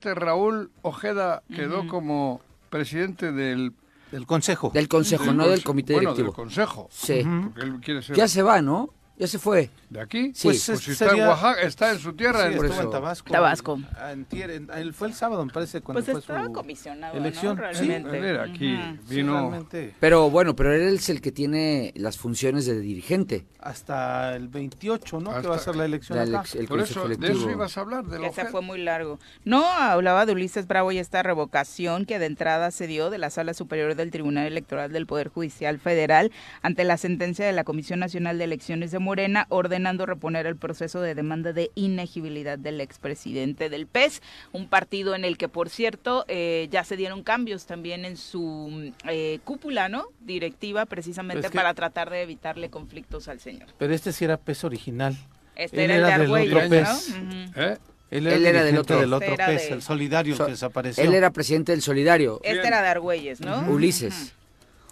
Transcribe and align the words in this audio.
Este 0.00 0.14
Raúl 0.14 0.70
Ojeda 0.80 1.42
quedó 1.54 1.86
como 1.86 2.40
presidente 2.70 3.32
del... 3.32 3.74
Del 4.10 4.24
consejo. 4.24 4.70
Del 4.72 4.88
consejo, 4.88 5.34
no 5.34 5.46
del 5.46 5.62
comité 5.62 5.92
bueno, 5.92 6.14
directivo. 6.14 6.28
del 6.28 6.34
consejo. 6.34 6.88
Sí. 6.90 7.22
Porque 7.22 7.60
él 7.60 7.80
quiere 7.84 8.00
ser... 8.00 8.16
Ya 8.16 8.26
se 8.26 8.42
va, 8.42 8.62
¿no? 8.62 8.94
Ya 9.16 9.26
se 9.26 9.38
fue. 9.38 9.68
¿De 9.90 10.00
aquí? 10.00 10.32
Sí. 10.34 10.48
Pues, 10.48 10.64
Pues 10.66 10.80
si 10.80 10.92
es- 10.92 11.00
está 11.02 11.14
en 11.14 11.26
Oaxaca, 11.26 11.60
está 11.60 11.90
en 11.92 11.98
su 11.98 12.14
tierra. 12.14 12.40
Sí, 12.48 12.54
en- 12.56 12.64
estuvo 12.64 12.80
en 12.82 12.90
Tabasco. 12.90 13.30
Tabasco. 13.30 13.78
Antier, 14.00 14.50
en- 14.50 14.94
fue 14.94 15.08
el 15.08 15.14
sábado, 15.14 15.44
me 15.44 15.52
parece, 15.52 15.82
cuando 15.82 15.98
Pues 16.02 16.10
fue 16.12 16.20
estaba 16.20 16.46
su 16.46 16.52
comisionado, 16.52 17.16
elección. 17.18 17.56
¿no? 17.58 17.62
Sí, 17.74 17.86
Realmente. 17.86 18.18
Él 18.18 18.24
era 18.24 18.44
aquí, 18.44 18.78
vino... 19.10 19.32
realmente, 19.40 19.94
Pero 20.00 20.30
bueno, 20.30 20.56
pero 20.56 20.72
él 20.74 20.94
es 20.94 21.10
el 21.10 21.20
que 21.20 21.32
tiene 21.32 21.92
las 21.96 22.16
funciones 22.16 22.64
de 22.64 22.80
dirigente. 22.80 23.44
hasta 23.62 24.36
el 24.36 24.48
28, 24.48 25.20
¿no? 25.20 25.38
Que 25.42 25.46
va 25.46 25.56
a 25.56 25.58
ser 25.58 25.76
la 25.76 25.84
elección 25.84 26.16
La 26.16 26.40
acá. 26.40 26.48
el 26.58 26.66
Por 26.66 26.80
eso, 26.80 27.06
de 27.06 27.30
eso 27.30 27.50
ibas 27.50 27.76
a 27.76 27.80
hablar, 27.82 28.06
de 28.06 28.32
se 28.32 28.46
fue 28.46 28.62
muy 28.62 28.78
largo. 28.82 29.18
No, 29.44 29.66
hablaba 29.66 30.24
de 30.24 30.32
Ulises 30.32 30.66
Bravo 30.66 30.92
y 30.92 30.98
esta 30.98 31.22
revocación 31.22 32.06
que 32.06 32.18
de 32.18 32.24
entrada 32.24 32.70
se 32.70 32.86
dio 32.86 33.10
de 33.10 33.18
la 33.18 33.28
Sala 33.28 33.52
Superior 33.52 33.96
del 33.96 34.10
Tribunal 34.10 34.46
Electoral 34.46 34.92
del 34.92 35.06
Poder 35.06 35.28
Judicial 35.28 35.78
Federal 35.78 36.32
ante 36.62 36.84
la 36.84 36.96
sentencia 36.96 37.44
de 37.44 37.52
la 37.52 37.64
Comisión 37.64 37.98
Nacional 38.00 38.38
de 38.38 38.44
Elecciones 38.44 38.92
de 38.92 38.98
Morena 39.10 39.46
ordenando 39.48 40.06
reponer 40.06 40.46
el 40.46 40.54
proceso 40.54 41.00
de 41.00 41.16
demanda 41.16 41.52
de 41.52 41.72
inegibilidad 41.74 42.56
del 42.56 42.80
expresidente 42.80 43.68
del 43.68 43.88
PES, 43.88 44.22
un 44.52 44.68
partido 44.68 45.16
en 45.16 45.24
el 45.24 45.36
que, 45.36 45.48
por 45.48 45.68
cierto, 45.68 46.24
eh, 46.28 46.68
ya 46.70 46.84
se 46.84 46.96
dieron 46.96 47.24
cambios 47.24 47.66
también 47.66 48.04
en 48.04 48.16
su 48.16 48.92
eh, 49.08 49.40
cúpula, 49.42 49.88
¿no? 49.88 50.04
Directiva, 50.20 50.86
precisamente 50.86 51.38
Pero 51.38 51.48
es 51.48 51.50
que- 51.50 51.58
para 51.58 51.74
tratar 51.74 52.08
de 52.08 52.22
evitarle 52.22 52.70
conflictos 52.70 53.26
al 53.26 53.40
señor. 53.40 53.66
Pero 53.78 53.92
este 53.92 54.12
sí 54.12 54.24
era 54.26 54.36
peso 54.36 54.68
original. 54.68 55.16
Este 55.56 55.84
Él 55.84 55.90
era 55.90 55.94
el 55.96 56.00
de 56.02 56.06
era 56.06 56.18
del 56.18 56.22
Argüelles, 56.22 56.54
otro 56.54 56.62
¿no? 56.62 56.70
PES. 56.70 57.08
Ujú. 57.08 57.60
¿Eh? 57.60 57.78
Él 58.12 58.26
Él 58.28 58.46
era 58.46 58.62
del 58.62 58.78
otro. 58.78 59.00
del 59.00 59.12
otro 59.12 59.34
Era 59.34 59.46
PES, 59.46 59.68
de- 59.70 59.74
el 59.74 59.82
solidario 59.82 60.36
So- 60.36 60.44
que 60.46 60.52
desapareció. 60.52 61.02
Él 61.02 61.14
era 61.14 61.30
presidente 61.32 61.72
del 61.72 61.82
Solidario, 61.82 62.40
Este 62.44 62.64
era 62.64 62.80
de 62.80 62.88
Argüelles, 62.88 63.40
¿no? 63.40 63.68
Ulises. 63.72 64.34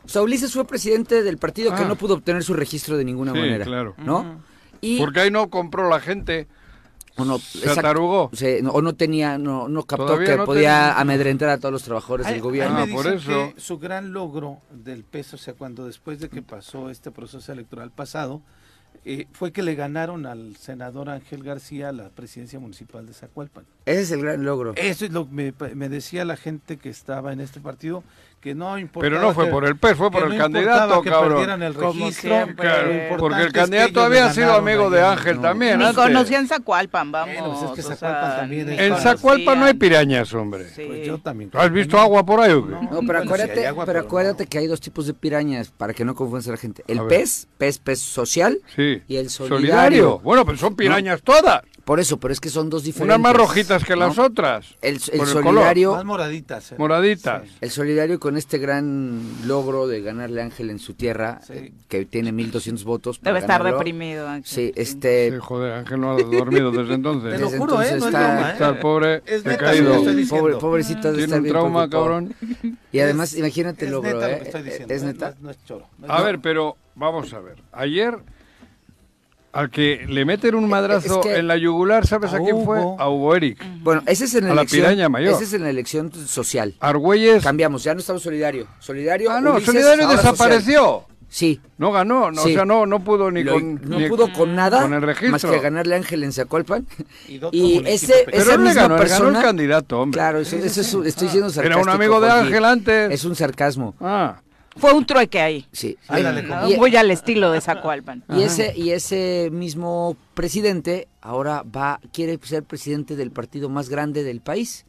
O 0.09 0.11
sea, 0.11 0.23
Ulises 0.23 0.55
fue 0.55 0.65
presidente 0.67 1.23
del 1.23 1.37
partido 1.37 1.75
que 1.75 1.83
Ah. 1.83 1.87
no 1.87 1.95
pudo 1.97 2.15
obtener 2.15 2.43
su 2.43 2.55
registro 2.55 2.97
de 2.97 3.05
ninguna 3.05 3.33
Sí, 3.35 3.39
manera. 3.39 3.67
claro. 3.67 3.95
¿No? 3.99 4.41
Y 4.81 4.99
Porque 4.99 5.21
ahí 5.21 5.31
no 5.31 5.51
compró 5.51 5.87
la 5.91 6.01
gente. 6.01 6.49
o 7.21 7.25
no, 7.25 7.39
Se 7.41 7.59
exacto, 7.59 7.81
atarugó. 7.81 8.31
se- 8.33 8.63
no- 8.63 8.71
o 8.71 8.81
no 8.81 8.95
tenía, 8.95 9.39
no, 9.39 9.69
no 9.69 9.83
captó 9.83 10.07
Todavía 10.07 10.29
que 10.29 10.37
no 10.37 10.45
podía 10.47 10.61
tenía. 10.71 11.01
amedrentar 11.01 11.49
a 11.49 11.59
todos 11.59 11.73
los 11.73 11.83
trabajadores 11.83 12.27
Ahí- 12.29 12.35
del 12.35 12.43
gobierno. 12.43 12.79
Ah, 12.79 12.87
por 12.91 13.05
dicen 13.11 13.19
eso. 13.19 13.53
que 13.57 13.61
su 13.61 13.79
gran 13.81 14.13
logro 14.13 14.59
del 14.71 15.03
PES, 15.03 15.35
o 15.35 15.37
sea, 15.37 15.55
cuando 15.55 15.85
después 15.85 16.21
de 16.21 16.29
que 16.29 16.43
pasó 16.43 16.91
este 16.91 17.11
proceso 17.11 17.53
electoral 17.53 17.91
pasado, 17.91 18.41
eh, 19.05 19.27
fue 19.33 19.51
que 19.53 19.63
le 19.65 19.75
ganaron 19.75 20.27
al 20.27 20.55
senador 20.59 21.11
Ángel 21.11 21.43
García 21.43 21.91
la 21.91 22.09
presidencia 22.11 22.61
municipal 22.61 23.05
de 23.05 23.13
Zacualpan. 23.15 23.65
Ese 23.85 24.03
es 24.03 24.11
el 24.13 24.21
gran 24.23 24.45
logro. 24.45 24.75
Eso 24.77 25.05
es 25.05 25.11
lo 25.13 25.27
que 25.29 25.33
me, 25.35 25.75
me 25.75 25.89
decía 25.89 26.25
la 26.25 26.37
gente 26.37 26.77
que 26.77 26.89
estaba 26.89 27.33
en 27.33 27.41
este 27.41 27.59
partido, 27.59 28.05
que 28.41 28.55
no 28.55 28.79
importaba. 28.79 29.11
Pero 29.11 29.21
no 29.21 29.35
fue 29.35 29.47
que- 29.47 29.51
por 29.51 29.65
el 29.65 29.77
PES, 29.77 29.97
fue 29.97 30.11
por 30.11 30.23
el 30.25 30.31
no 30.31 30.39
candidato, 30.39 31.03
que 31.03 31.11
cabrón. 31.11 31.31
perdieran 31.31 31.63
el 31.63 31.75
Como 31.75 31.93
registro, 31.93 32.31
siempre. 32.31 32.55
lo 32.69 32.73
Claro, 32.75 32.93
importante 32.93 33.19
Porque 33.19 33.35
el 33.37 33.41
es 33.43 33.53
que 33.53 33.59
candidato 33.61 34.01
había 34.03 34.33
sido 34.33 34.55
amigo 34.55 34.91
de. 34.91 35.03
Ángel 35.03 35.37
No. 35.37 35.43
también. 35.43 35.79
Ni 35.79 35.85
antes. 35.85 36.05
conocían 36.05 36.47
Zacualpan, 36.47 37.11
vamos. 37.13 37.35
Bueno, 37.37 37.51
pues 37.53 37.63
es 37.63 37.71
que 37.75 37.81
o 37.81 37.97
Zacualpan 37.97 38.31
sea, 38.31 38.41
también 38.41 38.69
es- 38.71 38.79
ni 38.79 38.85
En 38.85 38.97
Zacualpan 38.97 39.59
no 39.61 39.67
hay 39.67 39.75
pirañas, 39.75 40.33
hombre. 40.35 40.69
Sí. 40.69 40.85
Pues 40.87 41.07
yo 41.07 41.19
también. 41.19 41.51
¿Has 41.55 41.71
visto 41.73 41.99
agua 41.99 42.25
por 42.25 42.41
ahí 42.41 42.53
o 42.53 42.65
qué? 42.65 42.71
No. 42.73 42.83
No, 42.83 43.01
pero 43.07 43.19
acuérdate, 43.19 43.61
hay 43.61 43.65
agua, 43.67 43.85
pero 43.85 43.99
pero 43.99 44.07
acuérdate 44.07 44.45
no. 44.45 44.51
que 44.51 44.59
hay 44.59 44.67
dos 44.67 44.81
tipos 44.81 45.07
de 45.07 45.15
pirañas 45.15 45.71
para 45.77 45.93
que 45.93 46.05
no 46.05 46.15
confundas 46.15 46.47
a 46.49 46.53
la 46.53 46.57
gente. 46.59 46.85
El 46.87 47.01
A 47.01 47.09
pez, 47.09 47.49
pez, 47.59 47.79
pez 47.79 47.99
social 47.99 48.59
Sí. 48.77 49.03
y 49.09 49.17
el 49.17 49.31
solidario. 49.31 50.21
Bueno, 50.21 50.45
pero 50.45 50.59
son 50.59 50.77
pirañas 50.77 51.23
todas. 51.23 51.63
Por 51.89 52.01
eso, 52.01 52.21
pero 52.21 52.33
es 52.35 52.39
que 52.41 52.51
son 52.51 52.69
dos 52.69 52.83
diferentes. 52.85 53.17
Unas 53.17 53.19
más 53.23 53.35
rojitas 53.35 53.83
que 53.83 53.97
las 53.97 54.15
¿no? 54.15 54.25
otras. 54.25 54.75
El, 54.83 54.97
el 54.97 55.01
por 55.01 55.27
el 55.27 55.33
color. 55.33 55.43
solidario, 55.55 55.93
Más 55.95 56.05
moraditas. 56.05 56.73
eh. 56.73 56.75
Moraditas. 56.77 57.45
Sí. 57.49 57.57
el 57.63 57.71
solidario 57.71 58.21
con 58.21 58.37
este 58.37 58.59
gran 58.59 59.23
logro 59.47 59.87
de 59.87 60.03
ganarle 60.03 60.43
a 60.43 60.45
Ángel 60.45 60.69
en 60.69 60.81
su 60.81 60.93
tierra, 60.93 61.41
Sí. 61.47 61.53
eh, 61.55 61.73
que 61.89 62.05
tiene 62.05 62.31
1200 62.33 62.85
votos. 62.85 63.19
para 63.19 63.31
Debe 63.31 63.39
estar 63.41 63.61
ganarlo. 63.61 63.79
deprimido. 63.79 64.29
Ángel. 64.29 64.45
Sí, 64.45 64.73
este 64.77 65.31
Sí, 65.31 65.37
joder, 65.41 65.73
Ángel 65.73 65.99
no 65.99 66.11
ha 66.13 66.23
dormido 66.23 66.71
desde 66.73 66.93
entonces. 66.93 67.33
Te 67.33 67.39
lo 67.39 67.47
Desde 67.47 67.59
juro, 67.59 67.81
¿eh? 67.83 67.97
No 67.99 68.07
está- 68.07 68.09
broma, 68.35 68.49
¿eh? 68.49 68.53
Está 68.53 68.69
el 68.69 68.79
pobre 68.81 69.23
Es 69.25 69.47
he 69.47 69.49
neta, 69.49 69.57
caído. 69.57 69.85
lo 69.85 69.91
que 69.93 69.97
estoy 70.01 70.15
diciendo. 70.17 70.45
pobre, 70.45 70.57
pobrecito 70.61 71.01
debe 71.11 71.15
Tiene 71.17 71.25
estar 71.25 71.41
un 71.41 71.49
trauma, 71.49 71.89
preocupado. 71.89 72.05
cabrón. 72.05 72.35
Y 72.93 73.01
además, 73.01 73.33
Es- 73.33 73.39
imagínate 73.39 73.87
el 73.87 73.93
logro, 73.93 74.13
neta 74.13 74.29
lo 74.29 74.35
¿eh? 74.35 74.39
que 74.41 74.45
estoy 74.45 74.63
diciendo, 74.63 74.95
Es 74.95 75.03
¿eh? 75.03 75.07
neta. 75.07 75.27
No 75.29 75.33
es, 75.33 75.41
no 75.41 75.51
es 75.53 75.65
choro. 75.65 75.87
No 75.99 76.05
es 76.05 76.11
A 76.11 76.17
choro. 76.17 76.27
ver, 76.27 76.39
pero 76.41 76.77
vamos 76.97 77.33
a 77.33 77.41
ver. 77.41 77.57
Ayer, 77.73 78.19
al 79.53 79.71
que 79.71 80.05
le 80.09 80.25
meten 80.25 80.55
un 80.55 80.69
madrazo 80.69 81.21
Es 81.21 81.27
que- 81.27 81.37
en 81.39 81.49
la 81.49 81.57
yugular, 81.57 82.07
¿sabes 82.07 82.33
a, 82.33 82.37
A 82.37 82.41
quién 82.41 82.65
fue? 82.65 82.79
A 82.79 83.09
Hugo 83.09 83.35
Eric. 83.35 83.65
Bueno, 83.83 84.03
ese 84.07 84.25
es 84.27 84.35
en 84.35 84.45
la 84.45 84.53
A 84.53 84.55
la 84.55 84.61
elección. 84.63 84.83
piraña 84.83 85.09
mayor. 85.09 85.35
Ese 85.35 85.45
es 85.45 85.53
en 85.55 85.63
la 85.63 85.71
elección 85.71 86.13
social. 86.13 86.75
Argüelles. 86.81 87.43
Cambiamos, 87.43 87.83
ya 87.85 87.95
no 87.95 88.01
estamos 88.01 88.23
solidario. 88.23 88.67
Solidario. 88.79 89.31
Ah, 89.31 89.41
no, 89.41 89.53
Ulises, 89.53 89.67
Solidario 89.67 90.05
social. 90.05 90.17
desapareció. 90.17 91.05
Sí. 91.31 91.61
No 91.77 91.93
ganó, 91.93 92.31
no, 92.31 92.43
Sí. 92.43 92.53
o 92.53 92.55
sea, 92.55 92.65
no, 92.65 92.87
no 92.87 93.01
pudo 93.05 93.31
ni 93.31 93.45
Lo- 93.45 93.53
con. 93.53 93.75
no 93.87 93.99
ni- 93.99 94.09
pudo 94.09 94.33
con 94.33 94.55
nada 94.57 94.81
con 94.81 94.95
el 94.95 95.03
registro. 95.03 95.31
más 95.33 95.45
que 95.45 95.59
ganarle 95.61 95.95
a 95.95 95.99
Ángel 95.99 96.25
en 96.25 96.33
Zacualpan. 96.33 96.87
Y 97.29 97.39
Y 97.53 97.83
ese. 97.87 98.23
Pero 98.25 98.39
esa 98.39 98.55
él 98.55 98.61
le 98.63 98.67
misma 98.69 98.83
ganó, 98.83 98.97
persona, 98.97 99.25
ganó 99.27 99.39
el 99.39 99.45
candidato, 99.45 100.01
hombre. 100.01 100.17
Claro, 100.19 100.39
eso, 100.39 100.57
eso 100.57 100.81
es 100.81 100.95
un- 100.95 101.07
estoy 101.07 101.27
diciendo 101.27 101.49
Era 101.49 101.55
sarcástico. 101.55 101.83
un 101.83 101.89
amigo 101.91 102.21
de. 102.23 102.31
Ángel 102.31 102.65
antes. 102.65 103.13
Es 103.13 103.25
un 103.27 103.37
sarcasmo. 103.37 103.95
Ah, 104.01 104.41
Fue 104.79 104.93
un 104.93 105.05
trueque 105.07 105.41
ahí. 105.41 105.67
Sí. 105.73 105.97
Ándale, 106.09 106.47
como- 106.47 106.69
y, 106.69 106.77
Muy 106.77 106.95
al 106.97 107.11
estilo 107.11 107.51
de 107.51 107.61
Zacualpan. 107.61 108.25
y 108.37 108.43
ese 108.43 108.73
y 108.77 108.91
ese 108.91 109.49
mismo 109.53 110.17
presidente 110.35 111.09
ahora 111.21 111.63
va 111.65 112.01
quiere 112.13 112.39
ser 112.43 112.63
presidente 112.65 113.17
del 113.17 113.31
partido 113.31 113.69
más 113.69 113.89
grande 113.89 114.23
del 114.25 114.41
país. 114.41 114.85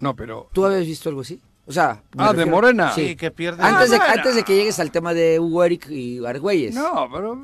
no, 0.00 0.14
pero. 0.14 0.48
¿Tú 0.52 0.64
habías 0.66 0.86
visto 0.86 1.08
algo 1.08 1.22
así? 1.22 1.40
O 1.66 1.72
sea, 1.72 2.02
Ah, 2.16 2.32
de 2.32 2.46
Morena. 2.46 2.92
Sí, 2.92 3.08
Sí. 3.08 3.16
que 3.16 3.30
pierde. 3.30 3.62
Antes 3.62 3.90
de, 3.90 3.96
Ah, 3.96 4.12
antes 4.14 4.34
de 4.36 4.42
que 4.44 4.54
llegues 4.54 4.78
al 4.78 4.90
tema 4.90 5.14
de 5.14 5.40
Hugo 5.40 5.64
Eric 5.64 5.88
y 5.90 6.24
Argüelles. 6.24 6.74
No, 6.74 7.08
pero 7.12 7.36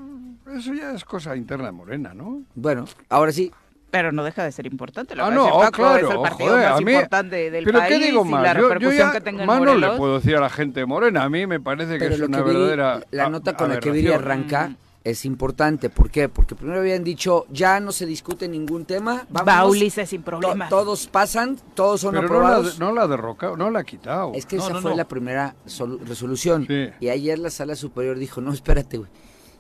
eso 0.57 0.73
ya 0.75 0.93
es 0.93 1.05
cosa 1.05 1.35
interna 1.37 1.67
de 1.67 1.73
Morena, 1.73 2.15
¿no? 2.15 2.43
Bueno, 2.55 2.85
ahora 3.09 3.33
sí. 3.33 3.51
Pero 3.93 4.11
no 4.11 4.25
deja 4.25 4.43
de 4.43 4.51
ser 4.51 4.67
importante. 4.67 5.15
Lo 5.15 5.27
Ah, 5.27 5.29
que 5.29 5.35
no, 5.35 5.45
Paco, 5.61 5.71
claro, 5.73 6.09
es 6.09 6.15
el 6.15 6.21
partido 6.23 6.51
joder, 6.51 6.71
más 6.71 6.79
a 6.79 6.81
mí- 6.81 6.93
importante 6.95 7.51
del 7.51 7.65
Pero 7.65 7.79
país 7.79 7.99
¿qué 7.99 8.05
digo 8.07 8.25
y 8.25 8.29
más? 8.31 8.43
la 8.43 8.55
Yo, 8.59 8.79
yo 8.79 8.91
ya 8.93 9.13
que 9.13 9.21
tenga 9.21 9.43
en 9.43 9.47
más 9.47 9.61
no 9.61 9.75
le 9.77 9.89
puedo 9.99 10.15
decir 10.19 10.35
a 10.37 10.41
la 10.41 10.49
gente 10.51 10.85
Morena. 10.87 11.23
A 11.25 11.29
mí 11.29 11.47
me 11.47 11.61
parece 11.61 11.93
que 11.93 11.99
Pero 11.99 12.15
es 12.15 12.19
lo 12.21 12.27
una 12.27 12.39
que 12.39 12.43
vi, 12.45 12.51
verdadera. 12.53 13.01
la 13.11 13.27
a- 13.27 13.29
nota 13.29 13.55
con 13.55 13.69
la 13.69 13.79
que 13.79 13.91
Viri 13.91 14.11
arranca 14.11 14.75
es 15.05 15.27
importante. 15.27 15.91
¿Por 15.91 16.09
qué? 16.11 16.31
Porque 16.31 16.55
primero 16.55 16.81
habían 16.81 17.05
dicho, 17.05 17.45
ya 17.51 17.81
no 17.81 17.93
se 17.93 18.07
discute 18.07 18.49
ningún 18.49 18.87
tema. 18.87 19.27
Vámonos, 19.29 19.77
sin 20.07 20.21
to- 20.23 20.25
problemas. 20.25 20.71
todos 20.71 21.07
pasan, 21.09 21.59
todos 21.75 22.01
son 22.01 22.15
Pero 22.15 22.23
no 22.29 22.29
la, 22.35 22.39
aprobados. 22.47 22.79
no 22.79 22.93
la 22.95 23.03
ha 23.03 23.07
derrocado, 23.09 23.57
no 23.59 23.69
la 23.69 23.81
ha 23.81 23.85
quitado. 23.85 24.33
Es 24.35 24.47
que 24.47 24.57
No, 24.57 24.65
esa 24.65 24.73
no, 24.73 24.81
fue 24.81 24.93
no. 24.93 24.97
la 24.97 25.05
primera 25.05 25.55
solu- 25.67 26.01
resolución. 26.07 26.65
Sí. 26.67 26.89
Y 26.99 27.11
ayer 27.11 27.39
la 27.39 27.51
sala 27.51 27.75
superior 27.75 28.17
dijo, 28.19 28.41
no, 28.41 28.55
espérate, 28.55 28.97
güey. 28.97 29.11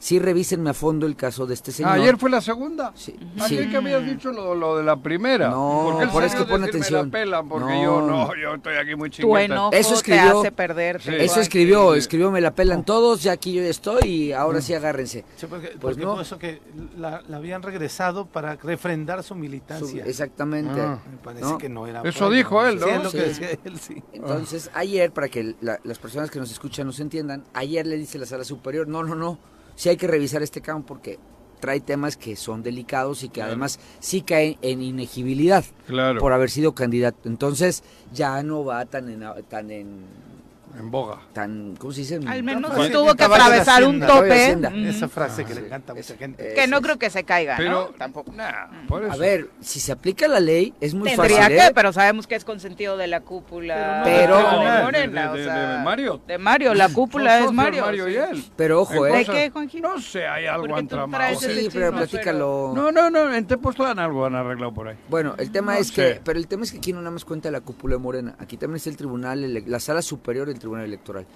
Sí 0.02 0.18
revísenme 0.18 0.70
a 0.70 0.74
fondo 0.74 1.06
el 1.06 1.14
caso 1.14 1.46
de 1.46 1.54
este 1.54 1.70
señor. 1.70 1.92
Ah, 1.92 1.94
ayer 1.94 2.16
fue 2.18 2.28
la 2.28 2.40
segunda. 2.40 2.90
Sí, 2.96 3.14
¿A 3.38 3.46
sí. 3.46 3.56
qué 3.56 3.70
que 3.70 3.76
habías 3.76 4.04
dicho 4.04 4.32
lo, 4.32 4.52
lo 4.56 4.76
de 4.76 4.82
la 4.82 4.96
primera? 4.96 5.48
No, 5.48 5.96
por 6.12 6.24
salió 6.24 6.26
eso 6.26 6.38
a 6.42 6.48
pon 6.48 6.62
decirme 6.62 6.66
atención. 6.80 7.06
la 7.06 7.12
pelan 7.12 7.48
porque 7.48 7.72
No. 7.72 7.82
yo 7.84 8.00
no, 8.02 8.34
yo 8.34 8.54
estoy 8.56 8.74
aquí 8.78 8.96
muy 8.96 9.12
enojo 9.44 9.70
Eso 9.72 9.90
te 9.90 9.94
escribió- 9.94 10.40
hace 10.40 10.50
perder. 10.50 11.00
Sí. 11.00 11.10
Eso 11.16 11.40
escribió, 11.40 11.92
Sí. 11.92 12.00
escribió, 12.00 12.32
me 12.32 12.40
la 12.40 12.52
pelan 12.52 12.84
todos, 12.84 13.22
ya 13.22 13.30
aquí 13.30 13.52
yo 13.52 13.62
ya 13.62 13.68
estoy 13.68 14.02
y 14.08 14.32
ahora 14.32 14.60
sí 14.60 14.74
agárrense. 14.74 15.24
Sí, 15.36 15.46
porque, 15.48 15.68
Pues 15.68 15.78
porque 15.80 16.02
no. 16.04 16.14
por 16.14 16.22
eso 16.22 16.36
que 16.36 16.60
la, 16.98 17.22
la 17.28 17.36
habían 17.36 17.62
regresado 17.62 18.26
para 18.26 18.56
refrendar 18.56 19.22
su 19.22 19.28
Su- 19.28 19.34
militancia. 19.36 20.04
exactamente. 20.04 20.80
Ah. 20.80 20.98
Me 21.08 21.18
parece 21.18 21.44
¿no? 21.44 21.58
que 21.58 21.68
no 21.68 21.86
era. 21.86 22.02
Eso 22.02 22.24
por 22.24 22.32
ahí, 22.32 22.38
dijo 22.38 22.66
él, 22.66 22.80
Sí, 22.80 22.86
¿no? 22.86 22.96
es 22.96 23.04
lo 23.04 23.10
que 23.12 23.18
decía 23.18 23.48
él, 23.64 23.78
sí. 23.78 24.02
Entonces, 24.14 24.68
ayer, 24.74 25.12
para 25.12 25.28
que 25.28 25.54
la- 25.60 25.78
las 25.84 26.00
personas 26.00 26.28
que 26.28 26.40
nos 26.40 26.50
escuchan 26.50 26.88
nos 26.88 26.98
entiendan, 26.98 27.44
ayer 27.54 27.86
le 27.86 27.96
dice 27.96 28.18
la 28.18 28.26
sala 28.26 28.42
superior, 28.42 28.88
no, 28.88 29.04
no, 29.04 29.14
no, 29.14 29.38
sí 29.74 29.88
hay 29.88 29.96
que 29.96 30.06
revisar 30.06 30.42
este 30.42 30.60
campo 30.60 30.86
porque 30.88 31.18
trae 31.60 31.80
temas 31.80 32.16
que 32.16 32.34
son 32.34 32.62
delicados 32.62 33.22
y 33.22 33.28
que 33.28 33.40
además 33.40 33.78
sí 34.00 34.22
caen 34.22 34.58
en 34.62 34.82
inegibilidad 34.82 35.64
Claro, 35.86 36.18
por 36.20 36.32
haber 36.32 36.50
sido 36.50 36.74
candidato. 36.74 37.28
Entonces, 37.28 37.84
ya 38.12 38.42
no 38.42 38.64
va 38.64 38.84
tan 38.86 39.08
en, 39.08 39.24
tan 39.48 39.70
en, 39.70 40.00
en 40.78 40.90
boga. 40.90 41.18
tan, 41.32 41.76
¿cómo 41.76 41.92
se 41.92 42.00
dice? 42.00 42.20
Al 42.26 42.42
menos 42.42 42.70
Pues 42.72 42.86
sí, 42.88 42.92
tuvo 42.92 43.14
que 43.14 43.24
atravesar 43.24 43.84
un 43.84 44.00
tope. 44.00 44.56
Ujú. 44.56 44.76
Esa 44.88 45.08
frase 45.08 45.44
que 45.44 45.54
sí. 45.54 45.60
le 45.60 45.66
encanta 45.66 45.92
a 45.92 45.94
mucha 45.94 46.16
gente. 46.16 46.54
Que 46.54 46.66
no 46.66 46.80
creo 46.80 46.98
que 46.98 47.10
se 47.10 47.24
caiga, 47.24 47.56
Pero, 47.56 47.70
¿no? 47.70 47.84
Tampoco. 47.98 48.32
Nah, 48.32 48.86
por 48.88 49.02
eso. 49.04 49.12
A 49.12 49.16
ver, 49.16 49.50
si 49.60 49.80
se 49.80 49.92
aplica 49.92 50.26
la 50.28 50.40
ley, 50.40 50.74
es 50.80 50.94
muy 50.94 51.08
Tendría 51.10 51.36
fácil. 51.42 51.56
que, 51.56 51.66
¿eh? 51.66 51.72
pero 51.74 51.92
sabemos 51.92 52.26
que 52.26 52.34
es 52.34 52.44
consentido 52.44 52.96
de 52.96 53.06
la 53.06 53.20
cúpula. 53.20 54.02
Pero- 54.04 54.36
de 54.38 54.44
Pero- 54.44 54.82
Morena, 54.84 55.22
de- 55.22 55.28
o 55.28 55.34
de- 55.34 55.44
sea, 55.44 55.78
de 55.78 55.84
Mario. 55.84 56.20
De 56.26 56.38
Mario, 56.38 56.74
la 56.74 56.88
cúpula 56.88 57.40
es 57.40 57.52
Mario. 57.52 57.84
Mario 57.84 58.08
y 58.08 58.12
sí. 58.12 58.18
él. 58.18 58.44
Pero 58.56 58.80
ojo, 58.82 59.06
¿eh? 59.06 59.18
¿De 59.18 59.24
qué, 59.24 59.50
Juanji? 59.50 59.80
No 59.80 60.00
sé, 60.00 60.26
hay 60.26 60.46
algo 60.46 60.78
entramado. 60.78 61.38
Sí, 61.38 61.68
pero 61.72 61.92
platícalo. 61.92 62.72
No, 62.74 62.92
no, 62.92 63.10
no, 63.10 63.34
en 63.34 63.46
Tepoztlán 63.46 63.98
algo 63.98 64.26
han 64.26 64.34
arreglado 64.34 64.72
por 64.72 64.88
ahí. 64.88 64.96
Bueno, 65.08 65.34
el 65.38 65.50
tema 65.50 65.74
No 65.74 65.78
es 65.80 65.92
que, 65.92 66.20
pero 66.24 66.38
el 66.38 66.46
tema 66.46 66.64
es 66.64 66.72
que 66.72 66.78
aquí 66.78 66.92
no 66.92 67.00
nada 67.00 67.10
más 67.10 67.24
cuenta 67.24 67.50
la 67.50 67.60
cúpula 67.60 67.96
de 67.96 67.98
Morena, 68.00 68.34
aquí 68.38 68.56
también 68.56 68.76
está 68.76 68.90
el 68.90 68.96
tribunal, 68.96 69.62
la 69.66 69.80
sala 69.80 70.02
superior 70.02 70.46
del 70.48 70.58
Tribunal 70.62 70.84
Electoral. 70.86 71.26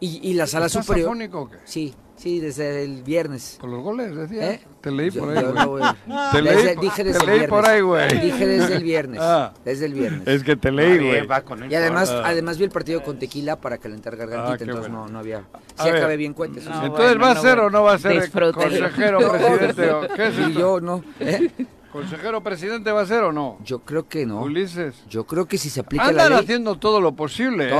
Y, 0.00 0.18
y 0.28 0.34
la 0.34 0.46
sala 0.48 0.66
¿Estás 0.66 0.84
superior... 0.84 1.08
afónico 1.10 1.42
o 1.42 1.48
qué? 1.50 1.58
Sí, 1.64 1.94
sí, 2.16 2.40
desde 2.40 2.82
el 2.82 3.04
viernes. 3.04 3.56
¿Con 3.60 3.70
los 3.70 3.80
goles, 3.84 4.14
decía? 4.16 4.50
¿Eh? 4.54 4.60
Te 4.80 4.90
leí 4.90 5.12
por 5.12 5.30
ahí, 5.30 5.44
güey. 5.64 5.84
Te 6.32 6.42
Desde- 6.42 6.64
leí, 6.64 6.76
dije 6.80 7.04
te 7.04 7.04
desde 7.04 7.20
el 7.20 7.26
leí 7.26 7.38
viernes. 7.38 7.48
por 7.48 7.66
ahí, 7.70 7.80
güey. 7.80 8.18
Dije 8.20 8.46
desde 8.48 8.74
el 8.76 8.82
viernes. 8.82 9.20
Ah. 9.24 9.54
Desde 9.64 9.86
el 9.86 9.94
viernes. 9.94 10.26
Es 10.26 10.42
que 10.42 10.56
te 10.56 10.72
leí, 10.72 10.98
güey. 10.98 11.24
Y 11.70 11.74
además, 11.76 12.10
Ah. 12.10 12.22
además 12.24 12.58
vi 12.58 12.64
el 12.64 12.70
partido 12.70 13.00
con 13.04 13.16
tequila 13.20 13.60
para 13.60 13.78
calentar 13.78 14.16
gargantita, 14.16 14.54
Ah, 14.54 14.56
entonces 14.66 14.90
bueno. 14.90 15.06
no, 15.06 15.12
no 15.12 15.18
había. 15.20 15.44
Sí 15.78 15.84
ver. 15.84 15.96
acabé 15.98 16.16
bien 16.16 16.34
cuentes. 16.34 16.64
No, 16.64 16.84
Entonces, 16.84 17.16
bueno, 17.16 17.20
¿va 17.24 17.30
a 17.30 17.34
no, 17.34 17.40
ser 17.40 17.58
o 17.60 17.70
no 17.70 17.82
va 17.84 17.92
a 17.94 17.98
ser 17.98 18.30
consejero 18.32 19.18
presidente? 19.30 19.90
o 19.92 20.00
¿Qué 20.08 20.26
es 20.26 20.38
Y 20.48 20.52
yo 20.54 20.80
no. 20.80 21.04
¿eh? 21.20 21.48
¿Consejero 21.92 22.42
presidente 22.42 22.90
va 22.90 23.02
a 23.02 23.06
ser 23.06 23.22
o 23.22 23.32
no? 23.32 23.58
Yo 23.64 23.80
creo 23.80 24.08
que 24.08 24.24
no. 24.26 24.40
Ulises. 24.42 24.94
Yo 25.08 25.24
creo 25.24 25.46
que 25.46 25.58
si 25.58 25.68
se 25.70 25.80
aplica 25.80 26.04
la 26.04 26.08
Andan 26.10 26.30
ley, 26.30 26.38
haciendo 26.40 26.76
todo 26.76 27.00
lo 27.02 27.12
posible. 27.14 27.66
¿eh? 27.66 27.70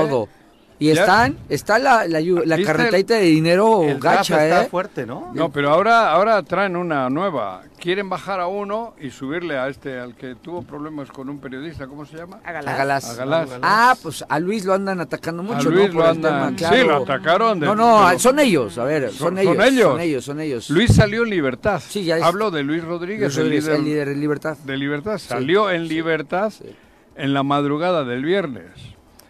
Y 0.83 0.93
Ya- 0.93 1.01
están, 1.01 1.37
está 1.47 1.79
la, 1.79 2.05
la, 2.07 2.19
yu- 2.19 2.43
la 2.45 2.57
¿Viste 2.57 2.73
carretita 2.73 3.13
de 3.15 3.21
dinero 3.21 3.83
El 3.83 3.99
gacha, 3.99 4.43
está 4.45 4.63
¿eh? 4.63 4.67
fuerte, 4.69 5.05
¿no? 5.05 5.31
No, 5.33 5.49
pero 5.49 5.69
ahora, 5.69 6.11
ahora 6.11 6.43
traen 6.43 6.75
una 6.75 7.09
nueva. 7.09 7.61
Quieren 7.79 8.09
bajar 8.09 8.39
a 8.41 8.47
uno 8.47 8.93
y 8.99 9.09
subirle 9.09 9.57
a 9.57 9.67
este, 9.69 9.97
al 9.99 10.15
que 10.15 10.35
tuvo 10.35 10.61
problemas 10.61 11.09
con 11.09 11.29
un 11.29 11.39
periodista, 11.39 11.87
¿cómo 11.87 12.05
se 12.05 12.17
llama? 12.17 12.39
A 12.43 12.49
Hágala. 12.49 12.75
Galás. 12.75 13.09
A 13.09 13.13
Galás. 13.15 13.49
Ah, 13.61 13.95
pues 14.01 14.25
a 14.27 14.39
Luis 14.39 14.65
lo 14.65 14.73
andan 14.73 14.99
atacando 14.99 15.41
mucho, 15.43 15.69
a 15.69 15.71
Luis 15.71 15.87
¿no? 15.87 15.93
lo 15.93 15.93
Por 15.93 16.03
el 16.03 16.09
andan. 16.11 16.55
tema, 16.55 16.69
claro. 16.69 16.75
Sí, 16.75 16.87
lo 16.87 16.95
atacaron. 16.97 17.59
de- 17.61 17.65
No, 17.67 17.75
no, 17.75 18.03
pero- 18.07 18.19
son 18.19 18.39
ellos, 18.39 18.77
a 18.77 18.83
ver, 18.83 19.09
son, 19.11 19.17
Son- 19.17 19.37
ellos, 19.37 19.55
son 19.55 19.63
ellos. 19.65 19.83
Son 19.91 19.99
ellos, 20.01 20.25
son 20.25 20.39
ellos. 20.41 20.69
Luis 20.69 20.93
salió 20.93 21.23
en 21.23 21.29
libertad. 21.29 21.81
Sí, 21.87 22.03
ya 22.03 22.17
es- 22.17 22.23
Hablo 22.23 22.51
de 22.51 22.63
Luis 22.63 22.83
Rodríguez, 22.83 23.35
Luis 23.35 23.37
el, 23.37 23.49
líder 23.49 23.75
el 23.75 23.83
líder 23.85 24.07
en 24.09 24.19
libertad. 24.19 24.57
de 24.65 24.77
libertad. 24.77 25.17
Salió 25.17 25.69
en 25.71 25.87
libertad 25.87 26.51
Sí. 26.51 26.75
en 27.15 27.33
la 27.33 27.43
madrugada 27.43 28.03
del 28.05 28.23
viernes. 28.23 28.69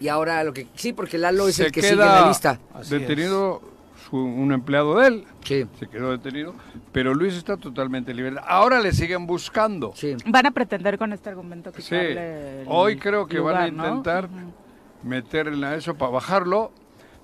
Y 0.03 0.09
ahora 0.09 0.43
lo 0.43 0.53
que... 0.53 0.67
Sí, 0.75 0.91
porque 0.91 1.17
Lalo 1.17 1.47
es 1.47 1.55
Se 1.55 1.65
el 1.67 1.71
que 1.71 1.81
sigue 1.81 1.93
queda 1.93 2.17
en 2.17 2.21
la 2.23 2.27
lista. 2.27 2.59
Así 2.73 2.97
detenido 2.99 3.61
su- 4.09 4.17
un 4.17 4.51
empleado 4.51 4.97
de 4.99 5.07
él. 5.07 5.25
Sí, 5.45 5.65
Se 5.79 5.87
quedó 5.87 6.11
detenido. 6.11 6.53
Pero 6.91 7.13
Luis 7.13 7.35
está 7.35 7.55
totalmente 7.55 8.11
en 8.11 8.17
libertad. 8.17 8.43
Ahora 8.45 8.81
le 8.81 8.91
siguen 8.91 9.25
buscando. 9.25 9.93
sí. 9.95 10.15
Van 10.25 10.45
a 10.45 10.51
pretender 10.51 10.97
con 10.97 11.13
este 11.13 11.29
argumento 11.29 11.71
Sí, 11.71 11.83
quitarle 11.83 12.61
el 12.63 12.67
hoy 12.69 12.97
creo 12.97 13.25
que 13.27 13.39
van 13.39 13.55
a 13.55 13.67
lugar, 13.67 13.73
¿no? 13.73 13.95
intentar 13.97 14.25
Ujú. 14.25 14.53
meterle 15.03 15.67
a 15.67 15.75
eso 15.75 15.95
para 15.95 16.11
bajarlo, 16.11 16.71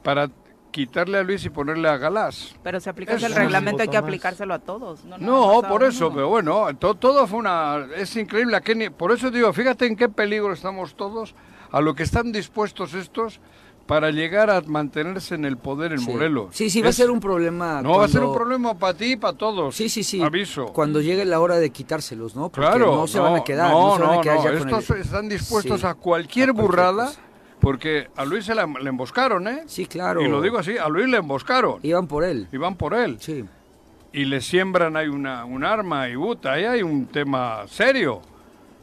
para 0.04 0.30
quitarle 0.72 1.18
a 1.18 1.24
Luis 1.24 1.44
y 1.46 1.50
ponerle 1.50 1.90
a 1.90 1.98
Galás. 1.98 2.56
Pero 2.64 2.80
si 2.80 2.90
aplicas 2.90 3.18
Eso 3.18 3.26
el 3.28 3.36
reglamento 3.36 3.82
hay 3.82 3.90
que 3.90 3.98
aplicárselo 3.98 4.54
a 4.54 4.60
todos. 4.60 5.04
No, 5.04 5.18
No, 5.18 5.60
a 5.60 5.68
por 5.68 5.82
uno. 5.82 5.90
eso, 5.90 6.14
pero 6.14 6.30
bueno, 6.30 6.68
to- 6.78 6.96
todo 6.96 7.26
fue 7.28 7.40
una... 7.40 7.88
Es 7.98 8.16
increíble, 8.16 8.56
a 8.56 8.62
qué 8.62 8.74
ni- 8.76 8.90
por 8.90 9.12
eso 9.12 9.30
digo, 9.32 9.52
fíjate 9.52 9.86
en 9.88 9.96
qué 9.98 10.08
peligro 10.08 10.54
estamos 10.54 10.96
todos, 10.96 11.34
a 11.72 11.82
lo 11.82 11.96
que 11.96 12.04
están 12.04 12.32
dispuestos 12.32 12.94
estos 12.94 13.40
para 13.86 14.12
llegar 14.12 14.52
a 14.52 14.62
mantenerse 14.62 15.34
en 15.34 15.46
el 15.46 15.58
poder 15.58 15.94
en 15.94 16.00
sí. 16.00 16.12
Morelos. 16.12 16.50
Sí, 16.56 16.70
sí, 16.70 16.82
va 16.82 16.90
a 16.90 16.94
ser 16.94 17.10
un 17.10 17.20
problema. 17.20 17.82
No, 17.82 17.98
va 17.98 18.06
a 18.06 18.08
ser 18.08 18.22
un 18.24 18.34
problema 18.36 18.78
para 18.78 18.94
ti 18.96 19.14
y 19.14 19.16
para 19.16 19.36
todos. 19.36 19.76
Sí, 19.76 19.90
sí, 19.90 20.04
sí. 20.04 20.22
Aviso. 20.22 20.68
Cuando 20.68 21.02
llegue 21.02 21.26
la 21.26 21.40
hora 21.40 21.56
de 21.58 21.72
quitárselos, 21.72 22.36
¿no? 22.36 22.50
Porque 22.50 22.68
Claro, 22.70 22.96
no 22.96 23.08
se 23.08 23.20
van 23.20 23.36
a 23.36 23.44
quedar, 23.44 23.72
no, 23.72 23.96
se 23.98 24.02
van 24.04 24.20
a 24.20 24.22
quedar 24.22 24.38
ya 24.44 24.60
con 24.60 24.70
estos 24.70 24.90
el- 24.92 25.02
están 25.02 25.28
dispuestos 25.28 25.82
Sí, 25.82 25.88
a 25.88 25.96
cualquier 25.96 26.50
a 26.50 26.54
burrada, 26.54 27.06
cosa. 27.08 27.20
porque 27.60 28.10
a 28.16 28.26
Luis 28.26 28.46
se 28.46 28.54
la- 28.54 28.68
le 28.68 28.90
emboscaron, 28.90 29.48
¿eh? 29.48 29.64
Sí, 29.66 29.88
claro. 29.88 30.22
Y 30.22 30.28
lo 30.28 30.40
digo 30.42 30.60
así, 30.60 30.78
a 30.78 30.88
Luis 30.88 31.10
le 31.10 31.18
emboscaron. 31.18 31.80
Iban 31.82 32.06
por 32.06 32.24
él. 32.24 32.48
Y 32.52 32.58
van 32.58 32.76
por 32.76 32.94
él. 32.94 33.18
Sí. 33.20 33.44
Y 34.14 34.26
le 34.26 34.42
siembran 34.42 34.98
ahí 34.98 35.08
una, 35.08 35.46
un 35.46 35.64
arma 35.64 36.08
y 36.10 36.16
buta, 36.16 36.54
ahí 36.54 36.66
hay 36.66 36.84
un 36.84 37.08
tema 37.08 37.64
serio, 37.68 38.22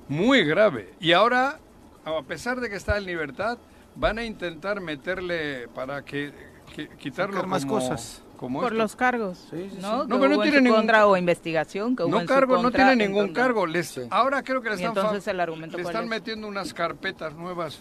muy 0.09 0.45
grave. 0.45 0.95
Y 1.01 1.13
ahora, 1.13 1.59
a 2.07 2.23
pesar 2.23 2.61
de 2.61 2.69
que 2.71 2.77
está 2.77 2.97
en 2.99 3.05
libertad, 3.05 3.59
van 3.97 4.19
a 4.19 4.25
intentar 4.25 4.81
meterle 4.81 5.69
para 5.69 6.05
que, 6.05 6.33
que- 6.75 6.89
quitarlo 6.97 7.35
Sacar 7.37 7.49
más 7.49 7.65
como- 7.67 7.81
cosas. 7.81 8.23
como 8.37 8.61
Por 8.61 8.73
esto. 8.73 8.79
los 8.83 8.95
cargos, 8.97 9.39
Sí, 9.51 9.69
sí, 9.71 9.79
¿no? 9.81 10.03
sí. 10.03 10.09
No, 10.09 10.21
pero 10.21 10.37
no 10.37 10.43
tiene 10.43 10.61
ningún- 10.61 10.77
contra 10.81 11.07
o 11.07 11.17
investigación 11.17 11.97
que 11.97 12.05
hubo 12.05 12.21
No 12.21 12.27
cargo, 12.27 12.63
no 12.63 12.71
tiene 12.71 12.95
ningún 12.97 13.27
entonces- 13.29 13.43
cargo. 13.45 13.67
Les, 13.67 13.87
Sí. 13.89 14.03
Ahora 14.11 14.43
creo 14.43 14.61
que 14.63 14.69
le 14.69 14.75
están, 14.77 14.89
entonces 14.97 15.27
el 15.27 15.41
argumento 15.41 15.77
le 15.79 15.83
están 15.83 16.05
es? 16.05 16.11
metiendo 16.11 16.47
unas 16.47 16.73
carpetas 16.75 17.35
nuevas 17.35 17.81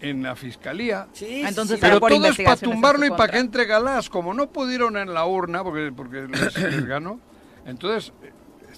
en 0.00 0.22
la 0.22 0.36
fiscalía. 0.36 1.08
Sí, 1.12 1.42
Entonces, 1.44 1.78
Pero 1.80 1.98
por 1.98 2.12
todo 2.12 2.26
es 2.26 2.36
para 2.36 2.56
tumbarlo 2.56 3.04
y 3.04 3.10
para 3.10 3.32
que 3.32 3.38
entre 3.38 3.64
Galás. 3.64 4.08
Como 4.08 4.32
no 4.32 4.48
pudieron 4.50 4.96
en 4.96 5.12
la 5.12 5.26
urna, 5.26 5.64
porque, 5.64 5.90
porque 5.94 6.28
les, 6.28 6.56
les 6.56 6.86
ganó, 6.86 7.18
entonces 7.66 8.12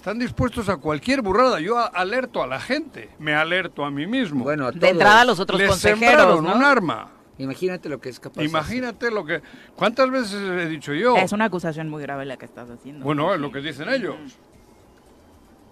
están 0.01 0.17
dispuestos 0.17 0.67
a 0.67 0.77
cualquier 0.77 1.21
burrada. 1.21 1.59
Yo 1.59 1.77
alerto 1.77 2.41
a 2.41 2.47
la 2.47 2.59
gente, 2.59 3.11
me 3.19 3.35
alerto 3.35 3.85
a 3.85 3.91
mí 3.91 4.07
mismo. 4.07 4.43
Bueno, 4.43 4.65
a 4.65 4.71
De 4.71 4.89
entrada 4.89 5.23
los 5.25 5.39
otros 5.39 5.59
Les 5.59 5.69
consejeros, 5.69 5.99
sembraron 5.99 6.43
¿no? 6.43 6.55
un 6.55 6.63
arma. 6.63 7.11
Imagínate 7.37 7.87
lo 7.87 8.01
que 8.01 8.09
es 8.09 8.19
capaz. 8.19 8.41
de 8.41 8.45
Imagínate 8.47 9.11
lo 9.11 9.23
que... 9.25 9.43
¿Cuántas 9.75 10.09
veces 10.09 10.41
he 10.41 10.65
dicho 10.65 10.95
yo? 10.95 11.17
Es 11.17 11.31
una 11.33 11.45
acusación 11.45 11.87
muy 11.87 12.01
grave 12.01 12.25
la 12.25 12.37
que 12.37 12.45
estás 12.45 12.67
haciendo. 12.71 13.05
Bueno, 13.05 13.31
es 13.31 13.39
lo 13.39 13.51
que 13.51 13.59
dicen 13.59 13.89
ellos. 13.89 14.15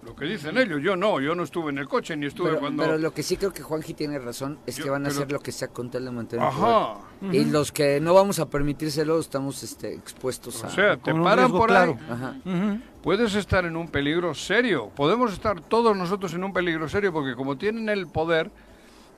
Lo 0.02 0.16
que 0.16 0.24
dicen 0.24 0.56
ellos. 0.56 0.80
Yo 0.82 0.96
no, 0.96 1.20
yo 1.20 1.34
no 1.34 1.42
estuve 1.42 1.70
en 1.70 1.78
el 1.78 1.86
coche 1.86 2.16
ni 2.16 2.26
estuve 2.26 2.48
Pero, 2.50 2.60
cuando... 2.60 2.82
pero 2.82 2.96
lo 2.98 3.12
que 3.12 3.22
sí 3.22 3.36
creo 3.36 3.52
que 3.52 3.62
Juanji 3.62 3.92
tiene 3.94 4.18
razón 4.18 4.58
es 4.66 4.76
Yo- 4.76 4.84
que 4.84 4.90
van 4.90 5.02
a 5.02 5.08
pero- 5.08 5.20
hacer 5.20 5.32
lo 5.32 5.40
que 5.40 5.52
sea 5.52 5.68
con 5.68 5.90
tal 5.90 6.04
de 6.06 6.10
mantener 6.10 6.44
el 6.46 6.48
Ajá. 6.50 6.94
Y 7.32 7.44
los 7.44 7.70
que 7.70 8.00
no 8.00 8.14
vamos 8.14 8.38
a 8.38 8.48
permitírselo 8.48 9.18
estamos 9.20 9.62
este, 9.62 9.92
expuestos 9.94 10.64
a... 10.64 10.68
O 10.68 10.70
sea, 10.70 10.96
te 10.96 11.12
paran 11.14 11.50
por 11.52 11.68
claro. 11.68 11.98
ahí. 12.00 12.06
Ajá. 12.10 12.34
Puedes 13.02 13.34
estar 13.34 13.64
en 13.66 13.76
un 13.76 13.88
peligro 13.88 14.34
serio. 14.34 14.90
Podemos 14.96 15.32
estar 15.32 15.60
todos 15.60 15.96
nosotros 15.96 16.32
en 16.34 16.44
un 16.44 16.52
peligro 16.52 16.88
serio 16.88 17.12
porque 17.12 17.34
como 17.34 17.58
tienen 17.58 17.88
el 17.90 18.06
poder, 18.06 18.50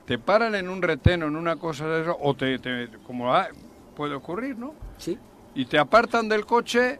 te 0.05 0.17
paran 0.19 0.53
en 0.55 0.69
un 0.69 0.81
reteno, 0.81 1.27
en 1.27 1.35
una 1.37 1.55
cosa 1.55 1.87
de 1.87 2.01
eso, 2.01 2.17
o 2.19 2.33
te, 2.35 2.59
te- 2.59 2.89
como 3.07 3.33
ah, 3.33 3.47
puede 3.95 4.15
ocurrir, 4.15 4.57
¿no? 4.57 4.73
Sí. 4.97 5.17
Y 5.55 5.65
te 5.65 5.77
apartan 5.79 6.27
del 6.27 6.45
coche 6.45 6.99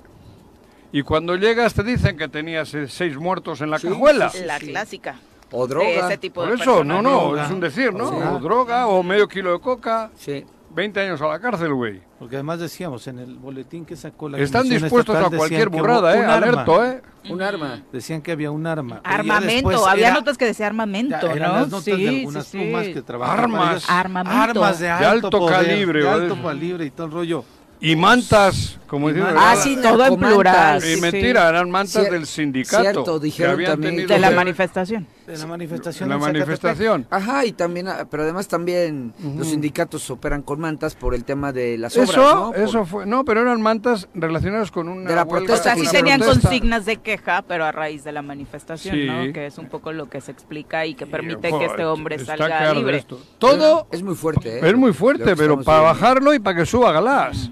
y 0.94 1.02
cuando 1.02 1.36
llegas 1.36 1.74
te 1.74 1.84
dicen 1.84 2.16
que 2.16 2.30
tenías 2.30 2.74
eh, 2.74 2.88
seis 2.88 3.18
muertos 3.18 3.60
en 3.60 3.70
la 3.72 3.80
Sí, 3.80 3.90
cajuela. 3.90 4.30
sí, 4.30 4.46
La 4.46 4.60
clásica. 4.60 5.16
O 5.52 5.68
de 5.68 5.74
droga. 5.76 6.08
ese 6.08 6.18
tipo 6.18 6.42
Por 6.42 6.50
de 6.50 6.56
eso, 6.56 6.64
personas. 6.78 6.88
no, 6.88 7.02
no, 7.04 7.20
Droga. 7.28 7.46
es 7.46 7.52
un 7.52 7.60
decir, 7.60 7.94
¿no? 7.94 8.10
Sí. 8.10 8.16
O 8.32 8.40
droga 8.40 8.88
o 8.88 9.04
medio 9.04 9.28
kilo 9.28 9.52
de 9.54 9.60
coca, 9.60 10.10
Sí. 10.16 10.46
20 10.74 11.00
años 11.02 11.22
a 11.22 11.28
la 11.28 11.40
cárcel, 11.40 11.72
güey. 11.76 12.02
Porque 12.18 12.38
además 12.38 12.60
decíamos 12.60 13.06
en 13.06 13.20
el 13.20 13.36
boletín 13.36 13.86
que 13.86 13.96
sacó 13.96 14.28
la 14.30 14.40
Están 14.40 14.68
dispuestos 14.68 15.16
a 15.16 15.30
cualquier 15.30 15.70
burrada, 15.70 16.16
¿eh? 16.16 16.20
un 16.22 16.26
arma. 16.26 16.48
Alerto, 16.48 16.84
¿eh? 16.86 17.02
Un 17.30 17.42
arma. 17.44 17.84
Decían 17.92 18.24
que 18.24 18.32
había 18.32 18.50
un 18.50 18.66
arma. 18.66 19.00
Armamento, 19.04 19.88
había 19.88 20.08
era- 20.08 20.16
notas 20.16 20.36
que 20.40 20.46
decía 20.46 20.66
armamento, 20.66 21.16
ya 21.22 21.34
eran 21.34 21.52
¿no? 21.52 21.60
las 21.60 21.70
notas 21.70 21.86
de 21.86 22.10
algunas 22.10 22.48
sí, 22.48 22.58
plumas 22.58 22.86
sí. 22.88 22.94
que 22.96 23.02
trabajan 23.04 23.40
Armas. 23.40 23.86
Armamento. 23.88 24.42
Armas 24.42 24.80
de 24.80 24.86
De 24.88 24.92
alto, 24.92 25.28
alto 25.28 25.40
poder, 25.40 25.56
calibre, 25.68 26.02
de 26.02 26.10
alto 26.10 26.42
calibre 26.42 26.86
y 26.86 26.90
todo 26.90 27.06
el 27.06 27.12
rollo. 27.14 27.46
Y 27.86 27.98
mantas, 27.98 28.80
como 28.88 29.10
Y 29.10 29.14
dicen. 29.14 29.26
mantas. 29.26 29.44
Ah, 29.46 29.62
sí, 29.62 29.78
Todo 29.82 30.06
en 30.06 30.16
plural. 30.16 30.78
Y 30.82 30.96
sí, 30.96 31.02
mentira, 31.02 31.50
eran 31.50 31.70
mantas 31.70 32.10
del 32.10 32.26
sindicato. 32.26 32.82
cierto, 32.82 33.20
dijeron 33.20 33.62
también. 33.62 33.96
tenido 33.96 34.08
De 34.08 34.20
la 34.22 34.32
manifestación. 34.32 35.06
De 35.28 35.38
la 35.38 35.46
manifestación. 35.48 36.08
La 36.08 36.18
manifestación. 36.18 37.06
Ajá, 37.10 37.46
y 37.46 37.52
también, 37.52 37.90
ah, 37.90 38.08
pero 38.10 38.24
además 38.24 38.48
también 38.48 39.14
los 39.38 39.48
sindicatos 39.50 40.10
operan 40.10 40.44
con 40.44 40.62
mantas 40.62 40.96
por 40.96 41.14
el 41.14 41.26
tema 41.26 41.52
de 41.52 41.78
las 41.78 41.98
obras, 41.98 42.10
Eso, 42.12 42.22
¿no? 42.36 42.52
Por- 42.54 42.60
eso 42.62 42.86
fue. 42.86 43.06
No, 43.06 43.26
pero 43.26 43.42
eran 43.42 43.62
mantas 43.62 44.08
relacionadas 44.14 44.72
con 44.72 44.88
una. 44.88 45.10
De 45.10 45.16
la 45.18 45.24
huelga, 45.24 45.48
protesta, 45.48 45.76
sí 45.76 45.86
tenían 45.92 46.22
protesta. 46.22 46.48
consignas 46.50 46.86
de 46.86 46.98
queja, 47.02 47.42
pero 47.46 47.66
a 47.66 47.74
raíz 47.74 48.06
de 48.06 48.14
la 48.14 48.22
manifestación, 48.22 48.96
Sí. 48.96 49.06
¿no? 49.08 49.34
Que 49.34 49.48
es 49.48 49.58
un 49.58 49.68
poco 49.68 49.92
lo 49.92 50.10
que 50.10 50.22
se 50.22 50.32
explica 50.32 50.86
y 50.86 50.94
que 50.96 51.06
permite 51.06 51.50
que 51.52 51.66
este 51.66 51.84
hombre 51.84 52.18
salga 52.24 52.74
libre. 52.74 52.96
esto. 53.00 53.20
Todo 53.40 53.88
Es 53.92 54.02
muy 54.02 54.16
fuerte, 54.16 54.60
¿eh? 54.60 54.70
es 54.70 54.76
muy 54.78 54.94
fuerte, 54.94 55.36
pero 55.36 55.62
para 55.62 55.82
bajarlo 55.82 56.34
y 56.34 56.40
para 56.40 56.60
que 56.60 56.66
suba 56.66 56.94
Galás. 56.94 57.50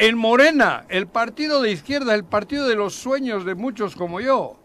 En 0.00 0.16
Morena, 0.16 0.84
el 0.88 1.08
partido 1.08 1.60
de 1.60 1.72
izquierda, 1.72 2.14
el 2.14 2.22
partido 2.24 2.68
de 2.68 2.76
los 2.76 2.94
sueños 2.94 3.44
de 3.44 3.56
muchos 3.56 3.96
como 3.96 4.20
yo, 4.20 4.56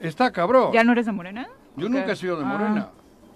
está 0.00 0.32
cabrón. 0.32 0.72
¿Ya 0.72 0.82
no 0.82 0.90
eres 0.90 1.06
de 1.06 1.12
Morena? 1.12 1.48
Yo 1.76 1.86
¿O 1.86 1.88
nunca 1.88 2.10
he 2.10 2.16
sido 2.16 2.36
de 2.36 2.44
Ah, 2.44 2.48
Morena. 2.48 2.88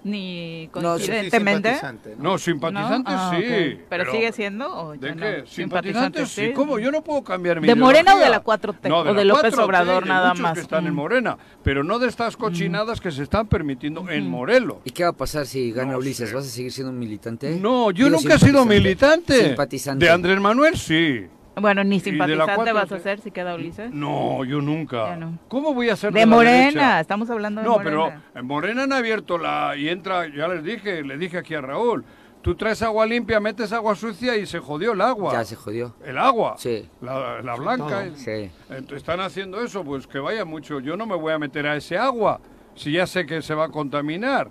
Ni 0.04 0.68
No, 0.74 0.98
sí, 0.98 1.04
sí, 1.04 1.10
coincidentemente. 1.10 1.68
simpatizante, 1.70 2.14
¿no? 2.16 2.22
No, 2.32 2.38
simpatizantes 2.38 3.14
¿No? 3.14 3.20
Ah, 3.20 3.36
sí. 3.38 3.78
¿Pero, 3.88 4.10
sigue 4.10 4.32
siendo 4.32 4.76
o 4.76 4.92
¿De 4.96 5.14
qué? 5.14 5.38
no? 5.42 5.46
¿Simpatizantes? 5.46 6.28
Sí. 6.28 6.52
¿Cómo? 6.52 6.78
Yo 6.80 6.90
no 6.90 7.04
puedo 7.04 7.22
cambiar 7.22 7.60
mi 7.60 7.68
¿De 7.68 7.74
Morena 7.76 8.16
o 8.16 8.18
de 8.18 8.28
la 8.28 8.42
4T? 8.42 8.88
No, 8.88 8.98
¿O 8.98 9.14
de 9.14 9.24
López 9.24 9.54
4T, 9.54 9.62
Obrador 9.64 10.02
de 10.02 10.08
nada 10.08 10.34
más? 10.34 10.54
que 10.54 10.60
están 10.60 10.86
en 10.86 10.92
Mm. 10.92 10.96
Morena, 10.96 11.38
pero 11.62 11.84
no 11.84 11.98
de 12.00 12.08
estas 12.08 12.36
cochinadas 12.36 13.00
que 13.00 13.10
se 13.12 13.22
están 13.22 13.46
permitiendo 13.46 14.08
en 14.10 14.28
Morelos. 14.28 14.78
¿Y 14.84 14.90
qué 14.90 15.04
va 15.04 15.10
a 15.10 15.12
pasar 15.12 15.46
si 15.46 15.70
gana 15.70 15.92
No 15.92 15.98
Ulises? 15.98 16.30
sé. 16.30 16.34
¿Vas 16.34 16.46
a 16.46 16.48
seguir 16.50 16.72
siendo 16.72 16.90
un 16.92 16.98
militante? 16.98 17.56
No, 17.60 17.92
yo 17.92 18.06
Digo, 18.06 18.18
nunca 18.18 18.34
he 18.34 18.38
sido 18.38 18.64
militante. 18.64 19.48
Simpatizante. 19.48 20.04
De 20.04 20.10
Andrés 20.10 20.40
Manuel, 20.40 20.76
sí. 20.76 21.26
Bueno, 21.54 21.84
ni 21.84 21.98
de 22.00 22.12
la 22.12 22.26
simpatizante 22.26 22.70
4T. 22.70 22.74
vas 22.74 22.92
a 22.92 22.98
ser 22.98 23.20
si 23.20 23.30
queda 23.30 23.54
Ulises. 23.54 23.92
No, 23.92 24.44
yo 24.44 24.60
nunca. 24.60 25.08
Ya 25.10 25.16
no. 25.16 25.38
¿Cómo 25.48 25.74
voy 25.74 25.90
a 25.90 25.96
ser 25.96 26.12
de, 26.12 26.20
De 26.20 26.26
Morena, 26.26 27.00
estamos 27.00 27.28
hablando 27.30 27.60
de 27.60 27.66
No, 27.66 27.74
Morena. 27.78 27.90
pero 28.32 28.40
en 28.40 28.46
Morena 28.46 28.82
han 28.84 28.92
abierto 28.92 29.36
la... 29.38 29.76
Y 29.76 29.88
entra, 29.88 30.26
ya 30.34 30.48
les 30.48 30.64
dije, 30.64 31.02
le 31.02 31.18
dije 31.18 31.36
aquí 31.38 31.54
a 31.54 31.60
Raúl, 31.60 32.04
tú 32.40 32.54
traes 32.54 32.80
agua 32.82 33.04
limpia, 33.04 33.38
metes 33.38 33.72
agua 33.72 33.94
sucia 33.94 34.36
y 34.36 34.46
se 34.46 34.58
jodió 34.60 34.92
el 34.92 35.00
agua. 35.02 35.32
Ya 35.34 35.44
se 35.44 35.56
jodió. 35.56 35.94
El 36.04 36.16
agua. 36.18 36.54
Sí. 36.58 36.88
La, 37.02 37.42
la 37.42 37.54
blanca. 37.56 38.04
todo. 38.04 38.16
Sí. 38.16 38.50
Entonces, 38.70 38.96
están 38.96 39.20
haciendo 39.20 39.60
eso, 39.62 39.84
pues 39.84 40.06
que 40.06 40.18
vaya 40.18 40.44
mucho. 40.46 40.80
Yo 40.80 40.96
no 40.96 41.04
me 41.06 41.16
voy 41.16 41.32
a 41.34 41.38
meter 41.38 41.66
a 41.66 41.76
ese 41.76 41.98
agua 41.98 42.40
si 42.74 42.92
ya 42.92 43.06
sé 43.06 43.26
que 43.26 43.42
se 43.42 43.54
va 43.54 43.66
a 43.66 43.68
contaminar. 43.68 44.50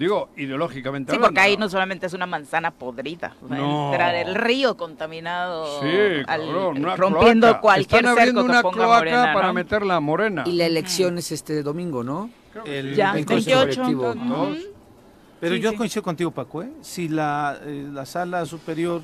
Digo, 0.00 0.30
ideológicamente 0.38 1.12
Sí, 1.12 1.16
hablando, 1.16 1.28
porque 1.34 1.40
ahí 1.46 1.56
¿no? 1.58 1.68
solamente 1.68 2.06
es 2.06 2.14
una 2.14 2.24
manzana 2.24 2.70
podrida, 2.70 3.34
No. 3.46 3.90
entrar 3.92 4.14
el 4.14 4.34
río 4.34 4.74
contaminado, 4.74 5.82
Sí, 5.82 5.88
al- 6.26 6.46
cabrón, 6.46 6.78
una 6.78 6.96
rompiendo 6.96 7.46
cloaca. 7.48 7.60
cualquier 7.60 7.98
Están 8.00 8.06
abriendo 8.18 8.40
cerco 8.40 8.46
que 8.46 8.50
una 8.52 8.62
ponga 8.62 8.76
cloaca 8.76 8.98
Morena, 8.98 9.34
para 9.34 9.46
¿no? 9.48 9.52
meterla 9.52 9.96
a 9.96 10.00
Morena. 10.00 10.44
Y 10.46 10.52
la 10.52 10.64
elección 10.64 11.18
es 11.18 11.30
este 11.32 11.62
domingo, 11.62 12.02
¿no? 12.02 12.30
El- 12.64 12.94
Ya, 12.96 13.12
el 13.12 13.26
Consejo 13.26 13.58
28. 13.66 13.82
Directivo. 13.88 14.10
Ujú. 14.12 14.56
Pero 15.38 15.54
Sí, 15.54 15.60
yo 15.60 15.70
sí. 15.72 15.76
coincido 15.76 16.02
contigo, 16.02 16.30
Paco, 16.30 16.62
¿eh? 16.62 16.70
Si 16.80 17.08
la, 17.10 17.58
eh, 17.62 17.86
la 17.92 18.06
sala 18.06 18.46
superior, 18.46 19.02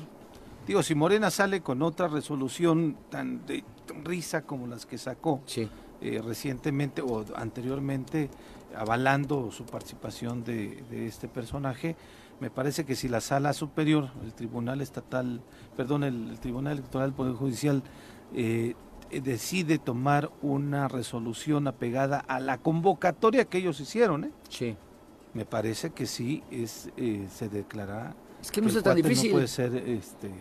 digo, 0.65 0.81
si 0.81 0.95
Morena 0.95 1.29
sale 1.29 1.61
con 1.61 1.83
otra 1.83 2.07
resolución 2.07 2.97
tan 3.11 3.45
de 3.45 3.63
tan 3.85 4.03
risa 4.03 4.41
como 4.41 4.65
las 4.65 4.87
que 4.87 4.97
sacó 4.97 5.41
Sí. 5.45 5.69
eh, 6.01 6.21
recientemente 6.25 7.03
o 7.03 7.23
anteriormente, 7.35 8.29
avalando 8.77 9.51
su 9.51 9.65
participación 9.65 10.43
de, 10.43 10.83
de 10.89 11.07
este 11.07 11.27
personaje, 11.27 11.95
me 12.39 12.49
parece 12.51 12.85
que 12.85 12.95
si 12.95 13.07
la 13.07 13.21
sala 13.21 13.53
superior, 13.53 14.11
el 14.23 14.33
Tribunal 14.33 14.81
Estatal, 14.81 15.41
perdón, 15.75 16.03
el, 16.03 16.29
el 16.29 16.39
Tribunal 16.39 16.73
Electoral 16.73 17.09
del 17.09 17.15
Poder 17.15 17.33
Judicial, 17.33 17.81
eh, 18.33 18.75
eh, 19.09 19.21
decide 19.21 19.79
tomar 19.79 20.29
una 20.41 20.87
resolución 20.87 21.67
apegada 21.67 22.19
a 22.19 22.39
la 22.39 22.57
convocatoria 22.57 23.45
que 23.45 23.57
ellos 23.59 23.79
hicieron, 23.79 24.25
¿eh? 24.25 24.31
Sí. 24.49 24.75
Me 25.33 25.45
parece 25.45 25.91
que 25.91 26.05
sí 26.05 26.43
es 26.51 26.89
eh, 26.97 27.27
se 27.29 27.47
declarará. 27.49 28.15
Es 28.41 28.51
que 28.51 28.61
no 28.61 28.67
el 28.67 28.77
está 28.77 28.91
tan 28.91 29.01
difícil. 29.01 29.29
No 29.29 29.35
puede 29.35 29.47
ser 29.47 29.75
este. 29.75 30.31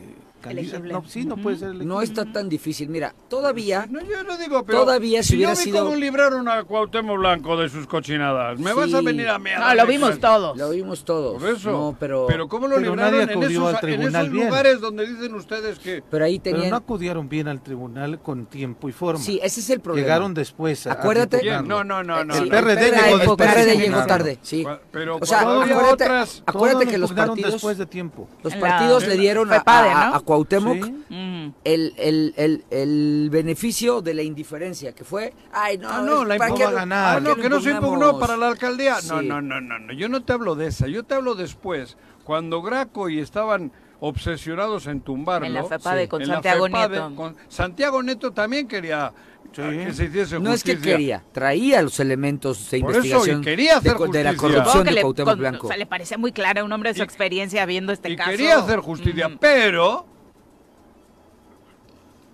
Elegible. 0.45 0.93
No, 0.93 1.03
sí, 1.07 1.25
no 1.25 1.35
Ujú. 1.35 1.43
puede 1.43 1.57
ser 1.57 1.69
elegible. 1.71 1.87
No 1.95 2.03
está 2.03 2.25
tan 2.25 2.49
difícil. 2.49 2.89
Mira, 2.89 3.15
todavía 3.29 3.87
No, 3.91 4.01
yo 4.01 4.23
no 4.23 4.39
digo, 4.39 4.65
pero 4.65 4.81
Todavía 4.81 5.23
si 5.23 5.31
si 5.31 5.37
hubiera 5.37 5.55
yo 5.55 5.59
vi 5.59 5.65
sido- 5.65 5.85
cómo 5.85 5.97
libraron 5.97 6.49
a 6.49 6.63
Cuauhtémoc 6.65 7.19
Blanco 7.19 7.57
de 7.57 7.69
sus 7.69 7.87
cochinadas, 7.87 8.59
¿me 8.61 8.73
vas 8.73 8.93
a 8.95 9.01
venir 9.01 9.29
a 9.29 9.39
mí 9.39 9.51
a 9.51 9.59
No, 9.59 9.75
lo 9.75 9.87
vimos 9.87 10.19
todos. 10.21 10.57
lo 10.57 10.71
vimos 10.71 11.05
todos. 11.05 11.43
Por 11.43 11.51
eso. 11.51 11.71
No, 11.73 11.97
pero, 11.99 12.27
¿cómo 12.49 12.69
lo 12.69 12.77
Pero 12.77 12.91
libraron 12.93 13.13
nadie 13.19 13.33
en 13.35 13.43
esos, 13.43 13.75
al 13.75 13.89
en 13.89 14.03
esos 14.03 14.31
bien. 14.31 14.47
lugares 14.47 14.81
donde 14.81 15.07
dicen 15.07 15.35
ustedes 15.35 15.79
que... 15.81 16.03
pero 16.09 16.25
ahí 16.25 16.39
Pero 16.39 16.57
tenían. 16.57 16.71
no 16.71 16.77
acudieron 16.77 17.29
bien 17.29 17.49
al 17.49 17.61
tribunal 17.63 18.21
con 18.21 18.47
tiempo 18.47 18.89
y 18.89 18.93
forma. 18.93 19.21
Sí, 19.21 19.41
ese 19.43 19.61
es 19.61 19.71
el 19.71 19.81
problema. 19.81 20.07
Llegaron 20.07 20.33
después. 20.35 20.87
a- 20.87 20.93
Acuérdate-. 20.93 21.43
No, 21.63 21.83
no, 21.83 22.03
no, 22.05 22.25
no. 22.25 22.35
Sí, 22.35 22.43
el. 22.45 22.49
PRD 22.51 22.91
llegó 22.91 23.19
después 23.19 23.37
PRD 23.37 23.77
llegó 23.79 24.07
tarde, 24.07 24.39
sí. 24.43 24.65
Pero 24.93 25.17
O 25.21 25.27
sea, 25.27 25.41
acuérdate, 25.41 25.93
otras... 25.93 26.43
Acuérdate 26.47 26.87
que 26.87 26.99
los 26.99 27.13
partidos, 27.13 27.53
después 27.55 27.79
de 27.79 27.87
tiempo. 27.87 28.29
los 28.43 28.55
partidos 28.55 29.07
le 29.07 29.17
dieron 29.17 29.53
a, 29.53 29.63
a 29.67 30.21
Cuauhtémoc 30.37 30.85
Sí. 31.09 31.53
El, 31.65 31.95
el, 31.97 32.35
el, 32.37 32.65
el 32.71 33.29
beneficio 33.31 34.03
de 34.03 34.15
la 34.15 34.23
indiferencia, 34.23 34.93
que 34.93 35.05
fue, 35.05 35.33
ay, 35.53 35.79
no, 35.79 35.89
Ah, 35.91 36.03
no, 36.03 36.25
la 36.25 36.37
¿para 36.37 36.51
impu- 36.51 36.57
qué 36.57 36.65
va 36.65 36.71
a 36.71 36.73
ganar. 36.73 37.17
Ah, 37.17 37.21
no, 37.21 37.37
que 37.37 37.49
no 37.49 37.61
se 37.61 37.71
impugnó 37.71 38.19
para 38.19 38.37
la 38.37 38.49
alcaldía. 38.49 38.97
No, 39.09 39.21
Sí. 39.21 39.27
no, 39.27 39.41
no, 39.41 39.61
no, 39.61 39.79
no. 39.79 39.93
Yo 39.93 40.09
no 40.09 40.23
te 40.25 40.33
hablo 40.33 40.55
de 40.57 40.67
esa. 40.69 40.87
Yo 40.89 41.05
te 41.05 41.15
hablo 41.15 41.35
después. 41.35 41.97
Cuando 42.25 42.63
Graco 42.63 43.09
y 43.09 43.21
estaban 43.21 43.73
obsesionados 44.01 44.87
en 44.89 45.01
tumbarlo. 45.01 45.47
En 45.47 45.55
la 45.55 45.65
FEPADE 45.65 46.09
con 46.09 46.23
en 46.23 46.29
la 46.29 46.35
Santiago 46.35 46.67
FEPADE, 46.67 46.99
Nieto. 47.01 47.15
con- 47.17 47.37
Santiago 47.49 48.03
Neto 48.03 48.33
también 48.33 48.67
quería 48.69 49.13
Sí. 49.53 49.63
que 49.63 49.93
se 49.95 50.05
hiciese 50.07 50.39
No 50.41 50.53
es 50.53 50.63
que 50.65 50.79
quería, 50.79 51.23
traía 51.33 51.81
los 51.81 51.99
elementos 52.01 52.71
de 52.71 52.81
Por 52.81 52.91
eso, 52.91 52.99
investigación 52.99 53.43
quería 53.43 53.79
hacer 53.79 53.97
de, 53.97 53.99
la 54.25 54.31
justicia. 54.33 54.37
corrupción 54.37 54.83
que 54.85 54.91
de 54.91 54.95
le, 54.97 55.01
Cuauhtémoc 55.03 55.31
con- 55.33 55.39
Blanco. 55.39 55.67
o 55.67 55.69
sea, 55.69 55.77
le 55.79 55.87
parecía 55.87 56.19
muy 56.19 56.33
clara 56.33 56.61
a 56.61 56.65
un 56.65 56.73
hombre 56.73 56.91
de 56.91 56.95
su 56.97 57.01
Y- 57.03 57.05
experiencia 57.05 57.65
viendo 57.65 57.93
este 57.93 58.11
y 58.11 58.17
caso. 58.17 58.31
quería 58.33 58.59
hacer 58.59 58.81
justicia, 58.81 59.31
pero... 59.41 60.05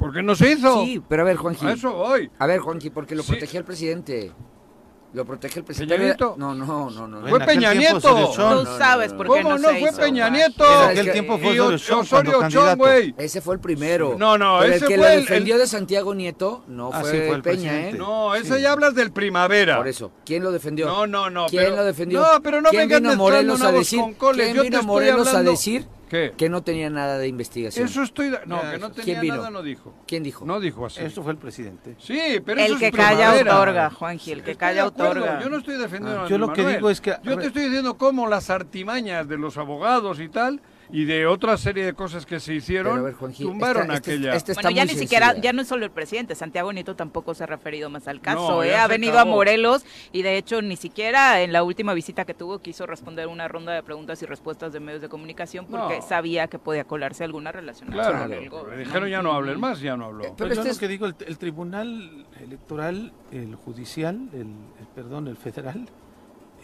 ¿Por 0.02 0.12
qué 0.12 0.22
no 0.22 0.34
se 0.34 0.50
hizo? 0.52 0.84
Sí, 0.84 1.00
pero 1.08 1.22
a 1.22 1.24
ver, 1.24 1.36
Juanji. 1.36 1.64
A 1.66 1.72
eso 1.72 1.92
voy. 1.92 2.28
A 2.38 2.46
ver, 2.46 2.58
Juanji, 2.60 2.90
porque 2.90 3.14
lo 3.14 3.22
Sí. 3.22 3.30
protegía 3.32 3.60
el 3.60 3.64
presidente. 3.64 4.32
Lo 5.14 5.26
protegía 5.26 5.58
el 5.60 5.64
presidente. 5.64 5.94
¿Peña 5.94 6.06
Nieto? 6.06 6.34
No, 6.38 6.54
no, 6.54 6.88
no, 6.88 7.06
no. 7.06 7.28
Fue 7.28 7.38
Peña 7.40 7.74
Nieto. 7.74 8.32
Tú 8.34 8.66
sabes 8.78 9.12
por 9.12 9.26
qué 9.26 9.42
¿Cómo 9.42 9.50
no, 9.50 9.58
no? 9.58 9.68
se 9.68 9.78
Fue 9.78 9.90
hizo, 9.90 10.00
Peña. 10.00 10.30
Nieto. 10.30 10.64
En 10.64 10.88
aquel 10.88 11.04
que- 11.04 11.12
tiempo 11.12 11.38
fue 11.38 11.60
Osorio 11.60 12.48
Chong 12.48 12.78
güey. 12.78 13.14
Ese 13.18 13.42
fue 13.42 13.54
el 13.54 13.60
primero. 13.60 14.16
No, 14.18 14.38
no, 14.38 14.56
Pero 14.60 14.72
ese 14.74 14.84
el 14.86 14.88
que 14.90 14.96
fue 14.98 15.08
lo 15.10 15.16
defendió 15.20 15.54
el- 15.56 15.60
de 15.60 15.66
Santiago 15.66 16.14
Nieto 16.14 16.64
no 16.66 16.90
Ah, 16.94 17.00
fue, 17.02 17.10
sí, 17.10 17.16
fue 17.26 17.36
el 17.36 17.42
Peña, 17.42 17.70
presidente. 17.72 17.96
¿eh? 17.96 17.98
No, 17.98 18.34
ese 18.34 18.56
Sí. 18.56 18.62
ya 18.62 18.72
hablas 18.72 18.94
del 18.94 19.12
primavera. 19.12 19.76
Por 19.76 19.88
eso. 19.88 20.12
¿Quién 20.24 20.42
lo 20.42 20.50
defendió? 20.50 20.86
No, 20.86 21.06
no, 21.06 21.28
no. 21.28 21.46
¿Quién 21.46 21.64
pero- 21.64 21.76
lo 21.76 21.84
defendió? 21.84 22.20
No, 22.22 22.42
pero 22.42 22.62
no 22.62 22.70
¿Quién 22.70 22.88
vengan 22.88 23.02
vino 23.02 23.16
Morelos 23.16 23.60
a 23.60 23.70
decir? 23.70 24.00
¿Quién 24.18 24.62
vino 24.62 24.82
Morelos 24.82 25.34
a 25.34 25.42
decir 25.42 25.86
¿Qué? 26.12 26.34
que 26.36 26.50
no 26.50 26.62
tenía 26.62 26.90
nada 26.90 27.16
de 27.16 27.26
investigación? 27.26 27.86
Eso 27.86 28.02
estoy... 28.02 28.28
de- 28.28 28.40
No, 28.44 28.60
que 28.60 28.76
no 28.78 28.92
¿quién 28.92 29.04
tenía 29.06 29.20
vino? 29.22 29.36
nada 29.36 29.48
no 29.50 29.62
dijo. 29.62 29.94
¿Quién 30.06 30.22
dijo? 30.22 30.44
No 30.44 30.60
dijo 30.60 30.84
así. 30.84 31.00
Esto 31.02 31.22
fue 31.22 31.32
el 31.32 31.38
presidente. 31.38 31.96
Sí, 31.98 32.20
pero 32.44 32.60
eso 32.60 32.68
El 32.76 32.82
es 32.82 32.90
que 32.90 32.92
calla 32.94 33.16
primavera. 33.30 33.54
otorga, 33.56 33.90
Juanji, 33.90 34.32
el 34.32 34.42
que 34.42 34.50
Estoy 34.50 34.60
calla 34.60 34.82
de 34.82 34.88
acuerdo, 34.88 35.22
otorga. 35.22 35.40
Yo 35.42 35.48
no 35.48 35.56
estoy 35.56 35.78
defendiendo 35.78 36.20
Ah, 36.20 36.24
a 36.26 36.28
yo 36.28 36.36
lo 36.36 36.52
que 36.52 36.60
Manuel. 36.60 36.76
digo 36.76 36.90
es 36.90 37.00
que- 37.00 37.16
Yo 37.22 37.38
te 37.38 37.46
estoy 37.46 37.62
diciendo 37.64 37.96
cómo 37.96 38.26
las 38.28 38.50
artimañas 38.50 39.26
de 39.26 39.38
los 39.38 39.56
abogados 39.56 40.20
y 40.20 40.28
tal, 40.28 40.60
y 40.92 41.06
de 41.06 41.26
otra 41.26 41.56
serie 41.56 41.84
de 41.86 41.94
cosas 41.94 42.26
que 42.26 42.38
se 42.38 42.54
hicieron, 42.54 42.92
Pero 42.92 43.00
a 43.00 43.04
ver, 43.06 43.14
Juanji, 43.14 43.42
tumbaron 43.44 43.82
esta- 43.84 43.94
este- 43.94 44.10
aquella... 44.12 44.34
este 44.36 44.52
está 44.52 44.62
Bueno, 44.62 44.76
ya 44.76 44.84
ni 44.84 44.94
siquiera, 44.94 45.34
ya 45.40 45.52
no 45.54 45.62
es 45.62 45.68
solo 45.68 45.84
el 45.86 45.90
presidente, 45.90 46.34
Santiago 46.34 46.72
Nieto 46.72 46.94
tampoco 46.94 47.34
se 47.34 47.44
ha 47.44 47.46
referido 47.46 47.88
más 47.90 48.06
al 48.08 48.20
caso, 48.20 48.50
No, 48.56 48.62
¿eh? 48.62 48.76
ha 48.76 48.86
venido 48.86 49.18
a. 49.18 49.24
Morelos 49.24 49.84
y 50.12 50.20
de 50.22 50.36
hecho 50.36 50.60
ni 50.60 50.76
siquiera 50.76 51.40
en 51.40 51.52
la 51.52 51.62
última 51.62 51.94
visita 51.94 52.24
que 52.26 52.34
tuvo 52.34 52.58
quiso 52.58 52.86
responder 52.86 53.26
una 53.28 53.48
ronda 53.48 53.72
de 53.72 53.82
preguntas 53.82 54.22
y 54.22 54.26
respuestas 54.26 54.72
de 54.72 54.80
medios 54.80 55.00
de 55.00 55.08
comunicación 55.08 55.64
porque 55.66 55.96
No. 55.96 56.02
sabía 56.06 56.48
que 56.48 56.58
podía 56.58 56.84
colarse 56.84 57.24
alguna 57.24 57.50
relacionada 57.50 58.10
Claro, 58.10 58.24
con 58.24 58.32
el 58.34 58.50
gobierno. 58.50 58.76
dijeron 58.84 59.08
ya 59.08 59.22
no 59.22 59.32
hablen 59.32 59.58
más, 59.58 59.80
ya 59.80 59.96
no 59.96 60.04
habló. 60.06 60.22
Pero 60.22 60.34
Pero 60.36 60.48
yo 60.48 60.52
este 60.60 60.64
lo 60.68 60.72
es- 60.72 60.78
que 60.78 60.88
digo, 60.88 61.06
el, 61.06 61.14
el 61.26 61.38
tribunal 61.38 62.26
electoral, 62.42 63.12
el 63.30 63.54
judicial, 63.54 64.28
el, 64.34 64.40
el- 64.40 64.86
perdón, 64.94 65.28
el 65.28 65.36
federal, 65.38 65.88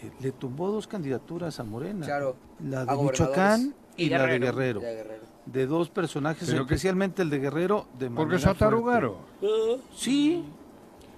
eh, 0.03 0.11
le 0.21 0.31
tumbó 0.31 0.69
dos 0.69 0.87
candidaturas 0.87 1.59
a 1.59 1.63
Morena. 1.63 2.05
Claro. 2.05 2.35
La 2.63 2.81
A 2.81 2.85
de 2.85 2.95
gobernadores. 2.95 3.19
Michoacán 3.19 3.75
y, 3.99 4.05
Y 4.05 4.09
la 4.09 4.17
de 4.25 4.39
Guerrero. 4.39 4.79
Guerrero. 4.79 4.81
Guerrero. 4.81 5.23
De 5.45 5.65
dos 5.67 5.89
personajes, 5.89 6.47
Pero 6.49 6.65
que- 6.65 6.73
especialmente 6.75 7.21
el 7.21 7.29
de 7.29 7.39
Guerrero, 7.39 7.87
de 7.97 8.09
Porque 8.09 8.35
atarugaron. 8.37 9.15
fuerte. 9.39 9.83
Sí. 9.95 10.43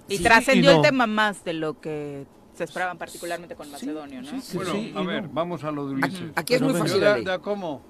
Y 0.08 0.16
Sí, 0.18 0.22
trascendió 0.22 0.70
y 0.70 0.74
no. 0.74 0.80
el 0.80 0.86
tema 0.86 1.06
más 1.06 1.44
de 1.44 1.52
lo 1.52 1.80
que 1.80 2.26
se 2.54 2.64
esperaban 2.64 2.98
particularmente 2.98 3.54
con 3.56 3.70
Macedonio, 3.70 4.22
¿no? 4.22 4.28
sí, 4.28 4.40
sí. 4.40 4.56
Bueno, 4.56 4.72
Sí, 4.72 4.92
a 4.96 5.02
ver, 5.02 5.22
no. 5.24 5.28
vamos 5.32 5.64
a 5.64 5.70
lo 5.70 5.86
de 5.86 5.94
Ulises. 5.94 6.30
Aquí 6.34 6.54
es 6.54 6.60
Pero 6.60 6.72
muy 6.72 6.80
fácil 6.80 7.40
¿Cómo? 7.42 7.82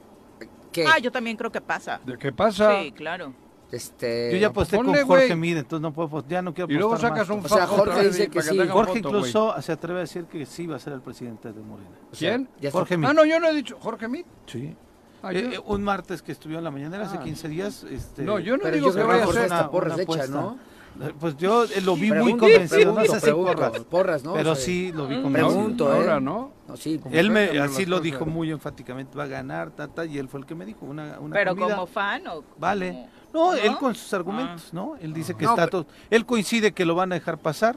¿Qué? 0.73 0.85
Ah, 0.87 0.99
yo 0.99 1.11
también 1.13 1.37
creo 1.37 1.51
que 1.53 1.61
pasa. 1.61 2.01
¿De 2.05 2.17
qué 2.19 2.33
pasa? 2.33 2.81
Sí, 2.83 2.93
claro. 2.93 3.33
Este, 3.73 4.31
Yo 4.33 4.37
ya 4.39 4.49
aposté 4.49 4.77
ponle, 4.77 4.99
con 5.01 5.09
Jorge. 5.09 5.35
Mide, 5.35 5.61
entonces 5.61 5.81
no 5.83 5.93
puedo 5.95 6.07
apostar, 6.09 6.31
ya 6.31 6.43
no 6.43 6.53
quiero 6.53 6.71
Y 6.71 6.75
luego 6.77 6.91
apostar 6.93 7.11
sacas 7.11 7.29
más. 7.31 7.39
un 7.39 7.45
O 7.47 7.49
sea, 7.49 7.67
Jorge 7.67 8.05
dice 8.09 8.29
que 8.29 8.43
sí. 8.43 8.59
Jorge 8.69 8.99
incluso 8.99 9.55
se 9.63 9.73
atreve 9.73 10.01
a 10.01 10.03
decir 10.03 10.25
que 10.27 10.45
sí 10.45 10.67
va 10.67 10.77
a 10.77 10.79
ser 10.79 10.93
el 10.93 11.01
presidente 11.01 11.53
de 11.53 11.61
Morena. 11.63 11.89
o 12.13 12.15
sea, 12.15 12.35
¿Quién? 12.37 12.49
está- 12.61 12.71
Jorge 12.79 12.97
Mide. 12.99 13.09
Ah, 13.11 13.15
no, 13.15 13.25
yo 13.25 13.41
no 13.41 13.49
he 13.49 13.55
dicho. 13.55 13.79
¿Jorge 13.81 14.09
Mit? 14.09 14.27
Sí. 14.47 14.77
Ah, 15.23 15.33
Eh, 15.33 15.55
eh, 15.55 15.61
un 15.67 15.83
martes 15.83 16.21
que 16.21 16.33
estuvo 16.33 16.53
en 16.59 16.65
la 16.65 16.71
mañana 16.71 17.01
hace 17.01 17.17
Ah. 17.17 17.23
15 17.25 17.49
días. 17.49 17.85
Este, 17.85 18.23
No, 18.25 18.39
yo 18.39 18.57
no 18.59 18.65
Pero 18.65 18.77
digo 18.77 18.89
yo 18.89 18.95
que 18.95 19.03
vaya 19.05 19.25
a 19.25 19.27
ser. 19.29 19.37
una 19.37 19.45
hechas, 19.47 19.61
apuesta. 19.63 20.27
¿no? 20.29 20.59
Eh, 21.01 21.15
Pues 21.19 21.39
yo 21.39 21.65
eh, 21.65 21.81
lo 21.83 21.95
vi 21.95 22.01
muy 22.09 22.11
Pregunto, 22.11 22.39
convencido, 22.41 22.79
no 22.91 22.95
pregunto, 22.97 23.13
sé 23.15 23.21
si 23.21 23.25
pregunto. 23.25 23.53
porras, 23.55 23.81
Porras, 23.85 24.25
¿no? 24.25 24.35
pero 24.35 24.51
O 24.51 24.55
sea, 24.55 24.65
sí 24.67 24.93
lo 24.93 25.07
vi 25.07 25.23
convencido. 25.23 25.49
Pregunto, 25.57 25.91
¿eh? 25.91 25.97
Ahora, 25.97 26.21
¿no? 26.21 26.53
no, 26.69 26.77
sí. 26.77 27.01
Él 27.11 27.31
me, 27.31 27.59
así 27.61 27.87
lo 27.87 28.01
dijo 28.01 28.27
muy 28.27 28.51
enfáticamente, 28.51 29.17
va 29.17 29.25
a 29.25 29.29
ganar, 29.29 29.71
tata, 29.71 30.05
y 30.05 30.19
él 30.19 30.29
fue 30.29 30.41
el 30.41 30.45
que 30.47 30.55
me 30.55 30.67
dijo, 30.67 30.85
una, 30.85 31.19
una 31.19 31.33
Pero 31.33 31.55
comida. 31.57 31.77
como 31.77 31.87
fan 31.87 32.27
o 32.27 32.45
Vale. 32.59 33.09
No, 33.33 33.53
¿No? 33.53 33.55
él 33.55 33.77
con 33.79 33.95
sus 33.95 34.13
argumentos, 34.15 34.73
¿no? 34.73 34.97
Él 35.01 35.13
dice 35.13 35.35
que 35.35 35.45
No, 35.45 35.51
está 35.51 35.67
todo... 35.69 35.87
Él 36.11 36.27
coincide 36.27 36.73
que 36.73 36.85
lo 36.85 36.95
van 36.95 37.13
a 37.13 37.15
dejar 37.15 37.39
pasar, 37.39 37.77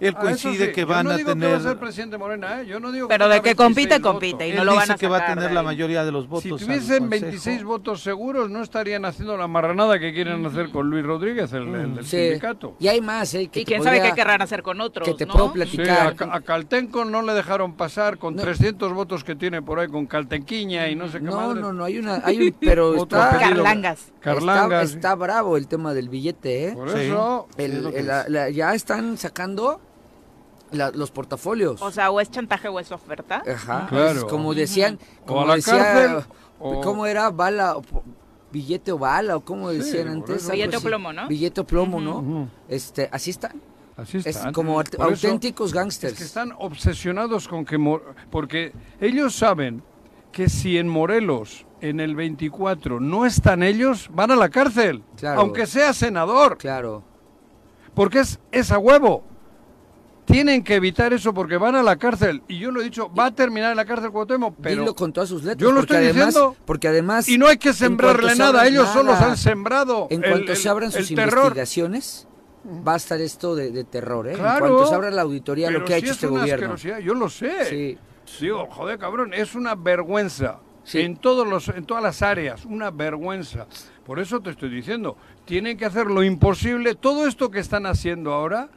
él 0.00 0.14
Ah, 0.16 0.20
coincide 0.20 0.66
sí, 0.66 0.72
que 0.72 0.80
yo 0.82 0.86
van 0.86 1.06
no 1.06 1.12
a 1.12 1.16
digo 1.16 1.30
tener... 1.32 1.48
Que 1.48 1.54
va 1.54 1.60
a 1.60 1.62
ser 1.62 1.78
presidente 1.78 2.18
Morena, 2.18 2.60
¿eh? 2.60 2.66
Yo 2.66 2.78
no 2.80 2.92
digo 2.92 3.08
Pero 3.08 3.24
tenga 3.24 3.34
de 3.34 3.40
que 3.42 3.54
26 3.54 3.56
compite, 3.56 4.00
compite. 4.00 4.46
Y 4.48 4.50
él 4.52 4.56
no 4.58 4.64
lo 4.64 4.72
van 4.74 4.80
dice 4.82 4.92
a 4.92 4.96
que 4.96 5.08
va 5.08 5.16
a 5.16 5.20
sacar 5.20 5.34
tener 5.36 5.52
la 5.52 5.62
mayoría 5.62 6.04
de 6.04 6.12
los 6.12 6.28
votos 6.28 6.42
Si 6.42 6.48
tuviesen 6.50 6.98
Consejo. 7.00 7.08
26 7.08 7.64
votos 7.64 8.00
seguros, 8.02 8.48
no 8.50 8.62
estarían 8.62 9.04
haciendo 9.04 9.36
la 9.36 9.46
marranada 9.48 9.98
que 9.98 10.12
quieren 10.12 10.44
hacer 10.46 10.70
con 10.70 10.88
Luis 10.90 11.04
Rodríguez, 11.04 11.52
el, 11.52 11.74
el 11.74 11.94
del 11.96 12.04
Sí. 12.04 12.16
sindicato. 12.16 12.76
Y 12.78 12.88
hay 12.88 13.00
más, 13.00 13.32
¿eh? 13.34 13.48
Que 13.48 13.60
Y 13.60 13.64
quién 13.64 13.82
sabe 13.82 14.00
qué 14.02 14.12
querrán 14.12 14.40
hacer 14.42 14.62
con 14.62 14.80
otros, 14.80 15.06
que 15.08 15.14
te 15.14 15.26
¿no? 15.26 15.32
puedo 15.32 15.48
Sí, 15.48 15.52
platicar. 15.54 16.06
a, 16.08 16.14
Ca- 16.14 16.28
a 16.34 16.40
Caltenco 16.42 17.04
no 17.04 17.22
le 17.22 17.32
dejaron 17.34 17.74
pasar 17.74 18.18
con 18.18 18.36
No. 18.36 18.42
300 18.42 18.92
votos 18.92 19.24
que 19.24 19.34
tiene 19.34 19.62
por 19.62 19.80
ahí 19.80 19.88
con 19.88 20.06
Caltenquiña 20.06 20.88
y 20.88 20.94
no 20.96 21.08
sé 21.08 21.18
qué 21.18 21.24
No, 21.24 21.36
madre. 21.36 21.60
no, 21.60 21.72
no, 21.72 21.84
hay 21.84 21.98
una, 21.98 22.20
hay 22.24 22.40
un, 22.48 22.56
pero 22.60 22.94
está. 23.02 23.38
Carlangas. 23.38 24.12
Carlangas. 24.20 24.84
Está, 24.84 24.96
está 24.98 25.14
bravo 25.14 25.56
el 25.56 25.66
tema 25.68 25.94
del 25.94 26.08
billete, 26.08 26.68
¿eh? 26.68 26.72
Por 26.74 26.90
Sí. 26.90 26.98
eso, 27.00 27.46
Sí, 27.56 27.62
El- 27.64 27.72
es 27.72 27.82
lo 27.82 27.90
que 27.92 27.98
el- 28.00 28.06
la- 28.06 28.18
dice. 28.20 28.30
la- 28.30 28.50
ya 28.50 28.74
están 28.74 29.16
sacando 29.18 29.80
la- 30.72 30.90
los 30.90 31.10
portafolios. 31.10 31.80
O 31.82 31.90
sea, 31.90 32.10
o 32.10 32.20
es 32.20 32.30
chantaje 32.30 32.68
o 32.68 32.78
es 32.80 32.90
oferta. 32.92 33.42
Ajá. 33.50 33.86
Claro. 33.88 34.18
es 34.20 34.24
como 34.24 34.54
decían, 34.54 34.98
O 35.22 35.26
como 35.26 35.40
a 35.42 35.46
la 35.46 35.54
decía, 35.56 35.76
cárcel, 35.76 36.16
o- 36.58 36.80
¿cómo 36.80 37.06
era? 37.06 37.30
Bala, 37.30 37.76
o 37.76 37.82
billete 38.52 38.92
o 38.92 38.98
bala, 38.98 39.36
o 39.36 39.40
como 39.44 39.70
decían 39.70 40.08
antes. 40.08 40.50
Billete 40.50 40.76
o 40.76 40.80
plomo, 40.80 41.12
¿no? 41.12 41.28
Billete 41.28 41.60
o 41.60 41.66
plomo, 41.66 42.00
¿no? 42.00 42.48
Este, 42.68 43.08
así 43.12 43.30
están. 43.30 43.60
así 43.96 44.18
Es 44.18 44.26
está. 44.26 44.52
como 44.52 44.80
aut- 44.80 44.96
Por 44.96 45.12
eso, 45.12 45.26
auténticos 45.26 45.70
Es 45.70 45.74
gángsters. 45.74 46.14
que 46.16 46.22
están 46.24 46.52
obsesionados 46.58 47.48
con 47.48 47.64
que... 47.64 47.78
Mor- 47.78 48.14
Porque 48.30 48.72
ellos 49.00 49.34
saben 49.34 49.82
que 50.32 50.48
si 50.48 50.78
en 50.78 50.88
Morelos, 50.88 51.66
en 51.80 51.98
el 52.00 52.14
24, 52.14 53.00
no 53.00 53.26
están 53.26 53.62
ellos, 53.62 54.08
van 54.12 54.30
a 54.30 54.36
la 54.36 54.48
cárcel. 54.50 55.02
Claro. 55.16 55.40
Aunque 55.40 55.66
sea 55.66 55.92
senador. 55.92 56.58
Claro. 56.58 57.02
Porque 57.94 58.20
es, 58.20 58.38
es 58.52 58.70
a 58.70 58.78
huevo. 58.78 59.24
Tienen 60.28 60.62
que 60.62 60.74
evitar 60.76 61.12
eso 61.12 61.32
porque 61.34 61.56
van 61.56 61.74
a 61.74 61.82
la 61.82 61.96
cárcel. 61.96 62.42
Y 62.48 62.58
yo 62.58 62.70
lo 62.70 62.80
he 62.80 62.84
dicho, 62.84 63.12
va 63.12 63.26
a 63.26 63.34
terminar 63.34 63.70
en 63.70 63.76
la 63.76 63.84
cárcel 63.84 64.10
Cuauhtémoc, 64.10 64.54
pero... 64.62 64.82
Dilo 64.82 64.94
con 64.94 65.12
todas 65.12 65.28
sus 65.28 65.42
letras. 65.42 65.62
Yo 65.62 65.72
lo 65.72 65.80
estoy 65.80 65.96
además, 65.96 66.26
diciendo. 66.26 66.56
Porque 66.64 66.88
además... 66.88 67.28
Y 67.28 67.38
no 67.38 67.46
hay 67.46 67.56
que 67.56 67.72
sembrarle 67.72 68.32
se 68.32 68.38
nada, 68.38 68.66
ellos 68.66 68.88
solos 68.90 69.14
nada. 69.14 69.30
han 69.30 69.36
sembrado 69.36 70.06
En 70.10 70.22
el- 70.22 70.30
cuanto 70.30 70.52
el- 70.52 70.58
se 70.58 70.68
abran 70.68 70.92
sus 70.92 71.10
investigaciones, 71.10 72.28
va 72.86 72.94
a 72.94 72.96
estar 72.96 73.20
esto 73.20 73.54
de, 73.54 73.70
de 73.70 73.84
terror, 73.84 74.28
¿eh? 74.28 74.34
Claro. 74.34 74.66
En 74.66 74.72
cuanto 74.72 74.88
se 74.88 74.94
abra 74.94 75.10
la 75.10 75.22
auditoría, 75.22 75.70
lo 75.70 75.84
que 75.84 75.94
ha 75.94 75.96
hecho 75.96 76.06
es 76.06 76.12
este 76.12 76.26
una 76.28 76.40
gobierno. 76.40 76.76
Yo 76.76 77.14
lo 77.14 77.28
sé. 77.28 77.64
Sí. 77.64 77.98
Digo, 78.40 78.66
joder, 78.70 78.98
cabrón, 78.98 79.32
es 79.32 79.54
una 79.54 79.74
vergüenza. 79.74 80.58
Sí. 80.84 81.00
En, 81.00 81.16
todos 81.16 81.46
los, 81.46 81.68
en 81.68 81.84
todas 81.84 82.02
las 82.02 82.22
áreas, 82.22 82.64
una 82.64 82.90
vergüenza. 82.90 83.66
Por 84.06 84.18
eso 84.20 84.40
te 84.40 84.50
estoy 84.50 84.70
diciendo, 84.70 85.16
tienen 85.44 85.76
que 85.76 85.84
hacer 85.84 86.06
lo 86.06 86.22
imposible. 86.22 86.94
Todo 86.94 87.26
esto 87.26 87.50
que 87.50 87.58
están 87.58 87.84
haciendo 87.84 88.32
ahora, 88.32 88.70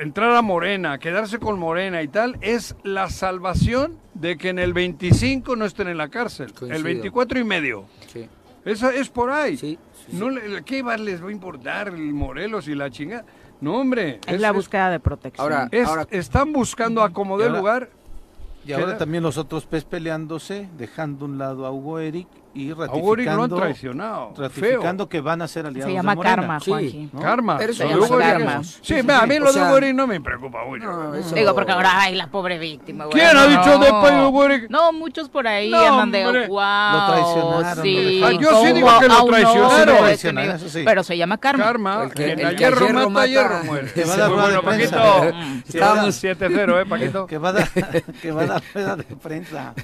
entrar 0.00 0.34
a 0.34 0.42
Morena, 0.42 0.98
quedarse 0.98 1.38
con 1.38 1.58
Morena 1.58 2.02
y 2.02 2.08
tal, 2.08 2.36
es 2.40 2.74
la 2.82 3.08
salvación 3.10 3.98
de 4.14 4.36
que 4.36 4.48
en 4.48 4.58
el 4.58 4.72
25 4.72 5.56
no 5.56 5.64
estén 5.64 5.88
en 5.88 5.96
la 5.98 6.08
cárcel. 6.08 6.46
El 6.48 6.54
Coincido. 6.54 6.84
24 6.84 7.38
y 7.40 7.44
medio. 7.44 7.84
Sí. 8.12 8.28
Esa 8.64 8.94
es 8.94 9.08
por 9.08 9.30
ahí. 9.30 9.56
Sí, 9.56 9.78
sí, 10.06 10.16
No 10.16 10.30
le- 10.30 10.62
¿Qué 10.64 10.82
va- 10.82 10.96
les 10.96 11.22
va 11.22 11.28
a 11.28 11.32
importar 11.32 11.88
el 11.88 12.12
Morelos 12.12 12.68
y 12.68 12.74
la 12.74 12.90
chingada? 12.90 13.24
No, 13.60 13.76
hombre. 13.78 14.20
Es, 14.26 14.40
la 14.40 14.52
búsqueda 14.52 14.90
de 14.90 15.00
protección. 15.00 15.42
Ahora- 15.44 15.68
es- 15.70 15.86
ahora- 15.88 16.06
están 16.10 16.52
buscando 16.52 17.02
acomodar 17.02 17.50
lugar. 17.50 17.90
Y 18.66 18.72
ahora 18.72 18.86
Queda- 18.88 18.98
también 18.98 19.22
los 19.22 19.38
otros 19.38 19.64
pez 19.66 19.84
peleándose, 19.84 20.68
dejando 20.76 21.24
a 21.24 21.28
un 21.28 21.38
lado 21.38 21.64
a 21.66 21.70
Hugo 21.72 21.98
Eric 21.98 22.28
y 22.52 22.70
Eric 22.70 22.76
lo 22.78 22.82
han 22.84 22.88
ratificando, 22.90 23.56
traicionado. 23.56 24.32
ratificando 24.36 25.08
que 25.08 25.20
van 25.20 25.42
a 25.42 25.48
ser 25.48 25.66
aliados 25.66 25.88
Se 25.90 25.94
llama 25.94 26.14
de 26.16 26.20
karma, 26.22 26.60
Sí. 26.60 26.70
Juanji. 26.70 27.10
¿no? 27.12 27.20
Karma. 27.20 27.58
Pero 27.58 27.72
eso 27.72 27.84
Lo 27.84 27.90
es- 28.20 28.66
Sí, 28.66 28.76
Sí, 28.82 29.00
sí, 29.02 29.10
a 29.10 29.20
sí. 29.20 29.26
mí 29.28 29.38
lo 29.38 29.52
de 29.52 29.76
Eric 29.78 29.94
no 29.94 30.06
me 30.06 30.20
preocupa 30.20 30.64
mucho. 30.64 30.84
No, 30.84 31.14
eso- 31.14 31.34
Digo, 31.34 31.54
porque 31.54 31.72
ahora, 31.72 31.90
ay, 32.00 32.14
la 32.16 32.26
pobre 32.26 32.58
víctima. 32.58 33.04
güey. 33.04 33.16
¿Quién 33.18 33.36
ha 33.36 33.46
dicho 33.46 33.78
de 33.78 33.90
Payo 33.90 34.28
Hugo 34.28 34.44
Eric? 34.46 34.70
No, 34.70 34.92
muchos 34.92 35.28
por 35.28 35.46
ahí 35.46 35.70
No, 35.70 35.78
andan 35.78 36.10
de 36.10 36.26
hombre. 36.26 36.48
wow. 36.48 36.58
Lo 36.92 37.06
traicionaron, 37.12 37.82
Sí, 37.84 38.20
no 38.20 38.26
Ah, 38.26 38.32
yo 38.32 38.38
sí 38.38 38.46
¿cómo 38.50 38.74
digo 38.74 38.98
que 39.00 39.08
lo 39.08 39.24
traicionaron. 39.26 39.88
ese 39.94 40.00
Traicionaron, 40.02 40.56
eso 40.56 40.68
sí. 40.68 40.82
Pero 40.84 41.02
se 41.04 41.16
llama 41.16 41.38
karma. 41.38 41.64
Karma. 41.64 42.02
El 42.04 42.12
que- 42.14 42.32
el 42.32 42.40
el 42.40 42.56
hierro 42.56 42.84
a 42.84 42.88
hierro 42.88 43.10
mata, 43.10 43.26
hierro 43.26 43.54
mata. 43.54 43.64
muere. 43.64 43.92
Que 43.92 44.04
va 44.04 44.14
a 44.14 44.16
dar 44.16 44.30
bueno. 44.32 44.62
Paquito. 44.62 44.96
Estábamos- 45.68 46.14
7-0, 46.16 46.80
¿eh, 46.80 46.86
Paquito? 46.86 47.26
Que 47.26 47.38
va 47.38 47.48
a 47.50 47.52
dar, 47.52 47.68
que 48.20 48.32
va 48.32 48.42
a 48.42 48.46
dar 48.46 48.62
rueda 48.74 48.96
de 48.96 49.04
prensa. 49.04 49.74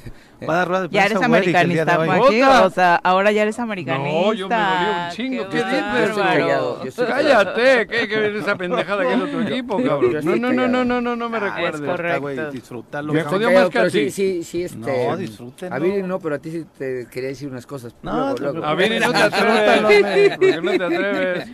Va 0.45 0.53
a 0.53 0.57
dar 0.59 0.69
rueda 0.69 0.83
de 0.83 0.89
Ya 0.89 1.07
prensa 1.07 1.25
eres 1.27 1.45
día 1.71 1.85
de 1.85 1.93
americanista. 1.93 2.49
Otra. 2.51 2.67
O 2.67 2.71
sea, 2.71 2.97
ahora 2.97 3.33
ya 3.33 3.43
eres 3.43 3.59
americanista. 3.59 4.21
No, 4.21 4.33
yo 4.35 4.49
me 4.49 4.55
dolió 4.55 4.89
un 5.05 5.11
chingo. 5.13 5.49
¿Qué 5.49 5.57
dices, 5.57 6.17
callado, 6.17 6.83
yo 6.83 6.89
estoy 6.89 7.07
Cállate, 7.07 7.87
¿qué 7.87 8.09
que 8.09 8.19
ver 8.19 8.37
esa 8.37 8.57
pendejada 8.57 9.03
que 9.07 9.15
es 9.15 9.21
otro 9.21 9.41
equipo, 9.43 9.83
cabrón? 9.83 10.13
No, 10.25 10.37
no, 10.37 10.53
no, 10.53 10.69
no, 10.69 10.85
no, 10.85 11.01
no, 11.01 11.17
no 11.17 11.29
me 11.31 11.39
Ah, 11.39 11.41
es 11.41 11.55
recuerdes. 11.55 11.81
correcto. 11.81 12.29
Está, 12.29 12.43
güey, 12.43 12.51
disfrútalo. 12.53 13.13
Me 13.15 13.23
jodió 13.23 13.51
más 13.51 13.65
que 13.65 13.71
pero 13.71 13.87
a 13.87 13.91
ti. 13.91 14.11
sí, 14.11 14.11
sí, 14.11 14.45
sí, 14.45 14.63
este... 14.65 15.09
No, 15.09 15.17
disfrútenlo. 15.17 15.75
A 15.75 15.79
Viri 15.79 16.03
no, 16.03 16.19
pero 16.19 16.35
a 16.35 16.39
ti 16.39 16.51
sí 16.51 16.67
te 16.77 17.07
quería 17.11 17.31
decir 17.31 17.49
unas 17.49 17.67
cosas. 17.67 17.95
No, 18.03 18.13
luego, 18.13 18.35
te 18.35 18.43
luego. 18.43 18.65
A 18.67 18.75
Viri 18.75 18.99
no 19.01 19.13
te 19.13 19.19
atreves. 19.23 19.85
hombre. 19.85 20.31
¿Por 20.31 20.39
qué 20.51 20.61
no 20.63 20.71
te 20.73 20.85
atreves? 20.85 21.49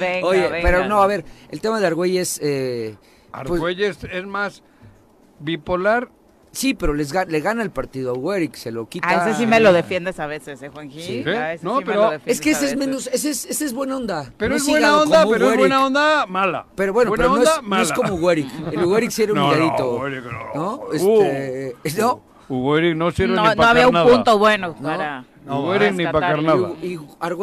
Venga, 0.00 0.26
Oye, 0.26 0.40
venga. 0.48 0.58
pero 0.62 0.88
no, 0.88 1.02
a 1.02 1.06
ver, 1.06 1.24
el 1.50 1.60
tema 1.60 1.80
de 1.80 1.86
Argüelles... 1.86 2.40
Eh, 2.42 2.94
pues, 3.32 3.40
Argüelles 3.50 3.98
es 4.04 4.26
más 4.26 4.62
bipolar. 5.38 6.08
Sí, 6.56 6.74
pero 6.74 6.94
les 6.94 7.12
ga- 7.14 7.26
le 7.26 7.40
gana 7.40 7.62
el 7.62 7.70
partido 7.70 8.14
a 8.32 8.36
Eric, 8.36 8.54
se 8.54 8.70
lo 8.72 8.88
quita... 8.88 9.08
A 9.08 9.28
ese 9.28 9.38
sí 9.38 9.46
me 9.46 9.60
lo 9.60 9.72
defiendes 9.72 10.18
a 10.18 10.26
veces, 10.26 10.60
¿eh, 10.62 10.68
Juanji? 10.68 11.00
Sí. 11.02 11.28
A 11.28 11.52
ese 11.54 11.64
No, 11.64 11.78
sí 11.78 11.84
pero- 11.86 12.12
Es 12.26 12.40
que 12.40 12.50
ese 12.50 12.66
es 12.66 12.76
menos, 12.76 13.06
ese 13.12 13.30
es, 13.30 13.44
ese 13.46 13.64
es 13.64 13.72
buena 13.72 13.96
onda. 13.96 14.32
Pero 14.36 14.50
No 14.50 14.56
es 14.56 14.66
buena 14.66 15.00
onda, 15.00 15.24
pero 15.30 15.50
es 15.52 15.58
buena 15.58 15.86
onda 15.86 16.26
mala. 16.26 16.66
Pero 16.74 16.92
bueno, 16.92 17.10
buena 17.10 17.24
pero 17.24 17.36
no 17.36 17.42
es, 17.42 17.48
no 17.48 17.82
es 17.82 17.90
mala. 17.90 17.94
como 18.10 18.30
Eric. 18.30 18.48
El 18.72 18.92
Eric 18.96 19.10
sí 19.10 19.22
era 19.22 19.32
un 19.32 19.38
No, 19.40 19.52
Eric 19.54 20.24
no. 20.24 20.54
¿no? 20.54 20.74
Uh. 20.90 20.92
Este, 21.84 22.00
no. 22.00 22.76
Eric 22.78 22.96
no 22.96 23.10
sirve 23.10 23.34
No, 23.34 23.42
ni 23.42 23.48
no 23.50 23.56
para 23.56 23.70
había 23.70 23.88
un 23.88 24.08
punto 24.10 24.38
bueno 24.38 24.74
No. 24.80 24.88
para. 24.88 25.24
No, 25.44 25.74
Eric 25.74 25.92
ni 25.94 26.04
para 26.06 26.20
carnada. 26.28 26.70
Y, 26.82 26.98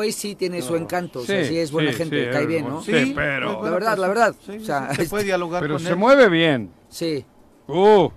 y 0.06 0.12
sí 0.12 0.36
tiene 0.36 0.62
su 0.62 0.76
encanto, 0.76 1.20
o 1.20 1.24
sea, 1.26 1.42
Sí, 1.44 1.50
sí 1.50 1.58
es 1.60 1.72
buena 1.72 1.92
sí, 1.92 1.98
gente, 1.98 2.26
sí, 2.26 2.32
cae 2.32 2.46
bien. 2.46 2.68
¿no? 2.68 2.82
Sí, 2.82 3.14
pero- 3.16 3.64
La 3.64 3.70
verdad, 3.70 3.98
la 3.98 4.08
persona. 4.08 4.08
verdad. 4.08 4.36
Sí, 4.46 4.58
O 4.58 4.66
sea, 4.66 4.90
sí, 4.94 5.04
se 5.04 5.10
puede 5.10 5.24
dialogar 5.24 5.62
Pero 5.62 5.76
con 5.76 5.84
se 5.84 5.90
él. 5.92 5.96
mueve 5.96 6.28
bien. 6.30 6.70
Sí. 6.90 7.26
Uh, 7.68 8.10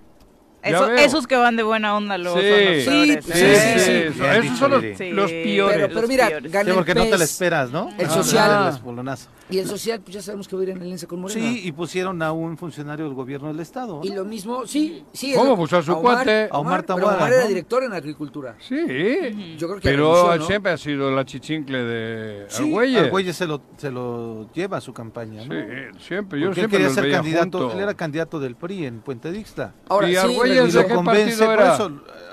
Eso- 0.67 0.91
esos 0.93 1.27
que 1.27 1.37
van 1.37 1.57
de 1.57 1.63
buena 1.63 1.97
onda 1.97 2.19
luego 2.19 2.39
Sí. 2.41 2.45
son 2.47 2.65
los 2.65 2.85
Sí, 2.85 2.85
peores, 2.91 3.25
sí, 3.25 3.33
Sí, 3.33 3.81
sí, 3.81 4.13
sí. 4.15 4.47
Esos 4.47 4.59
son 4.59 4.71
los, 4.71 4.83
los 4.83 5.31
peores. 5.31 5.77
Pero, 5.77 5.95
pero 5.95 6.09
mira, 6.09 6.29
Sí, 6.29 6.35
porque 6.75 6.93
el 6.93 6.99
no 6.99 7.05
te 7.05 7.19
la 7.19 7.25
esperas, 7.25 7.71
¿no? 7.71 7.91
El 7.99 8.07
Ah, 8.07 8.11
social. 8.11 8.63
el 8.69 8.75
espolonazo. 8.75 9.29
Y 9.49 9.59
el 9.59 9.67
social, 9.69 10.01
pues 10.01 10.15
ya 10.15 10.23
sabemos 10.23 10.49
que 10.49 10.57
va 10.57 10.63
a 10.63 10.65
ir 10.65 10.71
en 10.71 10.83
alianza 10.83 11.07
con 11.07 11.21
Morena. 11.21 11.41
Sí, 11.41 11.61
y 11.65 11.71
pusieron 11.73 12.21
a 12.21 12.33
un 12.33 12.59
funcionario 12.59 13.05
del 13.05 13.15
gobierno 13.15 13.47
del 13.49 13.61
estado. 13.61 13.99
¿no? 13.99 14.05
Y 14.05 14.09
lo 14.15 14.25
mismo, 14.25 14.67
sí, 14.67 15.05
sí. 15.13 15.35
¿Cómo? 15.37 15.53
es- 15.53 15.59
Pues 15.59 15.73
a 15.75 15.83
su 15.83 15.93
Omar- 15.93 16.03
cuate. 16.25 16.49
A 16.51 16.59
Omar 16.59 16.85
pero 16.85 16.97
Taboada, 16.99 17.17
Omar 17.19 17.33
era 17.33 17.43
¿no? 17.43 17.49
director 17.49 17.85
en 17.85 17.93
agricultura. 17.93 18.57
Sí. 18.59 19.57
Yo 19.57 19.69
creo 19.69 19.81
que 19.81 19.89
Pero 19.89 20.13
renunció, 20.15 20.39
¿no? 20.41 20.47
siempre 20.47 20.73
ha 20.73 20.77
sido 20.77 21.11
la 21.13 21.25
chichincle 21.25 21.79
de 21.85 22.47
Sí, 22.49 22.65
Argüelles. 22.65 23.03
Argüelles 23.05 23.37
se 23.37 23.47
lo, 23.47 23.61
se 23.77 23.91
lo 23.93 24.53
lleva 24.53 24.79
a 24.79 24.81
su 24.81 24.93
campaña, 24.93 25.45
¿no? 25.45 25.55
Sí, 25.55 25.99
siempre. 26.07 26.41
Yo 26.41 26.47
Porque 26.47 26.61
él 26.63 26.69
siempre 26.69 26.69
quería 26.71 26.87
los 26.87 26.95
ser 26.95 27.05
veía 27.05 27.17
candidato, 27.19 27.59
juntos. 27.59 27.75
él 27.75 27.81
era 27.81 27.95
candidato 27.95 28.41
del 28.41 28.57
PRI 28.57 28.87
en 28.87 29.01
Puente 29.01 29.31
Dixta. 29.31 29.75
Ahora, 29.89 30.09
Y 30.09 30.13
sí, 30.13 30.17
Argüelles 30.17 30.69
Y 30.75 30.77
¿de 30.77 30.83
lo 30.83 30.89
qué 30.89 30.95
convence, 30.95 31.25
partido 31.25 31.47
por 31.47 31.55
era? 31.63 31.75
eso, 31.75 31.85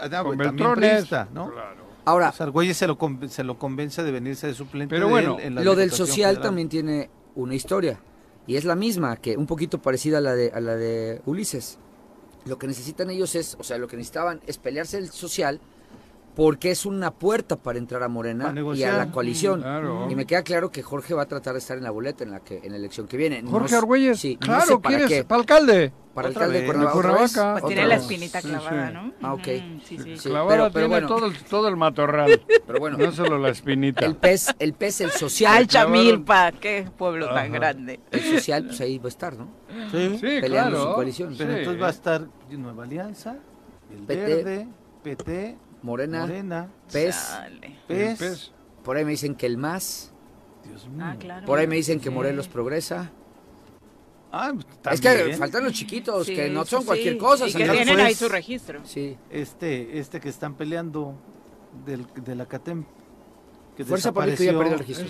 ah, 0.02 0.24
Con 0.24 0.38
también 0.38 0.38
Beltrones. 0.38 1.12
¿no? 1.34 1.52
Claro. 1.52 1.83
Ahora, 2.06 2.30
O 2.30 2.34
sea, 2.34 2.46
Argüelles 2.48 2.76
se 2.78 2.88
lo, 2.88 2.98
conven- 2.98 3.30
se 3.30 3.44
lo 3.44 3.58
convence 3.58 4.04
de 4.04 4.12
venirse 4.12 4.48
de 4.48 4.54
suplente 4.54 4.94
Pero 4.94 5.06
de 5.08 5.12
bueno, 5.12 5.38
él 5.40 5.46
en 5.48 5.56
la 5.56 5.64
lo 5.64 5.76
del 5.76 5.92
social 5.92 6.32
Federal. 6.36 6.42
también 6.42 6.70
tiene 6.70 7.10
una 7.36 7.56
historia. 7.56 8.00
Y 8.46 8.58
es 8.58 8.66
la 8.66 8.76
misma, 8.76 9.16
que 9.18 9.38
un 9.38 9.46
poquito 9.48 9.82
parecida 9.82 10.18
a 10.18 10.22
la 10.22 10.36
de, 10.36 10.52
a 10.54 10.60
la 10.60 10.76
de 10.76 11.22
Ulises. 11.26 11.78
Lo 12.46 12.58
que 12.60 12.68
necesitan 12.68 13.10
ellos 13.10 13.36
es, 13.36 13.56
o 13.58 13.64
sea, 13.64 13.78
lo 13.78 13.88
que 13.88 13.96
necesitaban 13.96 14.42
es 14.48 14.58
pelearse 14.58 14.98
el 14.98 15.10
social 15.10 15.62
porque 16.36 16.72
es 16.72 16.86
una 16.86 17.12
puerta 17.12 17.58
para 17.58 17.78
entrar 17.78 18.02
a 18.04 18.08
Morena 18.08 18.54
y 18.76 18.84
a 18.84 18.98
la 18.98 19.12
coalición. 19.12 19.62
Claro. 19.62 20.08
Y 20.10 20.16
me 20.16 20.26
queda 20.26 20.42
claro 20.44 20.72
que 20.72 20.82
Jorge 20.82 21.14
va 21.14 21.24
a 21.24 21.28
tratar 21.28 21.54
de 21.54 21.60
estar 21.60 21.78
en 21.78 21.84
la 21.84 21.92
boleta 21.92 22.24
en 22.24 22.32
la 22.32 22.40
que 22.40 22.60
en 22.64 22.72
la 22.72 22.78
elección 22.78 23.08
que 23.08 23.18
viene. 23.18 23.42
No 23.44 23.52
Jorge 23.52 23.70
sé- 23.70 23.76
Argüelles. 23.78 24.20
Sí, 24.20 24.34
no 24.42 24.46
claro, 24.48 24.66
sé 24.66 24.78
para 24.80 24.98
¿quieres? 24.98 25.08
qué. 25.18 25.24
¿Para 25.24 25.40
alcalde? 25.42 25.94
Para 26.14 26.30
Otra 26.30 26.44
alcalde 26.46 26.62
de 26.62 26.68
vez. 26.72 26.92
Cuernavaca. 26.92 27.54
De. 27.56 27.62
Pues 27.62 27.74
tiene 27.74 27.88
la 27.88 27.96
espinita 27.96 28.42
clavada, 28.42 28.88
sí. 28.88 28.94
¿no? 28.94 29.14
Ah, 29.22 29.34
ok. 29.34 29.44
Sí, 29.44 29.98
sí. 29.98 30.18
Sí. 30.18 30.30
Clavada 30.30 30.50
pero- 30.50 30.64
pero 30.72 30.88
tiene 30.88 30.88
bueno. 30.88 31.08
todo, 31.08 31.26
el, 31.28 31.38
todo 31.44 31.68
el 31.68 31.76
matorral. 31.76 32.42
Pero 32.68 32.80
bueno, 32.80 32.98
no 32.98 33.12
solo 33.12 33.38
la 33.38 33.50
espinita. 33.50 34.06
el 34.06 34.16
pez, 34.16 34.48
el 34.58 34.74
pez, 34.74 35.02
el 35.02 35.12
social. 35.12 35.56
Alchamilpa, 35.58 36.52
qué 36.54 36.88
pueblo 36.98 37.26
Ajá. 37.26 37.36
tan 37.36 37.52
grande. 37.52 38.00
El 38.12 38.22
social, 38.22 38.66
pues 38.66 38.80
ahí 38.82 38.98
va 39.00 39.06
a 39.06 39.10
estar, 39.10 39.36
¿no? 39.38 39.50
Sí, 39.92 40.12
Sí, 40.16 40.22
peleando 40.42 40.78
claro. 40.78 40.90
su 40.90 40.96
coalición. 40.96 41.36
pero 41.38 41.52
Sí. 41.54 41.60
entonces 41.60 41.84
va 41.84 41.88
a 41.88 41.92
estar 41.92 42.28
Nueva 42.50 42.84
Alianza, 42.86 43.36
el 43.92 44.00
PT, 44.04 44.36
Verde, 44.36 44.68
PT, 45.04 45.58
Morena, 45.84 46.22
Morena, 46.22 46.70
pez. 46.92 47.16
PES. 47.88 48.52
Por 48.84 48.98
ahí 48.98 49.06
me 49.06 49.12
dicen 49.12 49.36
que 49.36 49.46
el 49.46 49.58
más. 49.58 50.12
Dios 50.66 50.88
mío. 50.88 51.04
Ah, 51.06 51.16
claro. 51.20 51.46
Por 51.46 51.60
ahí 51.60 51.68
me 51.68 51.76
dicen 51.76 52.00
que 52.00 52.10
Sí. 52.10 52.16
Morelos 52.16 52.48
progresa. 52.48 53.12
Ah, 54.32 54.52
pues, 54.54 54.96
Es 54.96 55.02
que 55.02 55.36
faltan 55.38 55.64
los 55.64 55.74
chiquitos, 55.74 56.26
Sí, 56.26 56.34
que 56.34 56.50
no 56.50 56.66
son 56.66 56.82
sí. 56.82 56.86
cualquier 56.88 57.18
cosa. 57.18 57.48
Y 57.48 57.54
que 57.54 57.70
tienen 57.70 58.00
ahí 58.00 58.16
su 58.16 58.28
registro. 58.30 58.82
Sí. 58.84 59.16
Este, 59.30 60.00
este 60.00 60.20
que 60.20 60.30
están 60.30 60.56
peleando 60.56 61.14
del, 61.86 62.08
de 62.16 62.36
la 62.36 62.46
CATEM. 62.48 62.84
Que 63.76 63.84
Fuerza 63.86 64.12
Pública 64.12 64.44
ya 64.44 64.52
perdió 64.58 64.74
el 64.74 64.80
registro. 64.80 65.06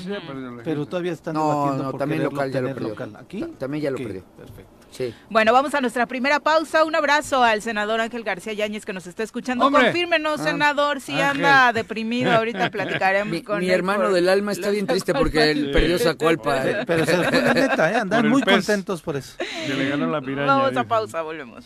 Pero 0.63 0.85
todavía 0.87 1.11
están 1.11 1.35
No, 1.35 1.49
debatiendo 1.49 1.83
no, 1.83 1.91
por 1.91 1.99
también 1.99 2.23
local 2.23 2.51
ya 2.51 2.61
lo 2.61 2.73
perdió. 2.73 2.89
local. 2.89 3.15
¿Aquí? 3.17 3.39
Ta- 3.41 3.47
también 3.59 3.83
ya 3.83 3.91
lo 3.91 3.97
perdió. 3.97 4.23
Perfecto. 4.37 4.82
Sí. 4.93 5.13
Bueno, 5.29 5.51
vamos 5.53 5.73
a 5.73 5.81
nuestra 5.81 6.05
primera 6.05 6.39
pausa. 6.39 6.83
Un 6.85 6.95
abrazo 6.95 7.43
al 7.43 7.61
senador 7.61 7.99
Ángel 7.99 8.23
García 8.23 8.53
Yáñez 8.53 8.85
que 8.85 8.93
nos 8.93 9.07
está 9.07 9.23
escuchando. 9.23 9.65
¡Hombre! 9.65 9.85
Confírmenos, 9.85 10.39
Ah, 10.39 10.43
senador, 10.43 11.01
si 11.01 11.13
Ángel. 11.13 11.43
anda 11.45 11.73
deprimido. 11.73 12.31
Ahorita 12.31 12.69
platicaremos 12.69 13.31
Mi, 13.31 13.41
con 13.41 13.59
mi 13.59 13.65
él 13.65 13.71
hermano 13.71 14.03
por 14.05 14.13
del 14.13 14.29
alma 14.29 14.51
está 14.51 14.69
bien 14.69 14.85
triste 14.87 15.13
porque 15.13 15.51
él 15.51 15.71
perdió 15.71 15.97
Zacualpa. 15.99 16.67
Eh, 16.69 16.83
Pero 16.85 17.05
se 17.05 17.17
fue 17.17 17.41
la 17.41 17.53
neta, 17.53 17.91
¿eh? 17.91 17.95
Andan 17.95 18.29
muy 18.29 18.41
pez. 18.43 18.53
contentos 18.53 19.01
por 19.01 19.15
eso. 19.15 19.35
Que 19.37 19.73
le 19.73 19.89
ganó 19.89 20.07
la 20.07 20.21
piraña. 20.21 20.45
Vamos 20.45 20.77
a 20.77 20.83
pausa, 20.83 21.21
volvemos. 21.21 21.65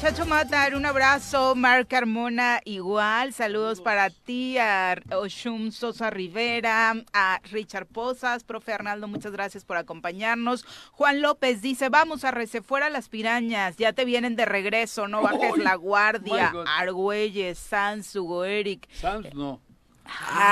Chacho 0.00 0.26
Matar, 0.26 0.76
un 0.76 0.86
abrazo. 0.86 1.56
Marc 1.56 1.88
Carmona, 1.88 2.60
igual. 2.64 3.32
Saludos 3.32 3.80
para 3.80 4.10
ti, 4.10 4.56
a 4.56 4.96
Oshum 5.10 5.72
Sosa 5.72 6.08
Rivera, 6.08 6.94
a 7.12 7.40
Richard 7.50 7.86
Posas, 7.86 8.44
profe 8.44 8.72
Arnaldo, 8.72 9.08
muchas 9.08 9.32
gracias 9.32 9.64
por 9.64 9.76
acompañarnos. 9.76 10.64
Juan 10.92 11.20
López 11.20 11.62
dice, 11.62 11.88
vamos 11.88 12.22
a 12.22 12.30
rece 12.30 12.62
fuera 12.62 12.90
las 12.90 13.08
pirañas, 13.08 13.76
ya 13.76 13.92
te 13.92 14.04
vienen 14.04 14.36
de 14.36 14.44
regreso, 14.44 15.08
no 15.08 15.20
bajes 15.20 15.58
la 15.58 15.74
guardia. 15.74 16.52
God. 16.52 16.66
Argüelles, 16.68 17.58
Sanz, 17.58 18.14
Hugo 18.14 18.44
Eric. 18.44 18.88
Sanz 18.92 19.34
no. 19.34 19.60
¡Auch! 20.08 20.48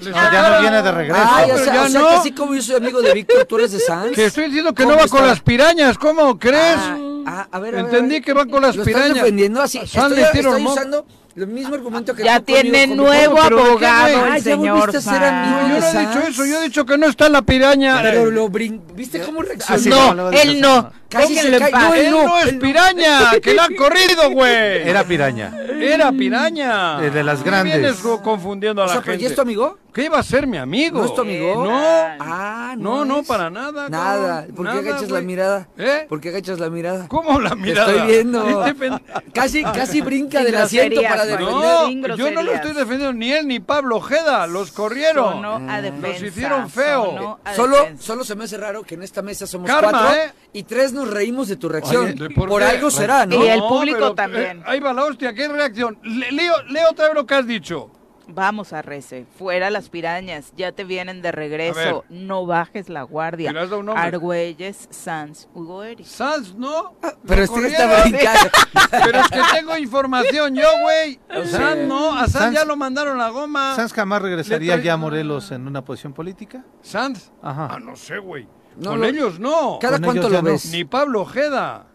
Les- 0.00 0.14
No, 0.14 0.32
ya 0.32 0.50
no 0.50 0.60
viene 0.60 0.82
de 0.82 0.92
regreso. 0.92 1.20
Ay, 1.28 1.50
o 1.50 1.58
sea, 1.58 1.74
ya 1.74 1.82
o 1.82 1.88
sea 1.88 2.00
no. 2.00 2.08
que 2.08 2.14
así 2.14 2.32
como 2.32 2.54
yo 2.54 2.62
soy 2.62 2.76
amigo 2.76 3.00
de 3.02 3.12
Víctor, 3.14 3.44
tú 3.46 3.56
eres 3.58 3.72
de 3.72 3.80
Sanz. 3.80 4.12
Que 4.14 4.26
estoy 4.26 4.44
diciendo 4.46 4.72
que 4.74 4.84
¿Cómo 4.84 4.94
no 4.96 5.02
va 5.02 5.08
con 5.08 5.18
está? 5.20 5.30
las 5.30 5.40
pirañas, 5.40 5.98
¿cómo 5.98 6.38
crees? 6.38 6.76
Ah, 6.78 6.96
ah, 7.26 7.48
a 7.50 7.58
ver, 7.58 7.74
a 7.74 7.82
ver, 7.82 7.84
a 7.84 7.88
Entendí 7.88 8.14
ver. 8.16 8.24
que 8.24 8.32
va 8.32 8.46
con 8.46 8.62
las 8.62 8.76
Lo 8.76 8.84
pirañas. 8.84 9.06
estás 9.08 9.22
defendiendo 9.22 9.60
así. 9.62 9.78
A 9.78 9.86
Sanz 9.86 10.12
Estoy, 10.12 10.16
le 10.24 10.30
tiro 10.30 10.50
estoy 10.50 10.62
mo- 10.62 10.72
usando, 10.72 11.06
El 11.36 11.46
mismo 11.46 11.74
argumento 11.74 12.14
que 12.14 12.24
Ya 12.24 12.40
tú 12.40 12.46
conmigo, 12.52 12.62
tiene 12.62 12.88
conmigo. 12.88 13.04
nuevo 13.04 13.36
¿Pero 13.42 13.56
de 13.56 13.62
qué, 13.62 13.68
abogado 13.86 14.08
el 14.08 14.32
Ah, 14.32 14.38
ya 14.38 14.44
señor 14.44 14.76
volviste 14.78 14.96
a 14.96 15.00
ser 15.00 15.24
amigo 15.24 15.56
No, 15.56 15.68
yo 15.68 15.68
no 15.68 15.86
he 15.86 16.06
dicho 16.06 16.18
eso, 16.28 16.46
yo 16.46 16.60
he 16.60 16.64
dicho 16.64 16.86
que 16.86 16.98
no 16.98 17.06
está 17.06 17.28
la 17.28 17.42
piraña. 17.42 17.98
Pero 18.02 18.30
lo 18.30 18.48
brin... 18.48 18.82
¿Viste 18.94 19.20
cómo 19.20 19.42
reaccionó? 19.42 19.96
No, 20.08 20.14
lo 20.14 20.30
dijo 20.30 20.42
él 20.42 20.60
no. 20.60 20.90
Casi 21.08 21.34
se 21.36 21.58
paz. 21.58 21.70
No, 21.72 21.94
Él 21.94 22.10
no 22.10 22.38
es 22.38 22.54
piraña, 22.54 23.30
que 23.42 23.54
la 23.54 23.64
han 23.64 23.74
corrido, 23.74 24.30
güey. 24.30 24.88
Era 24.88 25.04
piraña. 25.04 25.52
Era 25.80 26.12
piraña. 26.12 27.04
Eh, 27.04 27.10
de 27.10 27.22
las 27.24 27.40
¿Qué 27.42 27.48
grandes. 27.50 27.78
vienes 27.78 27.96
co- 27.98 28.22
confundiendo 28.22 28.82
a 28.82 28.84
O 28.84 28.88
la 28.88 28.92
sea, 28.94 29.02
¿pero 29.02 29.12
gente. 29.12 29.22
ya 29.24 29.28
es 29.30 29.34
tu 29.36 29.42
amigo? 29.42 29.78
¿Qué 29.94 30.04
iba 30.04 30.18
a 30.18 30.22
ser 30.22 30.46
mi 30.46 30.58
amigo? 30.58 31.00
¿No 31.00 31.06
es 31.06 31.14
tu 31.14 31.22
amigo? 31.22 31.64
No. 31.64 31.70
Ah, 31.72 32.74
No, 32.78 33.04
no, 33.04 33.20
es. 33.20 33.26
para 33.26 33.48
nada. 33.50 33.88
Nada. 33.88 34.42
¿Por 34.54 34.56
qué 34.66 34.74
nada, 34.74 34.78
agachas 34.78 35.10
la 35.10 35.20
mirada? 35.22 35.68
¿Eh? 35.78 36.06
¿Por 36.08 36.20
qué 36.20 36.28
agachas 36.28 36.58
la 36.60 36.68
mirada? 36.70 37.08
¿Cómo 37.08 37.40
la 37.40 37.50
Te 37.50 37.56
mirada? 37.56 37.90
estoy 37.92 38.06
viendo. 38.06 38.44
Casi, 39.32 39.62
casi 39.62 40.00
brinca 40.00 40.42
del 40.44 40.56
asiento 40.56 41.00
para 41.02 41.24
defender. 41.24 42.10
No, 42.10 42.16
yo 42.16 42.30
no 42.30 42.42
lo 42.42 42.52
estoy 42.52 42.72
defendiendo 42.72 43.12
ni 43.12 43.32
él 43.32 43.46
ni 43.48 43.60
Pablo 43.60 43.96
Ojeda, 43.96 44.46
los 44.46 44.72
corrieron. 44.72 45.34
Sonó 45.34 45.70
a 45.70 45.80
defensa, 45.80 46.26
hicieron 46.26 46.68
feo. 46.70 47.04
sonó 47.06 47.38
a 47.44 47.54
Solo, 47.54 47.76
solo 47.98 48.24
se 48.24 48.34
me 48.36 48.44
hace 48.44 48.56
raro 48.58 48.82
que 48.82 48.94
en 48.94 49.02
esta 49.02 49.22
mesa 49.22 49.46
somos 49.46 49.68
Karma, 49.68 49.90
cuatro 49.90 50.14
¿eh? 50.16 50.32
y 50.52 50.62
tres 50.64 50.92
nos 50.98 51.10
reímos 51.10 51.48
de 51.48 51.56
tu 51.56 51.68
reacción. 51.68 52.04
Oye, 52.06 52.14
¿de 52.14 52.30
por 52.30 52.62
algo 52.62 52.90
será, 52.90 53.24
¿no? 53.26 53.42
Y 53.44 53.48
el 53.48 53.60
público 53.60 53.98
pero, 53.98 54.14
también. 54.14 54.58
eh, 54.58 54.62
ahí 54.66 54.80
va 54.80 54.92
la 54.92 55.04
hostia, 55.04 55.32
¿qué 55.34 55.48
reacción? 55.48 55.98
Le- 56.02 56.30
leo, 56.32 56.54
leo 56.68 56.90
otra 56.90 57.06
vez 57.06 57.14
lo 57.14 57.26
que 57.26 57.34
has 57.34 57.46
dicho. 57.46 57.90
Vamos 58.30 58.74
a 58.74 58.82
Rece, 58.82 59.24
fuera 59.38 59.70
las 59.70 59.88
pirañas, 59.88 60.52
ya 60.54 60.72
te 60.72 60.84
vienen 60.84 61.22
de 61.22 61.30
A 61.30 61.32
regreso, 61.32 62.04
no 62.10 62.44
bajes 62.44 62.90
la 62.90 63.02
guardia. 63.02 63.54
Pero. 63.54 63.82
Argüelles, 63.96 64.86
Sanz, 64.90 65.48
Hugo 65.54 65.82
Eric. 65.82 66.04
Sanz, 66.04 66.54
¿no? 66.54 66.94
Pero 67.26 67.46
corrieron. 67.46 67.90
está 67.90 68.02
brincando. 68.02 68.50
Pero 68.90 69.20
es 69.20 69.28
que 69.28 69.40
tengo 69.54 69.78
información 69.78 70.54
yo, 70.54 70.68
güey. 70.82 71.18
Sanz 71.50 71.88
no, 71.88 72.12
a 72.14 72.28
Sanz 72.28 72.34
Sanz- 72.34 72.52
ya 72.54 72.64
lo 72.66 72.76
mandaron 72.76 73.16
la 73.16 73.30
goma. 73.30 73.74
¿Sanz 73.74 73.94
jamás 73.94 74.20
regresaría 74.20 74.76
ya 74.76 74.92
a 74.92 74.96
Morelos 74.98 75.50
en 75.50 75.66
una 75.66 75.82
posición 75.82 76.12
política? 76.12 76.66
Sanz. 76.82 77.30
Ajá. 77.42 77.68
Ah, 77.70 77.78
no 77.80 77.96
sé, 77.96 78.18
güey. 78.18 78.46
No 78.78 78.90
Con 78.90 79.00
lo- 79.00 79.06
ellos 79.06 79.38
no. 79.40 79.78
¿Cada 79.80 79.96
Con 79.98 80.04
cuánto 80.04 80.28
lo 80.28 80.42
ves? 80.42 80.70
Ni 80.72 80.84
Pablo 80.84 81.22
Ojeda. 81.22 81.86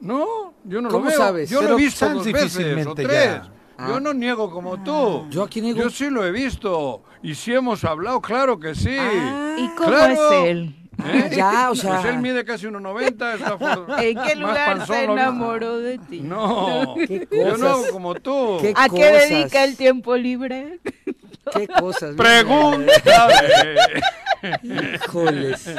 No, 0.00 0.54
yo 0.64 0.80
no 0.82 0.88
¿Cómo 0.88 1.04
lo 1.04 1.10
veo. 1.10 1.18
sabes? 1.18 1.48
Yo 1.50 1.60
lo 1.60 1.68
Pero 1.68 1.78
he 1.78 1.82
visto 1.82 2.08
dos 2.08 2.24
veces 2.32 2.86
o 2.86 2.94
tres. 2.94 3.40
Ah. 3.78 3.86
Yo 3.88 4.00
no 4.00 4.12
niego 4.12 4.50
como 4.50 4.82
tú. 4.82 5.26
Yo 5.30 5.44
aquí 5.44 5.60
niego. 5.60 5.80
Yo 5.80 5.90
sí 5.90 6.10
lo 6.10 6.24
he 6.26 6.30
visto. 6.32 7.02
Y 7.22 7.34
sí 7.36 7.54
hemos 7.54 7.84
hablado, 7.84 8.20
claro 8.20 8.58
que 8.58 8.74
sí. 8.74 8.96
Ah. 8.98 9.54
¿Y 9.58 9.68
cómo 9.76 9.88
Claro. 9.88 10.12
es 10.12 10.48
él? 10.50 10.76
¿Eh? 11.04 11.30
Ya, 11.36 11.70
o 11.70 11.74
sea. 11.74 12.00
Pues 12.00 12.12
él 12.14 12.18
mide 12.20 12.44
casi 12.44 12.66
1,90. 12.66 13.34
Está 13.34 13.56
¿En 14.02 14.20
qué 14.22 14.34
lugar 14.36 14.76
panzón, 14.78 14.96
se 14.96 15.06
lo- 15.06 15.12
enamoró 15.14 15.78
de 15.78 15.98
ti? 15.98 16.20
No, 16.20 16.94
Qué 17.08 17.28
yo 17.30 17.56
no 17.56 17.68
hago 17.68 17.84
como 17.92 18.14
tú. 18.16 18.58
Qué 18.60 18.72
¿A 18.76 18.88
qué 18.88 19.04
dedica 19.12 19.64
el 19.64 19.76
tiempo 19.76 20.16
libre? 20.16 20.80
Qué 21.52 21.66
cosas. 21.68 22.14
Pregúntale. 22.16 22.94
Híjoles. 24.62 25.70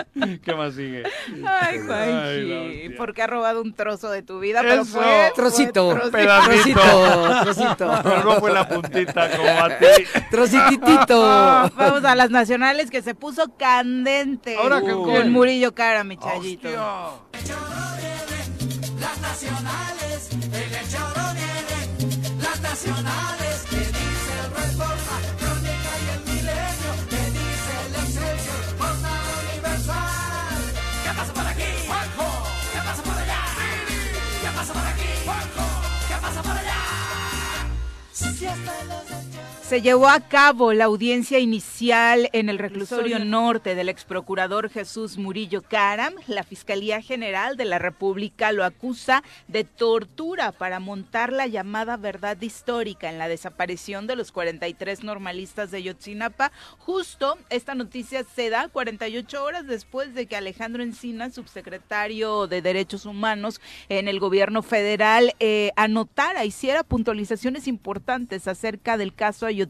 ¿Qué 0.43 0.56
más 0.56 0.73
sigue? 0.76 1.04
Ay, 1.45 1.80
Juanji, 1.80 2.89
porque 2.97 3.21
ha 3.21 3.28
robado 3.28 3.62
un 3.62 3.73
trozo 3.73 4.10
de 4.10 4.21
tu 4.21 4.39
vida, 4.39 4.62
pero 4.62 4.82
Eso. 4.84 4.93
fue... 4.93 5.04
fue 5.04 5.32
Trocito. 5.36 5.99
Pedacito. 6.12 6.82
Trocito. 6.82 7.41
Trocito. 7.43 7.99
Pero 8.04 8.23
no 8.23 8.39
fue 8.39 8.52
la 8.52 8.67
puntita 8.67 9.30
como 9.36 9.49
a 9.49 9.78
ti. 9.78 9.86
Trocititito. 10.32 11.21
Vamos 11.76 12.04
a 12.06 12.15
las 12.15 12.30
nacionales 12.30 12.89
que 12.89 13.02
se 13.02 13.15
puso 13.15 13.56
candente. 13.58 14.56
Ahora 14.58 14.82
que 14.82 14.91
con 14.91 15.04
con- 15.04 15.32
Murillo 15.32 15.73
Cara, 15.73 16.04
mi 16.04 16.17
chayito. 16.17 16.67
Hostia. 16.69 17.23
fellow 38.63 39.03
Se 39.74 39.82
llevó 39.82 40.08
a 40.08 40.20
cabo 40.20 40.72
la 40.72 40.86
audiencia 40.86 41.40
inicial 41.40 42.30
en 42.32 42.48
el 42.48 42.60
reclusorio 42.60 43.18
norte 43.18 43.74
del 43.74 43.90
ex 43.90 44.06
procurador 44.06 44.70
Jesús 44.70 45.18
Murillo 45.18 45.64
Caram. 45.64 46.14
La 46.28 46.44
Fiscalía 46.44 47.02
General 47.02 47.58
de 47.58 47.66
la 47.66 47.80
República 47.80 48.52
lo 48.52 48.66
acusa 48.66 49.24
de 49.48 49.64
tortura 49.64 50.52
para 50.52 50.80
montar 50.80 51.34
la 51.34 51.48
llamada 51.48 51.98
verdad 51.98 52.40
histórica 52.40 53.10
en 53.10 53.18
la 53.18 53.28
desaparición 53.28 54.06
de 54.06 54.16
los 54.16 54.32
43 54.32 55.04
normalistas 55.04 55.72
de 55.72 55.82
Yotzinapa. 55.82 56.52
Justo 56.78 57.40
esta 57.50 57.74
noticia 57.74 58.24
se 58.26 58.52
da 58.52 58.68
48 58.68 59.44
horas 59.44 59.66
después 59.66 60.14
de 60.14 60.28
que 60.28 60.36
Alejandro 60.36 60.84
Encina, 60.84 61.32
subsecretario 61.32 62.46
de 62.46 62.62
Derechos 62.62 63.08
Humanos 63.08 63.60
en 63.90 64.08
el 64.08 64.20
gobierno 64.20 64.62
federal, 64.62 65.34
eh, 65.40 65.72
anotara, 65.76 66.46
hiciera 66.46 66.84
puntualizaciones 66.84 67.68
importantes 67.68 68.48
acerca 68.48 68.98
del 68.98 69.16
caso 69.16 69.48
Ayotzinapa, 69.48 69.62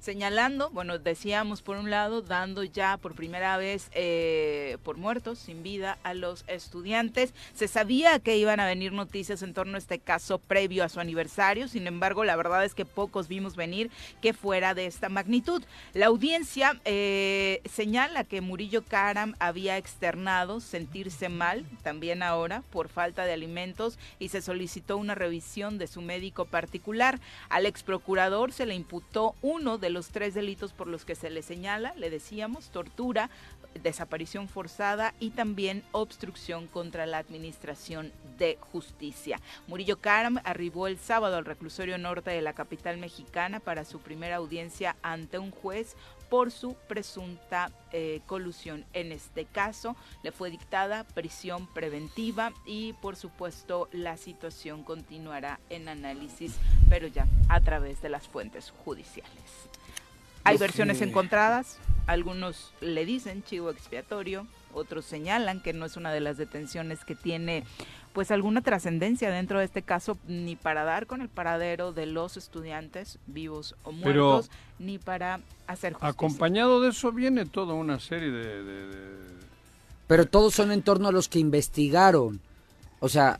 señalando, 0.00 0.70
bueno, 0.70 0.98
decíamos 0.98 1.62
por 1.62 1.76
un 1.76 1.90
lado, 1.90 2.22
dando 2.22 2.64
ya 2.64 2.96
por 2.96 3.14
primera 3.14 3.56
vez 3.56 3.90
eh, 3.92 4.78
por 4.82 4.96
muertos, 4.96 5.38
sin 5.38 5.62
vida, 5.62 5.98
a 6.02 6.14
los 6.14 6.44
estudiantes. 6.46 7.34
Se 7.54 7.68
sabía 7.68 8.18
que 8.18 8.36
iban 8.36 8.60
a 8.60 8.66
venir 8.66 8.92
noticias 8.92 9.42
en 9.42 9.54
torno 9.54 9.76
a 9.76 9.78
este 9.78 9.98
caso 9.98 10.38
previo 10.38 10.84
a 10.84 10.88
su 10.88 11.00
aniversario, 11.00 11.68
sin 11.68 11.86
embargo, 11.86 12.24
la 12.24 12.36
verdad 12.36 12.64
es 12.64 12.74
que 12.74 12.84
pocos 12.84 13.28
vimos 13.28 13.56
venir 13.56 13.90
que 14.20 14.32
fuera 14.32 14.74
de 14.74 14.86
esta 14.86 15.08
magnitud. 15.08 15.62
La 15.94 16.06
audiencia 16.06 16.80
eh, 16.84 17.60
señala 17.64 18.24
que 18.24 18.40
Murillo 18.40 18.84
Karam 18.84 19.34
había 19.38 19.76
externado 19.76 20.60
sentirse 20.60 21.28
mal, 21.28 21.64
también 21.82 22.22
ahora, 22.22 22.62
por 22.70 22.88
falta 22.88 23.24
de 23.24 23.32
alimentos 23.32 23.98
y 24.18 24.28
se 24.28 24.42
solicitó 24.42 24.96
una 24.96 25.14
revisión 25.14 25.78
de 25.78 25.86
su 25.86 26.02
médico 26.02 26.44
particular. 26.44 27.20
Al 27.48 27.66
ex 27.66 27.82
procurador 27.82 28.52
se 28.52 28.66
le 28.66 28.74
uno 29.42 29.78
de 29.78 29.90
los 29.90 30.08
tres 30.08 30.34
delitos 30.34 30.72
por 30.72 30.86
los 30.86 31.04
que 31.04 31.14
se 31.14 31.30
le 31.30 31.42
señala, 31.42 31.94
le 31.96 32.10
decíamos, 32.10 32.70
tortura, 32.70 33.30
desaparición 33.82 34.48
forzada 34.48 35.14
y 35.20 35.30
también 35.30 35.82
obstrucción 35.92 36.66
contra 36.66 37.06
la 37.06 37.18
administración 37.18 38.12
de 38.36 38.58
justicia. 38.72 39.40
Murillo 39.66 39.98
Karam 39.98 40.40
arribó 40.44 40.86
el 40.86 40.98
sábado 40.98 41.36
al 41.36 41.44
reclusorio 41.44 41.98
norte 41.98 42.30
de 42.30 42.42
la 42.42 42.52
capital 42.52 42.98
mexicana 42.98 43.60
para 43.60 43.84
su 43.84 44.00
primera 44.00 44.36
audiencia 44.36 44.96
ante 45.02 45.38
un 45.38 45.50
juez 45.50 45.96
por 46.28 46.50
su 46.50 46.74
presunta 46.88 47.70
eh, 47.92 48.20
colusión. 48.26 48.84
En 48.92 49.12
este 49.12 49.44
caso 49.44 49.96
le 50.22 50.32
fue 50.32 50.50
dictada 50.50 51.04
prisión 51.04 51.66
preventiva 51.66 52.52
y 52.64 52.94
por 52.94 53.16
supuesto 53.16 53.88
la 53.92 54.16
situación 54.16 54.82
continuará 54.82 55.60
en 55.70 55.88
análisis, 55.88 56.56
pero 56.88 57.06
ya 57.06 57.26
a 57.48 57.60
través 57.60 58.02
de 58.02 58.08
las 58.08 58.28
fuentes 58.28 58.72
judiciales. 58.84 59.68
Hay 60.44 60.58
versiones 60.58 61.00
encontradas, 61.00 61.78
algunos 62.06 62.72
le 62.80 63.04
dicen 63.04 63.42
chivo 63.42 63.70
expiatorio, 63.70 64.46
otros 64.72 65.04
señalan 65.04 65.60
que 65.60 65.72
no 65.72 65.86
es 65.86 65.96
una 65.96 66.12
de 66.12 66.20
las 66.20 66.36
detenciones 66.36 67.04
que 67.04 67.16
tiene 67.16 67.64
pues 68.16 68.30
alguna 68.30 68.62
trascendencia 68.62 69.30
dentro 69.30 69.58
de 69.58 69.66
este 69.66 69.82
caso 69.82 70.16
ni 70.26 70.56
para 70.56 70.84
dar 70.84 71.06
con 71.06 71.20
el 71.20 71.28
paradero 71.28 71.92
de 71.92 72.06
los 72.06 72.38
estudiantes 72.38 73.18
vivos 73.26 73.74
o 73.82 73.90
Pero- 74.02 74.24
muertos 74.30 74.50
ni 74.78 74.96
para 74.98 75.40
hacer 75.66 75.92
justicia. 75.92 76.08
Acompañado 76.08 76.80
de 76.80 76.88
eso 76.88 77.12
viene 77.12 77.44
toda 77.44 77.74
una 77.74 78.00
serie 78.00 78.30
de... 78.30 78.64
de- 78.64 78.86
de- 78.86 79.36
Pero 80.06 80.24
todos 80.24 80.54
son 80.54 80.72
en 80.72 80.80
torno 80.80 81.08
a 81.08 81.12
los 81.12 81.28
que 81.28 81.38
investigaron. 81.40 82.40
O 83.00 83.10
sea, 83.10 83.38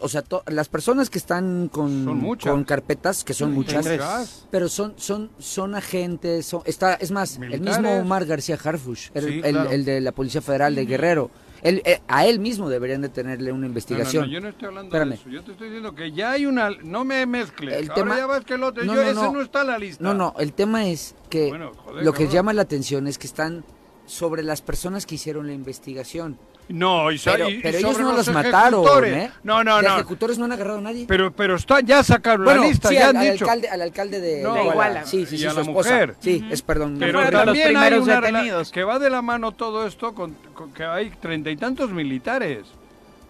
o 0.00 0.08
sea 0.10 0.20
to- 0.20 0.42
las 0.48 0.68
personas 0.68 1.08
que 1.08 1.16
están 1.16 1.68
con, 1.68 2.36
con 2.36 2.64
carpetas, 2.64 3.24
que 3.24 3.32
son 3.32 3.54
muchas, 3.54 3.86
Muchas. 3.86 4.46
pero 4.50 4.68
son 4.68 4.92
son 4.98 5.30
son 5.38 5.74
agentes, 5.74 6.44
son, 6.44 6.60
está 6.66 6.94
es 6.96 7.10
más, 7.10 7.38
el 7.38 7.62
mismo 7.62 7.90
Omar 7.96 8.26
García 8.26 8.58
Harfush, 8.62 9.08
el, 9.14 9.24
Sí, 9.24 9.40
el- 9.42 9.52
claro. 9.54 9.70
el 9.70 9.86
de 9.86 10.02
la 10.02 10.12
Policía 10.12 10.42
Federal 10.42 10.74
de 10.74 10.84
Guerrero, 10.84 11.30
él, 11.62 11.80
eh, 11.84 12.00
a 12.08 12.26
él 12.26 12.38
mismo 12.40 12.68
deberían 12.68 13.02
de 13.02 13.08
tenerle 13.08 13.50
una 13.52 13.60
No, 13.60 13.60
no, 13.62 13.66
investigación. 13.68 14.26
no, 14.26 14.32
yo 14.32 14.40
no 14.40 14.48
estoy 14.48 14.66
hablando 14.68 14.88
Espérame. 14.88 15.08
de 15.10 15.14
eso. 15.14 15.28
Yo 15.30 15.42
te 15.44 15.52
estoy 15.52 15.68
diciendo 15.68 15.94
que 15.94 16.12
ya 16.12 16.32
hay 16.32 16.46
una... 16.46 16.70
No 16.82 17.04
me 17.04 17.24
mezcles. 17.26 17.74
El 17.76 17.90
Ahora 17.90 17.94
tema- 17.94 18.16
ya 18.18 18.26
ves 18.26 18.44
que 18.44 18.54
el 18.54 18.62
otro... 18.64 18.84
No, 18.84 18.94
yo, 18.94 19.02
no, 19.02 19.08
ese 19.08 19.14
no. 19.14 19.32
no 19.32 19.40
está 19.42 19.60
en 19.62 19.66
la 19.68 19.78
lista. 19.78 20.02
No, 20.02 20.12
no, 20.14 20.34
el 20.38 20.52
tema 20.52 20.86
es 20.88 21.14
que 21.30 21.48
Bueno, 21.48 21.72
joder, 21.76 22.04
lo 22.04 22.12
que 22.12 22.18
cabrón. 22.24 22.34
llama 22.34 22.52
la 22.52 22.62
atención 22.62 23.06
es 23.06 23.18
que 23.18 23.26
están 23.26 23.64
sobre 24.12 24.42
las 24.42 24.60
personas 24.60 25.06
que 25.06 25.14
hicieron 25.14 25.46
la 25.46 25.52
investigación. 25.54 26.38
No, 26.68 27.10
y, 27.10 27.18
Pero, 27.18 27.48
y- 27.48 27.54
y 27.54 27.60
pero 27.60 27.78
ellos 27.78 27.98
no 27.98 28.12
los 28.12 28.28
mataron. 28.28 29.04
¿eh? 29.04 29.30
No, 29.42 29.64
no, 29.64 29.78
De 29.78 29.88
no. 29.88 29.94
ejecutores 29.96 30.38
no 30.38 30.44
han 30.44 30.52
agarrado 30.52 30.78
a 30.78 30.82
nadie. 30.82 31.06
Pero, 31.08 31.32
pero 31.34 31.56
está, 31.56 31.80
ya 31.80 32.02
sacaron 32.04 32.44
bueno, 32.44 32.62
la 32.62 32.68
lista, 32.68 32.88
sí, 32.88 32.94
ya 32.94 33.08
al, 33.08 33.16
han 33.16 33.16
al 33.26 33.32
dicho. 33.32 33.44
alcalde, 33.44 33.68
al 33.68 33.82
alcalde 33.82 34.20
de, 34.20 34.42
No, 34.42 34.54
de 34.54 34.64
Iguala. 34.66 35.04
Sí, 35.04 35.26
sí, 35.26 35.34
Y 35.34 35.38
sí, 35.38 35.46
a 35.46 35.50
su 35.50 35.56
la 35.56 35.62
esposa. 35.62 35.90
mujer. 35.90 36.16
Sí, 36.20 36.46
es 36.50 36.62
perdón. 36.62 36.96
Pero 37.00 37.18
de 37.20 37.32
los 37.32 37.44
también 37.46 37.76
hay 37.76 37.94
una 37.94 38.62
que 38.70 38.84
va 38.84 38.98
de 38.98 39.10
la 39.10 39.22
mano 39.22 39.52
todo 39.52 39.86
esto 39.86 40.14
con, 40.14 40.34
con 40.54 40.72
que 40.72 40.84
hay 40.84 41.10
treinta 41.20 41.50
y 41.50 41.56
tantos 41.56 41.90
militares. 41.90 42.60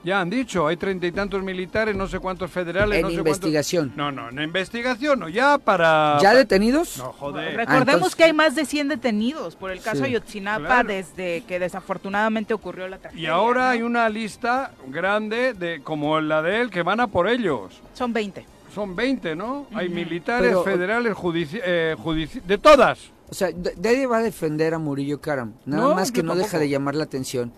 Ya 0.05 0.21
han 0.21 0.29
dicho, 0.31 0.67
hay 0.67 0.77
treinta 0.77 1.07
y 1.07 1.13
tantos 1.13 1.43
militares, 1.45 1.95
no 1.95 2.09
sé 2.09 2.19
cuántos 2.19 2.51
federales. 2.51 2.97
En 2.99 3.03
no 3.03 3.11
sé 3.11 3.15
investigación. 3.17 3.93
Cuántos... 3.95 4.15
No, 4.17 4.31
no, 4.31 4.31
en 4.31 4.43
investigación, 4.45 5.21
no, 5.21 5.29
ya 5.29 5.59
para... 5.59 6.19
¿Ya 6.21 6.35
detenidos? 6.35 6.99
No, 6.99 7.13
joder. 7.13 7.55
Recordemos 7.57 7.89
Ah, 7.89 7.93
entonces- 7.95 8.17
que 8.17 8.25
hay 8.25 8.33
más 8.33 8.57
de 8.57 8.65
100 8.67 8.89
detenidos 8.89 9.55
por 9.55 9.71
el 9.71 9.81
caso 9.81 9.99
Sí. 9.99 10.05
Ayotzinapa 10.05 10.67
Claro. 10.67 10.89
desde 10.89 11.43
que 11.47 11.61
desafortunadamente 11.61 12.53
ocurrió 12.53 12.89
la 12.89 12.99
tragedia. 12.99 13.23
Y 13.23 13.27
ahora 13.27 13.67
¿no? 13.67 13.69
hay 13.71 13.83
una 13.83 14.09
lista 14.09 14.73
grande, 14.89 15.55
de 15.55 15.83
como 15.83 16.21
la 16.21 16.43
de 16.43 16.61
él, 16.63 16.71
que 16.71 16.83
van 16.83 16.99
a 16.99 17.07
por 17.07 17.29
ellos. 17.29 17.81
Son 17.95 18.13
20. 18.13 18.45
Son 18.75 18.97
20, 18.97 19.37
¿no? 19.37 19.67
Hay 19.75 19.89
militares, 19.89 20.49
Pero- 20.49 20.65
federales, 20.65 21.15
judici 21.15 21.59
eh, 21.63 21.95
judici- 21.97 22.43
de 22.43 22.59
todas. 22.59 22.99
O 23.31 23.35
sea, 23.35 23.49
de- 23.53 23.75
nadie 23.77 24.07
va 24.07 24.19
a 24.19 24.23
defender 24.23 24.75
a 24.75 24.79
Murillo 24.79 25.21
Karam. 25.21 25.53
Nada 25.65 25.83
No, 25.91 25.95
más 25.95 26.11
que 26.11 26.23
no 26.23 26.35
deja 26.35 26.59
de 26.59 26.69
llamar 26.69 26.95
la 26.97 27.05
atención. 27.05 27.53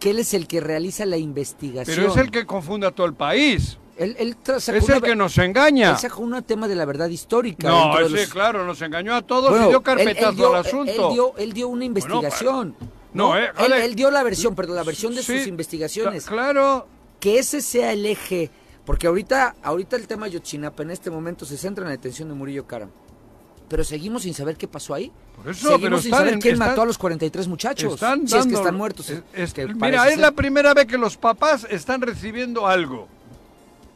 Que 0.00 0.10
él 0.10 0.18
es 0.18 0.34
el 0.34 0.46
que 0.48 0.60
realiza 0.60 1.04
la 1.06 1.18
investigación. 1.18 1.94
Pero 1.96 2.10
es 2.10 2.16
el 2.16 2.30
que 2.30 2.46
confunde 2.46 2.86
a 2.86 2.90
todo 2.90 3.06
el 3.06 3.14
país. 3.14 3.78
Él, 3.98 4.16
él 4.18 4.34
sacó 4.58 4.78
Es 4.78 4.88
el 4.88 5.02
que 5.02 5.14
nos 5.14 5.36
engaña. 5.36 5.90
Él 5.90 5.98
sacó 5.98 6.22
un 6.22 6.42
tema 6.42 6.66
de 6.68 6.74
la 6.74 6.86
verdad 6.86 7.08
histórica. 7.08 7.68
No, 7.68 7.98
de 7.98 8.06
sí, 8.08 8.14
los- 8.14 8.28
claro, 8.28 8.64
nos 8.64 8.80
engañó 8.80 9.14
a 9.14 9.20
todos 9.20 9.50
Bueno, 9.50 9.66
y 9.66 9.68
dio 9.68 9.82
carpetazo 9.82 10.30
él 10.30 10.36
dio- 10.36 10.54
al 10.54 10.60
asunto. 10.66 10.90
Él 11.08 11.12
dio, 11.14 11.36
él 11.36 11.52
dio 11.52 11.68
una 11.68 11.84
investigación. 11.84 12.74
no, 13.12 13.36
eh, 13.36 13.50
él, 13.58 13.94
dio 13.94 14.10
la 14.10 14.22
versión, 14.22 14.54
perdón, 14.54 14.76
la 14.76 14.84
versión 14.84 15.14
de 15.14 15.22
Sí, 15.22 15.38
sus 15.40 15.48
investigaciones. 15.48 16.26
cla- 16.26 16.30
Claro, 16.30 16.86
Que 17.20 17.38
ese 17.38 17.60
sea 17.60 17.92
el 17.92 18.06
eje. 18.06 18.50
Porque 18.86 19.06
ahorita, 19.06 19.54
ahorita 19.62 19.96
el 19.96 20.06
tema 20.06 20.26
Yotzinapa 20.28 20.82
en 20.82 20.90
este 20.92 21.10
momento 21.10 21.44
se 21.44 21.58
centra 21.58 21.82
en 21.84 21.88
la 21.90 21.96
detención 21.96 22.28
de 22.30 22.34
Murillo 22.34 22.66
Karam. 22.66 22.88
Pero 23.70 23.84
seguimos 23.84 24.22
sin 24.24 24.34
saber 24.34 24.56
qué 24.56 24.66
pasó 24.66 24.92
ahí. 24.94 25.10
Por 25.36 25.48
eso, 25.48 25.60
pero 25.62 25.76
seguimos 25.78 26.02
sin 26.02 26.10
saber 26.10 26.38
quién 26.40 26.54
están- 26.54 26.68
mató 26.70 26.82
a 26.82 26.86
los 26.86 26.98
43 26.98 27.46
muchachos. 27.48 27.94
están 27.94 28.26
si 28.26 28.36
es 28.36 28.44
que 28.46 28.54
están 28.54 28.74
muertos. 28.74 29.08
es- 29.08 29.22
es- 29.32 29.54
que 29.54 29.66
mira, 29.68 30.08
es 30.08 30.18
la 30.18 30.32
primera 30.32 30.74
vez 30.74 30.86
que 30.86 30.98
los 30.98 31.16
papás 31.16 31.66
están 31.70 32.02
recibiendo 32.02 32.66
algo. 32.66 33.06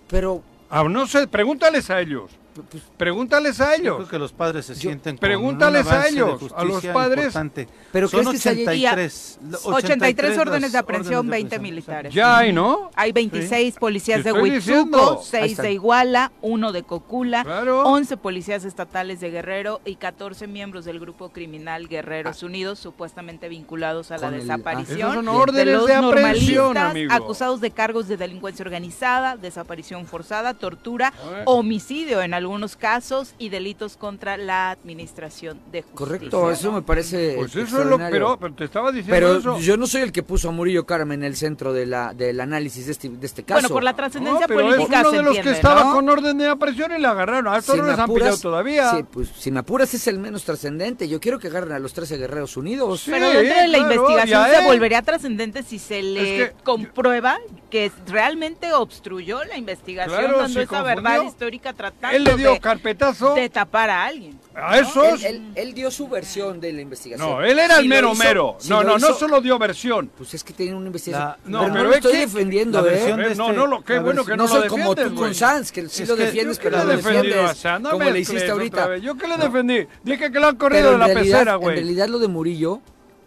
Pero 0.08 0.42
Ah, 0.70 0.84
no 0.84 1.06
sé, 1.06 1.26
pregúntales 1.28 1.90
a 1.90 2.00
ellos. 2.00 2.30
Pues, 2.70 2.82
Pregúntales 2.96 3.60
a 3.60 3.76
Yo 3.76 3.82
creo 3.82 3.94
ellos. 3.96 4.08
que 4.08 4.18
los 4.18 4.32
padres 4.32 4.66
se 4.66 4.74
Yo- 4.74 4.80
sienten 4.80 5.16
con 5.16 5.20
Pregúntales 5.20 5.86
un 5.86 5.92
a 5.92 6.06
ellos, 6.06 6.52
a 6.56 6.64
los 6.64 6.84
padres. 6.86 7.24
importante. 7.26 7.68
Pero 7.92 8.08
Son 8.08 8.20
¿crees 8.20 8.32
que 8.32 8.38
se 8.38 8.48
haya- 8.50 8.92
83, 8.92 9.38
83 9.64 10.30
las 10.30 10.38
órdenes 10.38 10.72
de 10.72 10.78
aprehensión, 10.78 11.18
órdenes 11.18 11.30
de 11.30 11.36
20 11.36 11.56
aprehensión. 11.56 11.62
militares. 11.62 12.14
Ya 12.14 12.38
hay, 12.38 12.52
¿no? 12.52 12.90
Hay 12.94 13.12
26 13.12 13.76
policías 13.76 14.22
Te 14.22 14.32
de. 14.32 14.40
Huitzuco, 14.40 15.10
Ahí 15.20 15.26
6 15.30 15.50
está. 15.52 15.62
de 15.64 15.72
Iguala, 15.72 16.32
1 16.42 16.72
de 16.72 16.82
Cocula, 16.82 17.44
Claro. 17.44 17.82
11 17.84 18.16
policías 18.16 18.64
estatales 18.64 19.20
de 19.20 19.30
Guerrero 19.30 19.80
y 19.84 19.96
14 19.96 20.46
miembros 20.46 20.84
del 20.84 21.00
grupo 21.00 21.30
criminal 21.30 21.88
Guerreros 21.88 22.42
Unidos, 22.42 22.78
supuestamente 22.78 23.48
vinculados 23.48 24.10
a 24.10 24.18
la 24.18 24.26
Ah. 24.26 24.30
Con 24.30 24.34
el- 24.34 24.40
desaparición. 24.40 24.98
Esos 24.98 25.14
son 25.14 25.28
órdenes 25.28 25.66
de 25.66 25.72
los 25.72 25.86
de 25.86 25.94
aprehensión, 25.94 26.64
normalistas 26.74 26.90
amigo. 26.90 27.12
acusados 27.12 27.60
de 27.60 27.70
cargos 27.70 28.08
de 28.08 28.16
delincuencia 28.16 28.62
organizada, 28.64 29.36
desaparición 29.36 30.06
forzada, 30.06 30.54
tortura, 30.54 31.12
homicidio 31.44 32.22
en 32.22 32.34
algunos 32.44 32.76
casos 32.76 33.34
y 33.38 33.48
delitos 33.48 33.96
contra 33.96 34.36
la 34.36 34.70
administración 34.70 35.60
de 35.72 35.82
justicia. 35.82 35.96
correcto, 35.98 36.50
eso 36.50 36.72
me 36.72 36.82
parece 36.82 37.34
Pues 37.36 37.56
eso 37.56 37.80
es 37.80 37.86
lo 37.86 37.98
pero, 37.98 38.38
pero 38.38 38.54
te 38.54 38.64
estaba 38.64 38.90
diciendo 38.92 39.14
Pero 39.14 39.36
eso. 39.38 39.58
yo 39.60 39.76
no 39.76 39.86
soy 39.86 40.02
el 40.02 40.12
que 40.12 40.22
puso 40.22 40.48
a 40.48 40.52
Murillo 40.52 40.84
Karam 40.86 41.12
en 41.12 41.24
el 41.24 41.36
centro 41.36 41.72
de 41.72 41.86
la, 41.86 42.14
del 42.14 42.40
análisis 42.40 42.86
de 42.86 42.92
este, 42.92 43.08
de 43.08 43.26
este 43.26 43.42
caso. 43.42 43.60
Bueno, 43.60 43.68
por 43.74 43.82
la 43.82 43.90
No, 43.92 43.96
trascendencia 43.96 44.46
pero 44.46 44.60
política 44.60 45.00
es 45.00 45.06
uno 45.06 45.10
se 45.10 45.16
de 45.16 45.22
los 45.22 45.36
entiende, 45.36 45.50
que 45.50 45.56
estaba 45.56 45.84
¿no? 45.84 45.92
con 45.94 46.08
orden 46.08 46.38
de 46.38 46.48
aprehensión 46.48 46.92
y 46.92 46.98
la 47.00 47.10
agarraron. 47.10 47.48
A 47.48 47.58
estos 47.58 47.74
Si 47.74 47.80
no 47.80 47.86
les 47.88 47.94
han 47.98 48.04
apuras- 48.04 48.22
pillado 48.28 48.38
todavía. 48.38 48.90
Sí, 48.90 49.04
pues 49.10 49.28
si 49.36 49.50
me 49.50 49.60
apuras 49.60 49.92
es 49.94 50.06
el 50.06 50.18
menos 50.18 50.44
trascendente. 50.44 51.08
Yo 51.08 51.20
quiero 51.20 51.38
que 51.38 51.48
agarren 51.48 51.72
a 51.72 51.78
los 51.78 51.92
13 51.94 52.16
guerreros 52.18 52.56
unidos. 52.56 53.00
Sí. 53.02 53.10
Pero 53.10 53.28
dentro 53.30 53.42
de 53.42 53.68
la 53.68 53.78
claro, 53.78 53.94
investigación 53.94 54.46
se 54.50 54.56
es. 54.60 54.64
volvería 54.66 55.02
trascendente 55.02 55.62
si 55.62 55.78
se 55.78 56.02
le 56.02 56.42
Es 56.44 56.50
que- 56.50 56.56
comprueba 56.62 57.38
que 57.70 57.90
realmente 58.06 58.72
obstruyó 58.72 59.42
la 59.44 59.56
investigación 59.56 60.18
Claro, 60.20 60.38
dando 60.38 60.48
si 60.60 60.60
esa 60.64 60.82
verdad 60.82 61.02
confundió. 61.02 61.30
histórica 61.30 61.72
tratando 61.72 62.16
Él 62.16 62.24
le 62.36 62.42
dio 62.42 62.52
de, 62.52 62.60
carpetazo 62.60 63.34
de 63.34 63.48
tapar 63.48 63.90
a 63.90 64.04
alguien. 64.06 64.38
a 64.54 64.78
esos. 64.78 65.22
Él, 65.24 65.34
él- 65.36 65.52
él 65.56 65.74
dio 65.74 65.90
su 65.90 66.08
versión 66.08 66.60
de 66.60 66.72
la 66.72 66.80
investigación. 66.82 67.28
No, 67.28 67.42
él 67.42 67.58
era 67.58 67.76
Si 67.76 67.82
el 67.82 67.88
lo 67.88 67.94
mero 67.94 68.12
hizo- 68.12 68.24
mero. 68.24 68.56
si 68.60 68.68
no, 68.70 68.82
lo 68.82 68.88
no, 68.90 68.98
no 68.98 69.06
hizo- 69.08 69.18
solo 69.18 69.40
dio 69.40 69.58
versión. 69.58 70.10
Pues 70.16 70.34
es 70.34 70.44
que 70.44 70.52
tiene 70.52 70.74
una 70.74 70.86
investigación. 70.86 71.28
La- 71.28 71.38
No, 71.50 71.58
pero 71.60 71.68
no 71.68 71.74
pero 71.74 71.84
lo 71.84 71.90
es 71.90 71.96
estoy 71.96 72.12
que 72.12 72.18
defendiendo, 72.18 72.80
la 72.82 72.86
¿eh? 72.88 72.90
versión 72.92 73.16
de 73.18 73.24
no, 73.24 73.30
este- 73.30 73.56
no, 73.58 73.66
lo, 73.66 73.84
qué 73.84 73.98
bueno 73.98 74.24
que 74.24 74.30
no, 74.36 74.36
no 74.36 74.42
lo 74.54 74.60
soy 74.60 74.68
como 74.68 74.94
tú 74.94 75.14
con. 75.14 75.34
Sanz, 75.34 75.72
que 75.72 75.88
sí 75.88 76.02
Es 76.04 76.08
lo 76.08 76.16
que 76.16 76.26
defiendes, 76.26 76.56
¿Yo 76.58 76.62
pero 76.62 76.76
no 76.78 76.84
lo 76.84 76.92
a 76.92 76.96
defiendes? 76.96 77.64
No 77.80 77.90
como 77.90 78.04
me 78.04 78.10
le 78.12 78.20
hiciste 78.20 78.50
ahorita. 78.50 78.96
¿Yo 78.98 79.16
qué 79.16 79.26
le 79.26 79.36
defendí? 79.38 79.86
Dije 80.04 80.30
que 80.30 80.38
lo 80.40 80.46
han 80.48 80.56
corrido 80.56 80.88
de 80.88 80.94
en 80.94 81.00
la 81.00 81.06
pecera, 81.08 81.54
en 81.54 81.60
güey. 81.60 81.74
realidad 81.76 82.08
lo 82.08 82.18
de 82.20 82.28
Murillo, 82.28 82.80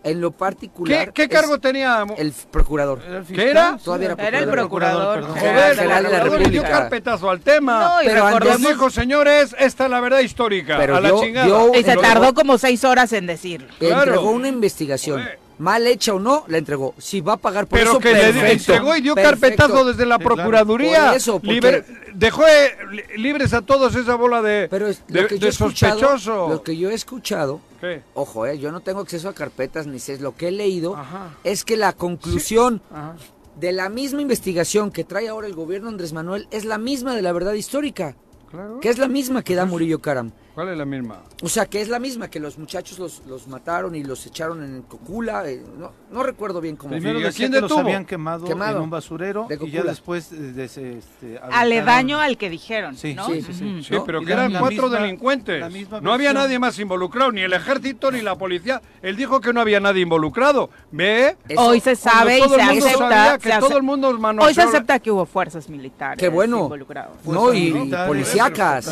en 0.08 0.22
lo 0.22 0.32
particular... 0.32 1.12
¿Qué, 1.14 1.28
cargo 1.30 1.60
tenía? 1.60 2.06
El 2.18 2.32
procurador. 2.52 3.02
¿Era 3.08 3.18
el 3.20 3.26
¿Qué 3.26 3.50
era? 3.50 3.78
Todavía 3.84 4.12
era 4.14 4.28
Era 4.28 4.40
el 4.40 4.50
procurador. 4.50 5.24
Joder, 5.28 5.76
General 5.76 6.04
de 6.04 6.12
la 6.12 6.38
le 6.38 6.50
dio 6.50 6.64
carpetazo 6.64 7.30
al 7.30 7.42
tema. 7.42 7.84
No, 7.98 8.04
y 8.04 8.06
Pero 8.06 8.26
recordemos, 8.26 8.68
dijo, 8.70 8.90
señores, 8.90 9.56
esta 9.60 9.86
es 9.86 9.92
la 9.92 10.00
verdad 10.00 10.20
histórica. 10.20 10.78
Pero 10.78 10.96
a 10.96 11.02
la 11.02 11.10
dio- 11.10 11.22
chingada. 11.22 11.78
y 11.78 11.84
se 11.84 11.96
Lo- 11.96 12.02
tardó 12.02 12.34
como 12.34 12.58
seis 12.58 12.84
horas 12.84 13.12
en 13.14 13.28
decirlo. 13.28 13.68
Claro. 13.80 14.04
Entregó 14.04 14.32
una 14.32 14.48
investigación. 14.48 15.22
Joder. 15.22 15.40
Mal 15.60 15.88
hecha 15.88 16.14
o 16.14 16.20
no, 16.20 16.44
la 16.50 16.60
entregó. 16.60 16.94
Si 17.00 17.20
va 17.20 17.34
a 17.34 17.38
pagar 17.38 17.66
por 17.66 17.80
Pero 17.80 17.92
eso, 17.94 18.00
que 18.00 18.14
le 18.14 18.52
entregó 18.52 18.96
y 18.96 19.02
dio 19.02 19.16
Perfecto. 19.16 19.40
carpetazo 19.58 19.86
desde 19.86 20.06
la 20.06 20.18
Sí, 20.18 20.22
claro. 20.24 20.36
Procuraduría. 20.36 21.06
Por 21.08 21.16
eso, 21.18 21.34
porque- 21.40 21.48
Liber- 21.52 21.86
dejó 22.14 22.46
eh, 22.48 22.78
li- 22.92 23.04
libres 23.24 23.54
a 23.56 23.62
todos 23.64 23.96
esa 23.96 24.14
bola 24.14 24.44
de, 24.44 24.68
Pero 24.70 24.86
es- 24.86 25.02
de, 25.08 25.22
lo 25.24 25.28
que 25.28 25.36
yo 25.36 25.42
de 25.42 25.46
he 25.48 25.50
escuchado, 25.50 26.00
sospechoso. 26.00 26.48
lo 26.50 26.62
que 26.62 26.78
yo 26.78 26.92
he 26.92 26.94
escuchado, 26.94 27.60
¿Qué? 27.80 28.04
ojo, 28.14 28.46
eh, 28.46 28.58
yo 28.60 28.72
no 28.72 28.80
tengo 28.82 29.02
acceso 29.02 29.30
a 29.30 29.34
carpetas 29.34 29.88
ni 29.88 30.00
sé 30.00 30.18
lo 30.20 30.36
que 30.36 30.48
he 30.48 30.52
leído, 30.52 30.96
Ajá. 30.96 31.36
es 31.44 31.64
que 31.64 31.78
la 31.78 31.94
conclusión 31.94 32.82
Ajá. 32.92 33.16
de 33.60 33.72
la 33.72 33.90
misma 33.90 34.22
investigación 34.22 34.92
que 34.92 35.04
trae 35.04 35.28
ahora 35.30 35.48
el 35.48 35.54
gobierno 35.56 35.90
Andrés 35.90 36.14
Manuel 36.14 36.48
es 36.52 36.66
la 36.66 36.78
misma 36.78 37.16
de 37.16 37.22
la 37.22 37.32
verdad 37.34 37.54
histórica, 37.54 38.16
Claro. 38.50 38.80
que 38.80 38.90
es 38.90 38.98
la 38.98 39.08
misma 39.08 39.44
que 39.44 39.56
da 39.56 39.66
Murillo 39.66 40.00
Karam. 40.00 40.32
¿Cuál 40.58 40.70
es 40.70 40.78
la 40.80 40.86
misma? 40.86 41.20
O 41.44 41.50
sea, 41.50 41.68
que 41.68 41.80
es 41.82 41.88
la 41.88 42.00
misma, 42.00 42.32
que 42.32 42.40
los 42.40 42.58
muchachos 42.58 42.98
los, 42.98 43.22
los 43.28 43.48
mataron 43.48 43.94
y 43.94 44.04
los 44.04 44.26
echaron 44.26 44.64
en 44.64 44.82
Cocula, 44.82 45.48
eh, 45.48 45.62
no, 45.78 45.92
no 46.12 46.24
recuerdo 46.24 46.60
bien 46.62 46.76
cómo 46.76 46.90
Primero 46.94 47.20
¿Y 47.20 47.24
a 47.26 47.28
decía 47.28 47.46
quién 47.48 47.52
que 47.52 47.62
los 47.62 47.78
habían 47.78 48.06
quemado, 48.06 48.44
Quemado. 48.48 48.78
en 48.78 48.84
un 48.86 48.90
basurero 48.90 49.46
De 49.48 49.60
y 49.62 49.70
ya 49.70 49.84
después 49.84 50.32
eh, 50.32 50.36
de 50.38 50.64
ese, 50.64 50.98
este, 50.98 51.38
Aledaño 51.52 52.20
al 52.20 52.40
que 52.40 52.50
dijeron, 52.50 52.98
Sí, 52.98 53.14
¿no? 53.14 53.28
sí, 53.28 53.44
sí, 53.44 53.54
sí. 53.54 53.66
Ujú. 53.72 53.84
Sí, 53.84 53.94
¿no? 53.94 54.04
pero 54.04 54.22
que 54.26 54.34
eran 54.34 54.52
cuatro 54.58 54.88
misma- 54.90 55.00
delincuentes. 55.00 55.64
No 56.02 56.12
había 56.12 56.34
nadie 56.34 56.58
más 56.58 56.80
involucrado, 56.80 57.32
ni 57.32 57.42
el 57.42 57.54
ejército 57.54 58.10
ni 58.12 58.22
la 58.22 58.36
policía. 58.36 58.82
Él 59.04 59.16
dijo 59.16 59.40
que 59.40 59.54
no 59.54 59.62
había 59.62 59.80
nadie 59.80 60.02
involucrado. 60.02 60.72
¿Ve? 60.92 61.38
Eso- 61.48 61.62
Hoy 61.68 61.82
se 61.82 61.96
sabe 61.96 62.40
y 62.40 62.50
se 62.50 62.56
el 62.56 62.62
acepta. 62.62 63.38
que 63.38 63.52
se 63.52 63.60
todo 63.60 63.78
el 63.78 63.84
mundo 63.84 64.08
Hoy 64.08 64.18
manoseó 64.18 64.54
se 64.56 64.62
acepta 64.64 64.98
que 64.98 65.12
hubo 65.12 65.28
fuerzas 65.28 65.70
militares 65.70 66.18
Qué 66.20 66.30
bueno. 66.30 66.62
involucradas. 66.64 67.12
No, 67.26 67.54
y, 67.54 67.68
y 67.68 67.74
militares, 67.74 68.08
policíacas. 68.08 68.90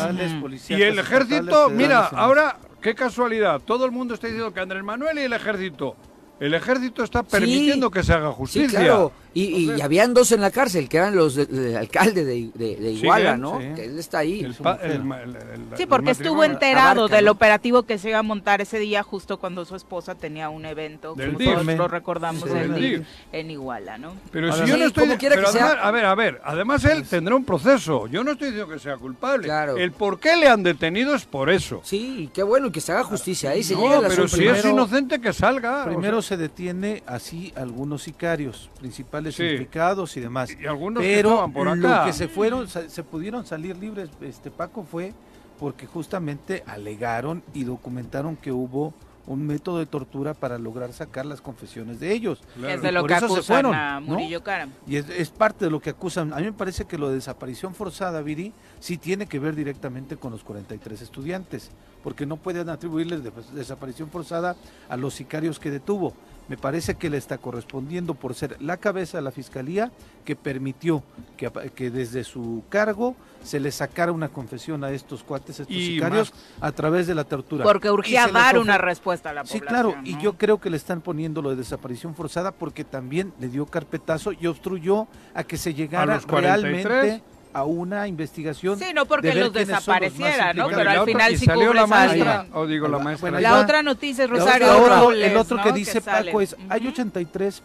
Y 0.68 0.80
el 0.80 1.00
ejército, 1.00 1.55
mira, 1.70 1.70
federales 1.70 2.08
y 2.12 2.14
demás. 2.14 2.24
ahora, 2.24 2.56
qué 2.80 2.94
casualidad, 2.94 3.60
todo 3.60 3.84
el 3.84 3.90
mundo 3.92 4.14
está 4.14 4.26
diciendo 4.26 4.52
que 4.52 4.60
Andrés 4.60 4.82
Manuel 4.84 5.18
y 5.18 5.22
el 5.22 5.32
ejército. 5.32 5.96
El 6.38 6.52
ejército 6.54 7.02
está 7.02 7.22
permitiendo 7.22 7.90
que 7.90 8.02
se 8.02 8.12
haga 8.12 8.28
Sí, 8.30 8.34
justicia. 8.36 8.78
claro. 8.80 9.12
Y, 9.36 9.42
y- 9.42 9.56
Entonces- 9.60 9.78
y 9.78 9.82
habían 9.82 10.14
dos 10.14 10.32
en 10.32 10.40
la 10.40 10.50
cárcel, 10.50 10.88
que 10.88 10.96
eran 10.96 11.14
los 11.14 11.34
de- 11.34 11.44
del 11.46 11.76
alcalde 11.76 12.24
de, 12.24 12.50
de- 12.54 12.76
de 12.76 12.92
Iguala, 12.92 13.34
Sí, 13.34 13.40
¿no? 13.40 13.60
sí. 13.60 13.66
Que 13.74 13.84
él 13.84 13.98
está 13.98 14.18
ahí. 14.20 14.40
El 14.40 14.54
pa- 14.54 14.78
el 14.82 14.92
el- 14.92 15.36
Sí, 15.76 15.84
porque 15.86 16.12
estuvo 16.12 16.42
enterado 16.42 17.00
Abarca, 17.02 17.16
del 17.16 17.24
¿no? 17.26 17.32
operativo 17.32 17.82
que 17.82 17.98
se 17.98 18.08
iba 18.08 18.18
a 18.18 18.22
montar 18.22 18.62
ese 18.62 18.78
día 18.78 19.02
justo 19.02 19.38
cuando 19.38 19.64
su 19.66 19.76
esposa 19.76 20.14
tenía 20.14 20.48
un 20.48 20.64
evento, 20.64 21.14
Del 21.14 21.34
como 21.34 21.50
todos 21.64 21.66
lo 21.76 21.88
recordamos, 21.88 22.44
Sí, 22.44 22.48
del 22.48 22.74
DIF, 22.74 23.06
en 23.32 23.50
Iguala, 23.50 23.98
¿no? 23.98 24.14
Pero 24.32 24.50
Ahora 24.50 24.64
si 24.64 24.70
yo 24.70 24.76
no 24.78 24.86
estoy. 24.86 25.06
pero 25.06 25.18
que 25.18 25.52
sea. 25.52 25.66
además- 25.66 25.78
a 25.82 25.90
ver, 25.90 26.04
a 26.06 26.14
ver. 26.14 26.40
Además, 26.42 26.84
él 26.86 27.04
tendrá 27.06 27.36
un 27.36 27.44
proceso. 27.44 28.06
Yo 28.06 28.24
no 28.24 28.32
estoy 28.32 28.48
diciendo 28.52 28.72
que 28.72 28.78
sea 28.80 28.96
culpable. 28.96 29.44
Claro. 29.44 29.76
El 29.76 29.92
por 29.92 30.18
qué 30.18 30.36
le 30.36 30.48
han 30.48 30.62
detenido 30.62 31.14
es 31.14 31.26
por 31.26 31.50
eso. 31.50 31.80
Sí, 31.84 32.30
qué 32.32 32.42
bueno 32.42 32.72
que 32.72 32.80
se 32.80 32.92
haga 32.92 33.04
justicia 33.04 33.50
ahí. 33.50 33.62
Se 33.62 33.74
llega 33.74 33.88
No, 33.88 33.98
a 33.98 34.02
la 34.02 34.08
pero 34.08 34.28
si 34.28 34.46
es 34.46 34.64
inocente, 34.64 35.20
que 35.20 35.32
salga. 35.34 35.82
o 35.82 35.86
Primero 35.86 36.22
sea, 36.22 36.36
se 36.38 36.42
detiene 36.42 37.02
así 37.06 37.52
algunos 37.56 38.02
sicarios, 38.02 38.70
principales 38.80 39.25
Sí. 39.34 39.44
implicados 39.44 40.16
y 40.16 40.20
demás. 40.20 40.50
Y 40.60 40.66
algunos 40.66 41.02
que 41.02 41.14
Pero 41.16 41.50
por 41.52 41.76
lo 41.76 42.04
que 42.04 42.12
se 42.12 42.28
fueron, 42.28 42.68
se, 42.68 42.88
se 42.90 43.02
pudieron 43.02 43.44
salir 43.46 43.76
libres, 43.76 44.10
este 44.20 44.50
Paco, 44.50 44.84
fue 44.84 45.12
porque 45.58 45.86
justamente 45.86 46.62
alegaron 46.66 47.42
y 47.54 47.64
documentaron 47.64 48.36
que 48.36 48.52
hubo 48.52 48.92
un 49.26 49.44
método 49.44 49.78
de 49.80 49.86
tortura 49.86 50.34
para 50.34 50.56
lograr 50.56 50.92
sacar 50.92 51.26
las 51.26 51.40
confesiones 51.40 51.98
de 51.98 52.12
ellos. 52.12 52.42
Claro. 52.54 52.74
Es 52.74 52.82
de 52.82 52.92
lo 52.92 53.00
por 53.00 53.08
que 53.08 53.14
acusan 53.16 53.42
fueron, 53.42 53.74
a 53.74 53.98
¿no? 53.98 54.06
Murillo 54.06 54.44
Karam. 54.44 54.70
Y 54.86 54.96
es, 54.96 55.08
es 55.08 55.30
parte 55.30 55.64
de 55.64 55.70
lo 55.72 55.80
que 55.80 55.90
acusan. 55.90 56.32
A 56.32 56.36
mí 56.36 56.44
me 56.44 56.52
parece 56.52 56.84
que 56.84 56.96
lo 56.96 57.08
de 57.08 57.16
desaparición 57.16 57.74
forzada, 57.74 58.22
Viri, 58.22 58.52
sí 58.78 58.98
tiene 58.98 59.26
que 59.26 59.40
ver 59.40 59.56
directamente 59.56 60.16
con 60.16 60.30
los 60.30 60.44
43 60.44 61.02
estudiantes, 61.02 61.70
porque 62.04 62.24
no 62.24 62.36
pueden 62.36 62.68
atribuirles 62.68 63.24
de- 63.24 63.32
desaparición 63.52 64.10
forzada 64.10 64.54
a 64.88 64.96
los 64.96 65.14
sicarios 65.14 65.58
que 65.58 65.72
detuvo. 65.72 66.14
Me 66.48 66.56
parece 66.56 66.94
que 66.94 67.10
le 67.10 67.16
está 67.16 67.38
correspondiendo 67.38 68.14
por 68.14 68.34
ser 68.34 68.56
la 68.60 68.76
cabeza 68.76 69.18
de 69.18 69.22
la 69.22 69.30
fiscalía 69.30 69.90
que 70.24 70.36
permitió 70.36 71.02
que, 71.36 71.50
que 71.74 71.90
desde 71.90 72.24
su 72.24 72.62
cargo 72.68 73.16
se 73.42 73.60
le 73.60 73.70
sacara 73.70 74.12
una 74.12 74.28
confesión 74.28 74.82
a 74.84 74.90
estos 74.90 75.22
cuates, 75.22 75.60
estos 75.60 75.76
sicarios, 75.76 76.32
a 76.60 76.72
través 76.72 77.06
de 77.06 77.14
la 77.14 77.24
tortura. 77.24 77.64
Porque 77.64 77.90
urgía 77.90 78.26
dar 78.28 78.58
una 78.58 78.76
respuesta 78.76 79.30
a 79.30 79.32
la 79.32 79.42
población. 79.42 79.62
Sí, 79.62 79.66
claro, 79.66 79.94
y 80.04 80.18
yo 80.20 80.34
creo 80.34 80.60
que 80.60 80.68
le 80.68 80.76
están 80.76 81.00
poniendo 81.00 81.42
lo 81.42 81.50
de 81.50 81.56
desaparición 81.56 82.14
forzada 82.14 82.52
porque 82.52 82.84
también 82.84 83.32
le 83.38 83.48
dio 83.48 83.66
carpetazo 83.66 84.32
y 84.32 84.46
obstruyó 84.46 85.06
a 85.34 85.44
que 85.44 85.56
se 85.56 85.74
llegara 85.74 86.18
realmente 86.18 87.22
a 87.56 87.64
una 87.64 88.06
investigación. 88.06 88.78
Sí, 88.78 88.92
no 88.94 89.06
porque 89.06 89.34
los 89.34 89.50
desapareciera, 89.50 90.52
¿no? 90.52 90.68
Pero 90.68 90.90
al 90.90 91.06
final 91.06 91.38
sí 91.38 91.46
salió 91.46 91.72
la 91.72 91.86
maestra, 91.86 92.46
o 92.52 92.66
digo 92.66 92.86
la 92.86 92.98
maestra. 92.98 93.40
la 93.40 93.60
otra 93.60 93.82
noticia 93.82 94.24
es 94.24 94.30
Rosario 94.30 95.10
El 95.12 95.36
otro 95.38 95.62
que 95.62 95.72
dice 95.72 96.02
Paco 96.02 96.42
es, 96.42 96.54
hay 96.68 96.86
83 96.86 97.62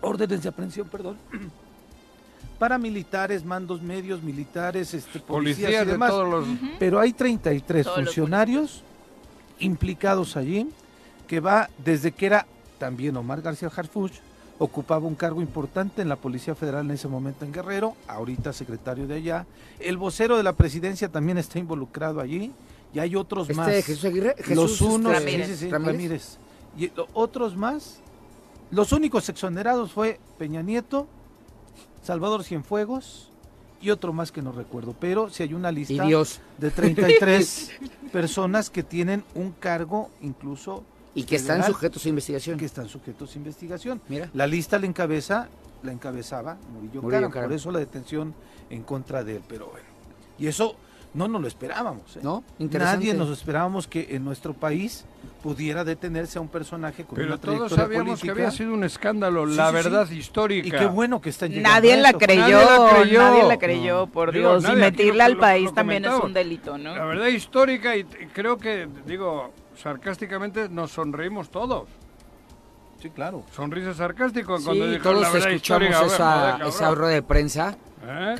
órdenes 0.00 0.42
de 0.42 0.48
aprehensión, 0.48 0.88
perdón, 0.88 1.18
paramilitares, 2.58 3.44
mandos 3.44 3.82
medios, 3.82 4.22
militares, 4.22 4.94
este, 4.94 5.20
policías, 5.20 5.82
y 5.82 5.86
demás. 5.86 6.14
Pero 6.78 6.98
hay 6.98 7.12
33 7.12 7.88
funcionarios 7.88 8.82
implicados 9.58 10.34
allí, 10.38 10.66
que 11.28 11.40
va 11.40 11.68
desde 11.76 12.10
que 12.12 12.24
era 12.24 12.46
también 12.78 13.14
Omar 13.18 13.42
García 13.42 13.70
Harfuch, 13.76 14.14
ocupaba 14.60 15.06
un 15.06 15.14
cargo 15.14 15.40
importante 15.40 16.02
en 16.02 16.08
la 16.10 16.16
Policía 16.16 16.54
Federal 16.54 16.84
en 16.84 16.90
ese 16.90 17.08
momento 17.08 17.46
en 17.46 17.52
Guerrero, 17.52 17.96
ahorita 18.06 18.52
secretario 18.52 19.06
de 19.06 19.14
allá. 19.14 19.46
El 19.78 19.96
vocero 19.96 20.36
de 20.36 20.42
la 20.42 20.52
presidencia 20.52 21.08
también 21.08 21.38
está 21.38 21.58
involucrado 21.58 22.20
allí 22.20 22.52
y 22.92 22.98
hay 22.98 23.16
otros 23.16 23.48
este 23.48 23.54
más. 23.54 23.68
Jesús 23.68 24.04
Aguirre, 24.04 24.36
los 24.54 24.82
unos, 24.82 25.14
Ramírez. 25.70 26.38
Y 26.78 26.92
otros 27.14 27.56
más. 27.56 28.00
Los 28.70 28.92
únicos 28.92 29.30
exonerados 29.30 29.92
fue 29.92 30.20
Peña 30.38 30.60
Nieto, 30.60 31.06
Salvador 32.02 32.44
Cienfuegos 32.44 33.30
y 33.80 33.88
otro 33.88 34.12
más 34.12 34.30
que 34.30 34.42
no 34.42 34.52
recuerdo, 34.52 34.94
pero 35.00 35.30
si 35.30 35.42
hay 35.42 35.54
una 35.54 35.72
lista 35.72 36.06
de 36.58 36.70
33 36.70 37.72
personas 38.12 38.68
que 38.68 38.82
tienen 38.82 39.24
un 39.34 39.52
cargo 39.52 40.10
incluso 40.20 40.84
y 41.14 41.24
que 41.24 41.36
están 41.36 41.64
sujetos 41.64 42.04
a 42.04 42.08
investigación. 42.08 42.58
Que 42.58 42.64
están 42.64 42.88
sujetos 42.88 43.34
a 43.34 43.38
investigación. 43.38 44.00
Mira. 44.08 44.30
La 44.34 44.46
lista 44.46 44.78
la 44.78 44.86
encabeza, 44.86 45.48
la 45.82 45.92
encabezaba 45.92 46.56
Murillo, 46.72 47.02
Murillo 47.02 47.30
por 47.30 47.52
eso 47.52 47.70
la 47.70 47.78
detención 47.78 48.34
en 48.68 48.82
contra 48.82 49.24
de 49.24 49.36
él, 49.36 49.42
pero 49.48 49.66
bueno. 49.66 49.86
Y 50.38 50.46
eso 50.46 50.76
no 51.12 51.26
nos 51.26 51.42
lo 51.42 51.48
esperábamos. 51.48 52.16
¿eh? 52.16 52.20
¿No? 52.22 52.44
Nadie 52.58 53.14
nos 53.14 53.30
esperábamos 53.30 53.88
que 53.88 54.08
en 54.10 54.24
nuestro 54.24 54.54
país 54.54 55.04
pudiera 55.42 55.84
detenerse 55.84 56.38
a 56.38 56.40
un 56.40 56.48
personaje 56.48 57.04
con 57.04 57.16
Pero 57.16 57.28
una 57.28 57.38
todos 57.38 57.72
sabíamos 57.72 58.20
que 58.20 58.30
había 58.30 58.50
sido 58.50 58.72
un 58.72 58.84
escándalo, 58.84 59.44
la 59.46 59.70
verdad 59.70 60.08
histórica. 60.08 60.68
Y 60.68 60.70
qué 60.70 60.86
bueno 60.86 61.20
que 61.20 61.30
está 61.30 61.46
llegando 61.46 61.68
nadie 61.68 61.96
la 61.96 62.12
creyó, 62.12 62.60
nadie 63.12 63.42
la 63.42 63.58
creyó, 63.58 64.06
por 64.06 64.32
Dios. 64.32 64.64
y 64.68 64.76
metirla 64.76 65.24
al 65.24 65.36
país 65.36 65.72
también 65.74 66.04
es 66.04 66.12
un 66.12 66.32
delito, 66.32 66.78
¿no? 66.78 66.94
La 66.94 67.04
verdad 67.04 67.26
histórica 67.26 67.96
y 67.96 68.04
creo 68.32 68.58
que, 68.58 68.88
digo, 69.06 69.52
sarcásticamente 69.80 70.68
nos 70.68 70.90
sonreímos 70.92 71.50
todos. 71.50 71.88
Sí, 73.00 73.10
claro. 73.10 73.44
Sonrisa 73.52 73.94
sarcástico 73.94 74.58
cuando 74.62 74.92
sí, 74.92 74.98
todos 75.02 75.20
la 75.22 75.38
escuchamos 75.38 76.12
esa, 76.12 76.58
esa 76.66 76.94
rueda 76.94 77.14
de 77.14 77.22
prensa 77.22 77.76
¿Eh? 78.02 78.34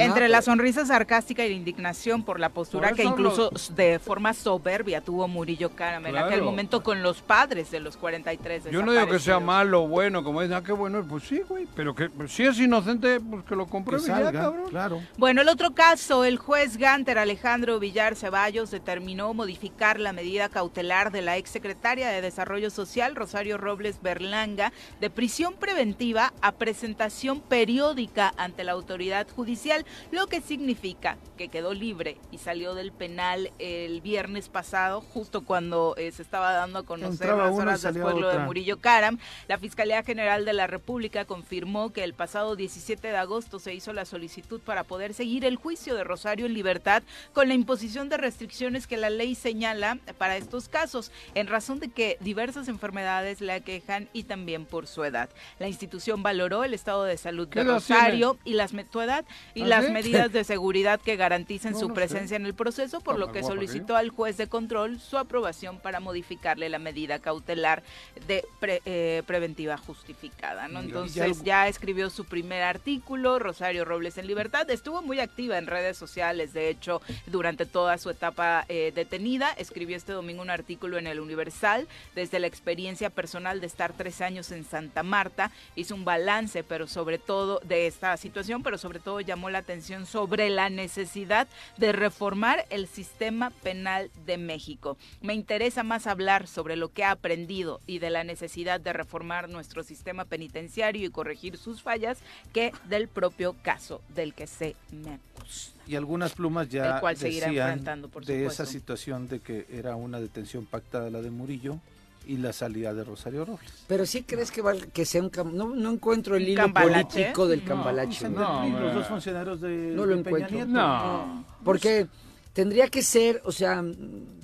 Entre 0.00 0.28
la 0.28 0.42
sonrisa 0.42 0.84
sarcástica 0.84 1.44
y 1.44 1.48
la 1.48 1.54
indignación 1.54 2.22
por 2.22 2.38
la 2.38 2.50
postura 2.50 2.92
que 2.92 3.02
incluso 3.02 3.50
de 3.74 3.98
forma 3.98 4.34
soberbia 4.34 5.00
tuvo 5.00 5.26
Murillo 5.26 5.70
Karam 5.70 6.04
en 6.06 6.16
aquel 6.18 6.42
momento 6.42 6.82
con 6.82 7.02
los 7.02 7.22
padres 7.22 7.70
de 7.70 7.80
los 7.80 7.96
43 7.96 8.64
Yo 8.70 8.82
no 8.82 8.92
digo 8.92 9.06
que 9.08 9.18
sea 9.18 9.40
malo 9.40 9.84
o 9.84 9.88
bueno, 9.88 10.22
como 10.22 10.42
dicen, 10.42 10.56
ah, 10.56 10.62
qué 10.62 10.72
bueno, 10.72 11.04
pues 11.08 11.24
sí, 11.24 11.40
güey, 11.48 11.66
pero 11.74 11.94
que 11.94 12.10
si 12.28 12.44
es 12.44 12.58
inocente, 12.60 13.20
pues 13.20 13.44
que 13.44 13.56
lo 13.56 13.66
compruebe 13.66 14.06
ya, 14.06 14.32
cabrón. 14.32 14.68
Claro. 14.68 15.02
Bueno, 15.16 15.40
el 15.40 15.48
otro 15.48 15.74
caso, 15.74 16.24
el 16.24 16.36
juez 16.36 16.76
Ganter 16.76 17.18
Alejandro 17.18 17.78
Villar 17.78 18.16
Ceballos 18.16 18.70
determinó 18.70 19.32
modificar 19.32 19.98
la 19.98 20.12
medida 20.12 20.48
cautelar 20.48 21.10
de 21.10 21.22
la 21.22 21.36
exsecretaria 21.36 22.08
de 22.08 22.20
Desarrollo 22.20 22.70
Social, 22.70 23.16
Rosario 23.16 23.56
Robles 23.56 24.02
Berlanga, 24.02 24.72
de 25.00 25.08
prisión 25.08 25.54
preventiva 25.54 26.34
a 26.42 26.52
presentación 26.52 27.40
periódica 27.40 28.34
ante 28.36 28.64
la 28.64 28.72
autoridad 28.72 29.05
judicial, 29.34 29.84
lo 30.10 30.26
que 30.26 30.40
significa 30.40 31.16
que 31.36 31.48
quedó 31.48 31.74
libre 31.74 32.18
y 32.30 32.38
salió 32.38 32.74
del 32.74 32.92
penal 32.92 33.52
el 33.58 34.00
viernes 34.00 34.48
pasado, 34.48 35.00
justo 35.00 35.44
cuando 35.44 35.94
eh, 35.96 36.10
se 36.12 36.22
estaba 36.22 36.52
dando 36.52 36.80
a 36.80 36.82
conocer 36.84 37.28
las 37.36 37.54
horas 37.54 37.82
después 37.82 38.14
lo 38.16 38.28
de 38.28 38.38
Murillo 38.38 38.78
Karam. 38.78 39.18
La 39.48 39.58
Fiscalía 39.58 40.02
General 40.02 40.44
de 40.44 40.52
la 40.52 40.66
República 40.66 41.24
confirmó 41.24 41.92
que 41.92 42.04
el 42.04 42.14
pasado 42.14 42.56
17 42.56 43.08
de 43.08 43.16
agosto 43.16 43.58
se 43.58 43.74
hizo 43.74 43.92
la 43.92 44.04
solicitud 44.04 44.60
para 44.60 44.84
poder 44.84 45.14
seguir 45.14 45.44
el 45.44 45.56
juicio 45.56 45.94
de 45.94 46.04
Rosario 46.04 46.46
en 46.46 46.54
libertad 46.54 47.02
con 47.32 47.48
la 47.48 47.54
imposición 47.54 48.08
de 48.08 48.16
restricciones 48.16 48.86
que 48.86 48.96
la 48.96 49.10
ley 49.10 49.34
señala 49.34 49.98
para 50.18 50.36
estos 50.36 50.68
casos, 50.68 51.10
en 51.34 51.46
razón 51.46 51.80
de 51.80 51.88
que 51.88 52.16
diversas 52.20 52.68
enfermedades 52.68 53.40
le 53.40 53.52
aquejan 53.52 54.08
y 54.12 54.24
también 54.24 54.64
por 54.66 54.86
su 54.86 55.04
edad. 55.04 55.28
La 55.58 55.68
institución 55.68 56.22
valoró 56.22 56.64
el 56.64 56.74
estado 56.74 57.04
de 57.04 57.16
salud 57.16 57.48
de 57.48 57.64
Rosario 57.64 58.38
y 58.44 58.54
las 58.54 58.72
edad 59.02 59.24
y 59.54 59.62
¿Ah, 59.62 59.66
las 59.66 59.90
medidas 59.90 60.32
de 60.32 60.44
seguridad 60.44 61.00
que 61.00 61.16
garanticen 61.16 61.78
su 61.78 61.92
presencia 61.92 62.36
en 62.36 62.46
el 62.46 62.54
proceso, 62.54 63.00
por 63.00 63.18
lo 63.18 63.32
que 63.32 63.42
solicitó 63.42 63.96
al 63.96 64.10
juez 64.10 64.36
de 64.36 64.46
control 64.46 65.00
su 65.00 65.18
aprobación 65.18 65.78
para 65.78 66.00
modificarle 66.00 66.68
la 66.68 66.78
medida 66.78 67.18
cautelar 67.18 67.82
de 68.26 68.44
eh, 68.62 69.22
preventiva 69.26 69.76
justificada. 69.76 70.68
¿no? 70.68 70.80
Entonces 70.80 71.42
ya 71.42 71.68
escribió 71.68 72.10
su 72.10 72.24
primer 72.24 72.62
artículo, 72.62 73.38
Rosario 73.38 73.84
Robles 73.84 74.18
en 74.18 74.26
libertad, 74.26 74.68
estuvo 74.70 75.02
muy 75.02 75.20
activa 75.20 75.58
en 75.58 75.66
redes 75.66 75.96
sociales, 75.96 76.52
de 76.52 76.68
hecho, 76.68 77.02
durante 77.26 77.66
toda 77.66 77.98
su 77.98 78.10
etapa 78.10 78.64
eh, 78.68 78.92
detenida, 78.94 79.52
escribió 79.52 79.96
este 79.96 80.12
domingo 80.12 80.42
un 80.42 80.50
artículo 80.50 80.98
en 80.98 81.06
el 81.06 81.20
Universal 81.20 81.88
desde 82.14 82.38
la 82.38 82.46
experiencia 82.46 83.10
personal 83.10 83.60
de 83.60 83.66
estar 83.66 83.92
tres 83.92 84.20
años 84.20 84.52
en 84.52 84.64
Santa 84.64 85.02
Marta, 85.02 85.50
hizo 85.74 85.94
un 85.94 86.04
balance, 86.04 86.62
pero 86.62 86.86
sobre 86.86 87.18
todo 87.18 87.60
de 87.64 87.86
esta 87.86 88.16
situación, 88.16 88.62
pero 88.62 88.78
sobre 88.78 88.85
todo 89.00 89.20
llamó 89.20 89.50
la 89.50 89.58
atención 89.58 90.06
sobre 90.06 90.50
la 90.50 90.70
necesidad 90.70 91.48
de 91.76 91.92
reformar 91.92 92.66
el 92.70 92.86
sistema 92.86 93.50
penal 93.50 94.10
de 94.24 94.38
México. 94.38 94.96
Me 95.20 95.34
interesa 95.34 95.82
más 95.82 96.06
hablar 96.06 96.46
sobre 96.46 96.76
lo 96.76 96.92
que 96.92 97.04
ha 97.04 97.10
aprendido 97.10 97.80
y 97.86 97.98
de 97.98 98.10
la 98.10 98.24
necesidad 98.24 98.80
de 98.80 98.92
reformar 98.92 99.48
nuestro 99.48 99.82
sistema 99.82 100.24
penitenciario 100.24 101.06
y 101.06 101.10
corregir 101.10 101.56
sus 101.56 101.82
fallas 101.82 102.18
que 102.52 102.72
del 102.88 103.08
propio 103.08 103.54
caso 103.62 104.00
del 104.14 104.34
que 104.34 104.46
se 104.46 104.76
me 104.90 105.14
acusa. 105.14 105.72
Y 105.86 105.94
algunas 105.94 106.32
plumas 106.32 106.68
ya 106.68 107.00
decían 107.00 107.84
de 108.24 108.46
esa 108.46 108.66
situación 108.66 109.28
de 109.28 109.40
que 109.40 109.66
era 109.70 109.96
una 109.96 110.20
detención 110.20 110.66
pactada 110.66 111.10
la 111.10 111.22
de 111.22 111.30
Murillo 111.30 111.78
y 112.26 112.36
la 112.38 112.52
salida 112.52 112.92
de 112.92 113.04
Rosario 113.04 113.44
Robles. 113.44 113.72
Pero 113.86 114.04
sí 114.04 114.22
crees 114.22 114.50
que, 114.50 114.62
va, 114.62 114.74
que 114.74 115.04
sea 115.04 115.22
un 115.22 115.30
no, 115.54 115.74
no 115.74 115.92
encuentro 115.92 116.36
el 116.36 116.48
hilo 116.48 116.72
político 116.72 117.46
del 117.46 117.62
cambalache. 117.64 118.28
No, 118.28 118.68
los 118.68 118.94
dos 118.94 119.06
funcionarios 119.06 119.60
de, 119.60 119.92
no 119.94 120.04
lo 120.04 120.16
encuentro. 120.16 120.64
no. 120.66 121.44
Porque 121.64 122.06
tendría 122.52 122.88
que 122.88 123.02
ser, 123.02 123.42
o 123.44 123.52
sea, 123.52 123.84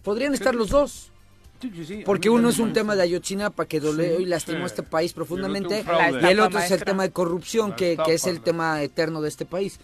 podrían 0.03 0.35
estar 0.35 0.55
los 0.55 0.71
dos. 0.71 1.11
Porque 2.05 2.29
uno 2.29 2.49
es 2.49 2.59
un 2.59 2.73
tema 2.73 2.97
de 2.97 3.03
Ayotzinapa 3.03 3.67
que 3.67 3.79
dolió 3.79 4.19
y 4.19 4.27
lastimó 4.27 4.65
a 4.65 4.67
este 4.67 4.83
país 4.83 5.13
profundamente 5.13 5.85
y 6.23 6.27
el 6.27 6.41
otro, 6.41 6.59
es 6.59 6.71
el 6.73 6.83
tema 6.85 7.05
de 7.05 7.11
corrupción 7.11 7.75
que, 7.77 7.97
que 8.05 8.15
es 8.15 8.27
el 8.27 8.41
tema 8.41 8.83
eterno 8.83 9.21
de 9.23 9.29
este 9.29 9.47
país. 9.47 9.79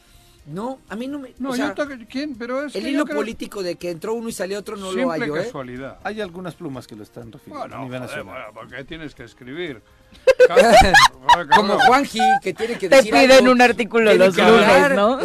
No, 0.48 0.78
a 0.88 0.96
mí 0.96 1.06
no 1.08 1.18
me. 1.18 1.34
No, 1.38 1.54
yo 1.54 1.74
¿quién? 2.08 2.34
Pero 2.36 2.64
es 2.64 2.74
el 2.74 2.86
hilo 2.86 3.04
político 3.04 3.62
de 3.62 3.76
que 3.76 3.90
entró 3.90 4.14
uno 4.14 4.28
y 4.28 4.32
salió 4.32 4.58
otro 4.58 4.76
no 4.76 4.92
lo 4.92 5.10
hay. 5.10 5.22
¿eh? 5.22 5.30
casualidad. 5.30 5.98
Hay 6.02 6.20
algunas 6.20 6.54
plumas 6.54 6.86
que 6.86 6.96
lo 6.96 7.02
están 7.02 7.30
refiriendo 7.30 7.76
a 7.76 7.80
nivel 7.84 8.00
nacional. 8.00 8.44
¿Por 8.54 8.68
qué 8.68 8.84
tienes 8.84 9.14
que 9.14 9.24
escribir? 9.24 9.82
Como 11.54 11.78
Juanji, 11.80 12.20
que 12.42 12.54
tiene 12.54 12.78
que 12.78 12.88
decir. 12.88 13.12
Te 13.12 13.20
piden 13.20 13.46
un 13.46 13.60
artículo 13.60 14.14
los 14.14 14.36
lunes, 14.36 14.90
¿no? 14.94 15.18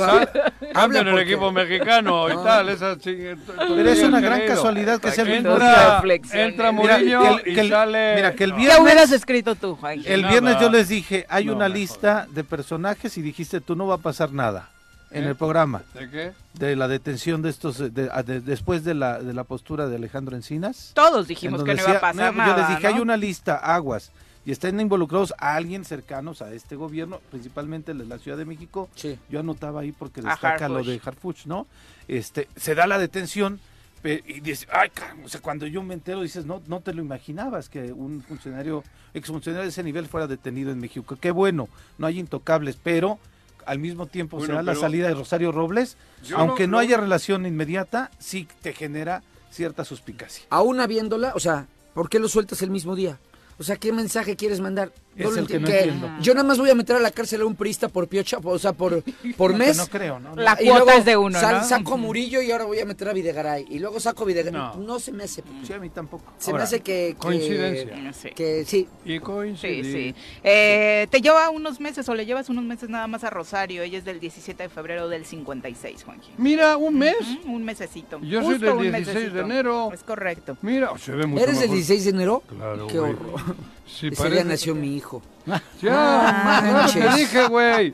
Habla 0.73 0.99
en 0.99 1.07
el 1.07 1.19
equipo 1.19 1.51
mexicano 1.53 2.29
y 2.29 2.43
tal. 2.43 2.67
Esa 2.67 2.97
Pero 2.97 3.89
es 3.89 4.03
una 4.03 4.19
gran 4.19 4.45
casualidad 4.45 4.99
que 4.99 5.11
se 5.11 5.21
entra, 5.21 6.03
entra 6.33 6.71
Murillo 6.73 7.39
y 7.45 7.55
sale. 7.69 8.15
Mira, 8.15 8.35
que 8.35 8.43
el 8.43 8.53
viernes. 8.53 8.75
¿Qué 8.75 8.83
hubieras 8.83 9.11
escrito 9.11 9.55
tú, 9.55 9.75
Juanji? 9.75 10.05
El 10.05 10.25
viernes 10.25 10.59
yo 10.59 10.69
les 10.69 10.89
dije: 10.89 11.25
hay 11.29 11.49
una 11.49 11.69
lista 11.69 12.27
de 12.29 12.43
personajes 12.43 13.17
y 13.17 13.21
dijiste 13.21 13.61
tú 13.61 13.75
no 13.77 13.87
va 13.87 13.95
a 13.95 13.99
pasar 13.99 14.33
nada 14.33 14.69
en 15.13 15.23
el 15.25 15.35
programa. 15.35 15.83
¿De 15.93 16.09
qué? 16.09 16.31
De 16.53 16.75
la 16.75 16.87
detención 16.87 17.41
de 17.41 17.49
estos, 17.49 17.81
después 17.93 18.83
de 18.83 18.93
la, 18.93 19.19
de 19.19 19.33
la 19.33 19.43
postura 19.43 19.87
de 19.87 19.95
Alejandro 19.95 20.35
Encinas. 20.35 20.91
Todos 20.93 21.27
dijimos 21.27 21.63
que 21.63 21.75
no 21.75 21.81
iba 21.81 21.91
a 21.91 22.01
pasar 22.01 22.35
nada. 22.35 22.47
Yo 22.47 22.57
les 22.57 22.69
dije, 22.69 22.87
hay 22.87 22.99
una 22.99 23.17
lista, 23.17 23.55
aguas, 23.57 24.11
y 24.45 24.51
están 24.51 24.79
involucrados 24.79 25.33
a 25.37 25.55
alguien 25.55 25.85
cercanos 25.85 26.41
a 26.41 26.53
este 26.53 26.75
gobierno, 26.75 27.21
principalmente 27.31 27.93
el 27.93 27.99
de 27.99 28.05
la 28.05 28.17
Ciudad 28.17 28.37
de 28.37 28.45
México. 28.45 28.89
Sí. 28.95 29.17
Yo 29.29 29.39
anotaba 29.39 29.81
ahí 29.81 29.91
porque 29.91 30.21
destaca 30.21 30.67
lo 30.67 30.83
de 30.83 30.99
Harfuch, 31.03 31.45
¿no? 31.45 31.67
Este, 32.07 32.49
se 32.55 32.75
da 32.75 32.85
la 32.87 32.97
detención, 32.97 33.59
y 34.03 34.41
dices, 34.41 34.67
ay, 34.69 34.91
o 35.23 35.29
sea, 35.29 35.39
cuando 35.39 35.65
yo 35.65 35.81
me 35.81 35.93
entero 35.93 36.21
dices, 36.21 36.45
no, 36.45 36.61
no 36.67 36.81
te 36.81 36.93
lo 36.93 37.01
imaginabas 37.01 37.69
que 37.69 37.93
un 37.93 38.21
funcionario, 38.21 38.83
exfuncionario 39.13 39.63
de 39.63 39.69
ese 39.69 39.81
nivel 39.81 40.07
fuera 40.07 40.27
detenido 40.27 40.71
en 40.71 40.79
México. 40.79 41.17
Qué 41.21 41.31
bueno, 41.31 41.69
no 41.97 42.05
hay 42.05 42.19
intocables, 42.19 42.77
pero 42.83 43.17
al 43.65 43.79
mismo 43.79 44.07
tiempo 44.07 44.43
será 44.45 44.63
la 44.63 44.75
salida 44.75 45.07
de 45.07 45.13
Rosario 45.13 45.51
Robles, 45.51 45.97
aunque 46.35 46.67
no, 46.67 46.79
haya 46.79 46.97
relación 46.97 47.45
inmediata, 47.45 48.11
sí 48.19 48.47
te 48.61 48.73
genera 48.73 49.23
cierta 49.51 49.85
suspicacia. 49.85 50.45
Aún 50.49 50.79
habiéndola, 50.79 51.33
o 51.35 51.39
sea, 51.39 51.67
¿por 51.93 52.09
qué 52.09 52.19
lo 52.19 52.27
sueltas 52.27 52.61
el 52.61 52.71
mismo 52.71 52.95
día? 52.95 53.19
O 53.59 53.63
sea, 53.63 53.77
¿qué 53.77 53.91
mensaje 53.91 54.35
quieres 54.35 54.59
mandar? 54.59 54.91
Es 55.15 55.37
el 55.37 55.47
que 55.47 55.59
no 55.59 55.67
entiendo. 55.67 56.09
Yo 56.21 56.33
nada 56.33 56.47
más 56.47 56.57
voy 56.57 56.69
a 56.69 56.75
meter 56.75 56.95
a 56.95 56.99
la 56.99 57.11
cárcel 57.11 57.41
a 57.41 57.45
un 57.45 57.55
priista 57.55 57.87
por 57.87 58.07
piocha, 58.07 58.37
o 58.43 58.59
sea, 58.59 58.73
por, 58.73 59.03
por 59.37 59.55
mes. 59.55 59.77
No 59.77 59.87
creo, 59.87 60.19
¿no? 60.19 60.35
La 60.35 60.55
cuota 60.55 60.95
es 60.95 61.05
de 61.05 61.17
uno, 61.17 61.39
¿no? 61.39 61.63
Saco 61.63 61.97
Murillo 61.97 62.41
y 62.41 62.51
ahora 62.51 62.65
voy 62.65 62.79
a 62.79 62.85
meter 62.85 63.09
a 63.09 63.13
Videgaray. 63.13 63.65
Y 63.69 63.79
luego 63.79 63.99
saco 63.99 64.25
Videgaray. 64.25 64.77
No, 64.77 64.99
se 64.99 65.11
me 65.11 65.25
hace. 65.25 65.43
Sí, 65.65 65.73
a 65.73 65.79
mí 65.79 65.89
tampoco. 65.89 66.33
Se 66.37 66.53
me 66.53 66.61
hace 66.61 66.81
que, 66.81 67.15
Coincidencia. 67.17 68.33
Que, 68.35 68.65
sí. 68.65 68.87
Y 69.05 69.19
coincidencia. 69.19 69.91
Sí, 69.91 70.13
sí. 70.13 70.15
Eh, 70.43 71.07
te 71.09 71.21
lleva 71.21 71.49
unos 71.49 71.79
meses 71.79 72.07
o 72.09 72.15
le 72.15 72.25
llevas 72.25 72.49
unos 72.49 72.63
meses 72.63 72.89
nada 72.89 73.07
más 73.07 73.23
a 73.23 73.29
Rosario. 73.29 73.83
Ella 73.83 73.97
es 73.97 74.05
del 74.05 74.19
17 74.19 74.63
de 74.63 74.69
febrero 74.69 75.07
del 75.09 75.25
56, 75.25 76.03
Juanji. 76.03 76.31
Mira, 76.37 76.77
un 76.77 76.97
mes. 76.97 77.17
un 77.45 77.63
mesecito. 77.63 78.19
Yo 78.21 78.43
soy 78.43 78.57
del 78.57 78.79
16 78.79 79.33
de 79.33 79.39
enero. 79.41 79.91
Es 79.93 80.03
correcto. 80.03 80.57
Mira, 80.61 80.97
se 80.97 81.11
ve 81.11 81.25
mucho 81.25 81.43
¿Eres 81.43 81.59
del 81.59 81.71
16 81.71 82.03
de 82.05 82.09
enero? 82.09 82.43
Claro. 82.47 82.87
Qué 82.87 82.99
horror. 82.99 83.55
Sí, 83.85 84.07
Ese 84.07 84.29
día 84.29 84.43
nació 84.43 84.75
mi 84.75 84.95
hijo. 84.95 85.02
Ya, 85.81 86.61
No 86.87 86.89
te 86.91 87.17
dije, 87.17 87.47
güey. 87.47 87.93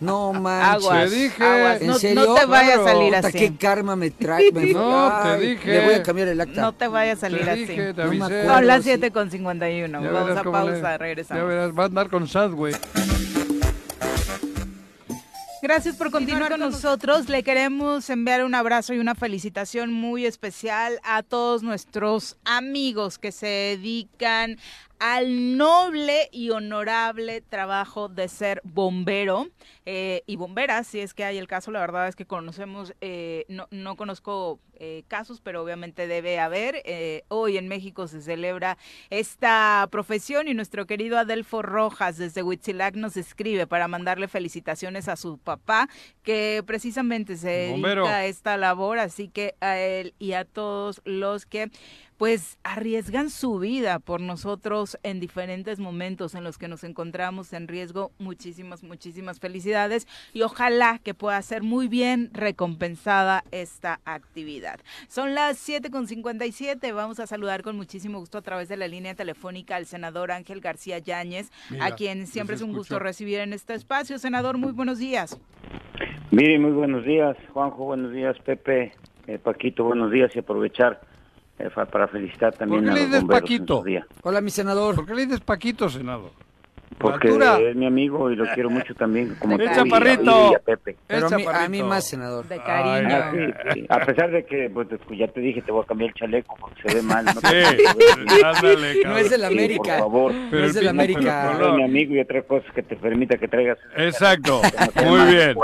No 0.00 0.32
manches. 0.32 0.84
Aguas, 0.86 1.10
Te 1.10 1.16
dije. 1.16 1.44
aguas. 1.44 1.80
¿En 1.80 1.86
No, 1.86 1.94
serio? 1.98 2.26
no 2.26 2.34
te 2.34 2.46
vaya 2.46 2.70
a 2.70 2.74
Claro. 2.78 2.84
salir 2.88 3.14
Puta, 3.14 3.28
así. 3.28 3.38
¿Qué 3.38 3.56
karma 3.56 3.94
me 3.96 4.10
trae? 4.10 4.50
Me- 4.52 4.72
No, 4.72 5.12
te 5.22 5.28
Ay, 5.28 5.46
dije. 5.50 5.68
Le 5.72 5.84
voy 5.84 5.94
a 5.94 6.02
cambiar 6.02 6.28
el 6.28 6.40
acta. 6.40 6.60
No 6.60 6.72
te 6.72 6.88
vaya 6.88 7.12
a 7.12 7.16
salir 7.16 7.44
Te 7.44 7.50
así. 7.50 7.60
dije, 7.66 7.94
te 7.94 8.04
No 8.04 8.10
me. 8.12 8.46
Son 8.46 8.66
las 8.66 8.78
sí. 8.82 8.90
7 8.90 9.10
con 9.12 9.30
51. 9.30 10.02
Ya 10.02 10.10
Vamos 10.10 10.36
a 10.36 10.42
cómo 10.42 10.58
le- 10.58 10.72
pausa, 10.72 10.90
Ya 10.90 10.98
regresamos. 10.98 11.46
verás, 11.46 11.70
va 11.78 11.82
a 11.84 11.86
andar 11.86 12.08
con 12.10 12.26
sad, 12.26 12.50
güey. 12.50 12.74
Gracias 15.60 15.96
por 15.96 16.12
continuar 16.12 16.52
con 16.52 16.60
nosotros. 16.60 17.28
Le 17.28 17.42
queremos 17.42 18.08
enviar 18.10 18.44
un 18.44 18.54
abrazo 18.54 18.94
y 18.94 18.98
una 19.00 19.16
felicitación 19.16 19.92
muy 19.92 20.24
especial 20.24 21.00
a 21.02 21.22
todos 21.24 21.64
nuestros 21.64 22.36
amigos 22.44 23.18
que 23.18 23.32
se 23.32 23.46
dedican 23.46 24.56
al 24.98 25.56
noble 25.56 26.28
y 26.32 26.50
honorable 26.50 27.40
trabajo 27.40 28.08
de 28.08 28.28
ser 28.28 28.60
bombero 28.64 29.48
eh, 29.90 30.22
y 30.26 30.36
bombera, 30.36 30.84
si 30.84 31.00
es 31.00 31.14
que 31.14 31.24
hay 31.24 31.38
el 31.38 31.48
caso. 31.48 31.70
La 31.70 31.80
verdad 31.80 32.08
es 32.08 32.14
que 32.14 32.26
conocemos, 32.26 32.92
eh, 33.00 33.46
no, 33.48 33.68
no 33.70 33.96
conozco 33.96 34.60
eh, 34.80 35.02
casos, 35.08 35.40
pero 35.40 35.62
obviamente 35.62 36.06
debe 36.06 36.38
haber. 36.38 36.82
Eh, 36.84 37.24
hoy 37.28 37.56
en 37.56 37.68
México 37.68 38.06
se 38.06 38.20
celebra 38.20 38.76
esta 39.08 39.88
profesión 39.90 40.46
y 40.46 40.52
nuestro 40.52 40.86
querido 40.86 41.18
Adelfo 41.18 41.62
Rojas 41.62 42.18
desde 42.18 42.42
Huitzilac 42.42 42.96
nos 42.96 43.16
escribe 43.16 43.66
para 43.66 43.88
mandarle 43.88 44.28
felicitaciones 44.28 45.08
a 45.08 45.16
su 45.16 45.38
papá, 45.38 45.88
que 46.22 46.62
precisamente 46.66 47.38
se 47.38 47.48
dedica 47.48 48.16
a 48.16 48.26
esta 48.26 48.58
labor, 48.58 48.98
así 48.98 49.28
que 49.28 49.54
a 49.60 49.78
él 49.78 50.14
y 50.18 50.34
a 50.34 50.44
todos 50.44 51.00
los 51.06 51.46
que 51.46 51.70
pues 52.18 52.58
arriesgan 52.64 53.30
su 53.30 53.60
vida 53.60 54.00
por 54.00 54.20
nosotros 54.20 54.98
en 55.04 55.20
diferentes 55.20 55.78
momentos 55.78 56.34
en 56.34 56.42
los 56.42 56.58
que 56.58 56.66
nos 56.66 56.82
encontramos 56.82 57.52
en 57.52 57.68
riesgo. 57.68 58.10
Muchísimas, 58.18 58.82
muchísimas 58.82 59.38
felicidades 59.38 59.77
y 60.32 60.42
ojalá 60.42 60.98
que 60.98 61.14
pueda 61.14 61.40
ser 61.42 61.62
muy 61.62 61.88
bien 61.88 62.30
recompensada 62.32 63.44
esta 63.50 64.00
actividad. 64.04 64.80
Son 65.08 65.34
las 65.34 65.68
7.57, 65.68 66.94
vamos 66.94 67.20
a 67.20 67.26
saludar 67.26 67.62
con 67.62 67.76
muchísimo 67.76 68.18
gusto 68.18 68.38
a 68.38 68.42
través 68.42 68.68
de 68.68 68.76
la 68.76 68.88
línea 68.88 69.14
telefónica 69.14 69.76
al 69.76 69.86
senador 69.86 70.32
Ángel 70.32 70.60
García 70.60 70.98
Yáñez, 70.98 71.50
Mira, 71.70 71.86
a 71.86 71.90
quien 71.92 72.26
siempre 72.26 72.56
es 72.56 72.62
un 72.62 72.72
gusto 72.72 72.98
recibir 72.98 73.38
en 73.40 73.52
este 73.52 73.74
espacio. 73.74 74.18
Senador, 74.18 74.58
muy 74.58 74.72
buenos 74.72 74.98
días. 74.98 75.38
Mire, 76.30 76.58
muy 76.58 76.72
buenos 76.72 77.04
días, 77.04 77.36
Juanjo, 77.52 77.84
buenos 77.84 78.12
días, 78.12 78.36
Pepe, 78.44 78.92
eh, 79.26 79.38
Paquito, 79.38 79.84
buenos 79.84 80.10
días 80.10 80.30
y 80.34 80.38
aprovechar 80.40 81.00
eh, 81.58 81.70
para 81.70 82.06
felicitar 82.08 82.54
también 82.54 82.84
¿Por 82.84 82.84
qué 82.84 82.90
a 82.90 82.94
le 82.94 83.00
los 83.00 83.08
dices 83.10 83.20
bomberos 83.22 83.50
en 83.50 83.56
Paquito? 83.58 83.78
su 83.78 83.84
día. 83.84 84.06
Hola, 84.22 84.40
mi 84.40 84.50
senador. 84.50 84.94
¿Por 84.94 85.06
qué 85.06 85.14
le 85.14 85.26
dices 85.26 85.40
Paquito, 85.40 85.88
senador? 85.88 86.30
Porque 86.96 87.28
altura. 87.28 87.58
es 87.60 87.76
mi 87.76 87.86
amigo 87.86 88.30
y 88.30 88.36
lo 88.36 88.44
quiero 88.54 88.70
mucho 88.70 88.94
también, 88.94 89.36
como 89.38 89.52
El 89.54 89.58
tú 89.60 89.64
y 89.64 89.68
a- 89.68 89.74
chaparrito. 89.74 90.50
y 90.50 90.54
a 90.54 90.58
Pepe. 90.58 90.96
Pero 91.06 91.26
a 91.26 91.30
El 91.30 91.36
mí, 91.36 91.42
a 91.42 91.46
mí 91.46 91.52
chaparrito. 91.52 91.86
más, 91.86 92.04
senador. 92.08 92.48
De 92.48 92.56
cariño. 92.58 93.08
Ah, 93.16 93.30
sí, 93.32 93.38
sí. 93.74 93.86
A 93.88 93.98
pesar 94.06 94.30
de 94.30 94.44
que, 94.46 94.70
pues, 94.70 94.88
ya 95.16 95.28
te 95.28 95.40
dije, 95.40 95.62
te 95.62 95.70
voy 95.70 95.82
a 95.84 95.86
cambiar 95.86 96.08
el 96.10 96.14
chaleco 96.14 96.56
porque 96.58 96.82
se 96.88 96.94
ve 96.96 97.02
mal. 97.02 97.24
No, 97.24 97.32
Sí, 97.40 98.42
ándale, 98.44 99.04
No 99.04 99.16
es 99.18 99.30
del 99.30 99.40
Sí, 99.40 99.46
América. 99.46 99.82
por 99.82 99.98
favor. 99.98 100.32
Pero 100.50 100.64
es 100.64 100.76
el 100.76 100.88
América. 100.88 101.52
Eres 101.56 101.72
mi 101.74 101.84
amigo 101.84 102.14
y 102.14 102.20
otra 102.20 102.42
cosa 102.42 102.66
que 102.74 102.82
te 102.82 102.96
permita 102.96 103.36
que 103.38 103.48
traigas. 103.48 103.78
Exacto, 103.96 104.60
no 104.96 105.02
muy 105.04 105.34
bien. 105.34 105.54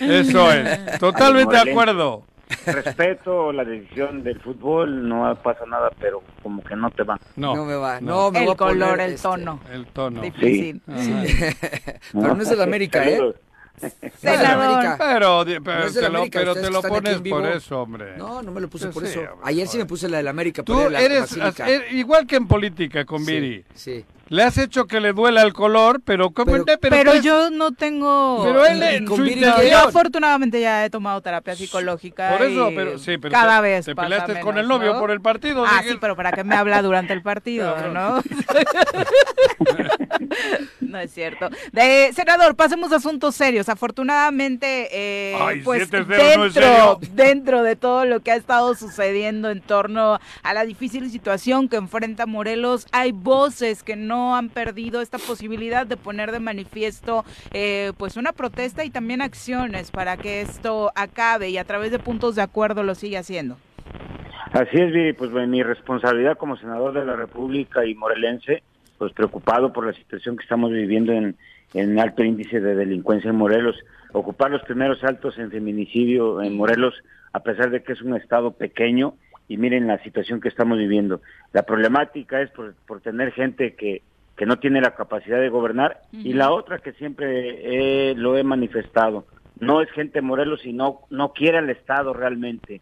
Eso 0.00 0.52
es, 0.52 0.98
totalmente 0.98 1.54
de 1.64 1.70
acuerdo. 1.70 2.24
Respeto 2.66 3.52
la 3.52 3.64
decisión 3.64 4.22
del 4.22 4.40
fútbol, 4.40 5.08
no 5.08 5.34
pasa 5.42 5.64
nada, 5.66 5.90
pero 5.98 6.22
como 6.42 6.62
que 6.62 6.76
no 6.76 6.90
te 6.90 7.02
va. 7.02 7.18
No, 7.36 7.54
No 7.56 7.64
me 7.64 7.74
va. 7.74 8.00
no. 8.00 8.24
No, 8.24 8.30
me 8.30 8.44
el 8.44 8.50
a 8.50 8.54
poner, 8.54 8.78
color, 8.78 9.00
el 9.00 9.12
este, 9.14 9.22
tono. 9.22 9.60
el 9.72 9.86
tono. 9.86 10.20
Difícil. 10.20 10.82
Ajá. 10.86 11.00
Pero 12.12 12.34
no 12.34 12.42
es 12.42 12.48
del 12.50 12.60
América, 12.62 13.08
¿eh? 13.08 13.18
Senador. 14.18 14.72
América. 14.72 14.96
Pero, 14.98 15.44
di- 15.44 15.58
pero 15.60 15.84
No 15.86 15.90
te 15.92 16.08
lo, 16.08 16.24
pero 16.30 16.54
te 16.54 16.70
lo 16.70 16.82
pones 16.82 17.20
por 17.22 17.44
eso, 17.46 17.82
hombre. 17.82 18.16
No, 18.16 18.40
no 18.40 18.52
me 18.52 18.60
lo 18.60 18.68
puse 18.68 18.86
Sí, 18.86 18.92
por 18.94 19.04
sí, 19.04 19.10
eso. 19.18 19.20
hombre, 19.32 19.36
Ayer 19.42 19.66
sí 19.66 19.78
me 19.78 19.86
puse 19.86 20.08
la 20.08 20.18
del 20.18 20.28
América. 20.28 20.62
Tú 20.62 20.88
la 20.88 21.00
eres 21.00 21.36
er- 21.36 21.90
igual 21.92 22.26
que 22.26 22.36
en 22.36 22.46
política 22.46 23.04
con 23.04 23.24
Sí, 23.24 23.32
Viri. 23.32 23.64
Sí. 23.74 24.04
Le 24.28 24.42
has 24.42 24.56
hecho 24.58 24.86
que 24.86 25.00
le 25.00 25.12
duela 25.12 25.42
el 25.42 25.52
color, 25.52 26.00
pero 26.04 26.30
¿cómo 26.30 26.50
Pero- 26.52 26.64
pero, 26.64 26.78
Pero 26.80 27.10
pues, 27.12 27.22
yo 27.22 27.50
no 27.50 27.72
tengo... 27.72 28.40
Pero 28.44 28.64
él 28.64 28.82
en 28.82 29.06
su 29.06 29.24
Yo 29.24 29.78
afortunadamente 29.78 30.60
ya 30.60 30.84
he 30.84 30.90
tomado 30.90 31.20
terapia 31.20 31.54
psicológica. 31.54 32.30
Por 32.30 32.42
eso, 32.46 32.70
pero 32.74 32.98
sí, 32.98 33.18
pero 33.18 33.32
cada 33.32 33.56
te, 33.56 33.62
vez 33.62 33.84
te 33.86 33.94
peleaste 33.94 34.40
con 34.40 34.56
el 34.58 34.66
novio 34.66 34.94
¿no? 34.94 35.00
por 35.00 35.10
el 35.10 35.20
partido. 35.20 35.64
Ah, 35.66 35.80
dije- 35.82 35.92
sí, 35.92 35.98
pero 36.00 36.16
¿para 36.16 36.32
qué 36.32 36.42
me 36.42 36.54
habla 36.56 36.80
durante 36.82 37.12
el 37.12 37.22
partido, 37.22 37.76
no? 37.92 38.22
no 40.80 40.98
es 40.98 41.12
cierto. 41.12 41.50
De, 41.72 42.10
senador, 42.14 42.56
pasemos 42.56 42.92
a 42.92 42.96
asuntos 42.96 43.34
serios. 43.34 43.68
Afortunadamente, 43.68 44.88
eh, 44.92 45.36
Ay, 45.40 45.60
pues 45.62 45.90
7-0 45.90 46.06
dentro, 46.06 46.36
no 46.38 46.44
es 46.46 46.54
serio. 46.54 46.98
dentro 47.12 47.62
de 47.62 47.76
todo 47.76 48.04
lo 48.04 48.20
que 48.20 48.32
ha 48.32 48.36
estado 48.36 48.74
sucediendo 48.74 49.50
en 49.50 49.60
torno 49.60 50.18
a 50.42 50.54
la 50.54 50.64
difícil 50.64 51.10
situación 51.10 51.68
que 51.68 51.76
enfrenta 51.76 52.26
Morelos, 52.26 52.86
hay 52.92 53.12
voces 53.12 53.82
que 53.82 53.96
no 53.96 54.13
han 54.14 54.48
perdido 54.48 55.00
esta 55.00 55.18
posibilidad 55.18 55.86
de 55.86 55.96
poner 55.96 56.32
de 56.32 56.40
manifiesto 56.40 57.24
eh, 57.52 57.92
pues 57.98 58.16
una 58.16 58.32
protesta 58.32 58.84
y 58.84 58.90
también 58.90 59.22
acciones 59.22 59.90
para 59.90 60.16
que 60.16 60.40
esto 60.40 60.92
acabe 60.94 61.50
y 61.50 61.58
a 61.58 61.64
través 61.64 61.90
de 61.90 61.98
puntos 61.98 62.34
de 62.34 62.42
acuerdo 62.42 62.82
lo 62.82 62.94
siga 62.94 63.20
haciendo. 63.20 63.56
Así 64.52 64.76
es, 64.76 64.92
Viri, 64.92 65.12
pues 65.14 65.32
mi 65.32 65.62
responsabilidad 65.62 66.38
como 66.38 66.56
senador 66.56 66.92
de 66.92 67.04
la 67.04 67.16
República 67.16 67.84
y 67.84 67.94
morelense, 67.94 68.62
pues 68.98 69.12
preocupado 69.12 69.72
por 69.72 69.86
la 69.86 69.92
situación 69.92 70.36
que 70.36 70.44
estamos 70.44 70.70
viviendo 70.70 71.12
en, 71.12 71.36
en 71.74 71.98
alto 71.98 72.22
índice 72.22 72.60
de 72.60 72.76
delincuencia 72.76 73.30
en 73.30 73.36
Morelos, 73.36 73.76
ocupar 74.12 74.52
los 74.52 74.62
primeros 74.62 75.02
altos 75.02 75.36
en 75.38 75.50
feminicidio 75.50 76.40
en 76.40 76.56
Morelos, 76.56 76.94
a 77.32 77.40
pesar 77.40 77.70
de 77.70 77.82
que 77.82 77.94
es 77.94 78.02
un 78.02 78.14
estado 78.14 78.52
pequeño, 78.52 79.14
y 79.48 79.56
miren 79.56 79.86
la 79.86 80.02
situación 80.02 80.40
que 80.40 80.48
estamos 80.48 80.78
viviendo. 80.78 81.20
La 81.52 81.62
problemática 81.62 82.40
es 82.40 82.50
por, 82.50 82.74
por 82.86 83.00
tener 83.00 83.32
gente 83.32 83.74
que, 83.74 84.02
que 84.36 84.46
no 84.46 84.58
tiene 84.58 84.80
la 84.80 84.94
capacidad 84.94 85.40
de 85.40 85.48
gobernar, 85.48 86.00
y 86.12 86.32
la 86.32 86.50
otra 86.50 86.78
que 86.78 86.92
siempre 86.92 88.10
eh, 88.10 88.14
lo 88.14 88.36
he 88.36 88.44
manifestado, 88.44 89.26
no 89.60 89.80
es 89.80 89.90
gente 89.92 90.20
Morelos 90.20 90.64
y 90.64 90.72
no, 90.72 91.00
no 91.10 91.32
quiere 91.32 91.58
al 91.58 91.70
Estado 91.70 92.12
realmente. 92.12 92.80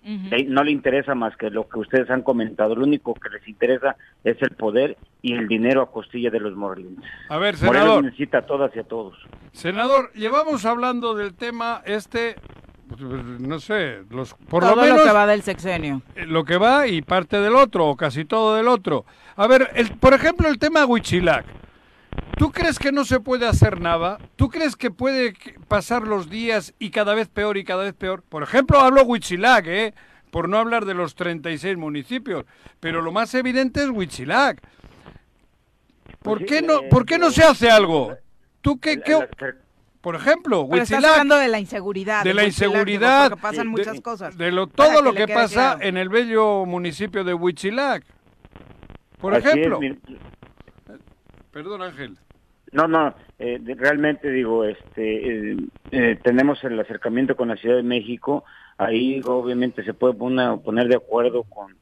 No 0.49 0.65
le 0.65 0.73
interesa 0.73 1.15
más 1.15 1.37
que 1.37 1.51
lo 1.51 1.69
que 1.69 1.79
ustedes 1.79 2.09
han 2.11 2.23
comentado. 2.23 2.75
Lo 2.75 2.85
único 2.85 3.15
que 3.15 3.29
les 3.29 3.47
interesa 3.47 3.97
es 4.25 4.41
el 4.41 4.53
poder 4.53 4.97
y 5.21 5.35
el 5.35 5.49
dinero 5.49 5.83
a 5.83 5.91
costilla 5.91 6.31
de 6.31 6.41
los 6.41 6.55
morelenses. 6.55 7.05
A 7.29 7.37
ver, 7.39 7.57
Morelos 7.63 7.73
senador, 7.75 8.05
necesita 8.05 8.39
a 8.39 8.47
todas 8.47 8.75
y 8.75 8.79
a 8.79 8.85
todos. 8.85 9.17
senador, 9.53 10.13
llevamos 10.15 10.65
hablando 10.65 11.15
del 11.15 11.35
tema 11.35 11.83
este, 11.85 12.37
no 13.01 13.59
sé, 13.61 14.01
los, 14.11 14.35
por 14.35 14.63
todo 14.63 14.77
lo 14.77 14.83
menos 14.83 14.99
lo 14.99 15.05
que 15.05 15.13
va 15.13 15.27
del 15.27 15.43
sexenio. 15.43 16.03
eh, 16.15 16.27
lo 16.27 16.45
que 16.45 16.57
va 16.57 16.87
y 16.87 17.03
parte 17.03 17.41
del 17.41 17.55
otro, 17.55 17.87
o 17.89 17.97
casi 17.97 18.25
todo 18.25 18.55
del 18.57 18.69
otro. 18.69 19.05
A 19.37 19.47
ver, 19.47 19.71
el, 19.75 19.97
por 19.97 20.15
ejemplo, 20.15 20.49
el 20.49 20.59
tema 20.59 20.85
Huichilac. 20.87 21.45
¿Tú 22.37 22.51
crees 22.51 22.79
que 22.79 22.93
no 22.93 23.05
se 23.05 23.21
puede 23.21 23.47
hacer 23.47 23.81
nada? 23.81 24.19
¿Tú 24.37 24.49
crees 24.51 24.77
que 24.77 24.91
puede 24.91 25.35
pasar 25.69 26.03
los 26.07 26.29
días 26.29 26.75
y 26.79 26.91
cada 26.91 27.15
vez 27.15 27.29
peor 27.29 27.57
y 27.57 27.65
cada 27.65 27.85
vez 27.85 27.95
peor? 27.95 28.23
Por 28.29 28.43
ejemplo, 28.43 28.81
hablo 28.81 29.03
Huichilac, 29.05 29.67
¿eh? 29.67 29.95
Por 30.31 30.49
no 30.49 30.59
hablar 30.59 30.85
de 30.85 30.95
los 30.95 31.15
36 31.15 31.77
municipios. 31.77 32.45
Pero 32.81 33.01
lo 33.03 33.13
más 33.13 33.35
evidente 33.35 33.83
es 33.83 33.89
Huichilac. 33.91 34.61
¿Por 36.23 36.39
Pues 36.39 36.49
qué 36.51 36.59
sí, 36.61 36.67
no, 36.67 36.81
eh, 36.81 36.89
¿por 36.91 37.05
qué 37.07 37.19
no 37.19 37.31
se 37.31 37.45
hace 37.45 37.71
algo? 37.71 38.15
¿Tú 38.61 38.79
qué, 38.79 39.01
qué- 39.01 39.29
por 40.03 40.17
ejemplo, 40.17 40.67
Pero 40.69 40.83
estás 40.83 41.05
hablando 41.05 41.37
de 41.37 41.49
la 41.49 41.61
inseguridad. 41.61 42.25
De 42.25 42.35
la 42.35 42.45
inseguridad. 42.45 43.31
Porque 43.31 43.43
pasan 43.43 43.69
muchas 43.69 44.01
cosas. 44.01 44.37
De 44.37 44.51
lo, 44.51 44.67
todo 44.67 45.01
lo 45.01 45.15
que, 45.15 45.29
pasa 45.29 45.79
en 45.81 45.97
el 45.97 46.09
bello 46.09 46.67
municipio 46.67 47.23
de 47.23 47.33
Huitzilac. 47.33 48.05
Por 49.21 49.35
ejemplo. 49.37 49.79
Perdón, 51.53 51.83
Ángel. 51.83 52.19
No, 52.73 52.89
no, 52.89 53.15
eh, 53.39 53.61
realmente 53.77 54.31
digo, 54.31 54.65
este, 54.65 55.53
eh, 55.53 55.57
eh, 55.91 56.19
tenemos 56.23 56.65
el 56.65 56.81
acercamiento 56.81 57.37
con 57.37 57.49
la 57.49 57.57
Ciudad 57.57 57.77
de 57.77 57.83
México, 57.83 58.45
ahí 58.79 59.21
obviamente 59.27 59.85
se 59.85 59.93
puede 59.93 60.15
poner, 60.15 60.89
de 60.89 60.97
acuerdo 60.97 61.45
con, 61.45 61.77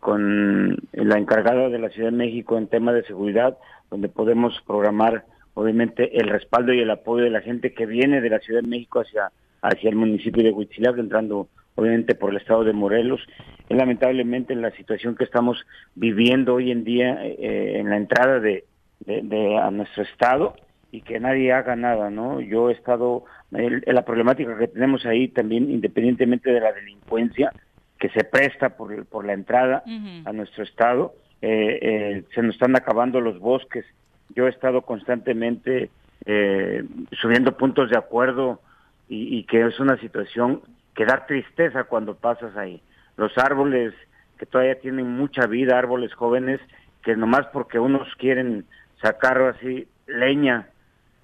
con 0.00 0.76
la 0.92 1.18
encargada 1.18 1.68
de 1.68 1.78
la 1.78 1.90
Ciudad 1.90 2.10
de 2.10 2.16
México 2.16 2.56
en 2.56 2.68
tema 2.68 2.94
de 2.94 3.04
seguridad, 3.04 3.58
donde 3.90 4.08
podemos 4.08 4.58
programar 4.66 5.26
obviamente 5.54 6.18
el 6.18 6.28
respaldo 6.28 6.72
y 6.72 6.80
el 6.80 6.90
apoyo 6.90 7.24
de 7.24 7.30
la 7.30 7.40
gente 7.40 7.72
que 7.74 7.86
viene 7.86 8.20
de 8.20 8.30
la 8.30 8.38
Ciudad 8.40 8.62
de 8.62 8.68
México 8.68 9.00
hacia, 9.00 9.30
hacia 9.62 9.90
el 9.90 9.96
municipio 9.96 10.42
de 10.42 10.50
Huitzilac, 10.50 10.98
entrando 10.98 11.48
obviamente 11.74 12.14
por 12.14 12.30
el 12.30 12.36
estado 12.36 12.64
de 12.64 12.72
Morelos. 12.72 13.20
Es 13.68 13.76
lamentablemente 13.76 14.54
la 14.54 14.70
situación 14.72 15.16
que 15.16 15.24
estamos 15.24 15.64
viviendo 15.94 16.54
hoy 16.54 16.70
en 16.70 16.84
día 16.84 17.18
en 17.22 17.88
la 17.88 17.96
entrada 17.96 18.40
de, 18.40 18.64
de, 19.00 19.56
a 19.58 19.70
nuestro 19.70 20.02
estado 20.02 20.54
y 20.90 21.00
que 21.00 21.18
nadie 21.18 21.52
haga 21.52 21.74
nada, 21.74 22.10
¿no? 22.10 22.40
Yo 22.40 22.68
he 22.68 22.74
estado, 22.74 23.24
la 23.50 24.04
problemática 24.04 24.58
que 24.58 24.68
tenemos 24.68 25.06
ahí 25.06 25.28
también, 25.28 25.70
independientemente 25.70 26.52
de 26.52 26.60
la 26.60 26.72
delincuencia 26.72 27.52
que 27.98 28.10
se 28.10 28.24
presta 28.24 28.76
por, 28.76 29.06
por 29.06 29.24
la 29.24 29.32
entrada 29.32 29.82
a 30.24 30.32
nuestro 30.32 30.64
estado, 30.64 31.14
eh, 31.40 31.78
eh, 31.80 32.24
se 32.34 32.42
nos 32.42 32.54
están 32.54 32.76
acabando 32.76 33.20
los 33.20 33.38
bosques. 33.38 33.86
Yo 34.34 34.46
he 34.46 34.50
estado 34.50 34.82
constantemente 34.82 35.90
eh, 36.24 36.84
subiendo 37.20 37.56
puntos 37.56 37.90
de 37.90 37.98
acuerdo 37.98 38.60
y, 39.08 39.38
y 39.38 39.44
que 39.44 39.66
es 39.66 39.78
una 39.80 39.96
situación 39.98 40.62
que 40.94 41.04
da 41.04 41.26
tristeza 41.26 41.84
cuando 41.84 42.14
pasas 42.14 42.56
ahí. 42.56 42.80
Los 43.16 43.36
árboles 43.38 43.94
que 44.38 44.46
todavía 44.46 44.80
tienen 44.80 45.08
mucha 45.08 45.46
vida, 45.46 45.78
árboles 45.78 46.12
jóvenes, 46.14 46.60
que 47.02 47.16
nomás 47.16 47.46
porque 47.52 47.78
unos 47.78 48.08
quieren 48.16 48.64
sacar 49.00 49.40
así 49.42 49.86
leña 50.06 50.68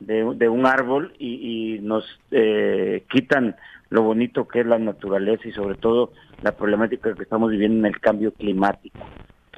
de, 0.01 0.49
un 0.49 0.67
árbol 0.67 1.13
y, 1.19 1.79
nos 1.83 2.05
eh, 2.31 3.05
quitan 3.11 3.57
lo 3.91 4.03
bonito 4.03 4.47
que 4.47 4.61
es 4.61 4.67
la 4.67 4.79
naturaleza 4.79 5.49
y 5.49 5.53
sobre 5.53 5.77
todo 5.77 6.13
la 6.43 6.53
problemática 6.53 7.15
que 7.15 7.23
estamos 7.23 7.51
viviendo 7.51 7.79
en 7.79 7.95
el 7.95 8.01
cambio 8.01 8.33
climático. 8.33 9.01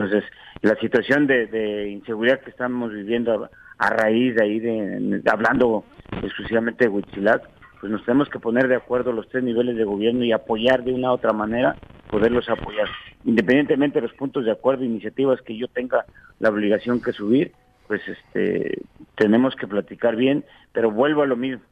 Entonces, 0.01 0.25
la 0.63 0.77
situación 0.77 1.27
de, 1.27 1.91
inseguridad 1.91 2.41
que 2.41 2.49
estamos 2.49 2.91
viviendo 2.91 3.51
a, 3.77 3.91
raíz 3.91 4.35
de 4.35 4.43
ahí, 4.43 4.59
de, 4.59 5.21
hablando 5.31 5.85
exclusivamente 6.23 6.85
de 6.85 6.91
Huitzilac, 6.91 7.43
pues 7.81 7.93
nos 7.93 8.03
tenemos 8.07 8.31
que 8.31 8.39
poner 8.39 8.67
de 8.69 8.77
acuerdo 8.77 9.13
los 9.13 9.29
tres 9.29 9.45
niveles 9.45 9.77
de 9.77 9.85
gobierno 9.85 10.25
y 10.25 10.33
apoyar 10.33 10.85
de 10.85 10.95
una 10.95 11.11
u 11.11 11.15
otra 11.15 11.35
manera, 11.35 11.77
poderlos 12.11 12.49
apoyar. 12.49 12.89
Independientemente 13.25 14.01
de 14.01 14.07
los 14.07 14.17
puntos 14.17 14.47
de 14.47 14.53
acuerdo, 14.53 14.85
iniciativas 14.85 15.43
que 15.43 15.59
yo 15.59 15.69
tenga 15.69 16.07
la 16.39 16.49
obligación 16.49 17.03
que 17.03 17.13
subir, 17.13 17.53
pues 17.87 18.01
este 18.09 18.81
tenemos 19.17 19.55
que 19.55 19.67
platicar 19.67 20.17
bien, 20.17 20.45
pero 20.73 20.91
vuelvo 20.91 21.21
a 21.23 21.27
lo 21.27 21.37
mismo. 21.37 21.63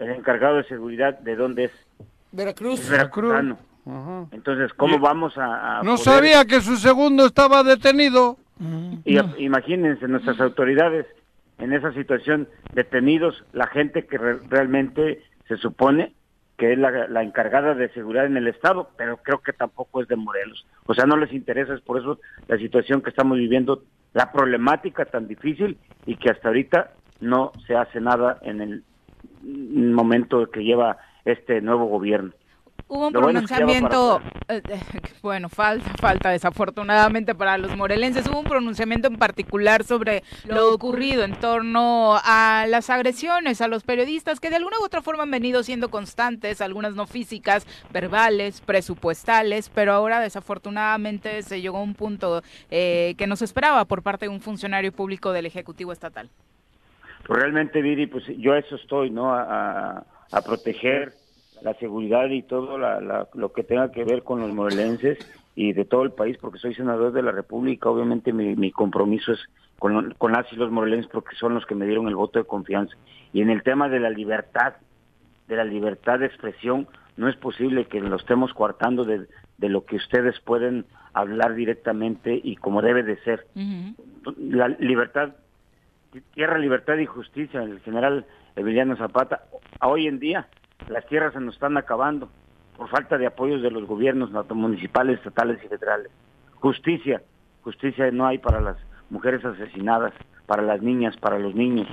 El 0.00 0.10
encargado 0.10 0.56
de 0.56 0.64
seguridad, 0.64 1.16
¿de 1.20 1.36
dónde 1.36 1.64
es? 1.66 1.72
Veracruz. 2.32 2.90
Veracruz. 2.90 3.56
Entonces, 3.84 4.72
¿cómo 4.74 4.98
vamos 4.98 5.34
a, 5.36 5.80
No 5.82 5.96
sabía 5.96 6.44
que 6.44 6.60
su 6.60 6.76
segundo 6.76 7.26
estaba 7.26 7.62
detenido. 7.62 8.36
Y, 9.04 9.18
imagínense 9.42 10.06
nuestras 10.06 10.40
autoridades 10.40 11.06
en 11.58 11.72
esa 11.72 11.92
situación 11.92 12.48
detenidos, 12.74 13.44
la 13.52 13.66
gente 13.66 14.06
que 14.06 14.18
realmente 14.18 15.22
se 15.48 15.56
supone 15.56 16.14
que 16.56 16.72
es 16.72 16.78
la, 16.78 17.08
la, 17.08 17.22
encargada 17.24 17.74
de 17.74 17.88
seguridad 17.88 18.26
en 18.26 18.36
el 18.36 18.46
estado, 18.46 18.90
pero 18.96 19.16
creo 19.16 19.40
que 19.40 19.52
tampoco 19.52 20.00
es 20.00 20.06
de 20.06 20.14
Morelos. 20.14 20.64
O 20.86 20.94
sea, 20.94 21.06
no 21.06 21.16
les 21.16 21.32
interesa, 21.32 21.74
es 21.74 21.80
por 21.80 21.98
eso 21.98 22.20
la 22.46 22.56
situación 22.58 23.02
que 23.02 23.10
estamos 23.10 23.36
viviendo 23.38 23.82
la 24.12 24.30
problemática 24.30 25.04
tan 25.06 25.26
difícil 25.26 25.78
y 26.06 26.16
que 26.16 26.30
hasta 26.30 26.48
ahorita 26.48 26.92
no 27.20 27.52
se 27.66 27.74
hace 27.74 28.00
nada 28.00 28.38
en 28.42 28.60
el 28.60 28.84
momento 29.42 30.50
que 30.50 30.62
lleva 30.62 30.98
este 31.24 31.60
nuevo 31.60 31.86
gobierno. 31.86 32.32
Hubo 32.94 33.06
un 33.06 33.12
pronunciamiento, 33.14 34.20
eh, 34.48 34.60
eh, 34.68 34.80
bueno, 35.22 35.48
falta, 35.48 35.94
falta 35.98 36.28
desafortunadamente 36.28 37.34
para 37.34 37.56
los 37.56 37.74
morelenses, 37.74 38.28
hubo 38.28 38.40
un 38.40 38.44
pronunciamiento 38.44 39.08
en 39.08 39.16
particular 39.16 39.82
sobre 39.82 40.22
lo 40.46 40.74
ocurrido 40.74 41.24
en 41.24 41.32
torno 41.32 42.18
a 42.22 42.66
las 42.68 42.90
agresiones 42.90 43.62
a 43.62 43.68
los 43.68 43.82
periodistas 43.82 44.40
que 44.40 44.50
de 44.50 44.56
alguna 44.56 44.78
u 44.78 44.84
otra 44.84 45.00
forma 45.00 45.22
han 45.22 45.30
venido 45.30 45.62
siendo 45.62 45.88
constantes, 45.88 46.60
algunas 46.60 46.94
no 46.94 47.06
físicas, 47.06 47.66
verbales, 47.90 48.60
presupuestales, 48.60 49.70
pero 49.70 49.94
ahora 49.94 50.20
desafortunadamente 50.20 51.42
se 51.44 51.62
llegó 51.62 51.78
a 51.78 51.82
un 51.82 51.94
punto 51.94 52.42
eh, 52.70 53.14
que 53.16 53.26
no 53.26 53.36
se 53.36 53.46
esperaba 53.46 53.86
por 53.86 54.02
parte 54.02 54.26
de 54.26 54.28
un 54.28 54.42
funcionario 54.42 54.92
público 54.92 55.32
del 55.32 55.46
Ejecutivo 55.46 55.94
Estatal. 55.94 56.28
Pues 57.26 57.40
realmente, 57.40 57.80
Viri, 57.80 58.06
pues 58.06 58.24
yo 58.36 58.52
a 58.52 58.58
eso 58.58 58.76
estoy, 58.76 59.08
¿no? 59.08 59.32
a, 59.32 60.04
a 60.30 60.42
proteger 60.42 61.21
la 61.62 61.74
seguridad 61.74 62.28
y 62.30 62.42
todo 62.42 62.78
lo 62.78 63.52
que 63.52 63.64
tenga 63.64 63.90
que 63.92 64.04
ver 64.04 64.22
con 64.22 64.40
los 64.40 64.52
morelenses 64.52 65.18
y 65.54 65.72
de 65.72 65.84
todo 65.84 66.02
el 66.02 66.12
país, 66.12 66.38
porque 66.38 66.58
soy 66.58 66.74
senador 66.74 67.12
de 67.12 67.22
la 67.22 67.32
República, 67.32 67.90
obviamente 67.90 68.32
mi, 68.32 68.70
compromiso 68.70 69.32
es 69.32 69.40
con, 69.78 70.14
con 70.18 70.32
las 70.32 70.50
y 70.52 70.56
los 70.56 70.70
morelenses 70.70 71.10
porque 71.10 71.36
son 71.36 71.54
los 71.54 71.66
que 71.66 71.74
me 71.74 71.86
dieron 71.86 72.08
el 72.08 72.16
voto 72.16 72.38
de 72.38 72.44
confianza. 72.44 72.96
Y 73.32 73.42
en 73.42 73.50
el 73.50 73.62
tema 73.62 73.88
de 73.88 74.00
la 74.00 74.10
libertad, 74.10 74.74
de 75.48 75.56
la 75.56 75.64
libertad 75.64 76.20
de 76.20 76.26
expresión, 76.26 76.88
no 77.16 77.28
es 77.28 77.36
posible 77.36 77.86
que 77.86 78.00
lo 78.00 78.16
estemos 78.16 78.52
coartando 78.54 79.04
de, 79.04 79.26
lo 79.58 79.84
que 79.84 79.96
ustedes 79.96 80.40
pueden 80.40 80.86
hablar 81.12 81.54
directamente 81.54 82.40
y 82.42 82.56
como 82.56 82.82
debe 82.82 83.02
de 83.02 83.16
ser. 83.18 83.46
La 84.38 84.68
libertad, 84.68 85.34
tierra, 86.34 86.58
libertad 86.58 86.96
y 86.96 87.06
justicia, 87.06 87.62
el 87.62 87.80
general 87.80 88.24
Emiliano 88.56 88.96
Zapata, 88.96 89.44
hoy 89.80 90.06
en 90.06 90.18
día 90.18 90.48
las 90.88 91.06
tierras 91.06 91.32
se 91.32 91.40
nos 91.40 91.54
están 91.54 91.76
acabando 91.76 92.28
por 92.76 92.88
falta 92.88 93.18
de 93.18 93.26
apoyos 93.26 93.62
de 93.62 93.70
los 93.70 93.86
gobiernos 93.86 94.30
municipales, 94.54 95.18
estatales 95.18 95.62
y 95.64 95.68
federales. 95.68 96.10
Justicia, 96.54 97.22
justicia 97.62 98.10
no 98.10 98.26
hay 98.26 98.38
para 98.38 98.60
las 98.60 98.76
mujeres 99.10 99.44
asesinadas, 99.44 100.12
para 100.46 100.62
las 100.62 100.82
niñas, 100.82 101.16
para 101.16 101.38
los 101.38 101.54
niños, 101.54 101.86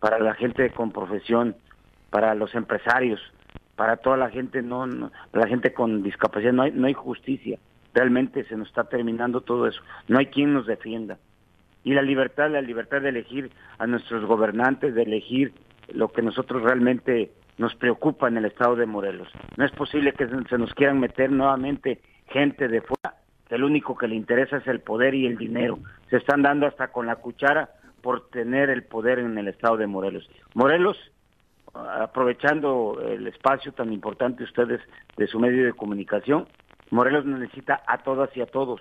para 0.00 0.18
la 0.18 0.34
gente 0.34 0.70
con 0.70 0.92
profesión, 0.92 1.56
para 2.10 2.34
los 2.34 2.54
empresarios, 2.54 3.20
para 3.76 3.96
toda 3.96 4.16
la 4.16 4.30
gente 4.30 4.62
no, 4.62 4.86
la 4.86 5.46
gente 5.46 5.72
con 5.72 6.02
discapacidad 6.02 6.52
no 6.52 6.62
hay 6.62 6.72
no 6.72 6.86
hay 6.86 6.94
justicia. 6.94 7.58
Realmente 7.94 8.44
se 8.44 8.56
nos 8.56 8.68
está 8.68 8.84
terminando 8.84 9.42
todo 9.42 9.66
eso. 9.66 9.82
No 10.08 10.18
hay 10.18 10.26
quien 10.26 10.54
nos 10.54 10.66
defienda. 10.66 11.18
Y 11.84 11.94
la 11.94 12.02
libertad, 12.02 12.50
la 12.50 12.62
libertad 12.62 13.02
de 13.02 13.10
elegir 13.10 13.50
a 13.78 13.86
nuestros 13.86 14.24
gobernantes, 14.24 14.94
de 14.94 15.02
elegir 15.02 15.52
lo 15.92 16.08
que 16.08 16.22
nosotros 16.22 16.62
realmente 16.62 17.32
nos 17.58 17.74
preocupa 17.74 18.28
en 18.28 18.38
el 18.38 18.46
estado 18.46 18.76
de 18.76 18.86
Morelos. 18.86 19.28
No 19.56 19.64
es 19.64 19.72
posible 19.72 20.12
que 20.12 20.26
se 20.26 20.58
nos 20.58 20.74
quieran 20.74 21.00
meter 21.00 21.30
nuevamente 21.30 22.00
gente 22.28 22.68
de 22.68 22.80
fuera, 22.80 23.16
que 23.48 23.58
lo 23.58 23.66
único 23.66 23.96
que 23.96 24.08
le 24.08 24.14
interesa 24.14 24.56
es 24.56 24.66
el 24.66 24.80
poder 24.80 25.14
y 25.14 25.26
el 25.26 25.36
dinero. 25.36 25.78
Se 26.10 26.16
están 26.16 26.42
dando 26.42 26.66
hasta 26.66 26.88
con 26.88 27.06
la 27.06 27.16
cuchara 27.16 27.70
por 28.00 28.28
tener 28.30 28.70
el 28.70 28.84
poder 28.84 29.18
en 29.18 29.36
el 29.38 29.48
estado 29.48 29.76
de 29.76 29.86
Morelos. 29.86 30.28
Morelos, 30.54 30.96
aprovechando 31.74 33.00
el 33.06 33.26
espacio 33.26 33.72
tan 33.72 33.92
importante 33.92 34.44
ustedes 34.44 34.80
de 35.16 35.26
su 35.26 35.38
medio 35.38 35.64
de 35.64 35.72
comunicación, 35.72 36.46
Morelos 36.90 37.24
necesita 37.24 37.82
a 37.86 37.98
todas 37.98 38.36
y 38.36 38.40
a 38.40 38.46
todos. 38.46 38.80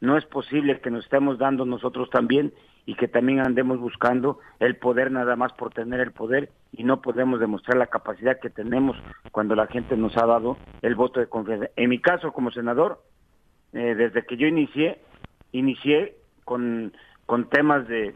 No 0.00 0.16
es 0.16 0.24
posible 0.26 0.80
que 0.80 0.90
nos 0.90 1.04
estemos 1.04 1.38
dando 1.38 1.64
nosotros 1.64 2.10
también 2.10 2.52
y 2.84 2.94
que 2.94 3.08
también 3.08 3.40
andemos 3.40 3.78
buscando 3.78 4.38
el 4.58 4.76
poder 4.76 5.10
nada 5.10 5.36
más 5.36 5.52
por 5.52 5.72
tener 5.72 6.00
el 6.00 6.12
poder 6.12 6.50
y 6.72 6.84
no 6.84 7.00
podemos 7.00 7.38
demostrar 7.38 7.76
la 7.76 7.86
capacidad 7.86 8.40
que 8.40 8.50
tenemos 8.50 8.96
cuando 9.30 9.54
la 9.54 9.66
gente 9.66 9.96
nos 9.96 10.16
ha 10.16 10.26
dado 10.26 10.56
el 10.82 10.94
voto 10.94 11.20
de 11.20 11.28
confianza. 11.28 11.68
En 11.76 11.90
mi 11.90 12.00
caso 12.00 12.32
como 12.32 12.50
senador, 12.50 13.02
eh, 13.72 13.94
desde 13.94 14.24
que 14.26 14.36
yo 14.36 14.46
inicié, 14.46 15.00
inicié 15.52 16.16
con, 16.44 16.92
con 17.26 17.48
temas 17.48 17.86
de, 17.86 18.14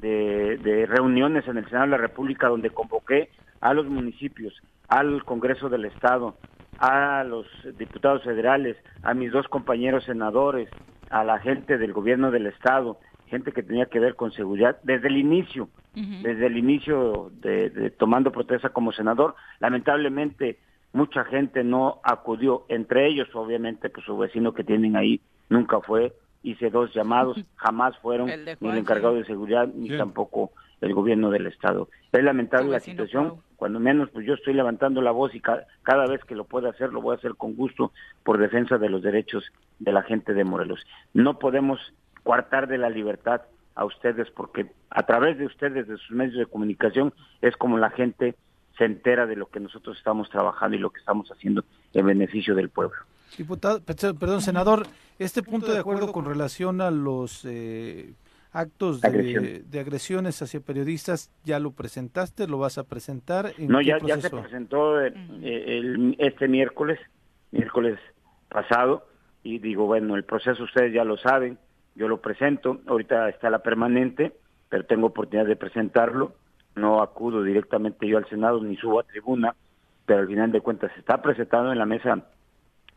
de, 0.00 0.58
de 0.58 0.86
reuniones 0.86 1.48
en 1.48 1.56
el 1.56 1.64
Senado 1.66 1.86
de 1.86 1.90
la 1.92 1.96
República 1.96 2.48
donde 2.48 2.70
convoqué 2.70 3.30
a 3.60 3.72
los 3.72 3.86
municipios, 3.86 4.54
al 4.88 5.24
Congreso 5.24 5.70
del 5.70 5.86
Estado, 5.86 6.36
a 6.78 7.24
los 7.24 7.46
diputados 7.78 8.22
federales, 8.22 8.76
a 9.02 9.14
mis 9.14 9.32
dos 9.32 9.48
compañeros 9.48 10.04
senadores, 10.04 10.68
a 11.10 11.24
la 11.24 11.38
gente 11.38 11.78
del 11.78 11.92
gobierno 11.92 12.30
del 12.30 12.46
Estado, 12.46 12.98
gente 13.34 13.50
que 13.50 13.64
tenía 13.64 13.86
que 13.86 13.98
ver 13.98 14.14
con 14.14 14.30
seguridad 14.30 14.78
desde 14.84 15.08
el 15.08 15.16
inicio, 15.16 15.68
desde 15.92 16.46
el 16.46 16.56
inicio 16.56 17.32
de, 17.40 17.90
tomando 17.98 18.30
protesta 18.30 18.68
como 18.68 18.92
senador. 18.92 19.34
Lamentablemente 19.58 20.58
mucha 20.92 21.24
gente 21.24 21.64
no 21.64 22.00
acudió, 22.04 22.64
entre 22.68 23.08
ellos 23.08 23.28
obviamente 23.34 23.90
pues 23.90 24.06
su 24.06 24.16
vecino 24.16 24.54
que 24.54 24.62
tienen 24.62 24.94
ahí 24.94 25.20
nunca 25.48 25.80
fue, 25.80 26.12
hice 26.44 26.70
dos 26.70 26.94
llamados, 26.94 27.44
jamás 27.56 27.98
fueron 27.98 28.28
ni 28.60 28.68
el 28.70 28.78
encargado 28.78 29.16
de 29.16 29.24
seguridad 29.24 29.66
ni 29.66 29.88
tampoco 29.96 30.52
el 30.80 30.94
gobierno 30.94 31.30
del 31.30 31.46
Estado. 31.46 31.88
Es 32.12 32.22
lamentable 32.22 32.70
la 32.70 32.78
situación, 32.78 33.38
cuando 33.56 33.80
menos 33.80 34.10
pues 34.10 34.24
yo 34.26 34.34
estoy 34.34 34.54
levantando 34.54 35.02
la 35.02 35.10
voz 35.10 35.34
y 35.34 35.40
cada 35.40 36.06
vez 36.06 36.22
que 36.24 36.36
lo 36.36 36.44
pueda 36.44 36.70
hacer 36.70 36.92
lo 36.92 37.02
voy 37.02 37.16
a 37.16 37.18
hacer 37.18 37.34
con 37.34 37.56
gusto 37.56 37.90
por 38.22 38.38
defensa 38.38 38.78
de 38.78 38.90
los 38.90 39.02
derechos 39.02 39.42
de 39.80 39.90
la 39.90 40.02
gente 40.02 40.34
de 40.34 40.44
Morelos. 40.44 40.86
No 41.14 41.40
podemos 41.40 41.80
coartar 42.24 42.66
de 42.66 42.78
la 42.78 42.90
libertad 42.90 43.42
a 43.76 43.84
ustedes 43.84 44.30
porque 44.30 44.66
a 44.90 45.04
través 45.04 45.38
de 45.38 45.46
ustedes, 45.46 45.86
de 45.86 45.96
sus 45.98 46.10
medios 46.10 46.38
de 46.38 46.46
comunicación, 46.46 47.12
es 47.40 47.56
como 47.56 47.78
la 47.78 47.90
gente 47.90 48.34
se 48.76 48.84
entera 48.84 49.26
de 49.26 49.36
lo 49.36 49.46
que 49.46 49.60
nosotros 49.60 49.96
estamos 49.96 50.28
trabajando 50.30 50.76
y 50.76 50.80
lo 50.80 50.90
que 50.90 50.98
estamos 50.98 51.30
haciendo 51.30 51.64
en 51.92 52.06
beneficio 52.06 52.54
del 52.54 52.70
pueblo. 52.70 52.96
Diputado, 53.36 53.80
perdón, 53.84 54.40
senador, 54.40 54.86
este 55.18 55.42
punto 55.42 55.72
de 55.72 55.78
acuerdo 55.78 56.12
con 56.12 56.24
relación 56.24 56.80
a 56.80 56.90
los 56.90 57.44
eh, 57.44 58.14
actos 58.52 59.00
de, 59.00 59.80
agresiones 59.80 60.40
hacia 60.40 60.60
periodistas, 60.60 61.30
¿ya 61.44 61.58
lo 61.58 61.72
presentaste? 61.72 62.46
¿Lo 62.46 62.58
vas 62.58 62.78
a 62.78 62.84
presentar? 62.84 63.52
no, 63.58 63.80
ya, 63.80 63.98
ya 63.98 64.20
se 64.20 64.30
presentó 64.30 65.00
eh, 65.00 65.12
el, 65.42 66.16
este 66.18 66.46
miércoles, 66.46 66.98
miércoles 67.50 67.98
pasado, 68.48 69.06
y 69.42 69.58
digo, 69.58 69.86
bueno, 69.86 70.16
el 70.16 70.24
proceso 70.24 70.62
ustedes 70.62 70.92
ya 70.94 71.04
lo 71.04 71.16
saben, 71.16 71.58
yo 71.94 72.08
lo 72.08 72.20
presento, 72.20 72.80
ahorita 72.86 73.28
está 73.28 73.50
la 73.50 73.60
permanente, 73.60 74.32
pero 74.68 74.84
tengo 74.84 75.08
oportunidad 75.08 75.46
de 75.46 75.56
presentarlo, 75.56 76.34
no 76.74 77.02
acudo 77.02 77.42
directamente 77.42 78.08
yo 78.08 78.18
al 78.18 78.28
Senado 78.28 78.60
ni 78.62 78.76
subo 78.76 79.00
a 79.00 79.04
tribuna, 79.04 79.54
pero 80.06 80.20
al 80.20 80.26
final 80.26 80.52
de 80.52 80.60
cuentas 80.60 80.90
está 80.98 81.22
presentado 81.22 81.72
en 81.72 81.78
la 81.78 81.86
mesa 81.86 82.24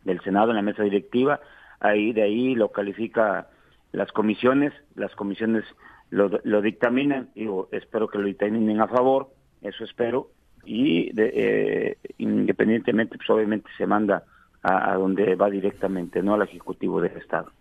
del 0.03 0.19
Senado, 0.21 0.49
en 0.49 0.57
la 0.57 0.61
mesa 0.61 0.83
directiva, 0.83 1.39
ahí 1.79 2.13
de 2.13 2.23
ahí 2.23 2.55
lo 2.55 2.71
califica 2.71 3.47
las 3.91 4.11
comisiones, 4.11 4.73
las 4.95 5.13
comisiones 5.15 5.63
lo, 6.09 6.29
lo 6.43 6.61
dictaminan, 6.61 7.29
digo, 7.35 7.69
espero 7.71 8.07
que 8.07 8.17
lo 8.17 8.25
dictaminen 8.25 8.81
a 8.81 8.87
favor, 8.87 9.29
eso 9.61 9.83
espero, 9.83 10.29
y 10.65 11.11
de, 11.13 11.31
eh, 11.33 11.97
independientemente, 12.17 13.17
pues 13.17 13.29
obviamente 13.29 13.69
se 13.77 13.85
manda 13.85 14.23
a, 14.63 14.91
a 14.91 14.95
donde 14.95 15.35
va 15.35 15.49
directamente, 15.49 16.21
no 16.21 16.33
al 16.33 16.41
Ejecutivo 16.41 16.99
del 17.01 17.15
Estado. 17.17 17.51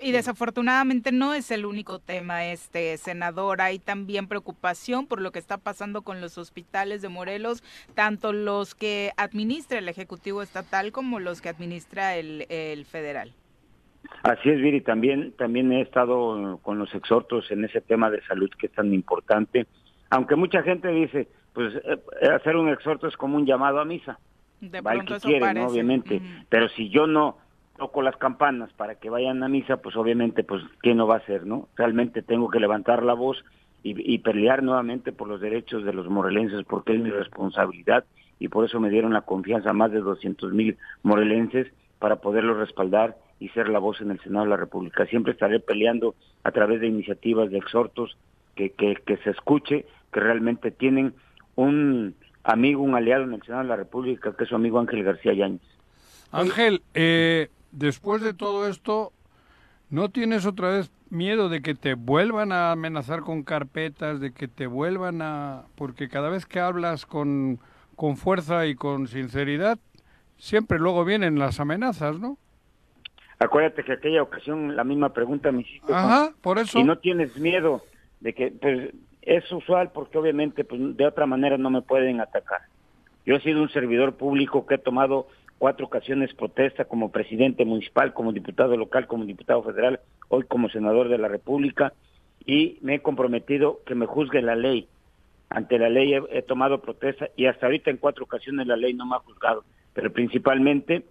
Y 0.00 0.12
desafortunadamente 0.12 1.10
no 1.10 1.32
es 1.32 1.50
el 1.50 1.64
único 1.64 2.00
tema, 2.00 2.44
este 2.46 2.96
senador. 2.98 3.62
Hay 3.62 3.78
también 3.78 4.28
preocupación 4.28 5.06
por 5.06 5.22
lo 5.22 5.32
que 5.32 5.38
está 5.38 5.56
pasando 5.56 6.02
con 6.02 6.20
los 6.20 6.36
hospitales 6.36 7.00
de 7.00 7.08
Morelos, 7.08 7.64
tanto 7.94 8.32
los 8.32 8.74
que 8.74 9.12
administra 9.16 9.78
el 9.78 9.88
Ejecutivo 9.88 10.42
Estatal 10.42 10.92
como 10.92 11.18
los 11.18 11.40
que 11.40 11.48
administra 11.48 12.16
el, 12.16 12.46
el 12.50 12.84
federal. 12.84 13.32
Así 14.22 14.50
es, 14.50 14.60
Viri. 14.60 14.82
También, 14.82 15.32
también 15.32 15.72
he 15.72 15.80
estado 15.80 16.58
con 16.62 16.78
los 16.78 16.94
exhortos 16.94 17.50
en 17.50 17.64
ese 17.64 17.80
tema 17.80 18.10
de 18.10 18.22
salud 18.26 18.50
que 18.58 18.66
es 18.66 18.72
tan 18.72 18.92
importante. 18.92 19.66
Aunque 20.10 20.36
mucha 20.36 20.62
gente 20.62 20.88
dice, 20.88 21.28
pues 21.52 21.74
eh, 21.74 22.28
hacer 22.34 22.56
un 22.56 22.68
exhorto 22.68 23.08
es 23.08 23.16
como 23.16 23.36
un 23.36 23.46
llamado 23.46 23.80
a 23.80 23.84
misa. 23.84 24.18
De 24.60 24.82
pronto 24.82 25.18
que 25.20 25.36
obviamente. 25.36 26.20
Pero 26.48 26.68
si 26.70 26.88
yo 26.88 27.06
no 27.06 27.38
toco 27.76 28.02
las 28.02 28.16
campanas 28.16 28.72
para 28.72 28.96
que 28.96 29.10
vayan 29.10 29.42
a 29.42 29.48
misa, 29.48 29.78
pues 29.78 29.96
obviamente, 29.96 30.44
pues, 30.44 30.62
¿qué 30.82 30.94
no 30.94 31.06
va 31.06 31.14
a 31.14 31.18
hacer, 31.18 31.46
no? 31.46 31.68
Realmente 31.76 32.22
tengo 32.22 32.48
que 32.50 32.60
levantar 32.60 33.02
la 33.02 33.14
voz 33.14 33.44
y, 33.82 34.14
y 34.14 34.18
pelear 34.18 34.62
nuevamente 34.62 35.12
por 35.12 35.28
los 35.28 35.40
derechos 35.40 35.84
de 35.84 35.92
los 35.92 36.08
morelenses, 36.08 36.64
porque 36.64 36.94
es 36.94 37.00
mi 37.00 37.10
responsabilidad 37.10 38.04
y 38.38 38.48
por 38.48 38.64
eso 38.64 38.80
me 38.80 38.90
dieron 38.90 39.12
la 39.12 39.22
confianza 39.22 39.70
a 39.70 39.74
más 39.74 39.92
de 39.92 40.00
200 40.00 40.52
mil 40.52 40.76
morelenses 41.02 41.68
para 41.98 42.16
poderlos 42.16 42.58
respaldar 42.58 43.16
y 43.40 43.48
ser 43.50 43.68
la 43.68 43.78
voz 43.78 44.00
en 44.00 44.10
el 44.10 44.20
Senado 44.20 44.44
de 44.44 44.50
la 44.50 44.56
República. 44.56 45.06
Siempre 45.06 45.32
estaré 45.32 45.60
peleando 45.60 46.14
a 46.44 46.52
través 46.52 46.80
de 46.80 46.86
iniciativas, 46.86 47.50
de 47.50 47.58
exhortos, 47.58 48.16
que, 48.54 48.70
que, 48.70 48.96
que 49.06 49.16
se 49.18 49.30
escuche, 49.30 49.86
que 50.12 50.20
realmente 50.20 50.70
tienen 50.70 51.14
un 51.54 52.14
amigo, 52.44 52.82
un 52.82 52.94
aliado 52.94 53.24
en 53.24 53.34
el 53.34 53.42
Senado 53.42 53.62
de 53.62 53.68
la 53.68 53.76
República, 53.76 54.34
que 54.34 54.44
es 54.44 54.48
su 54.48 54.56
amigo 54.56 54.78
Ángel 54.78 55.02
García 55.02 55.34
Yáñez. 55.34 55.60
Ángel, 56.32 56.82
eh, 56.94 57.48
después 57.76 58.22
de 58.22 58.34
todo 58.34 58.68
esto, 58.68 59.12
¿no 59.90 60.08
tienes 60.08 60.46
otra 60.46 60.70
vez 60.70 60.90
miedo 61.10 61.48
de 61.48 61.62
que 61.62 61.74
te 61.74 61.94
vuelvan 61.94 62.50
a 62.50 62.72
amenazar 62.72 63.20
con 63.20 63.44
carpetas, 63.44 64.18
de 64.20 64.32
que 64.32 64.48
te 64.48 64.66
vuelvan 64.66 65.22
a... 65.22 65.64
porque 65.76 66.08
cada 66.08 66.28
vez 66.28 66.46
que 66.46 66.58
hablas 66.58 67.06
con, 67.06 67.60
con 67.94 68.16
fuerza 68.16 68.66
y 68.66 68.74
con 68.74 69.06
sinceridad, 69.06 69.78
siempre 70.38 70.78
luego 70.78 71.04
vienen 71.04 71.38
las 71.38 71.60
amenazas, 71.60 72.18
¿no? 72.18 72.38
Acuérdate 73.38 73.84
que 73.84 73.92
aquella 73.92 74.22
ocasión 74.22 74.74
la 74.74 74.84
misma 74.84 75.10
pregunta 75.10 75.52
me 75.52 75.60
hiciste. 75.60 75.92
Ajá, 75.92 76.32
por 76.40 76.58
eso. 76.58 76.78
Y 76.78 76.84
no 76.84 76.98
tienes 76.98 77.36
miedo 77.36 77.82
de 78.20 78.32
que, 78.32 78.50
pues, 78.50 78.94
es 79.20 79.52
usual 79.52 79.90
porque 79.92 80.16
obviamente, 80.16 80.64
pues, 80.64 80.96
de 80.96 81.06
otra 81.06 81.26
manera 81.26 81.58
no 81.58 81.68
me 81.68 81.82
pueden 81.82 82.20
atacar. 82.20 82.62
Yo 83.26 83.34
he 83.36 83.40
sido 83.42 83.60
un 83.60 83.68
servidor 83.68 84.14
público 84.14 84.64
que 84.66 84.76
he 84.76 84.78
tomado 84.78 85.28
cuatro 85.58 85.86
ocasiones 85.86 86.34
protesta 86.34 86.84
como 86.84 87.10
presidente 87.10 87.64
municipal, 87.64 88.12
como 88.12 88.32
diputado 88.32 88.76
local, 88.76 89.06
como 89.06 89.24
diputado 89.24 89.62
federal, 89.62 90.00
hoy 90.28 90.44
como 90.44 90.68
senador 90.68 91.08
de 91.08 91.18
la 91.18 91.28
República 91.28 91.92
y 92.44 92.78
me 92.82 92.96
he 92.96 93.02
comprometido 93.02 93.80
que 93.86 93.94
me 93.94 94.06
juzgue 94.06 94.42
la 94.42 94.54
ley. 94.54 94.88
Ante 95.48 95.78
la 95.78 95.88
ley 95.88 96.14
he, 96.30 96.42
tomado 96.42 96.80
protesta 96.80 97.28
y 97.36 97.46
hasta 97.46 97.66
ahorita 97.66 97.90
en 97.90 97.98
cuatro 97.98 98.24
ocasiones 98.24 98.66
la 98.66 98.76
ley 98.76 98.94
no 98.94 99.06
me 99.06 99.16
ha 99.16 99.20
juzgado, 99.20 99.64
pero 99.94 100.12
principalmente 100.12 101.04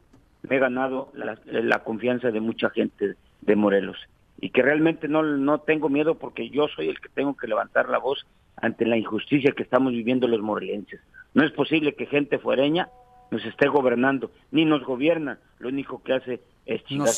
me 0.43 0.57
he 0.57 0.59
ganado 0.59 1.11
la, 1.13 1.83
confianza 1.83 2.31
de 2.31 2.41
mucha 2.41 2.69
gente 2.69 3.15
de 3.41 3.55
Morelos 3.55 3.97
y 4.39 4.49
que 4.49 4.61
realmente 4.61 5.07
no, 5.07 5.23
no 5.23 5.59
tengo 5.59 5.89
miedo 5.89 6.15
porque 6.15 6.49
yo 6.49 6.67
soy 6.67 6.89
el 6.89 6.99
que 6.99 7.09
tengo 7.09 7.35
que 7.35 7.47
levantar 7.47 7.89
la 7.89 7.97
voz 7.97 8.25
ante 8.57 8.85
la 8.85 8.97
injusticia 8.97 9.53
que 9.53 9.63
estamos 9.63 9.93
viviendo 9.93 10.27
los 10.27 10.41
morelenses. 10.41 11.01
No 11.33 11.43
es 11.43 11.51
posible 11.51 11.95
que 11.95 12.05
gente 12.05 12.37
fuereña 12.37 12.89
nos 13.31 13.45
esté 13.45 13.67
gobernando, 13.67 14.31
ni 14.51 14.65
nos 14.65 14.83
gobierna, 14.83 15.39
lo 15.59 15.69
único 15.69 16.01
que 16.03 16.13
hace 16.13 16.41
es 16.65 16.83
dinero 16.85 17.11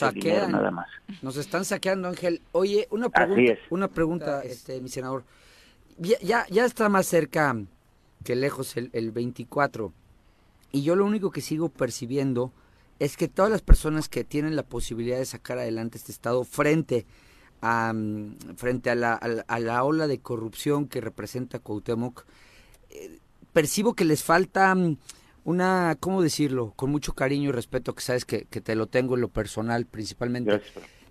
nada 0.49 0.71
más. 0.71 0.87
Nos 1.21 1.37
están 1.37 1.65
saqueando, 1.65 2.07
Ángel. 2.07 2.41
Oye, 2.51 2.87
una 2.91 3.09
pregunta, 3.09 3.53
una 3.69 3.87
pregunta, 3.87 4.41
este, 4.43 4.81
mi 4.81 4.89
senador. 4.89 5.23
Ya, 5.97 6.45
ya, 6.49 6.65
está 6.65 6.89
más 6.89 7.07
cerca 7.07 7.55
que 8.23 8.35
lejos 8.35 8.77
el, 8.77 8.89
el 8.93 9.11
24, 9.11 9.91
y 10.71 10.83
yo 10.83 10.95
lo 10.95 11.05
único 11.05 11.31
que 11.31 11.41
sigo 11.41 11.69
percibiendo 11.69 12.51
es 12.99 13.17
que 13.17 13.27
todas 13.27 13.51
las 13.51 13.61
personas 13.61 14.09
que 14.09 14.23
tienen 14.23 14.55
la 14.55 14.63
posibilidad 14.63 15.17
de 15.17 15.25
sacar 15.25 15.57
adelante 15.57 15.97
este 15.97 16.11
Estado 16.11 16.43
frente 16.43 17.05
a, 17.61 17.93
mm, 17.93 18.55
frente 18.55 18.89
a 18.89 18.95
la, 18.95 19.13
a, 19.13 19.59
la 19.59 19.83
ola 19.83 20.07
de 20.07 20.19
corrupción 20.19 20.87
que 20.87 21.01
representa 21.01 21.59
Cuauhtémoc, 21.59 22.25
eh, 22.89 23.19
percibo 23.53 23.93
que 23.93 24.05
les 24.05 24.23
falta 24.23 24.73
mm, 24.73 24.97
una, 25.47 25.95
¿cómo 25.97 26.21
decirlo? 26.21 26.73
Con 26.75 26.91
mucho 26.91 27.13
cariño 27.13 27.47
y 27.47 27.51
respeto, 27.53 27.95
que 27.95 28.01
sabes 28.01 28.25
que, 28.25 28.43
te 28.43 28.75
lo 28.75 28.87
tengo 28.87 29.15
en 29.15 29.21
lo 29.21 29.29
personal 29.29 29.85
principalmente. 29.85 30.61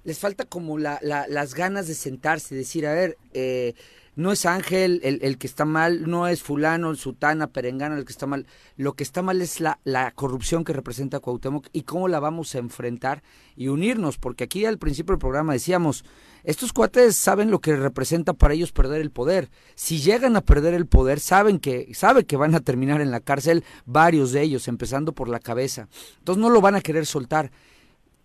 Les 0.05 0.19
falta 0.19 0.45
como 0.45 0.77
la, 0.77 1.01
las 1.01 1.55
ganas 1.55 1.89
de 1.89 1.95
sentarse 1.95 2.55
y 2.55 2.59
decir, 2.59 2.87
a 2.87 2.93
ver, 2.93 3.17
eh, 3.33 3.73
no 4.17 4.33
es 4.33 4.47
Ángel 4.47 5.01
el, 5.05 5.21
el, 5.23 5.37
que 5.37 5.47
está 5.47 5.67
mal, 5.67 6.09
no 6.09 6.27
es 6.27 6.43
fulano, 6.43 6.95
sutana, 6.95 7.49
perengana 7.49 7.99
el 7.99 8.07
que 8.07 8.13
está 8.13 8.27
mal. 8.27 8.47
Lo 8.77 8.95
que 8.95 9.05
está 9.05 9.21
mal 9.21 9.43
es 9.43 9.61
la, 9.61 9.79
la 9.85 10.11
corrupción 10.13 10.65
que 10.65 10.73
representa 10.73 11.21
Cuauhtémoc 11.21 11.69
y 11.73 11.83
cómo 11.83 12.09
la 12.09 12.19
vamos 12.19 12.55
a 12.55 12.59
enfrentar 12.59 13.23
y 13.57 13.69
unirnos, 13.69 14.17
porque 14.17 14.45
aquí 14.45 14.65
al 14.65 14.79
principio 14.79 15.13
del 15.13 15.21
programa 15.21 15.53
decíamos, 15.53 16.03
estos 16.45 16.73
cuates 16.73 17.15
saben 17.15 17.51
lo 17.51 17.61
que 17.61 17.77
representa 17.77 18.33
para 18.33 18.55
ellos 18.55 18.73
perder 18.73 19.03
el 19.03 19.11
poder. 19.11 19.51
Si 19.75 19.99
llegan 19.99 20.35
a 20.37 20.41
perder 20.41 20.73
el 20.73 20.87
poder, 20.87 21.21
saben 21.21 21.59
que, 21.59 21.93
sabe 21.93 22.25
que 22.25 22.37
van 22.37 22.55
a 22.55 22.61
terminar 22.61 23.03
en 23.03 23.11
la 23.11 23.21
cárcel 23.21 23.65
varios 23.85 24.33
de 24.33 24.43
ellos, 24.43 24.67
empezando 24.67 25.13
por 25.13 25.29
la 25.29 25.41
cabeza. 25.41 25.89
Entonces 26.19 26.41
no 26.41 26.49
lo 26.49 26.63
van 26.63 26.75
a 26.75 26.81
querer 26.81 27.05
soltar. 27.05 27.51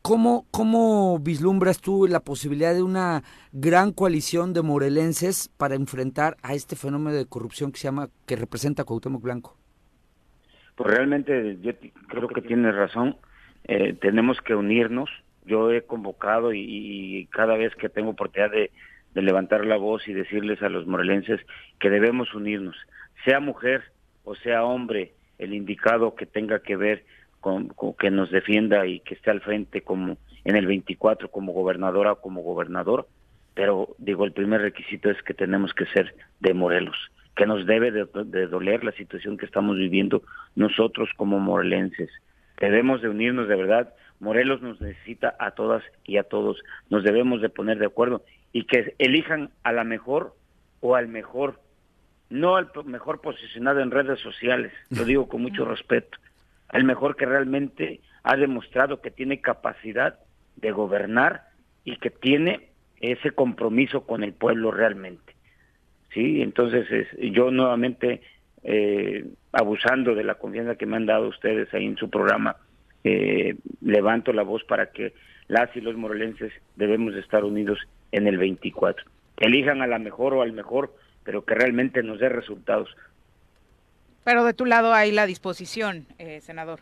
¿Cómo, 0.02 0.45
¿Cómo 0.49 1.20
vislumbras 1.20 1.80
tú 1.80 2.08
la 2.08 2.22
posibilidad 2.22 2.74
de 2.74 2.82
una 2.82 3.22
gran 3.52 3.91
coalición 3.91 4.52
de 4.52 4.64
morelenses 4.64 5.49
para 5.60 5.76
enfrentar 5.76 6.38
a 6.41 6.56
este 6.56 6.76
fenómeno 6.76 7.16
de 7.16 7.28
corrupción 7.28 7.72
que 7.72 7.78
se 7.78 7.88
llama, 7.88 8.10
que 8.26 8.36
representa 8.36 8.84
Cuauhtémoc 8.84 9.22
Blanco? 9.22 9.58
Pues 10.76 10.89
realmente 10.89 11.58
yo 11.62 11.74
creo 12.08 12.28
que 12.30 12.41
tienes 12.41 12.74
razón. 12.74 13.18
Eh, 13.66 13.93
tenemos 13.93 14.41
que 14.41 14.56
unirnos. 14.56 15.10
Yo 15.45 15.72
he 15.72 15.84
convocado 15.84 16.52
y, 16.52 17.28
cada 17.32 17.56
vez 17.56 17.76
que 17.76 17.89
tengo 17.89 18.12
oportunidad 18.12 18.52
de, 18.52 18.72
de 19.14 19.22
levantar 19.22 19.66
la 19.66 19.78
voz 19.78 20.08
y 20.08 20.14
decirles 20.14 20.64
a 20.64 20.70
los 20.70 20.88
morelenses 20.88 21.39
que 21.80 21.91
debemos 21.91 22.34
unirnos, 22.34 22.76
sea 23.24 23.39
mujer 23.39 23.84
o 24.24 24.36
sea 24.36 24.64
hombre, 24.64 25.14
el 25.38 25.54
indicado 25.54 26.16
que 26.16 26.26
tenga 26.26 26.60
que 26.60 26.76
ver 26.76 27.06
con, 27.42 27.74
que 28.00 28.12
nos 28.12 28.32
defienda 28.32 28.86
y 28.86 29.02
que 29.02 29.16
esté 29.16 29.32
al 29.32 29.42
frente 29.42 29.82
como 29.82 30.18
en 30.46 30.56
el 30.56 30.68
24 30.68 31.30
como 31.30 31.52
gobernadora 31.52 32.14
o 32.14 32.22
como 32.22 32.42
gobernador, 32.42 33.08
pero 33.54 33.96
digo, 33.98 34.24
el 34.24 34.32
primer 34.32 34.62
requisito 34.62 35.10
es 35.10 35.22
que 35.24 35.34
tenemos 35.34 35.74
que 35.74 35.86
ser 35.88 36.16
de 36.39 36.54
Morelos, 36.54 36.96
que 37.36 37.46
nos 37.46 37.66
debe 37.66 37.92
de, 37.92 38.48
doler 38.48 38.84
la 38.84 38.92
situación 38.94 39.38
que 39.38 39.46
estamos 39.46 39.76
viviendo 39.76 40.24
nosotros 40.56 41.10
como 41.18 41.39
morelenses. 41.39 42.10
Debemos 42.60 43.02
de 43.02 43.10
unirnos 43.10 43.48
de 43.48 43.56
verdad, 43.56 43.94
Morelos 44.20 44.62
nos 44.62 44.80
necesita 44.80 45.36
a 45.39 45.52
todas 45.52 45.84
y 46.06 46.18
a 46.18 46.24
todos, 46.24 46.62
nos 46.89 47.04
debemos 47.04 47.42
de 47.42 47.50
poner 47.50 47.80
de 47.80 47.88
acuerdo 47.88 48.24
y 48.54 48.66
que 48.66 48.96
elijan 49.00 49.50
a 49.64 49.72
la 49.72 49.84
mejor 49.84 50.36
o 50.80 50.96
al 50.96 51.08
mejor, 51.08 51.60
no 52.30 52.56
al 52.56 52.70
mejor 52.86 53.22
posicionado 53.22 53.80
en 53.80 53.92
redes 53.92 54.20
sociales, 54.20 54.72
lo 54.92 55.06
digo 55.06 55.28
con 55.28 55.42
mucho 55.42 55.66
respeto, 55.66 56.18
al 56.72 56.84
mejor 56.84 57.16
que 57.16 57.26
realmente 57.26 58.02
ha 58.24 58.36
demostrado 58.36 59.02
que 59.02 59.12
tiene 59.12 59.42
capacidad 59.42 60.20
de 60.56 60.72
gobernar 60.72 61.44
y 61.84 61.98
que 61.98 62.10
tiene 62.10 62.70
ese 63.00 63.32
compromiso 63.32 64.06
con 64.06 64.24
el 64.24 64.34
pueblo 64.34 64.72
realmente. 64.72 65.36
Sí, 66.14 66.42
entonces 66.42 66.88
yo 67.18 67.52
nuevamente 67.52 68.22
eh, 68.64 69.26
abusando 69.52 70.14
de 70.14 70.24
la 70.24 70.36
confianza 70.36 70.76
que 70.76 70.86
me 70.86 70.98
han 70.98 71.06
dado 71.06 71.28
ustedes 71.30 71.74
ahí 71.74 71.86
en 71.86 71.98
su 71.98 72.10
programa, 72.10 72.58
eh, 73.04 73.56
levanto 73.82 74.34
la 74.34 74.44
voz 74.44 74.64
para 74.64 74.92
que 74.92 75.14
las 75.48 75.76
y 75.76 75.82
los 75.82 75.96
morelenses 75.96 76.54
debemos 76.76 77.14
de 77.14 77.22
estar 77.22 77.44
unidos 77.44 77.80
en 78.12 78.28
el 78.28 78.38
24. 78.38 79.06
elijan 79.38 79.82
a 79.82 79.88
la 79.88 79.98
mejor 79.98 80.34
o 80.36 80.42
al 80.44 80.54
mejor, 80.54 80.94
pero 81.24 81.44
que 81.44 81.56
realmente 81.56 82.04
nos 82.04 82.20
dé 82.20 82.30
resultados. 82.30 82.96
Pero 84.24 84.44
de 84.44 84.54
tu 84.54 84.66
lado 84.66 84.94
hay 84.94 85.12
la 85.12 85.26
disposición, 85.26 86.06
eh, 86.20 86.42
senador. 86.42 86.80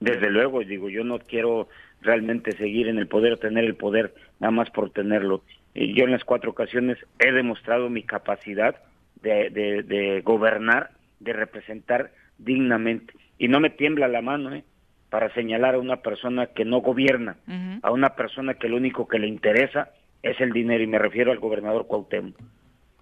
Desde 0.00 0.30
luego, 0.30 0.60
digo, 0.60 0.88
yo 0.88 1.02
no 1.02 1.18
quiero 1.18 1.68
realmente 2.02 2.56
seguir 2.56 2.88
en 2.88 2.98
el 2.98 3.08
poder, 3.08 3.38
tener 3.38 3.64
el 3.64 3.74
poder 3.74 4.14
nada 4.38 4.52
más 4.52 4.70
por 4.70 4.90
tenerlo. 4.90 5.42
yo 5.74 6.04
en 6.04 6.12
las 6.12 6.24
cuatro 6.24 6.50
ocasiones 6.52 6.98
he 7.18 7.32
demostrado 7.32 7.90
mi 7.90 8.04
capacidad 8.04 8.76
de, 9.22 9.50
de 9.50 10.20
gobernar, 10.24 10.90
de 11.18 11.32
representar 11.32 12.12
dignamente. 12.38 13.12
Y 13.38 13.48
no 13.48 13.58
me 13.58 13.70
tiembla 13.70 14.06
la 14.06 14.22
mano, 14.22 14.54
¿eh? 14.54 14.62
para 15.10 15.32
señalar 15.34 15.74
a 15.74 15.78
una 15.78 15.98
persona 15.98 16.46
que 16.46 16.64
no 16.64 16.80
gobierna, 16.80 17.36
a 17.82 17.90
una 17.90 18.10
persona 18.10 18.54
que 18.54 18.68
lo 18.68 18.76
único 18.76 19.08
que 19.08 19.18
le 19.18 19.26
interesa 19.26 19.90
es 20.22 20.40
el 20.40 20.52
dinero, 20.52 20.82
y 20.82 20.86
me 20.86 20.98
refiero 20.98 21.32
al 21.32 21.38
gobernador 21.38 21.86
Cuauhtémoc. 21.86 22.36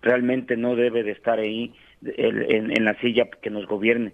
Realmente 0.07 0.57
no 0.57 0.77
debe 0.77 1.03
de 1.03 1.11
estar 1.11 1.41
ahí 1.41 1.75
en, 2.05 2.85
la 2.85 2.95
silla 3.01 3.29
que 3.43 3.51
nos 3.51 3.67
gobierne, 3.67 4.13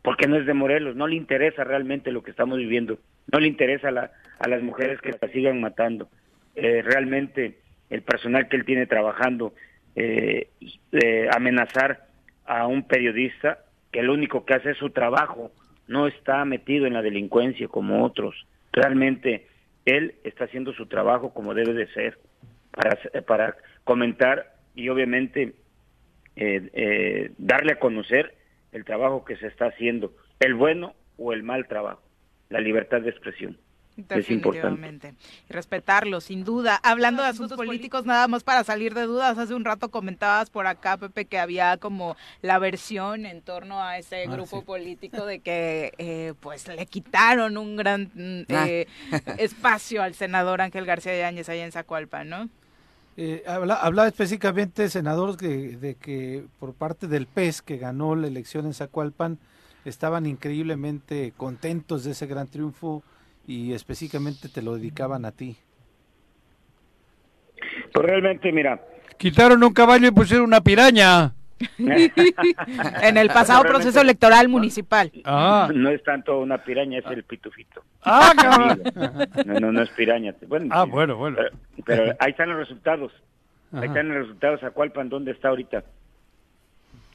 porque 0.00 0.26
no 0.26 0.36
es 0.36 0.46
de 0.46 0.54
Morelos, 0.54 0.96
no 0.96 1.06
le 1.06 1.16
interesa 1.16 1.62
realmente 1.62 2.10
lo 2.10 2.22
que 2.22 2.30
estamos 2.30 2.56
viviendo, 2.56 2.98
no 3.30 3.38
le 3.38 3.46
interesa 3.46 3.88
a, 3.90 4.48
las 4.48 4.62
mujeres 4.62 4.98
que 5.02 5.14
la 5.20 5.28
sigan 5.28 5.60
matando. 5.60 6.08
Eh, 6.56 6.80
realmente 6.80 7.58
el 7.90 8.00
personal 8.00 8.48
que 8.48 8.56
él 8.56 8.64
tiene 8.64 8.86
trabajando, 8.86 9.52
eh, 9.94 10.48
eh, 10.92 11.28
amenazar 11.36 12.06
a 12.46 12.66
un 12.66 12.84
periodista 12.84 13.58
que 13.92 14.02
lo 14.02 14.14
único 14.14 14.46
que 14.46 14.54
hace 14.54 14.70
es 14.70 14.78
su 14.78 14.88
trabajo, 14.88 15.52
no 15.86 16.06
está 16.06 16.46
metido 16.46 16.86
en 16.86 16.94
la 16.94 17.02
delincuencia 17.02 17.68
como 17.68 18.06
otros. 18.06 18.46
Realmente 18.72 19.48
él 19.84 20.14
está 20.24 20.44
haciendo 20.44 20.72
su 20.72 20.86
trabajo 20.86 21.34
como 21.34 21.52
debe 21.52 21.74
de 21.74 21.88
ser 21.88 22.18
para, 22.70 22.96
para 23.26 23.56
comentar 23.84 24.59
y 24.80 24.88
obviamente 24.88 25.52
eh, 26.36 26.70
eh, 26.72 27.32
darle 27.36 27.72
a 27.72 27.78
conocer 27.78 28.34
el 28.72 28.84
trabajo 28.86 29.26
que 29.26 29.36
se 29.36 29.46
está 29.46 29.66
haciendo, 29.66 30.14
el 30.38 30.54
bueno 30.54 30.94
o 31.18 31.34
el 31.34 31.42
mal 31.42 31.68
trabajo, 31.68 32.02
la 32.48 32.60
libertad 32.60 33.02
de 33.02 33.10
expresión. 33.10 33.58
Definitivamente. 33.96 35.14
Y 35.50 35.52
respetarlo, 35.52 36.22
sin 36.22 36.44
duda. 36.44 36.80
Hablando 36.82 37.22
de 37.22 37.28
asuntos 37.28 37.58
políticos, 37.58 38.06
nada 38.06 38.26
más 38.26 38.42
para 38.42 38.64
salir 38.64 38.94
de 38.94 39.02
dudas, 39.02 39.36
hace 39.36 39.52
un 39.52 39.66
rato 39.66 39.90
comentabas 39.90 40.48
por 40.48 40.66
acá, 40.66 40.96
Pepe, 40.96 41.26
que 41.26 41.38
había 41.38 41.76
como 41.76 42.16
la 42.40 42.58
versión 42.58 43.26
en 43.26 43.42
torno 43.42 43.82
a 43.82 43.98
ese 43.98 44.24
ah, 44.24 44.30
grupo 44.30 44.64
político 44.64 45.26
de 45.26 45.40
que 45.40 45.92
eh, 45.98 46.32
pues 46.40 46.68
le 46.68 46.86
quitaron 46.86 47.58
un 47.58 47.76
gran 47.76 48.10
ah. 48.48 48.66
eh, 48.66 48.86
espacio 49.36 50.02
al 50.02 50.14
senador 50.14 50.62
Ángel 50.62 50.86
García 50.86 51.18
Yáñez 51.18 51.50
allá 51.50 51.66
en 51.66 51.72
Zacualpa, 51.72 52.24
¿no? 52.24 52.48
Eh, 53.16 53.42
hablaba 53.46 54.08
específicamente, 54.08 54.88
senador, 54.88 55.36
de 55.36 55.96
que 56.00 56.44
por 56.58 56.74
parte 56.74 57.06
del 57.06 57.26
PES, 57.26 57.62
que 57.62 57.76
ganó 57.76 58.14
la 58.14 58.26
elección 58.26 58.66
en 58.66 58.74
Zacualpan, 58.74 59.38
estaban 59.84 60.26
increíblemente 60.26 61.32
contentos 61.36 62.04
de 62.04 62.12
ese 62.12 62.26
gran 62.26 62.48
triunfo 62.48 63.02
y 63.46 63.72
específicamente 63.72 64.48
te 64.48 64.62
lo 64.62 64.74
dedicaban 64.74 65.24
a 65.24 65.32
ti? 65.32 65.56
Pues 67.92 68.06
realmente, 68.06 68.52
mira. 68.52 68.80
Quitaron 69.16 69.62
un 69.62 69.72
caballo 69.72 70.08
y 70.08 70.12
pusieron 70.12 70.46
una 70.46 70.60
piraña. 70.60 71.34
en 73.02 73.16
el 73.16 73.28
pasado 73.28 73.62
proceso 73.64 74.00
electoral 74.00 74.48
municipal. 74.48 75.10
Ah. 75.24 75.68
No 75.74 75.90
es 75.90 76.02
tanto 76.02 76.38
una 76.40 76.58
piraña, 76.58 76.98
es 76.98 77.06
el 77.06 77.24
pitufito. 77.24 77.82
Ah, 78.02 78.32
No, 79.44 79.60
no, 79.60 79.72
no 79.72 79.82
es 79.82 79.90
piraña. 79.90 80.34
Bueno, 80.46 80.68
ah, 80.70 80.84
bueno, 80.84 81.16
bueno. 81.16 81.38
Pero, 81.84 82.14
ahí 82.18 82.30
están 82.30 82.48
los 82.48 82.58
resultados. 82.58 83.12
Ahí 83.72 83.88
están 83.88 84.08
los 84.08 84.18
resultados. 84.18 84.62
¿A 84.64 84.70
cuál 84.70 84.92
pan 84.92 85.08
dónde 85.08 85.32
está 85.32 85.48
ahorita? 85.48 85.84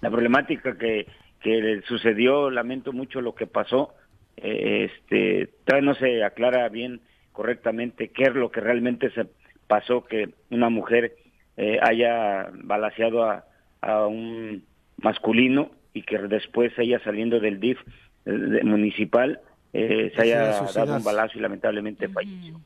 La 0.02 0.10
problemática 0.12 0.78
que, 0.78 1.08
que 1.41 1.82
sucedió, 1.88 2.50
lamento 2.52 2.93
mucho 2.93 3.22
lo 3.22 3.34
que 3.34 3.48
pasó, 3.48 3.93
este, 4.38 5.50
todavía 5.66 5.89
no 5.89 5.96
se 5.96 6.24
aclara 6.24 6.68
bien 6.70 7.02
correctamente 7.32 8.10
qué 8.10 8.24
es 8.24 8.36
lo 8.36 8.52
que 8.52 8.62
realmente 8.62 9.10
se 9.12 9.28
pasó 9.68 10.06
que 10.06 10.30
una 10.50 10.70
mujer 10.70 11.16
eh, 11.58 11.80
haya 11.82 12.50
balaseado 12.54 13.24
a, 13.24 13.46
un 13.82 14.64
masculino 14.98 15.72
y 15.94 16.04
que 16.04 16.18
después 16.18 16.74
ella 16.78 17.00
saliendo 17.04 17.40
del 17.40 17.60
DIF 17.60 17.80
eh, 18.26 18.62
municipal 18.64 19.40
eh, 19.74 20.12
se 20.16 20.22
haya 20.22 20.46
dado 20.46 20.98
un 20.98 21.04
balazo 21.04 21.38
y 21.38 21.42
lamentablemente 21.42 22.08
falleció. 22.08 22.60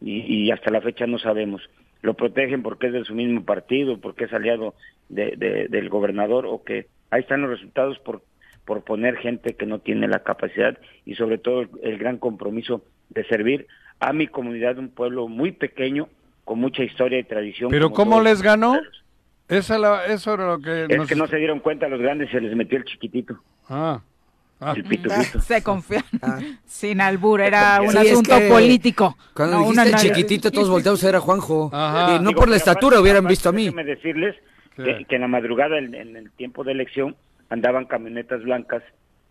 Y, 0.00 0.50
hasta 0.52 0.70
la 0.70 0.80
fecha 0.80 1.06
no 1.06 1.18
sabemos. 1.18 1.62
Lo 2.02 2.14
protegen 2.14 2.62
porque 2.62 2.86
es 2.86 2.92
de 2.92 3.04
su 3.04 3.14
mismo 3.14 3.44
partido, 3.44 3.98
porque 3.98 4.24
es 4.24 4.32
aliado 4.32 4.74
de, 5.08 5.66
del 5.68 5.88
gobernador 5.88 6.46
o 6.46 6.62
que 6.62 6.86
ahí 7.10 7.22
están 7.22 7.42
los 7.42 7.50
resultados 7.50 7.98
por 7.98 8.22
por 8.68 8.82
poner 8.82 9.16
gente 9.16 9.56
que 9.56 9.64
no 9.64 9.78
tiene 9.78 10.06
la 10.08 10.22
capacidad 10.22 10.76
y 11.06 11.14
sobre 11.14 11.38
todo 11.38 11.64
el, 11.82 11.96
gran 11.96 12.18
compromiso 12.18 12.84
de 13.08 13.24
servir 13.24 13.66
a 13.98 14.12
mi 14.12 14.26
comunidad, 14.26 14.76
un 14.76 14.90
pueblo 14.90 15.26
muy 15.26 15.52
pequeño, 15.52 16.10
con 16.44 16.58
mucha 16.58 16.82
historia 16.82 17.18
y 17.18 17.24
tradición. 17.24 17.70
¿Pero 17.70 17.92
cómo 17.92 18.20
les 18.20 18.42
ganó? 18.42 18.78
Esa 19.48 20.04
eso 20.06 20.34
era 20.34 20.46
lo 20.46 20.60
que... 20.60 20.86
Es 20.88 21.06
que 21.06 21.14
no 21.14 21.26
se 21.26 21.36
dieron 21.36 21.60
cuenta 21.60 21.88
los 21.88 22.00
grandes, 22.00 22.30
se 22.30 22.40
les 22.40 22.54
metió 22.54 22.78
el 22.78 22.84
chiquitito. 22.84 23.40
Ah. 23.68 24.00
ah. 24.60 24.74
El 24.76 24.84
pitufito. 24.84 25.40
Se 25.40 25.62
confían. 25.62 26.04
Ah. 26.20 26.38
Sin 26.66 27.00
albur, 27.00 27.40
era 27.40 27.80
un 27.80 27.96
asunto 27.96 28.34
político. 28.48 29.16
Cuando 29.34 29.60
dijiste 29.60 30.08
chiquitito, 30.08 30.50
todos 30.50 30.68
volteamos 30.68 31.02
a 31.02 31.06
ver 31.06 31.16
a 31.16 31.20
Juanjo. 31.20 31.70
Y 32.14 32.22
no 32.22 32.32
por 32.32 32.48
la 32.48 32.56
estatura 32.56 33.00
hubieran 33.00 33.26
visto 33.26 33.48
a 33.48 33.52
mí. 33.52 33.64
Déjeme 33.64 33.84
decirles 33.84 34.36
que, 34.76 35.06
en 35.08 35.20
la 35.22 35.28
madrugada, 35.28 35.78
en, 35.78 35.94
en 35.94 36.16
el 36.16 36.30
tiempo 36.32 36.62
de 36.62 36.72
elección, 36.72 37.16
andaban 37.48 37.86
camionetas 37.86 38.42
blancas, 38.42 38.82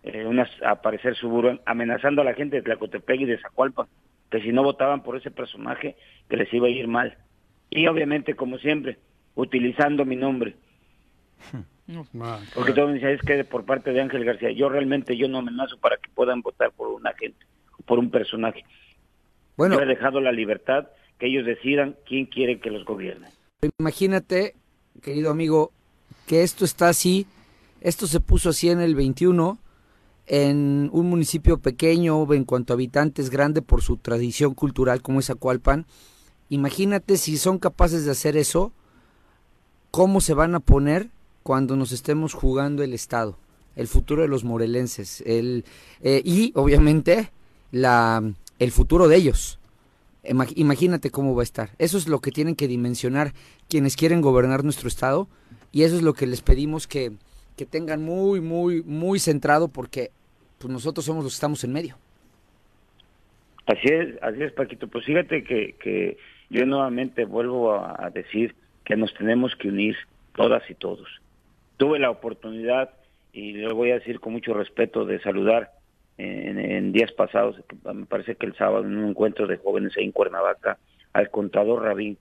eh, 0.03 0.25
unas 0.25 0.49
a 0.63 0.81
parecer 0.81 1.15
suburban, 1.15 1.61
amenazando 1.65 2.21
a 2.21 2.25
la 2.25 2.33
gente 2.33 2.57
de 2.57 2.61
Tlacotepec 2.63 3.21
y 3.21 3.25
de 3.25 3.39
Zacualpa, 3.39 3.87
que 4.31 4.41
si 4.41 4.51
no 4.51 4.63
votaban 4.63 5.03
por 5.03 5.17
ese 5.17 5.31
personaje, 5.31 5.95
que 6.29 6.37
les 6.37 6.51
iba 6.53 6.67
a 6.67 6.71
ir 6.71 6.87
mal. 6.87 7.17
Y 7.69 7.87
obviamente, 7.87 8.33
como 8.35 8.57
siempre, 8.57 8.97
utilizando 9.37 10.03
mi 10.03 10.17
nombre. 10.17 10.55
Porque 12.53 12.73
todo 12.73 12.87
me 12.87 12.95
dice, 12.95 13.13
es 13.13 13.21
que 13.21 13.45
por 13.45 13.63
parte 13.63 13.93
de 13.93 14.01
Ángel 14.01 14.25
García, 14.25 14.51
yo 14.51 14.67
realmente 14.67 15.15
yo 15.15 15.29
no 15.29 15.37
amenazo 15.37 15.77
para 15.77 15.95
que 15.95 16.09
puedan 16.13 16.41
votar 16.41 16.71
por 16.71 16.89
una 16.89 17.13
gente, 17.13 17.45
por 17.85 17.97
un 17.97 18.11
personaje. 18.11 18.65
Bueno, 19.55 19.75
yo 19.77 19.83
he 19.83 19.85
dejado 19.85 20.19
la 20.19 20.33
libertad 20.33 20.87
que 21.17 21.27
ellos 21.27 21.45
decidan 21.45 21.95
quién 22.05 22.25
quiere 22.25 22.59
que 22.59 22.71
los 22.71 22.83
gobierne. 22.83 23.29
Imagínate, 23.79 24.55
querido 25.01 25.31
amigo, 25.31 25.71
que 26.27 26.43
esto 26.43 26.65
está 26.65 26.89
así 26.89 27.25
esto 27.81 28.07
se 28.07 28.19
puso 28.19 28.49
así 28.49 28.69
en 28.69 28.81
el 28.81 28.95
21, 28.95 29.59
en 30.25 30.89
un 30.91 31.09
municipio 31.09 31.59
pequeño 31.59 32.31
en 32.33 32.43
cuanto 32.43 32.73
a 32.73 32.75
habitantes, 32.75 33.29
grande 33.29 33.61
por 33.61 33.81
su 33.81 33.97
tradición 33.97 34.55
cultural 34.55 35.01
como 35.01 35.19
es 35.19 35.29
Acualpan. 35.29 35.85
Imagínate 36.49 37.17
si 37.17 37.37
son 37.37 37.59
capaces 37.59 38.05
de 38.05 38.11
hacer 38.11 38.35
eso, 38.35 38.71
cómo 39.91 40.21
se 40.21 40.33
van 40.33 40.55
a 40.55 40.59
poner 40.59 41.07
cuando 41.43 41.75
nos 41.75 41.91
estemos 41.91 42.33
jugando 42.33 42.83
el 42.83 42.93
Estado, 42.93 43.37
el 43.75 43.87
futuro 43.87 44.21
de 44.21 44.27
los 44.27 44.43
morelenses, 44.43 45.21
el, 45.25 45.65
eh, 46.01 46.21
y 46.23 46.51
obviamente 46.55 47.31
la, 47.71 48.23
el 48.59 48.71
futuro 48.71 49.07
de 49.07 49.15
ellos. 49.15 49.59
Imagínate 50.55 51.09
cómo 51.09 51.35
va 51.35 51.41
a 51.41 51.43
estar. 51.43 51.69
Eso 51.77 51.97
es 51.97 52.09
lo 52.09 52.19
que 52.19 52.31
tienen 52.31 52.55
que 52.55 52.67
dimensionar 52.67 53.31
quienes 53.69 53.95
quieren 53.95 54.19
gobernar 54.19 54.65
nuestro 54.65 54.89
Estado 54.89 55.29
y 55.71 55.83
eso 55.83 55.95
es 55.95 56.01
lo 56.01 56.13
que 56.13 56.27
les 56.27 56.41
pedimos 56.41 56.85
que, 56.85 57.13
que 57.55 57.65
tengan 57.65 58.03
muy, 58.03 58.41
muy, 58.41 58.83
muy 58.83 59.19
centrado 59.19 59.69
porque 59.69 60.11
pues 60.57 60.71
nosotros 60.71 61.05
somos 61.05 61.23
los 61.23 61.33
que 61.33 61.37
estamos 61.37 61.63
en 61.63 61.71
medio. 61.71 61.95
Así 63.67 63.87
es, 63.89 64.21
así 64.21 64.43
es, 64.43 64.51
Paquito. 64.53 64.87
Pues 64.87 65.05
fíjate 65.05 65.43
que, 65.43 65.75
que 65.79 66.17
yo 66.49 66.65
nuevamente 66.65 67.25
vuelvo 67.25 67.73
a, 67.73 68.09
decir 68.13 68.55
que 68.87 68.95
nos 68.95 69.13
tenemos 69.15 69.53
que 69.57 69.67
unir 69.67 69.97
todas 70.33 70.63
y 70.69 70.73
todos. 70.73 71.09
Tuve 71.75 71.99
la 71.99 72.09
oportunidad, 72.09 72.91
y 73.33 73.51
lo 73.51 73.75
voy 73.75 73.91
a 73.91 73.95
decir 73.95 74.21
con 74.21 74.31
mucho 74.31 74.53
respeto, 74.53 75.03
de 75.03 75.19
saludar 75.19 75.71
en, 76.17 76.93
días 76.93 77.11
pasados, 77.11 77.57
me 77.93 78.05
parece 78.05 78.35
que 78.35 78.45
el 78.45 78.55
sábado, 78.55 78.85
en 78.85 78.95
un 78.95 79.09
encuentro 79.09 79.45
de 79.45 79.57
jóvenes 79.57 79.91
ahí 79.97 80.05
en 80.05 80.13
Cuernavaca, 80.13 80.77
al 81.11 81.29
contador 81.29 81.83
Rabín. 81.83 82.17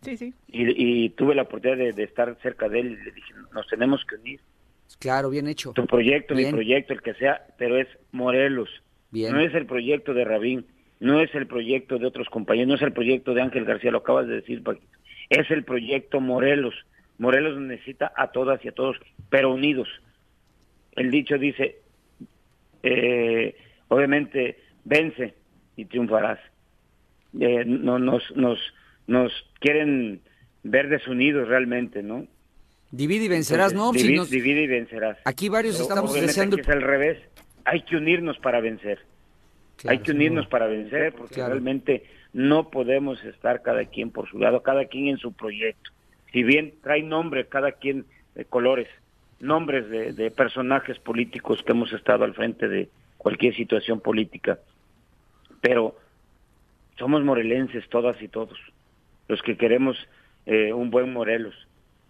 Sí, 0.00 0.16
sí. 0.16 0.34
Y, 0.48 1.10
tuve 1.10 1.36
la 1.36 1.42
oportunidad 1.42 1.94
de, 1.94 2.02
estar 2.02 2.36
cerca 2.42 2.68
de 2.68 2.80
él 2.80 2.98
y 3.00 3.04
le 3.04 3.12
dije, 3.12 3.32
nos 3.54 3.68
tenemos 3.68 4.04
que 4.04 4.16
unir. 4.16 4.40
Claro, 4.98 5.30
bien 5.30 5.46
hecho. 5.46 5.72
Tu 5.72 5.86
proyecto, 5.86 6.34
mi 6.34 6.46
proyecto, 6.46 6.94
el 6.94 7.02
que 7.02 7.14
sea, 7.14 7.46
pero 7.58 7.78
es 7.78 7.86
Morelos. 8.10 8.68
Bien. 9.12 9.32
No 9.32 9.40
es 9.40 9.54
el 9.54 9.66
proyecto 9.66 10.14
de 10.14 10.24
Rabín, 10.24 10.66
no 10.98 11.20
es 11.20 11.32
el 11.36 11.46
proyecto 11.46 11.98
de 11.98 12.06
otros 12.06 12.28
compañeros, 12.28 12.68
no 12.68 12.74
es 12.74 12.82
el 12.82 12.92
proyecto 12.92 13.34
de 13.34 13.42
Ángel 13.42 13.64
García, 13.64 13.92
lo 13.92 13.98
acabas 13.98 14.26
de 14.26 14.34
decir, 14.34 14.62
es 15.28 15.50
el 15.50 15.64
proyecto 15.64 16.20
Morelos. 16.20 16.74
Morelos 17.18 17.60
necesita 17.60 18.12
a 18.16 18.32
todas 18.32 18.64
y 18.64 18.68
a 18.68 18.72
todos, 18.72 18.96
pero 19.30 19.52
unidos. 19.52 19.88
El 20.92 21.10
dicho 21.10 21.38
dice, 21.38 21.78
eh, 22.82 23.56
obviamente, 23.88 24.58
vence 24.84 25.34
y 25.76 25.84
triunfarás. 25.84 26.38
Eh, 27.38 27.64
no, 27.64 27.98
nos, 27.98 28.22
nos, 28.36 28.58
nos 29.06 29.32
quieren 29.58 30.20
ver 30.62 30.88
desunidos 30.88 31.48
realmente, 31.48 32.02
¿no? 32.02 32.26
Divide 32.90 33.24
y 33.24 33.28
vencerás, 33.28 33.72
¿no? 33.72 33.90
Divide, 33.92 34.62
y 34.62 34.66
vencerás. 34.66 35.16
Aquí 35.24 35.48
varios 35.48 35.80
estamos 35.80 36.12
deseando... 36.12 36.58
es 36.58 36.68
al 36.68 36.82
revés. 36.82 37.18
Hay 37.64 37.82
que 37.82 37.96
unirnos 37.96 38.38
para 38.38 38.60
vencer. 38.60 38.98
Hay 39.86 39.98
que 40.00 40.12
unirnos 40.12 40.46
para 40.46 40.66
vencer 40.66 41.14
porque 41.14 41.36
realmente 41.36 42.04
no 42.32 42.70
podemos 42.70 43.22
estar 43.24 43.62
cada 43.62 43.84
quien 43.84 44.10
por 44.10 44.28
su 44.28 44.38
lado, 44.38 44.62
cada 44.62 44.86
quien 44.86 45.08
en 45.08 45.18
su 45.18 45.32
proyecto. 45.32 45.90
Si 46.32 46.42
bien 46.42 46.74
trae 46.82 47.02
nombres, 47.02 47.46
cada 47.48 47.72
quien 47.72 48.06
de 48.34 48.44
colores, 48.44 48.88
nombres 49.40 49.88
de, 49.90 50.30
personajes 50.30 50.98
políticos 50.98 51.62
que 51.62 51.72
hemos 51.72 51.92
estado 51.92 52.24
al 52.24 52.34
frente 52.34 52.68
de 52.68 52.88
cualquier 53.18 53.54
situación 53.54 54.00
política, 54.00 54.58
pero 55.60 55.96
somos 56.98 57.22
morelenses 57.22 57.88
todas 57.88 58.20
y 58.22 58.28
todos, 58.28 58.58
los 59.28 59.42
que 59.42 59.56
queremos 59.56 59.96
eh, 60.46 60.72
un 60.72 60.90
buen 60.90 61.12
Morelos. 61.12 61.54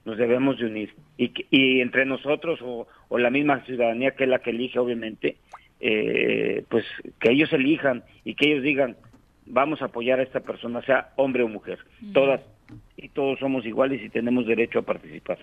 Nos 0.04 0.18
debemos 0.18 0.58
de 0.58 0.66
unir. 0.66 0.94
Y, 1.16 1.32
y 1.50 1.80
entre 1.80 2.04
nosotros 2.04 2.60
o, 2.62 2.88
o, 3.08 3.18
la 3.18 3.30
misma 3.30 3.64
ciudadanía 3.64 4.12
que 4.12 4.24
es 4.24 4.30
la 4.30 4.40
que 4.40 4.50
elige, 4.50 4.80
obviamente, 4.80 5.36
eh, 5.80 6.64
pues 6.68 6.84
que 7.20 7.30
ellos 7.30 7.52
elijan 7.52 8.02
y 8.24 8.34
que 8.34 8.50
ellos 8.50 8.64
digan, 8.64 8.96
vamos 9.46 9.82
a 9.82 9.86
apoyar 9.86 10.20
a 10.20 10.22
esta 10.22 10.40
persona, 10.40 10.82
sea 10.82 11.12
hombre 11.16 11.42
o 11.42 11.48
mujer. 11.48 11.78
Todas 12.12 12.40
y 12.96 13.08
todos 13.08 13.38
somos 13.38 13.66
iguales 13.66 14.02
y 14.02 14.08
tenemos 14.08 14.46
derecho 14.46 14.80
a 14.80 14.82
participar. 14.82 15.38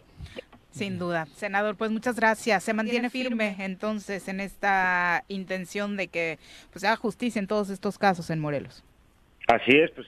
Sin 0.71 0.99
duda. 0.99 1.25
Senador, 1.25 1.75
pues 1.75 1.91
muchas 1.91 2.15
gracias. 2.15 2.63
Se 2.63 2.73
mantiene 2.73 3.09
firme 3.09 3.55
entonces 3.59 4.27
en 4.27 4.39
esta 4.39 5.23
intención 5.27 5.97
de 5.97 6.07
que 6.07 6.37
pues, 6.71 6.83
haga 6.83 6.95
justicia 6.95 7.39
en 7.39 7.47
todos 7.47 7.69
estos 7.69 7.97
casos 7.97 8.29
en 8.29 8.39
Morelos. 8.39 8.83
Así 9.47 9.71
es, 9.71 9.89
pues 9.91 10.07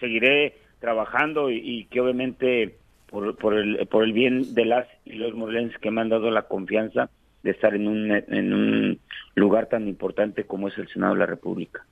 seguiré 0.00 0.56
trabajando 0.80 1.50
y, 1.50 1.86
que 1.90 2.00
obviamente 2.00 2.76
por, 3.10 3.36
por, 3.36 3.54
el, 3.54 3.86
por 3.86 4.04
el 4.04 4.12
bien 4.12 4.54
de 4.54 4.64
las 4.64 4.86
y 5.04 5.14
los 5.14 5.34
morelenses 5.34 5.78
que 5.78 5.90
me 5.90 6.00
han 6.00 6.08
dado 6.08 6.30
la 6.30 6.42
confianza 6.42 7.10
de 7.42 7.50
estar 7.50 7.74
en 7.74 7.86
un, 7.86 8.10
en 8.10 8.52
un 8.54 9.00
lugar 9.34 9.66
tan 9.66 9.88
importante 9.88 10.44
como 10.44 10.68
es 10.68 10.78
el 10.78 10.88
Senado 10.88 11.14
de 11.14 11.20
la 11.20 11.26
República. 11.26 11.84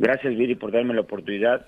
Gracias, 0.00 0.34
Viri, 0.34 0.54
por 0.54 0.72
darme 0.72 0.94
la 0.94 1.02
oportunidad. 1.02 1.66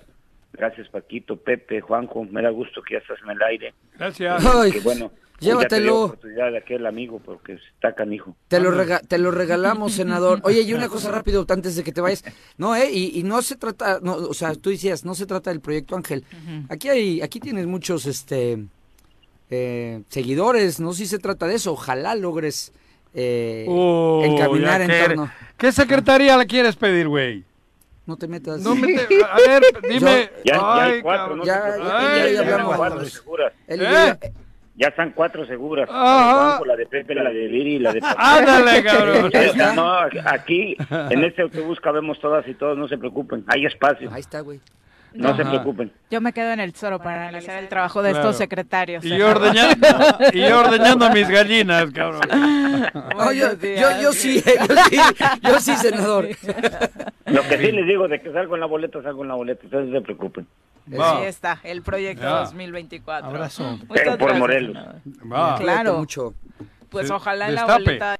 Gracias, 0.53 0.89
Paquito, 0.89 1.37
Pepe, 1.37 1.81
Juanjo. 1.81 2.25
Me 2.25 2.41
da 2.41 2.49
gusto 2.49 2.81
que 2.81 2.95
ya 2.95 2.99
estás 2.99 3.19
en 3.23 3.29
el 3.29 3.41
aire. 3.43 3.73
Gracias. 3.95 4.83
bueno, 4.83 5.11
Llévatelo. 5.39 6.05
oportunidad 6.05 6.51
de 6.51 6.57
aquel 6.57 6.87
amigo 6.87 7.21
porque 7.23 7.53
está 7.53 7.93
canijo. 7.93 8.35
Te 8.47 8.59
lo, 8.59 8.71
te 9.07 9.19
lo 9.19 9.29
regalamos, 9.29 9.93
senador. 10.01 10.39
Oye, 10.45 10.61
y 10.61 10.73
una 10.73 10.89
cosa 10.89 11.11
rápido 11.11 11.45
antes 11.47 11.75
de 11.75 11.83
que 11.83 11.91
te 11.91 12.01
vayas. 12.01 12.23
No, 12.57 12.75
eh, 12.75 12.89
y, 12.91 13.21
no 13.21 13.39
se 13.43 13.55
trata, 13.55 13.99
no, 14.01 14.15
o 14.15 14.33
sea, 14.33 14.55
tú 14.55 14.71
decías, 14.71 15.05
no 15.05 15.13
se 15.13 15.27
trata 15.27 15.51
del 15.51 15.61
proyecto 15.61 15.95
Ángel. 15.95 16.25
Aquí 16.69 16.89
hay, 16.89 17.21
aquí 17.21 17.39
tienes 17.39 17.67
muchos, 17.67 18.07
este, 18.07 18.65
eh, 19.51 20.01
seguidores, 20.07 20.79
no 20.79 20.93
si 20.93 21.05
se 21.05 21.19
trata 21.19 21.45
de 21.45 21.53
eso. 21.53 21.73
Ojalá 21.73 22.15
logres 22.15 22.73
eh, 23.13 23.67
encaminar 24.23 24.81
en 24.81 24.89
torno. 24.89 25.31
¿Qué 25.55 25.71
secretaría 25.71 26.35
le 26.35 26.47
quieres 26.47 26.75
pedir, 26.75 27.07
güey? 27.07 27.43
No 28.05 28.17
te 28.17 28.27
metas. 28.27 28.61
No 28.61 28.75
me 28.75 28.95
a 28.97 29.37
ver, 29.47 29.63
dime. 29.89 30.29
ya, 30.43 30.55
ya, 30.55 30.83
hay 30.83 31.01
cuatro, 31.01 31.35
¿no? 31.37 31.45
Ya, 31.45 31.77
ya, 31.77 32.29
ya, 32.31 32.39
hablamos. 32.39 32.75
Cuatro 32.75 33.05
seguras. 33.05 33.53
¿Eh? 33.67 34.33
Ya 34.75 34.87
están 34.87 35.11
cuatro 35.11 35.45
seguras. 35.45 35.89
La 35.89 36.75
de 36.75 36.85
Pepe, 36.85 37.15
la 37.15 37.29
de 37.29 37.47
Viri 37.47 37.75
y 37.75 37.79
la 37.79 37.93
de 37.93 38.01
Ándale, 38.17 38.83
cabrón. 38.83 39.31
no, 39.75 39.99
aquí, 40.25 40.75
en 40.89 41.23
este 41.23 41.43
autobús 41.43 41.79
cabemos 41.79 42.19
todas 42.19 42.47
y 42.47 42.55
todos, 42.55 42.77
no 42.77 42.87
se 42.87 42.97
preocupen. 42.97 43.45
Hay 43.47 43.65
espacio. 43.65 44.09
Ahí 44.11 44.21
está, 44.21 44.41
güey. 44.41 44.59
No, 45.13 45.35
se 45.35 45.45
preocupen. 45.45 45.91
Yo 46.09 46.21
me 46.21 46.33
quedo 46.33 46.51
en 46.51 46.59
el 46.59 46.73
tesoro 46.73 46.99
para 46.99 47.27
analizar 47.27 47.61
el 47.61 47.69
trabajo 47.69 48.01
de 48.01 48.11
estos 48.11 48.37
secretarios. 48.37 49.05
Y, 49.05 49.21
ordeñando, 49.21 49.87
y 50.33 50.43
ordeñando 50.43 51.09
mis 51.11 51.27
gallinas, 51.27 51.91
cabrón. 51.91 52.21
yo, 53.35 53.53
yo, 53.53 54.11
sí, 54.13 54.41
yo 54.43 54.75
sí, 54.83 54.99
yo 55.41 55.59
sí, 55.59 55.75
senador. 55.75 56.27
Lo 57.25 57.41
que 57.43 57.57
sí 57.57 57.71
les 57.71 57.87
digo 57.87 58.07
de 58.07 58.21
que 58.21 58.31
salgo 58.31 58.55
en 58.55 58.61
la 58.61 58.67
boleta, 58.67 59.01
salgo 59.01 59.23
en 59.23 59.27
la 59.29 59.35
boleta, 59.35 59.61
entonces 59.63 59.89
no 59.89 59.99
se 59.99 60.03
preocupen. 60.03 60.47
Así 60.99 61.23
está, 61.25 61.59
el 61.63 61.81
proyecto 61.81 62.27
2024. 62.27 63.29
Abrazo. 63.29 63.79
Pero 63.93 64.17
por 64.17 64.33
Morelos. 64.35 64.77
Va. 65.31 65.57
Claro. 65.57 65.99
Mucho. 65.99 66.33
Pues 66.89 67.09
ojalá 67.09 67.49
en 67.49 67.55
la 67.55 67.65
boleta... 67.65 68.17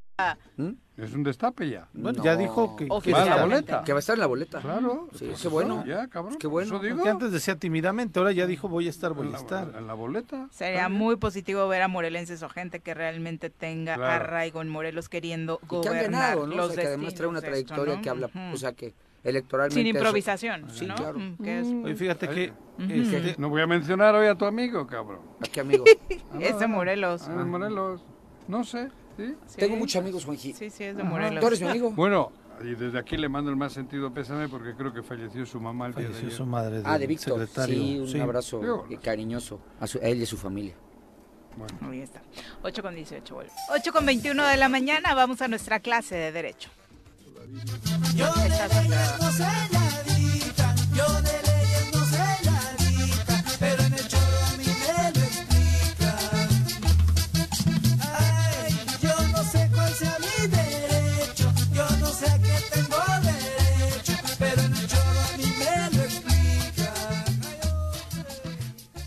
¿Mm? 0.58 0.72
Es 0.96 1.14
un 1.14 1.24
destape 1.24 1.70
ya. 1.70 1.88
Bueno, 1.94 2.24
ya 2.24 2.36
dijo 2.36 2.76
que, 2.76 2.88
que 3.04 3.12
va 3.12 3.24
en 3.24 3.30
la 3.30 3.41
boleta. 3.41 3.84
Que 3.84 3.94
va 3.94 3.98
a 3.98 4.00
estar 4.00 4.14
en 4.14 4.20
la 4.20 4.28
boleta. 4.28 4.62
Claro. 4.62 5.10
Sí, 5.16 5.28
qué 5.41 5.48
bueno. 5.48 5.84
Ya, 5.86 6.08
cabrón. 6.08 6.38
Qué 6.38 6.46
bueno. 6.46 6.80
Que 6.80 7.10
antes 7.10 7.32
decía 7.32 7.56
tímidamente, 7.56 8.20
ahora 8.20 8.32
ya 8.32 8.46
dijo 8.46 8.70
voy 8.70 8.88
a 8.88 8.89
estar, 8.91 9.14
voy 9.14 9.34
a 9.34 9.38
estar. 9.38 9.74
En 9.76 9.88
la 9.88 9.94
boleta. 9.96 10.48
Sería 10.52 10.89
muy 10.89 11.16
positivo 11.16 11.68
ver 11.68 11.82
a 11.82 11.88
morelenses 11.88 12.44
o 12.44 12.50
gente 12.50 12.80
que 12.80 12.94
realmente 12.94 13.50
tenga 13.50 13.96
arraigo 13.96 14.62
en 14.62 14.70
Morelos 14.70 15.10
queriendo 15.10 15.60
y 15.64 15.68
gobernar 15.68 15.94
que 15.94 16.06
han 16.06 16.12
ganado, 16.12 16.48
¿no? 16.48 16.56
los 16.56 16.72
o 16.72 16.74
sea, 16.74 16.84
que 16.84 16.88
además 16.88 17.14
trae 17.16 17.28
una 17.28 17.41
trayectoria 17.41 18.02
que 18.02 18.10
habla, 18.10 18.30
o 18.54 18.58
sea, 18.58 18.74
que 18.74 18.94
electoralmente. 19.24 19.76
Sin 19.76 19.88
improvisación, 19.88 20.70
sí, 20.70 20.86
¿no? 20.86 20.96
Claro. 20.96 21.20
Oye, 21.84 21.96
fíjate 21.96 22.28
que... 22.28 22.54
Este, 22.80 23.36
no 23.38 23.50
voy 23.50 23.62
a 23.62 23.68
mencionar 23.68 24.16
hoy 24.16 24.28
a 24.28 24.36
tu 24.36 24.46
amigo, 24.46 24.86
cabrón. 24.88 25.20
¿A 25.39 25.48
qué 25.48 25.62
amigo? 25.62 25.86
es 26.39 26.60
de 26.60 26.68
Morelos. 26.68 27.28
Ah, 27.28 27.36
de 27.36 27.46
Morelos. 27.46 28.04
No 28.48 28.64
sé. 28.64 28.89
¿Sí? 29.18 29.36
Tengo 29.57 29.76
muchos 29.76 30.01
amigos, 30.01 30.26
Juanji. 30.26 30.53
Sí, 30.53 30.70
sí, 30.70 30.84
es 30.84 30.95
de 30.97 31.03
Morelos. 31.03 31.39
¿Tú 31.41 31.47
eres 31.47 31.61
mi 31.61 31.68
amigo? 31.70 31.91
Bueno, 31.91 32.32
y 32.64 32.76
desde 32.76 32.97
aquí 32.99 33.18
le 33.18 33.28
mando 33.30 33.49
el 33.49 33.55
más 33.57 33.74
sentido 33.74 34.14
pésame 34.14 34.47
porque 34.49 34.74
creo 34.76 34.93
que 34.93 35.01
falleció 35.03 35.45
su 35.45 35.59
mamá 35.59 35.88
el 35.88 35.93
día 35.93 36.03
falleció 36.05 36.20
de 36.22 36.28
ayer. 36.28 36.38
su 36.38 36.45
madre 36.45 36.82
Ah, 36.86 36.97
de 36.97 37.07
Víctor. 37.07 37.39
Secretario. 37.39 38.07
Sí, 38.07 38.16
un 38.16 38.22
abrazo 38.22 38.86
cariñoso 39.01 39.59
a, 39.80 39.88
su, 39.88 39.97
a 39.97 40.01
él 40.01 40.20
y 40.20 40.24
a 40.24 40.26
su 40.28 40.38
familia. 40.38 40.76
Bueno. 41.55 41.78
Ahí 41.91 42.01
está. 42.01 42.22
8 42.64 42.82
con 42.82 42.95
18, 42.95 43.34
vuelve. 43.36 43.51
8 43.76 43.91
con 43.93 44.05
21 44.05 44.43
de 44.47 44.57
la 44.57 44.70
mañana, 44.70 45.14
vamos 45.14 45.41
a 45.41 45.47
nuestra 45.47 45.80
clase 45.80 46.16
de 46.16 46.32
Derecho. 46.32 46.70
Yo 48.16 48.32
de 51.22 51.43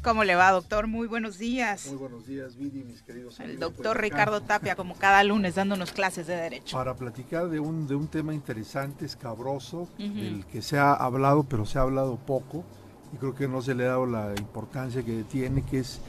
¿Cómo 0.07 0.23
le 0.23 0.37
va, 0.37 0.53
doctor? 0.53 0.87
Muy 0.87 1.09
buenos 1.09 1.37
días. 1.37 1.89
Muy 1.89 1.97
buenos 1.97 2.29
días, 2.29 2.57
Vidi, 2.57 2.85
mis 2.85 3.03
queridos 3.03 3.41
El 3.41 3.59
doctor 3.59 4.01
Ricardo 4.01 4.41
Tapia, 4.41 4.77
como 4.77 4.95
cada 4.95 5.25
lunes, 5.25 5.57
dándonos 5.57 5.91
clases 5.91 6.29
de 6.29 6.37
Derecho. 6.37 6.77
Para 6.77 6.95
platicar 6.95 7.49
de 7.49 7.59
un, 7.59 7.89
de 7.89 7.97
un 7.97 8.07
tema 8.07 8.33
interesante, 8.33 9.05
escabroso, 9.05 9.89
del 9.99 10.47
que 10.47 10.63
se 10.63 10.79
ha 10.79 10.93
hablado, 10.93 11.43
pero 11.43 11.67
se 11.67 11.81
ha 11.81 11.83
hablado 11.83 12.19
poco, 12.19 12.65
y 13.13 13.17
creo 13.17 13.35
que 13.35 13.49
no 13.49 13.61
se 13.63 13.75
le 13.75 13.85
ha 13.85 13.89
dado 13.89 14.07
la 14.07 14.33
importancia 14.39 15.03
que 15.03 15.25
tiene, 15.25 15.65
que 15.65 15.81
es 15.81 16.01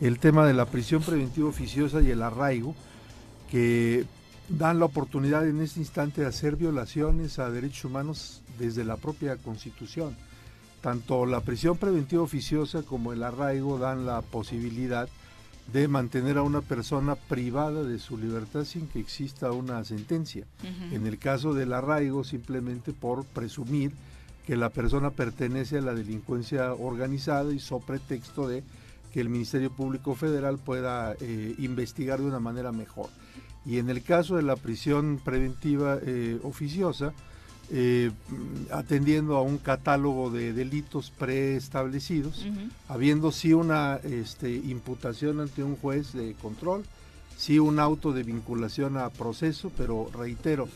el 0.00 0.18
tema 0.18 0.44
de 0.48 0.54
la 0.54 0.66
prisión 0.66 1.00
preventiva 1.04 1.48
oficiosa 1.48 2.02
y 2.02 2.10
el 2.10 2.22
arraigo, 2.22 2.74
que 3.52 4.04
dan 4.48 4.80
la 4.80 4.86
oportunidad 4.86 5.46
en 5.46 5.60
este 5.60 5.78
instante 5.78 6.22
de 6.22 6.26
hacer 6.26 6.56
violaciones 6.56 7.38
a 7.38 7.50
derechos 7.50 7.84
humanos 7.84 8.42
desde 8.58 8.84
la 8.84 8.96
propia 8.96 9.36
Constitución. 9.36 10.16
Tanto 10.84 11.24
la 11.24 11.40
prisión 11.40 11.78
preventiva 11.78 12.20
oficiosa 12.20 12.82
como 12.82 13.14
el 13.14 13.22
arraigo 13.22 13.78
dan 13.78 14.04
la 14.04 14.20
posibilidad 14.20 15.08
de 15.72 15.88
mantener 15.88 16.36
a 16.36 16.42
una 16.42 16.60
persona 16.60 17.14
privada 17.14 17.82
de 17.84 17.98
su 17.98 18.18
libertad 18.18 18.64
sin 18.64 18.86
que 18.88 19.00
exista 19.00 19.50
una 19.52 19.82
sentencia. 19.84 20.44
En 20.92 21.06
el 21.06 21.18
caso 21.18 21.54
del 21.54 21.72
arraigo, 21.72 22.22
simplemente 22.22 22.92
por 22.92 23.24
presumir 23.24 23.92
que 24.46 24.56
la 24.56 24.68
persona 24.68 25.08
pertenece 25.08 25.78
a 25.78 25.80
la 25.80 25.94
delincuencia 25.94 26.74
organizada 26.74 27.50
y 27.54 27.60
so 27.60 27.80
pretexto 27.80 28.46
de 28.46 28.62
que 29.10 29.22
el 29.22 29.30
Ministerio 29.30 29.70
Público 29.70 30.14
Federal 30.14 30.58
pueda 30.58 31.14
eh, 31.18 31.54
investigar 31.60 32.20
de 32.20 32.26
una 32.26 32.40
manera 32.40 32.72
mejor. 32.72 33.08
Y 33.64 33.78
en 33.78 33.88
el 33.88 34.02
caso 34.02 34.36
de 34.36 34.42
la 34.42 34.56
prisión 34.56 35.18
preventiva 35.24 35.98
eh, 36.02 36.38
oficiosa, 36.42 37.14
eh, 37.70 38.10
mm, 38.28 38.72
atendiendo 38.72 39.36
a 39.36 39.42
un 39.42 39.58
catálogo 39.58 40.30
de 40.30 40.52
delitos 40.52 41.10
preestablecidos, 41.10 42.46
habiendo 42.88 43.32
sí 43.32 43.52
una 43.52 43.96
este, 44.02 44.54
imputación 44.54 45.40
ante 45.40 45.62
un 45.62 45.76
juez 45.76 46.12
de 46.12 46.34
control, 46.34 46.84
sí 47.36 47.58
un 47.58 47.78
auto 47.78 48.12
de 48.12 48.22
vinculación 48.22 48.96
a 48.96 49.10
proceso, 49.10 49.70
pero 49.76 50.10
reitero, 50.12 50.68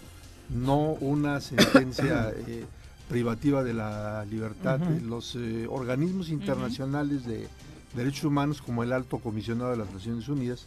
no 0.48 0.92
una 1.00 1.40
sentencia 1.40 2.32
eh, 2.46 2.64
privativa 3.08 3.62
de 3.62 3.74
la 3.74 4.24
libertad. 4.24 4.80
Los 4.80 5.34
eh, 5.36 5.66
organismos 5.68 6.30
internacionales 6.30 7.24
de 7.26 7.48
derechos 7.94 8.24
humanos, 8.24 8.62
como 8.62 8.82
el 8.82 8.92
Alto 8.92 9.18
Comisionado 9.18 9.70
de 9.70 9.78
las 9.78 9.92
Naciones 9.92 10.28
Unidas, 10.28 10.66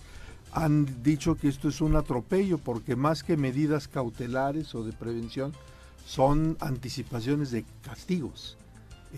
han 0.51 1.01
dicho 1.01 1.35
que 1.35 1.47
esto 1.47 1.69
es 1.69 1.79
un 1.81 1.95
atropello 1.95 2.57
porque 2.57 2.95
más 2.95 3.23
que 3.23 3.37
medidas 3.37 3.87
cautelares 3.87 4.75
o 4.75 4.83
de 4.83 4.91
prevención, 4.91 5.53
son 6.05 6.57
anticipaciones 6.59 7.51
de 7.51 7.63
castigos, 7.83 8.57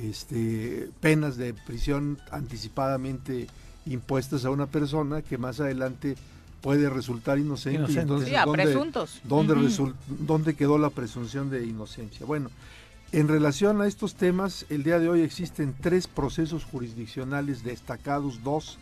este, 0.01 0.89
penas 1.01 1.37
de 1.37 1.53
prisión 1.53 2.17
anticipadamente 2.31 3.47
impuestas 3.85 4.45
a 4.45 4.49
una 4.49 4.67
persona 4.67 5.21
que 5.21 5.37
más 5.37 5.59
adelante 5.59 6.15
puede 6.61 6.89
resultar 6.89 7.37
inocente. 7.39 7.73
y 7.73 7.79
Inocente. 7.79 8.01
entonces, 8.01 8.29
Sí, 8.29 8.35
a 8.35 8.45
¿dónde- 8.45 8.63
presuntos. 8.63 9.21
¿Dónde, 9.23 9.53
Ujú. 9.53 9.63
resul- 9.63 9.95
dónde 10.07 10.55
quedó 10.55 10.77
la 10.77 10.89
presunción 10.89 11.49
de 11.49 11.65
inocencia? 11.65 12.25
Bueno, 12.25 12.49
en 13.11 13.27
relación 13.27 13.81
a 13.81 13.87
estos 13.87 14.15
temas, 14.15 14.65
el 14.69 14.83
día 14.83 14.99
de 14.99 15.09
hoy 15.09 15.21
existen 15.21 15.75
tres 15.79 16.07
procesos 16.07 16.63
jurisdiccionales 16.63 17.63
destacados, 17.63 18.41
dos 18.43 18.77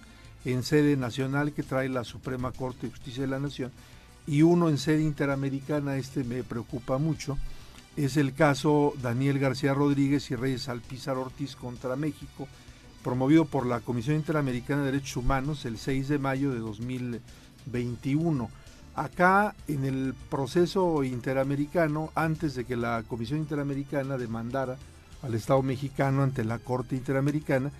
en 0.45 0.63
sede 0.63 0.95
nacional 0.95 1.53
que 1.53 1.63
trae 1.63 1.89
la 1.89 2.03
Suprema 2.03 2.51
Corte 2.51 2.85
de 2.87 2.91
Justicia 2.91 3.21
de 3.23 3.27
la 3.27 3.39
Nación 3.39 3.71
y 4.27 4.43
uno 4.43 4.69
en 4.69 4.77
sede 4.77 5.01
interamericana, 5.01 5.97
este 5.97 6.23
me 6.23 6.43
preocupa 6.43 6.97
mucho, 6.99 7.37
es 7.97 8.17
el 8.17 8.33
caso 8.33 8.93
Daniel 9.01 9.39
García 9.39 9.73
Rodríguez 9.73 10.31
y 10.31 10.35
Reyes 10.35 10.69
Alpizar 10.69 11.17
Ortiz 11.17 11.55
contra 11.55 11.95
México, 11.95 12.47
promovido 13.03 13.45
por 13.45 13.65
la 13.65 13.81
Comisión 13.81 14.15
Interamericana 14.15 14.81
de 14.81 14.91
Derechos 14.91 15.17
Humanos 15.17 15.65
el 15.65 15.77
6 15.77 16.07
de 16.07 16.19
mayo 16.19 16.51
de 16.51 16.59
2021. 16.59 18.49
Acá 18.95 19.55
en 19.67 19.85
el 19.85 20.13
proceso 20.29 21.03
interamericano, 21.03 22.11
antes 22.15 22.55
de 22.55 22.65
que 22.65 22.75
la 22.75 23.03
Comisión 23.07 23.39
Interamericana 23.39 24.17
demandara 24.17 24.77
al 25.21 25.33
Estado 25.33 25.61
mexicano 25.61 26.23
ante 26.23 26.43
la 26.43 26.59
Corte 26.59 26.95
Interamericana, 26.95 27.71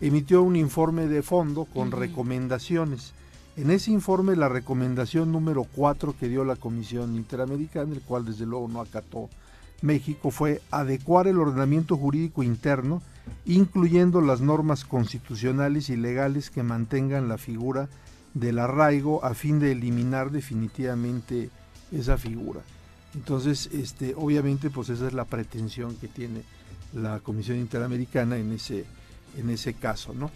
emitió 0.00 0.42
un 0.42 0.56
informe 0.56 1.06
de 1.08 1.22
fondo 1.22 1.64
con 1.64 1.90
recomendaciones. 1.90 3.12
En 3.56 3.70
ese 3.70 3.90
informe, 3.90 4.36
la 4.36 4.48
recomendación 4.48 5.32
número 5.32 5.64
4 5.64 6.14
que 6.18 6.28
dio 6.28 6.44
la 6.44 6.56
Comisión 6.56 7.16
Interamericana, 7.16 7.92
el 7.92 8.02
cual 8.02 8.24
desde 8.24 8.46
luego 8.46 8.68
no 8.68 8.80
acató 8.80 9.28
México, 9.82 10.30
fue 10.30 10.60
adecuar 10.70 11.28
el 11.28 11.38
ordenamiento 11.38 11.96
jurídico 11.96 12.42
interno, 12.42 13.02
incluyendo 13.44 14.20
las 14.20 14.40
normas 14.40 14.84
constitucionales 14.84 15.90
y 15.90 15.96
legales 15.96 16.50
que 16.50 16.62
mantengan 16.62 17.28
la 17.28 17.38
figura 17.38 17.88
del 18.34 18.58
arraigo 18.58 19.24
a 19.24 19.34
fin 19.34 19.58
de 19.58 19.72
eliminar 19.72 20.30
definitivamente 20.30 21.50
esa 21.92 22.18
figura. 22.18 22.60
Entonces, 23.14 23.68
este, 23.72 24.14
obviamente, 24.16 24.70
pues 24.70 24.90
esa 24.90 25.06
es 25.06 25.12
la 25.12 25.24
pretensión 25.24 25.96
que 25.96 26.08
tiene 26.08 26.42
la 26.94 27.20
Comisión 27.20 27.58
Interamericana 27.58 28.36
en 28.36 28.52
ese, 28.52 28.84
en 29.36 29.50
ese 29.50 29.74
caso, 29.74 30.12
¿no? 30.12 30.30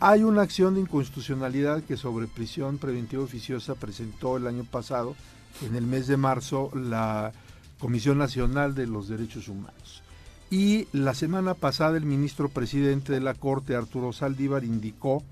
Hay 0.00 0.22
una 0.22 0.42
acción 0.42 0.74
de 0.74 0.80
inconstitucionalidad 0.80 1.82
que 1.82 1.96
sobre 1.96 2.26
prisión 2.26 2.78
preventiva 2.78 3.22
oficiosa 3.22 3.74
presentó 3.74 4.36
el 4.36 4.46
año 4.46 4.64
pasado, 4.64 5.14
en 5.62 5.76
el 5.76 5.86
mes 5.86 6.08
de 6.08 6.16
marzo, 6.16 6.70
la 6.74 7.32
Comisión 7.78 8.18
Nacional 8.18 8.74
de 8.74 8.86
los 8.86 9.08
Derechos 9.08 9.48
Humanos. 9.48 10.02
Y 10.50 10.86
la 10.92 11.14
semana 11.14 11.54
pasada 11.54 11.96
el 11.96 12.04
ministro 12.04 12.48
presidente 12.48 13.12
de 13.12 13.20
la 13.20 13.34
Corte, 13.34 13.74
Arturo 13.74 14.12
Saldívar, 14.12 14.64
indicó 14.64 15.22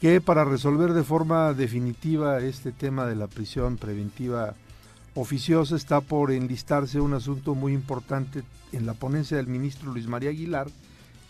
que 0.00 0.20
para 0.20 0.44
resolver 0.44 0.92
de 0.92 1.04
forma 1.04 1.54
definitiva 1.54 2.40
este 2.40 2.72
tema 2.72 3.06
de 3.06 3.14
la 3.14 3.28
prisión 3.28 3.76
preventiva 3.76 4.54
oficiosa 5.14 5.76
está 5.76 6.00
por 6.00 6.32
enlistarse 6.32 7.00
un 7.00 7.14
asunto 7.14 7.54
muy 7.54 7.72
importante 7.72 8.42
en 8.72 8.86
la 8.86 8.94
ponencia 8.94 9.36
del 9.36 9.46
ministro 9.46 9.92
Luis 9.92 10.08
María 10.08 10.30
Aguilar 10.30 10.68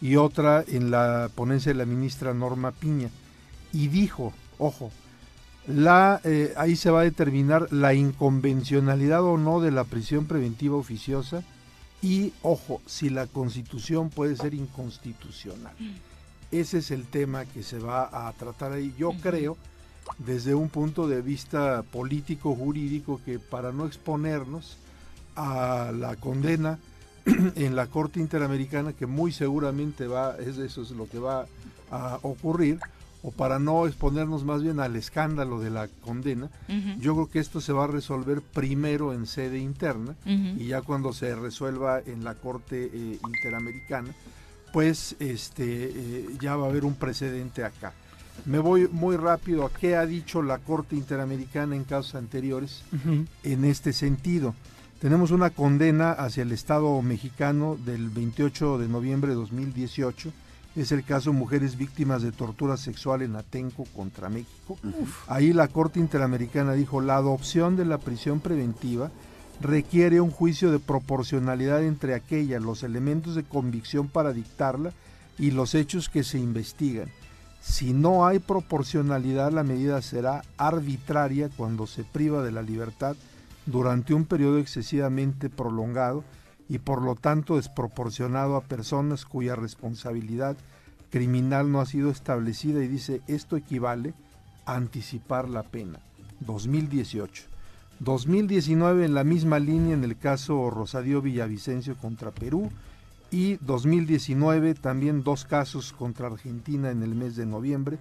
y 0.01 0.17
otra 0.17 0.65
en 0.67 0.91
la 0.91 1.31
ponencia 1.35 1.73
de 1.73 1.79
la 1.79 1.87
ministra 1.87 2.35
Norma 2.35 2.73
Piña. 2.73 3.11
Y 3.73 3.89
dijo, 3.89 4.33
ojo, 4.59 4.91
la, 5.67 6.21
eh, 6.25 6.53
ahí 6.57 6.77
se 6.77 6.91
va 6.91 7.01
a 7.01 7.05
determinar 7.05 7.73
la 7.73 7.95
inconvencionalidad 7.95 9.23
o 9.23 9.39
no 9.39 9.61
de 9.61 9.71
la 9.71 9.85
prisión 9.85 10.27
preventiva 10.27 10.77
oficiosa 10.77 11.45
y, 12.01 12.33
ojo, 12.43 12.81
si 12.87 13.11
la 13.11 13.27
constitución 13.27 14.11
puede 14.11 14.37
ser 14.37 14.55
inconstitucional. 14.55 15.75
Ese 16.51 16.79
es 16.79 16.91
el 16.91 17.07
tema 17.07 17.45
que 17.45 17.63
se 17.63 17.79
va 17.79 18.29
a 18.29 18.33
tratar 18.33 18.73
ahí. 18.73 18.93
Yo 18.99 19.13
creo, 19.23 19.57
desde 20.19 20.55
un 20.55 20.69
punto 20.69 21.07
de 21.07 21.23
vista 21.23 21.83
político, 21.83 22.55
jurídico, 22.57 23.21
que 23.25 23.39
para 23.39 23.71
no 23.73 23.87
exponernos 23.87 24.79
a 25.37 25.93
la 25.97 26.17
condena 26.17 26.81
en 27.55 27.77
la 27.77 27.87
Corte 27.87 28.19
Interamericana, 28.19 28.93
que 28.93 29.07
muy 29.07 29.31
seguramente 29.31 30.09
va, 30.09 30.37
es, 30.39 30.59
eso 30.59 30.83
es 30.83 30.91
lo 30.91 31.09
que 31.09 31.21
va 31.21 31.47
a 31.91 32.19
ocurrir, 32.23 32.81
o 33.23 33.31
para 33.31 33.59
no 33.59 33.87
exponernos 33.87 34.45
más 34.45 34.63
bien 34.63 34.81
al 34.81 34.97
escándalo 34.97 35.61
de 35.61 35.71
la 35.71 35.89
condena, 35.89 36.51
yo 36.99 37.15
creo 37.15 37.31
que 37.31 37.39
esto 37.39 37.61
se 37.61 37.73
va 37.73 37.85
a 37.85 37.89
resolver 37.89 38.43
primero 38.43 39.13
en 39.13 39.27
sede 39.27 39.59
interna 39.59 40.15
y 40.27 40.67
ya 40.67 40.83
cuando 40.83 41.13
se 41.13 41.35
resuelva 41.35 42.01
en 42.01 42.25
la 42.25 42.35
Corte 42.35 42.91
eh, 42.93 43.19
Interamericana, 43.27 44.13
pues 44.73 45.17
este 45.21 45.65
eh, 45.65 46.27
ya 46.41 46.57
va 46.57 46.67
a 46.67 46.71
haber 46.71 46.85
un 46.85 46.95
precedente 46.95 47.65
acá. 47.65 47.93
Me 48.47 48.59
voy 48.59 48.89
muy 48.91 49.17
rápido 49.17 49.65
a 49.67 49.73
qué 49.73 49.95
ha 49.95 50.07
dicho 50.07 50.43
la 50.43 50.59
Corte 50.59 50.97
Interamericana 50.97 51.77
en 51.77 51.85
casos 51.85 52.15
anteriores 52.15 52.83
en 53.45 53.65
este 53.65 53.93
sentido. 53.93 54.55
Tenemos 55.01 55.31
una 55.33 55.51
condena 55.51 56.13
hacia 56.13 56.43
el 56.45 56.53
Estado 56.53 57.03
mexicano 57.03 57.77
del 57.85 58.09
28 58.09 58.79
de 58.79 58.89
noviembre 58.89 59.31
de 59.31 59.37
2018. 59.37 60.33
Es 60.75 60.91
el 60.91 61.05
caso 61.05 61.35
Mujeres 61.35 61.77
Víctimas 61.77 62.23
de 62.23 62.33
Tortura 62.33 62.79
Sexual 62.79 63.21
en 63.21 63.37
Atenco 63.37 63.85
contra 63.95 64.31
México. 64.31 64.79
Ahí 65.27 65.53
la 65.53 65.69
Corte 65.69 66.01
Interamericana 66.01 66.73
dijo, 66.73 67.03
la 67.03 67.17
adopción 67.17 67.77
de 67.77 67.85
la 67.85 67.99
prisión 67.99 68.41
preventiva 68.41 69.11
requiere 69.61 70.23
un 70.23 70.31
juicio 70.31 70.73
de 70.73 70.79
proporcionalidad 70.79 71.83
entre 71.85 72.15
aquella, 72.15 72.59
los 72.59 72.83
elementos 72.83 73.35
de 73.35 73.45
convicción 73.45 74.09
para 74.09 74.33
dictarla 74.33 74.93
y 75.39 75.51
los 75.51 75.75
hechos 75.75 76.09
que 76.09 76.25
se 76.25 76.39
investigan. 76.39 77.09
Si 77.61 77.93
no 77.93 78.27
hay 78.27 78.39
proporcionalidad, 78.39 79.53
la 79.53 79.63
medida 79.63 80.01
será 80.01 80.43
arbitraria 80.57 81.51
cuando 81.55 81.87
se 81.87 82.03
priva 82.03 82.43
de 82.43 82.51
la 82.51 82.63
libertad 82.63 83.15
durante 83.67 84.15
un 84.15 84.25
periodo 84.25 84.59
excesivamente 84.59 85.51
prolongado 85.51 86.25
y 86.73 86.79
por 86.79 87.03
lo 87.03 87.17
tanto 87.17 87.57
desproporcionado 87.57 88.57
a 88.57 88.63
personas 88.63 89.27
cuya 89.27 89.55
responsabilidad 89.55 90.57
criminal 91.11 91.71
no 91.71 91.83
ha 91.83 91.87
sido 91.87 92.11
establecida 92.11 92.83
y 92.83 92.89
dice 92.89 93.21
esto 93.27 93.59
equivale 93.59 94.15
a 94.65 94.77
anticipar 94.77 95.51
la 95.51 95.65
pena. 95.65 95.99
2018. 96.41 97.45
2019 97.99 99.05
en 99.05 99.13
la 99.13 99.23
misma 99.23 99.59
línea 99.59 99.93
en 99.93 100.03
el 100.03 100.17
caso 100.17 100.71
Rosadio 100.71 101.21
Villavicencio 101.21 101.95
contra 101.99 102.31
Perú 102.31 102.71
y 103.31 103.57
2019 103.57 104.73
también 104.73 105.23
dos 105.23 105.45
casos 105.45 105.93
contra 105.93 106.29
Argentina 106.29 106.91
en 106.91 107.03
el 107.03 107.15
mes 107.15 107.37
de 107.37 107.45
noviembre, 107.45 107.99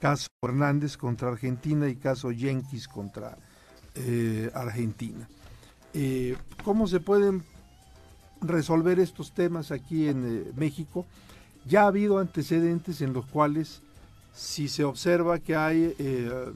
caso 0.00 0.28
Hernández 0.44 0.96
contra 0.96 1.28
Argentina 1.28 1.88
y 1.88 1.96
caso 1.96 2.30
Yenkis 2.30 2.86
contra 2.86 3.36
eh, 3.96 4.48
Argentina. 4.54 5.28
Eh, 5.92 6.36
¿Cómo 6.62 6.86
se 6.86 7.00
pueden 7.00 7.42
resolver 8.42 8.98
estos 8.98 9.32
temas 9.32 9.70
aquí 9.70 10.08
en 10.08 10.24
eh, 10.24 10.52
México? 10.56 11.06
Ya 11.66 11.82
ha 11.82 11.86
habido 11.86 12.18
antecedentes 12.18 13.00
en 13.00 13.12
los 13.12 13.26
cuales 13.26 13.80
si 14.34 14.68
se 14.68 14.84
observa 14.84 15.38
que 15.38 15.54
hay 15.54 15.94
eh, 15.98 16.52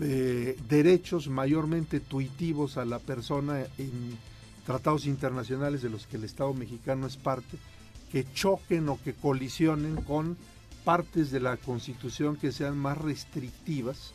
eh, 0.00 0.58
derechos 0.68 1.28
mayormente 1.28 2.00
tuitivos 2.00 2.76
a 2.76 2.84
la 2.84 2.98
persona 2.98 3.60
en 3.78 4.18
tratados 4.64 5.06
internacionales 5.06 5.82
de 5.82 5.90
los 5.90 6.06
que 6.06 6.16
el 6.16 6.24
Estado 6.24 6.52
mexicano 6.54 7.06
es 7.06 7.16
parte, 7.16 7.56
que 8.12 8.26
choquen 8.34 8.88
o 8.88 8.98
que 9.02 9.14
colisionen 9.14 9.96
con 9.96 10.36
partes 10.84 11.30
de 11.30 11.40
la 11.40 11.56
Constitución 11.56 12.36
que 12.36 12.52
sean 12.52 12.76
más 12.76 12.98
restrictivas, 12.98 14.12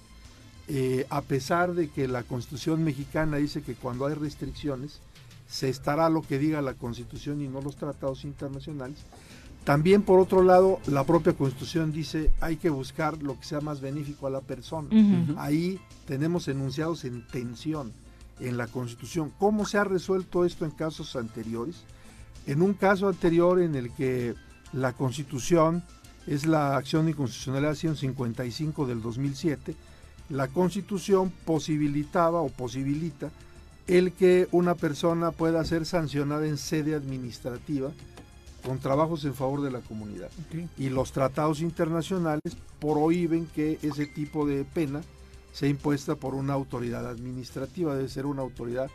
a 1.10 1.22
pesar 1.22 1.74
de 1.74 1.90
que 1.90 2.08
la 2.08 2.24
Constitución 2.24 2.84
mexicana 2.84 3.38
dice 3.38 3.62
que 3.62 3.76
cuando 3.76 4.06
hay 4.06 4.14
restricciones 4.14 5.02
se 5.52 5.68
estará 5.68 6.10
lo 6.10 6.22
que 6.22 6.40
diga 6.40 6.62
la 6.62 6.76
Constitución 6.76 7.42
y 7.42 7.48
no 7.50 7.62
los 7.62 7.76
tratados 7.76 8.24
internacionales. 8.24 9.00
También, 9.66 10.02
por 10.02 10.20
otro 10.20 10.44
lado, 10.44 10.80
la 10.88 11.04
propia 11.04 11.34
Constitución 11.34 11.92
dice 11.92 12.32
hay 12.40 12.56
que 12.56 12.70
buscar 12.70 13.22
lo 13.22 13.38
que 13.38 13.46
sea 13.46 13.60
más 13.60 13.82
benéfico 13.82 14.28
a 14.28 14.30
la 14.30 14.40
persona. 14.40 14.90
Ahí 15.38 15.78
tenemos 16.08 16.48
enunciados 16.48 17.04
en 17.04 17.28
tensión 17.28 17.92
en 18.40 18.56
la 18.58 18.68
Constitución. 18.68 19.32
¿Cómo 19.38 19.66
se 19.66 19.78
ha 19.78 19.84
resuelto 19.84 20.46
esto 20.46 20.64
en 20.64 20.72
casos 20.72 21.18
anteriores? 21.18 21.84
En 22.48 22.62
un 22.62 22.74
caso 22.74 23.10
anterior 23.10 23.62
en 23.62 23.76
el 23.76 23.92
que 23.92 24.34
la 24.72 24.94
Constitución 24.94 25.84
es 26.28 26.46
la 26.46 26.78
acción 26.78 27.06
de 27.06 27.12
inconstitucionalidad 27.12 27.76
155 27.76 28.88
del 28.88 29.02
2007, 29.02 29.76
la 30.30 30.48
Constitución 30.48 31.32
posibilitaba 31.46 32.42
o 32.42 32.48
posibilita 32.48 33.30
el 33.88 34.14
que 34.14 34.48
una 34.52 34.76
persona 34.76 35.32
pueda 35.32 35.64
ser 35.66 35.86
sancionada 35.86 36.48
en 36.48 36.58
sede 36.58 36.96
administrativa 36.96 37.92
con 38.66 38.80
trabajos 38.80 39.26
en 39.26 39.34
favor 39.34 39.62
de 39.62 39.72
la 39.72 39.80
comunidad. 39.80 40.30
Y 40.78 40.90
los 40.90 41.12
tratados 41.12 41.62
internacionales 41.62 42.56
prohíben 42.80 43.48
que 43.48 43.80
ese 43.82 44.06
tipo 44.06 44.46
de 44.46 44.64
pena 44.64 45.02
sea 45.52 45.70
impuesta 45.70 46.16
por 46.16 46.36
una 46.36 46.54
autoridad 46.54 47.08
administrativa, 47.08 47.96
debe 47.96 48.08
ser 48.08 48.26
una 48.26 48.42
autoridad 48.42 48.90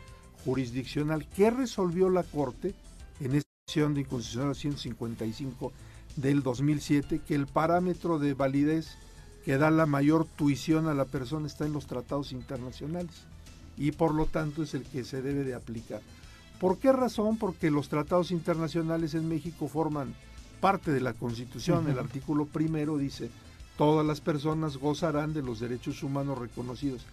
jurisdiccional. 0.45 1.27
¿Qué 1.35 1.51
resolvió 1.51 2.09
la 2.09 2.23
Corte 2.23 2.73
en 3.19 3.35
esta 3.35 3.49
acción 3.67 3.93
de 3.93 4.01
inconstitucionalidad 4.01 4.59
155 4.59 5.73
del 6.15 6.41
2007? 6.41 7.21
Que 7.27 7.35
el 7.35 7.45
parámetro 7.45 8.17
de 8.19 8.33
validez 8.33 8.97
que 9.43 9.57
da 9.57 9.69
la 9.69 9.85
mayor 9.85 10.25
tuición 10.25 10.87
a 10.87 10.93
la 10.93 11.05
persona 11.05 11.47
está 11.47 11.65
en 11.65 11.73
los 11.73 11.85
tratados 11.85 12.31
internacionales 12.31 13.27
y 13.77 13.91
por 13.91 14.13
lo 14.13 14.25
tanto 14.25 14.63
es 14.63 14.73
el 14.73 14.83
que 14.83 15.03
se 15.03 15.21
debe 15.21 15.43
de 15.43 15.53
aplicar. 15.53 16.01
¿Por 16.59 16.79
qué 16.79 16.91
razón? 16.91 17.37
Porque 17.37 17.69
los 17.69 17.87
tratados 17.89 18.31
internacionales 18.31 19.13
en 19.13 19.29
México 19.29 19.67
forman 19.67 20.15
parte 20.59 20.91
de 20.91 21.01
la 21.01 21.13
Constitución. 21.13 21.87
El 21.87 21.99
artículo 21.99 22.45
primero 22.45 22.97
dice, 22.97 23.29
todas 23.77 24.05
las 24.05 24.21
personas 24.21 24.77
gozarán 24.77 25.33
de 25.33 25.43
los 25.43 25.59
derechos 25.59 26.01
humanos 26.01 26.37
reconocidos 26.39 27.05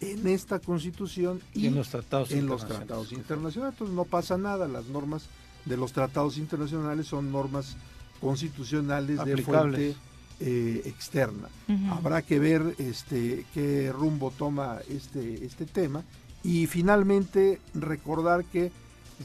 en 0.00 0.26
esta 0.28 0.58
Constitución 0.58 1.40
y, 1.54 1.64
Y 1.64 1.66
en 1.68 1.74
los 1.76 1.88
tratados 1.88 2.30
en 2.30 2.46
los 2.46 2.62
internacionales. 2.62 2.86
tratados 2.86 3.12
internacionales. 3.12 3.74
Entonces 3.74 3.96
no 3.96 4.04
pasa 4.04 4.36
nada, 4.38 4.68
las 4.68 4.86
normas 4.86 5.24
de 5.64 5.76
los 5.76 5.92
tratados 5.92 6.36
internacionales 6.38 7.06
son 7.06 7.32
normas 7.32 7.76
constitucionales 8.20 9.24
de 9.24 9.36
fuente 9.38 9.94
eh, 10.40 10.82
externa. 10.86 11.48
Habrá 11.90 12.22
que 12.22 12.38
ver 12.38 12.74
este 12.78 13.44
qué 13.52 13.92
rumbo 13.92 14.30
toma 14.30 14.78
este, 14.88 15.44
este 15.44 15.66
tema 15.66 16.02
y 16.42 16.66
finalmente 16.66 17.60
recordar 17.74 18.44
que 18.44 18.72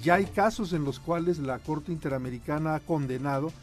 ya 0.03 0.15
hay 0.15 0.25
casos 0.25 0.73
en 0.73 0.83
los 0.83 0.99
cuales 0.99 1.39
la 1.39 1.59
Corte 1.59 1.91
Interamericana 1.91 2.75
ha 2.75 2.79
condenado 2.81 3.53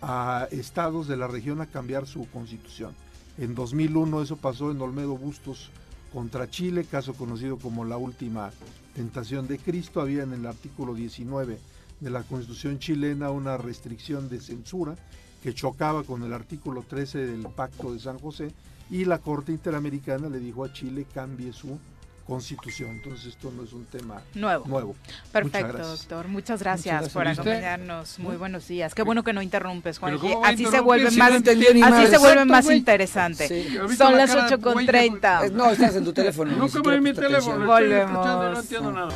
a 0.00 0.48
estados 0.50 1.06
de 1.06 1.16
la 1.16 1.26
región 1.26 1.60
a 1.60 1.66
cambiar 1.66 2.06
su 2.06 2.28
constitución. 2.30 2.94
En 3.38 3.54
2001 3.54 4.22
eso 4.22 4.36
pasó 4.36 4.70
en 4.70 4.80
Olmedo 4.80 5.16
Bustos 5.16 5.70
contra 6.12 6.48
Chile, 6.48 6.84
caso 6.90 7.14
conocido 7.14 7.58
como 7.58 7.84
la 7.84 7.96
última 7.96 8.50
tentación 8.94 9.46
de 9.48 9.58
Cristo. 9.58 10.00
Había 10.00 10.22
en 10.22 10.32
el 10.32 10.46
artículo 10.46 10.94
19 10.94 11.58
de 12.00 12.10
la 12.10 12.22
constitución 12.22 12.78
chilena 12.78 13.30
una 13.30 13.56
restricción 13.56 14.28
de 14.28 14.40
censura 14.40 14.96
que 15.42 15.54
chocaba 15.54 16.04
con 16.04 16.22
el 16.22 16.32
artículo 16.32 16.84
13 16.88 17.26
del 17.26 17.42
Pacto 17.42 17.92
de 17.92 17.98
San 17.98 18.18
José 18.18 18.52
y 18.90 19.04
la 19.04 19.18
Corte 19.18 19.52
Interamericana 19.52 20.28
le 20.28 20.38
dijo 20.38 20.64
a 20.64 20.72
Chile 20.72 21.06
cambie 21.12 21.52
su 21.52 21.78
constitución. 22.26 22.90
Entonces 22.90 23.26
esto 23.26 23.50
no 23.54 23.64
es 23.64 23.72
un 23.72 23.84
tema 23.86 24.22
Nuevo. 24.34 24.64
nuevo. 24.66 24.96
Perfecto, 25.32 25.72
Muchas 25.72 25.88
doctor. 26.00 26.28
Muchas 26.28 26.60
gracias, 26.62 26.92
gracias. 26.94 27.12
por 27.12 27.26
¿Viste? 27.26 27.40
acompañarnos. 27.40 28.18
Muy 28.18 28.36
buenos 28.36 28.66
días. 28.68 28.94
Qué 28.94 29.02
bueno 29.02 29.22
que 29.24 29.32
no 29.32 29.42
interrumpes, 29.42 29.98
Juan. 29.98 30.18
¿cómo 30.18 30.40
va 30.40 30.48
a 30.48 30.50
Así 30.50 30.66
se 30.66 30.80
vuelve 30.80 31.10
si 31.10 31.18
más, 31.18 31.30
no 31.32 31.86
así 31.86 32.06
se 32.06 32.18
vuelve 32.18 32.44
más 32.44 32.70
interesante. 32.70 33.48
Sí. 33.48 33.76
¿Has 33.78 33.88
visto 33.88 34.04
Son 34.04 34.12
la 34.12 34.18
las 34.18 34.30
cara 34.30 34.48
de 34.48 34.54
8 34.54 34.62
con 34.62 34.72
güey 34.74 34.86
que- 34.86 34.92
30. 34.92 35.46
Eh, 35.46 35.50
No, 35.50 35.70
estás 35.70 35.96
en 35.96 36.04
tu 36.04 36.12
teléfono. 36.12 36.50
No 36.50 36.64
ni 36.64 36.70
como 36.70 36.72
siquiera 36.72 36.96
en 36.96 37.02
mi 37.02 37.12
teléfono, 37.12 37.66
Volvemos. 37.66 38.26
no 38.26 38.60
entiendo 38.60 38.92
nada. 38.92 39.12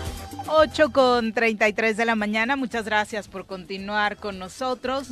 8 0.49 0.91
con 0.93 1.33
33 1.33 1.97
de 1.97 2.05
la 2.05 2.15
mañana. 2.15 2.55
Muchas 2.57 2.85
gracias 2.85 3.27
por 3.27 3.47
continuar 3.47 4.17
con 4.17 4.39
nosotros. 4.39 5.09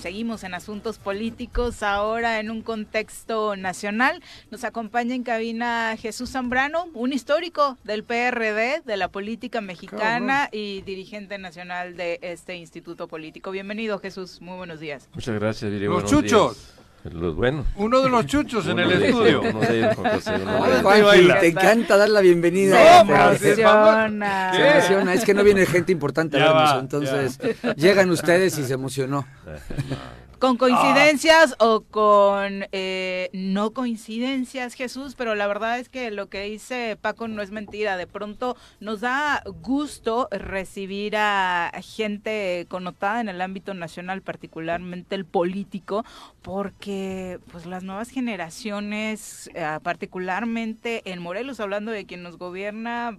Seguimos 0.00 0.44
en 0.44 0.54
asuntos 0.54 0.98
políticos, 0.98 1.82
ahora 1.82 2.40
en 2.40 2.50
un 2.50 2.62
contexto 2.62 3.54
nacional. 3.56 4.22
Nos 4.50 4.64
acompaña 4.64 5.14
en 5.14 5.24
cabina 5.24 5.94
Jesús 5.98 6.30
Zambrano, 6.30 6.86
un 6.94 7.12
histórico 7.38 7.78
del 7.84 8.02
PRD, 8.02 8.82
de 8.84 8.96
la 8.96 9.06
política 9.08 9.60
mexicana 9.60 10.48
y 10.50 10.82
dirigente 10.82 11.38
nacional 11.38 11.96
de 11.96 12.18
este 12.20 12.56
instituto 12.56 13.06
político. 13.06 13.52
Bienvenido, 13.52 14.00
Jesús. 14.00 14.40
Muy 14.40 14.56
buenos 14.56 14.80
días. 14.80 15.08
Muchas 15.14 15.36
gracias, 15.36 15.70
Viri. 15.70 15.84
Los 15.84 16.02
buenos 16.02 16.10
chuchos. 16.10 16.56
días. 17.04 17.14
Los 17.14 17.36
buenos. 17.36 17.64
Uno 17.76 18.00
de 18.00 18.08
los 18.08 18.26
chuchos 18.26 18.66
en 18.66 18.80
el 18.80 18.88
de 18.88 19.08
estudio. 19.10 19.40
Uno 19.54 19.60
de 19.60 19.78
ellos, 19.78 19.94
Juan 19.94 20.14
José, 20.14 20.34
uno 20.34 20.52
de 20.52 20.58
Ay, 20.58 20.70
ellos. 20.70 20.82
Juanji, 20.82 21.02
baila. 21.02 21.40
te 21.40 21.46
encanta 21.46 21.96
dar 21.96 22.08
la 22.08 22.20
bienvenida. 22.22 22.76
Se 22.76 23.36
este- 23.36 23.62
emociona. 23.62 24.52
Se 24.52 24.70
emociona, 24.70 25.14
es 25.14 25.24
que 25.24 25.34
no 25.34 25.44
viene 25.44 25.64
gente 25.64 25.92
importante 25.92 26.40
a 26.40 26.52
vernos, 26.52 26.80
entonces 26.80 27.38
llegan 27.76 28.10
ustedes 28.10 28.58
y 28.58 28.64
se 28.64 28.74
emocionó. 28.74 29.24
Con 30.38 30.56
coincidencias 30.56 31.56
o 31.58 31.80
con 31.80 32.66
eh, 32.70 33.28
no 33.32 33.72
coincidencias, 33.72 34.74
Jesús, 34.74 35.16
pero 35.16 35.34
la 35.34 35.48
verdad 35.48 35.80
es 35.80 35.88
que 35.88 36.12
lo 36.12 36.28
que 36.28 36.42
dice 36.42 36.96
Paco 37.00 37.26
no 37.26 37.42
es 37.42 37.50
mentira. 37.50 37.96
De 37.96 38.06
pronto 38.06 38.56
nos 38.78 39.00
da 39.00 39.42
gusto 39.62 40.28
recibir 40.30 41.16
a 41.16 41.72
gente 41.82 42.66
connotada 42.68 43.20
en 43.20 43.28
el 43.28 43.40
ámbito 43.40 43.74
nacional, 43.74 44.22
particularmente 44.22 45.16
el 45.16 45.24
político, 45.24 46.04
porque 46.42 47.40
pues 47.50 47.66
las 47.66 47.82
nuevas 47.82 48.10
generaciones, 48.10 49.50
eh, 49.54 49.78
particularmente 49.82 51.02
en 51.10 51.20
Morelos, 51.20 51.58
hablando 51.58 51.90
de 51.90 52.06
quien 52.06 52.22
nos 52.22 52.38
gobierna, 52.38 53.18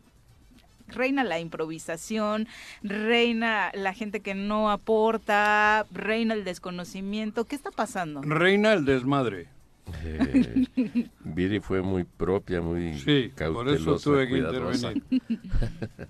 reina 0.90 1.24
la 1.24 1.40
improvisación, 1.40 2.48
reina 2.84 3.72
la 3.74 3.94
gente 3.94 4.20
que 4.20 4.36
no 4.36 4.70
aporta, 4.72 5.86
reina 5.92 6.34
el 6.34 6.44
desconocimiento. 6.44 7.46
¿Qué 7.46 7.56
está 7.56 7.72
pasando? 7.72 8.22
Reina 8.22 8.74
el 8.74 8.86
desmadre. 8.86 9.48
Eh, 10.04 10.66
Viri 11.24 11.60
fue 11.62 11.82
muy 11.82 12.04
propia, 12.04 12.62
muy 12.62 12.94
Sí, 13.00 13.32
por 13.36 13.68
eso 13.70 13.86
cautelosa, 13.96 14.04
tuve 14.04 14.24
que 14.26 14.30
cuidadosa. 14.32 14.92
intervenir. 14.92 15.40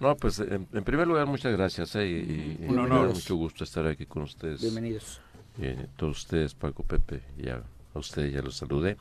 No, 0.00 0.16
pues 0.16 0.40
en, 0.40 0.66
en 0.72 0.82
primer 0.82 1.06
lugar, 1.06 1.26
muchas 1.28 1.52
gracias. 1.52 1.94
eh, 1.94 2.08
y, 2.08 2.64
y 2.64 2.66
Un 2.68 2.74
me 2.74 2.80
honor. 2.82 3.06
da 3.08 3.14
mucho 3.14 3.36
gusto 3.36 3.62
estar 3.62 3.86
aquí 3.86 4.04
con 4.04 4.22
ustedes. 4.24 4.60
Bienvenidos. 4.60 5.20
Eh, 5.60 5.86
todos 5.94 6.18
ustedes, 6.18 6.54
Paco, 6.54 6.82
Pepe, 6.82 7.20
ya 7.38 7.62
a 7.94 7.98
ustedes 8.00 8.32
ya 8.32 8.42
los 8.42 8.56
saludé. 8.56 8.96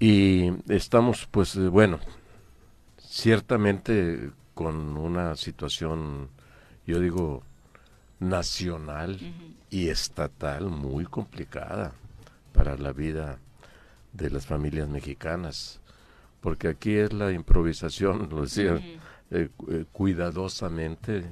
Y 0.00 0.50
estamos, 0.68 1.28
pues, 1.30 1.56
eh, 1.56 1.68
bueno, 1.68 1.98
ciertamente 3.16 4.30
con 4.52 4.98
una 4.98 5.36
situación, 5.36 6.28
yo 6.86 7.00
digo, 7.00 7.42
nacional 8.20 9.18
y 9.70 9.88
estatal 9.88 10.68
muy 10.68 11.06
complicada 11.06 11.94
para 12.52 12.76
la 12.76 12.92
vida 12.92 13.38
de 14.12 14.28
las 14.28 14.44
familias 14.44 14.88
mexicanas, 14.88 15.80
porque 16.42 16.68
aquí 16.68 16.94
es 16.96 17.14
la 17.14 17.32
improvisación, 17.32 18.28
lo 18.30 18.42
decía, 18.42 18.74
eh, 19.30 19.48
eh, 19.70 19.84
cuidadosamente, 19.92 21.24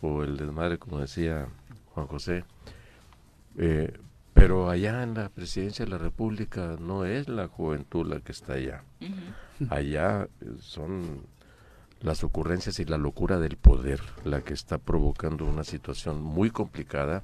o 0.00 0.22
el 0.22 0.38
desmadre, 0.38 0.78
como 0.78 0.98
decía 0.98 1.46
Juan 1.92 2.06
José, 2.06 2.44
eh, 3.58 3.92
pero 4.32 4.70
allá 4.70 5.02
en 5.02 5.12
la 5.12 5.28
presidencia 5.28 5.84
de 5.84 5.90
la 5.90 5.98
República 5.98 6.76
no 6.80 7.04
es 7.04 7.28
la 7.28 7.48
juventud 7.48 8.06
la 8.06 8.20
que 8.20 8.32
está 8.32 8.54
allá. 8.54 8.82
Allá 9.70 10.28
eh, 10.40 10.46
son 10.60 11.26
las 12.00 12.24
ocurrencias 12.24 12.78
y 12.80 12.84
la 12.84 12.98
locura 12.98 13.38
del 13.38 13.56
poder 13.56 14.00
la 14.24 14.42
que 14.42 14.54
está 14.54 14.78
provocando 14.78 15.44
una 15.44 15.64
situación 15.64 16.22
muy 16.22 16.50
complicada 16.50 17.22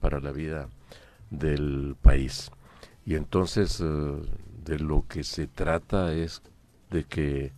para 0.00 0.20
la 0.20 0.32
vida 0.32 0.68
del 1.30 1.96
país. 2.00 2.50
Y 3.06 3.14
entonces 3.14 3.80
eh, 3.80 4.22
de 4.64 4.78
lo 4.78 5.06
que 5.08 5.24
se 5.24 5.46
trata 5.46 6.12
es 6.12 6.42
de 6.90 7.04
que 7.04 7.52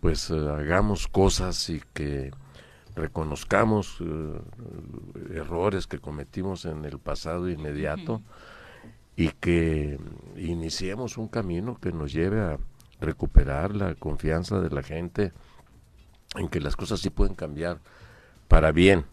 pues 0.00 0.30
eh, 0.30 0.34
hagamos 0.34 1.06
cosas 1.06 1.70
y 1.70 1.80
que 1.92 2.32
reconozcamos 2.94 4.02
errores 5.30 5.86
que 5.86 5.98
cometimos 5.98 6.66
en 6.66 6.84
el 6.84 6.98
pasado 6.98 7.48
inmediato 7.48 8.20
y 9.16 9.28
que 9.28 9.98
iniciemos 10.36 11.16
un 11.16 11.28
camino 11.28 11.78
que 11.80 11.92
nos 11.92 12.12
lleve 12.12 12.40
a 12.40 12.58
recuperar 13.02 13.74
la 13.76 13.94
confianza 13.94 14.60
de 14.60 14.70
la 14.70 14.82
gente 14.82 15.32
en 16.36 16.48
que 16.48 16.60
las 16.60 16.76
cosas 16.76 17.00
sí 17.00 17.10
pueden 17.10 17.34
cambiar 17.34 17.78
para 18.48 18.72
bien 18.72 19.04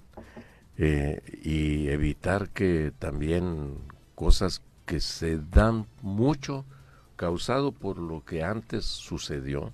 eh, 0.78 1.22
y 1.44 1.90
evitar 1.90 2.50
que 2.50 2.94
también 2.98 3.76
cosas 4.16 4.62
que 4.86 5.02
se 5.02 5.38
dan 5.38 5.86
mucho 6.02 6.66
causado 7.16 7.74
por 7.74 7.98
lo 7.98 8.24
que 8.24 8.44
antes 8.44 8.86
sucedió 8.86 9.74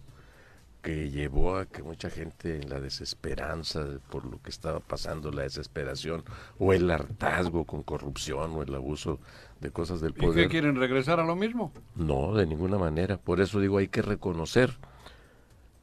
que 0.82 1.10
llevó 1.10 1.58
a 1.58 1.66
que 1.66 1.82
mucha 1.82 2.12
gente 2.12 2.58
en 2.62 2.70
la 2.70 2.80
desesperanza 2.80 3.84
de- 3.84 3.98
por 4.00 4.24
lo 4.26 4.40
que 4.42 4.52
estaba 4.52 4.80
pasando, 4.80 5.32
la 5.32 5.42
desesperación 5.44 6.24
o 6.60 6.74
el 6.74 6.90
hartazgo 6.92 7.66
con 7.66 7.82
corrupción 7.82 8.52
o 8.52 8.62
el 8.62 8.74
abuso 8.76 9.20
de 9.60 9.72
cosas 9.72 10.02
del 10.02 10.12
¿Y 10.12 10.16
qué 10.16 10.26
poder. 10.28 10.50
quieren 10.50 10.76
regresar 10.76 11.20
a 11.20 11.26
lo 11.26 11.36
mismo? 11.36 11.72
No, 11.96 12.34
de 12.34 12.46
ninguna 12.46 12.78
manera. 12.78 13.18
Por 13.18 13.42
eso 13.42 13.60
digo, 13.60 13.78
hay 13.78 13.88
que 13.88 14.02
reconocer 14.02 14.78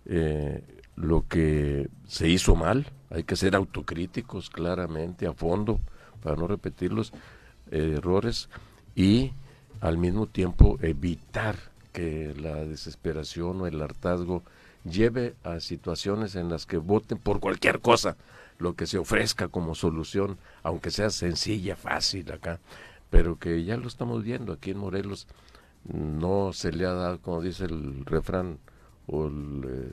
eh, 0.06 0.62
lo 0.96 1.26
que 1.28 1.88
se 2.06 2.28
hizo 2.28 2.54
mal, 2.54 2.86
hay 3.10 3.24
que 3.24 3.36
ser 3.36 3.56
autocríticos 3.56 4.50
claramente, 4.50 5.26
a 5.26 5.32
fondo, 5.32 5.80
para 6.22 6.36
no 6.36 6.46
repetir 6.46 6.92
los 6.92 7.12
eh, 7.70 7.94
errores 7.96 8.48
y 8.94 9.32
al 9.80 9.98
mismo 9.98 10.26
tiempo 10.26 10.78
evitar 10.82 11.56
que 11.92 12.34
la 12.38 12.56
desesperación 12.64 13.60
o 13.60 13.66
el 13.66 13.80
hartazgo 13.82 14.42
lleve 14.84 15.34
a 15.44 15.60
situaciones 15.60 16.34
en 16.36 16.48
las 16.48 16.66
que 16.66 16.76
voten 16.78 17.18
por 17.18 17.40
cualquier 17.40 17.80
cosa, 17.80 18.16
lo 18.58 18.74
que 18.74 18.86
se 18.86 18.98
ofrezca 18.98 19.48
como 19.48 19.74
solución, 19.74 20.38
aunque 20.62 20.90
sea 20.90 21.10
sencilla, 21.10 21.76
fácil 21.76 22.30
acá, 22.32 22.60
pero 23.12 23.38
que 23.38 23.62
ya 23.62 23.76
lo 23.76 23.86
estamos 23.88 24.22
viendo 24.24 24.54
aquí 24.54 24.70
en 24.70 24.78
Morelos, 24.78 25.26
no 25.84 26.52
se 26.54 26.72
le 26.72 26.86
ha 26.86 26.92
dado, 26.94 27.20
como 27.20 27.42
dice 27.42 27.66
el 27.66 28.06
refrán 28.06 28.58
o 29.06 29.26
el, 29.26 29.60
eh, 29.68 29.92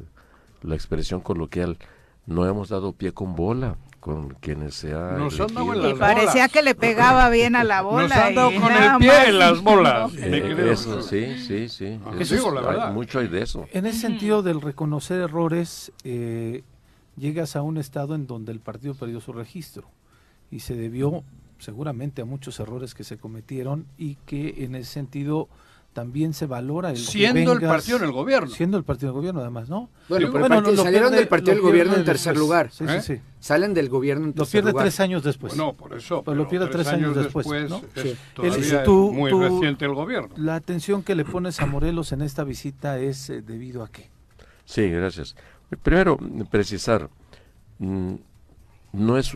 la 0.63 0.75
expresión 0.75 1.19
coloquial, 1.19 1.77
no 2.25 2.45
hemos 2.45 2.69
dado 2.69 2.93
pie 2.93 3.11
con 3.11 3.35
bola 3.35 3.75
con 3.99 4.29
quienes 4.35 4.75
se 4.75 4.93
ha 4.93 5.17
Nos 5.17 5.37
han 5.41 5.53
dado 5.53 5.73
en 5.73 5.79
elegido. 5.79 5.95
Y 5.97 5.99
parecía 5.99 6.31
bolas. 6.33 6.51
que 6.53 6.61
le 6.63 6.75
pegaba 6.75 7.29
bien 7.29 7.57
a 7.57 7.65
la 7.65 7.81
bola. 7.81 8.03
Nos 8.07 8.11
han 8.17 8.35
dado 8.35 8.51
y 8.53 8.57
con 8.59 8.71
el 8.71 8.97
pie 8.99 9.07
más. 9.09 9.27
en 9.27 9.39
las 9.39 9.61
bolas. 9.61 10.13
Eh, 10.17 10.69
eso, 10.71 11.01
sí, 11.01 11.37
sí, 11.45 11.67
sí. 11.67 11.99
Ah, 12.05 12.11
Eso 12.17 12.35
digo 12.35 12.47
es- 12.57 12.63
la 12.63 12.87
hay- 12.87 12.93
mucho 12.93 13.19
hay 13.19 13.27
de 13.27 13.41
eso. 13.41 13.65
En 13.73 13.85
ese 13.85 13.99
sentido 13.99 14.41
del 14.43 14.61
reconocer 14.61 15.19
errores, 15.19 15.91
eh, 16.05 16.63
llegas 17.17 17.57
a 17.57 17.61
un 17.63 17.77
estado 17.77 18.15
en 18.15 18.25
donde 18.27 18.53
el 18.53 18.61
partido 18.61 18.93
perdió 18.93 19.19
su 19.19 19.33
registro 19.33 19.89
y 20.49 20.61
se 20.61 20.75
debió 20.75 21.23
seguramente 21.59 22.21
a 22.21 22.25
muchos 22.25 22.59
errores 22.59 22.93
que 22.95 23.03
se 23.03 23.17
cometieron 23.17 23.85
y 23.97 24.15
que 24.25 24.63
en 24.65 24.75
ese 24.75 24.91
sentido 24.91 25.47
también 25.93 26.33
se 26.33 26.45
valora 26.45 26.91
el 26.91 26.97
Siendo 26.97 27.51
el 27.51 27.61
partido 27.61 27.97
en 27.97 28.03
el 28.03 28.11
gobierno. 28.11 28.47
siendo 28.49 28.77
el 28.77 28.83
partido 28.83 29.07
del 29.11 29.15
gobierno 29.15 29.41
además, 29.41 29.69
¿no? 29.69 29.89
Bueno, 30.07 30.27
Sí, 30.27 30.31
pero 30.31 30.39
Bueno, 30.41 30.55
aparte 30.57 30.75
lo 30.75 30.83
salieron 30.83 31.09
pierde- 31.09 31.17
del 31.17 31.27
partido 31.27 31.51
lo 31.51 31.55
del 31.55 31.61
gobierno 31.63 31.91
en 31.93 31.95
pierde 31.97 32.05
tercer 32.11 32.33
después. 32.33 32.47
lugar. 32.47 32.71
Sí, 32.71 32.83
¿Eh? 32.85 33.01
sí, 33.01 33.15
sí. 33.15 33.21
Salen 33.39 33.73
del 33.73 33.89
gobierno 33.89 34.25
en 34.25 34.29
Lo 34.29 34.33
tercer 34.35 34.51
pierde 34.51 34.71
lugar. 34.71 34.83
tres 34.85 34.99
años 34.99 35.23
después. 35.23 35.55
no, 35.57 35.73
por 35.73 35.95
eso. 35.97 36.23
Pues 36.23 36.37
lo 36.37 36.47
pierde 36.47 36.67
tres 36.67 36.87
años 36.87 37.15
después, 37.15 37.47
¿no? 37.69 37.81
es 37.95 38.03
Sí. 38.03 38.75
El- 38.75 38.83
tú- 38.83 39.11
muy 39.11 39.31
tú- 39.31 39.41
reciente 39.41 39.85
el 39.85 39.93
gobierno. 39.95 40.29
La 40.37 40.55
atención 40.55 41.01
que 41.03 41.15
le 41.15 41.25
pones 41.25 41.59
a 41.59 41.65
Morelos 41.65 42.11
en 42.11 42.21
esta 42.21 42.43
visita 42.43 42.99
es 42.99 43.29
eh, 43.31 43.41
debido 43.41 43.83
a 43.83 43.89
qué? 43.89 44.09
Sí, 44.65 44.87
gracias. 44.89 45.35
Primero, 45.81 46.17
precisar, 46.51 47.09
mm, 47.79 48.13
no 48.93 49.17
es 49.17 49.35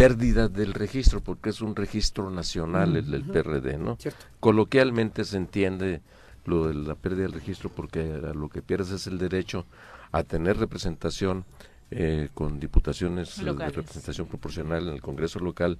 pérdida 0.00 0.48
del 0.48 0.72
registro, 0.72 1.20
porque 1.20 1.50
es 1.50 1.60
un 1.60 1.76
registro 1.76 2.30
nacional 2.30 2.96
el 2.96 3.10
del 3.10 3.24
PRD, 3.24 3.76
¿no? 3.76 3.96
Cierto. 3.96 4.24
Coloquialmente 4.40 5.24
se 5.24 5.36
entiende 5.36 6.00
lo 6.46 6.68
de 6.68 6.74
la 6.74 6.94
pérdida 6.94 7.24
del 7.24 7.32
registro 7.32 7.68
porque 7.68 8.00
a 8.00 8.32
lo 8.32 8.48
que 8.48 8.62
pierdes 8.62 8.90
es 8.92 9.06
el 9.06 9.18
derecho 9.18 9.66
a 10.10 10.22
tener 10.22 10.56
representación 10.56 11.44
eh, 11.90 12.28
con 12.34 12.58
diputaciones 12.58 13.38
eh, 13.38 13.44
de 13.44 13.68
representación 13.68 14.26
proporcional 14.26 14.88
en 14.88 14.94
el 14.94 15.02
Congreso 15.02 15.38
local 15.38 15.76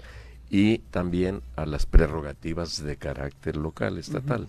y 0.50 0.78
también 0.78 1.42
a 1.56 1.64
las 1.64 1.86
prerrogativas 1.86 2.82
de 2.82 2.96
carácter 2.96 3.56
local, 3.56 3.96
estatal, 3.98 4.46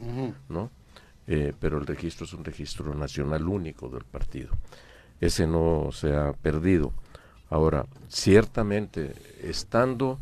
¿no? 0.49 0.71
Eh, 1.27 1.53
pero 1.59 1.77
el 1.77 1.85
registro 1.85 2.25
es 2.25 2.33
un 2.33 2.43
registro 2.43 2.93
nacional 2.95 3.47
único 3.47 3.87
del 3.89 4.03
partido. 4.03 4.49
Ese 5.21 5.45
no 5.45 5.91
se 5.93 6.15
ha 6.15 6.33
perdido. 6.33 6.91
Ahora, 7.51 7.85
ciertamente, 8.07 9.13
estando 9.43 10.17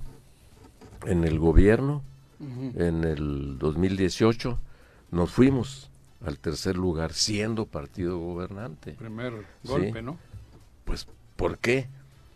en 1.05 1.23
el 1.23 1.39
gobierno, 1.39 2.01
en 2.41 3.03
el 3.03 3.57
2018, 3.59 4.59
nos 5.11 5.29
fuimos 5.31 5.89
al 6.25 6.39
tercer 6.39 6.75
lugar 6.75 7.13
siendo 7.13 7.65
partido 7.67 8.17
gobernante. 8.17 8.93
Primer 8.93 9.33
Sí. 9.63 9.67
golpe, 9.69 10.01
¿no? 10.01 10.17
Pues, 10.85 11.07
¿por 11.35 11.59
qué? 11.59 11.87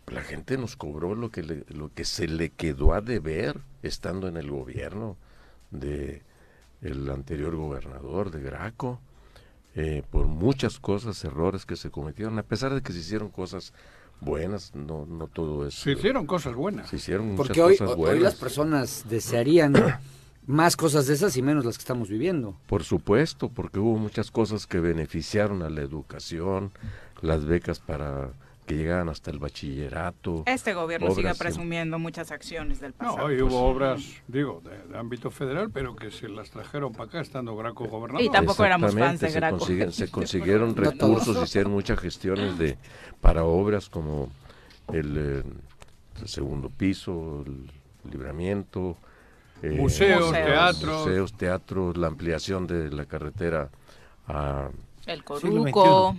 La 0.06 0.22
gente 0.22 0.56
nos 0.58 0.76
cobró 0.76 1.14
lo 1.14 1.30
que, 1.30 1.42
le- 1.42 1.64
lo 1.68 1.92
que 1.92 2.04
se 2.04 2.28
le 2.28 2.50
quedó 2.50 2.94
a 2.94 3.00
deber 3.00 3.60
estando 3.82 4.28
en 4.28 4.36
el 4.36 4.50
gobierno 4.50 5.16
de 5.70 6.22
el 6.82 7.08
anterior 7.10 7.56
gobernador 7.56 8.30
de 8.30 8.42
Graco, 8.42 9.00
eh, 9.74 10.02
por 10.10 10.26
muchas 10.26 10.78
cosas, 10.78 11.24
errores 11.24 11.64
que 11.66 11.76
se 11.76 11.90
cometieron, 11.90 12.38
a 12.38 12.42
pesar 12.42 12.74
de 12.74 12.82
que 12.82 12.92
se 12.92 12.98
hicieron 13.00 13.30
cosas 13.30 13.72
buenas, 14.20 14.74
no, 14.74 15.06
no 15.06 15.26
todo 15.26 15.66
eso. 15.66 15.82
Se 15.82 15.92
hicieron 15.92 16.26
cosas 16.26 16.54
buenas. 16.54 16.88
Se 16.88 16.96
hicieron 16.96 17.26
muchas 17.32 17.46
Porque 17.46 17.62
hoy, 17.62 17.76
cosas 17.76 17.90
hoy 17.90 17.96
buenas. 17.96 18.22
las 18.22 18.34
personas 18.36 19.04
desearían 19.08 19.74
más 20.46 20.76
cosas 20.76 21.06
de 21.06 21.14
esas 21.14 21.36
y 21.36 21.42
menos 21.42 21.64
las 21.64 21.76
que 21.76 21.82
estamos 21.82 22.08
viviendo. 22.08 22.56
Por 22.66 22.84
supuesto, 22.84 23.48
porque 23.48 23.78
hubo 23.78 23.96
muchas 23.98 24.30
cosas 24.30 24.66
que 24.66 24.80
beneficiaron 24.80 25.62
a 25.62 25.70
la 25.70 25.82
educación, 25.82 26.72
las 27.22 27.44
becas 27.44 27.80
para 27.80 28.30
que 28.66 28.74
llegaran 28.76 29.08
hasta 29.08 29.30
el 29.30 29.38
bachillerato. 29.38 30.42
Este 30.46 30.72
gobierno 30.74 31.08
sigue 31.10 31.22
obras 31.28 31.38
presumiendo 31.38 31.98
muchas 31.98 32.30
acciones 32.30 32.80
del 32.80 32.94
pasado. 32.94 33.18
No, 33.28 33.32
y 33.32 33.42
hubo 33.42 33.62
obras, 33.66 34.02
digo, 34.26 34.62
de, 34.64 34.92
de 34.92 34.98
ámbito 34.98 35.30
federal, 35.30 35.70
pero 35.70 35.94
que 35.94 36.10
se 36.10 36.28
las 36.28 36.50
trajeron 36.50 36.92
para 36.92 37.04
acá 37.04 37.20
estando 37.20 37.54
Graco 37.56 37.84
gobernador. 37.86 38.22
Y 38.24 38.30
tampoco 38.30 38.64
éramos 38.64 38.94
fans 38.94 39.20
de 39.20 39.28
se 39.30 39.38
Graco. 39.38 39.58
consiguen- 39.58 39.90
se 39.92 40.10
consiguieron 40.10 40.74
recursos, 40.74 41.36
se 41.36 41.44
hicieron 41.44 41.72
muchas 41.72 41.98
gestiones 41.98 42.56
de 42.58 42.78
para 43.20 43.44
obras 43.44 43.88
como 43.90 44.30
el, 44.92 45.16
eh, 45.16 45.42
el 46.22 46.28
segundo 46.28 46.70
piso, 46.70 47.44
el 47.46 47.70
libramiento, 48.10 48.96
eh, 49.62 49.70
Museos, 49.78 50.26
Museos. 50.28 50.32
teatros. 50.46 51.06
museos, 51.06 51.32
teatros, 51.36 51.96
la 51.96 52.06
ampliación 52.06 52.66
de 52.66 52.90
la 52.90 53.04
carretera 53.06 53.70
a 54.26 54.68
El 55.06 55.24
Coruco. 55.24 56.16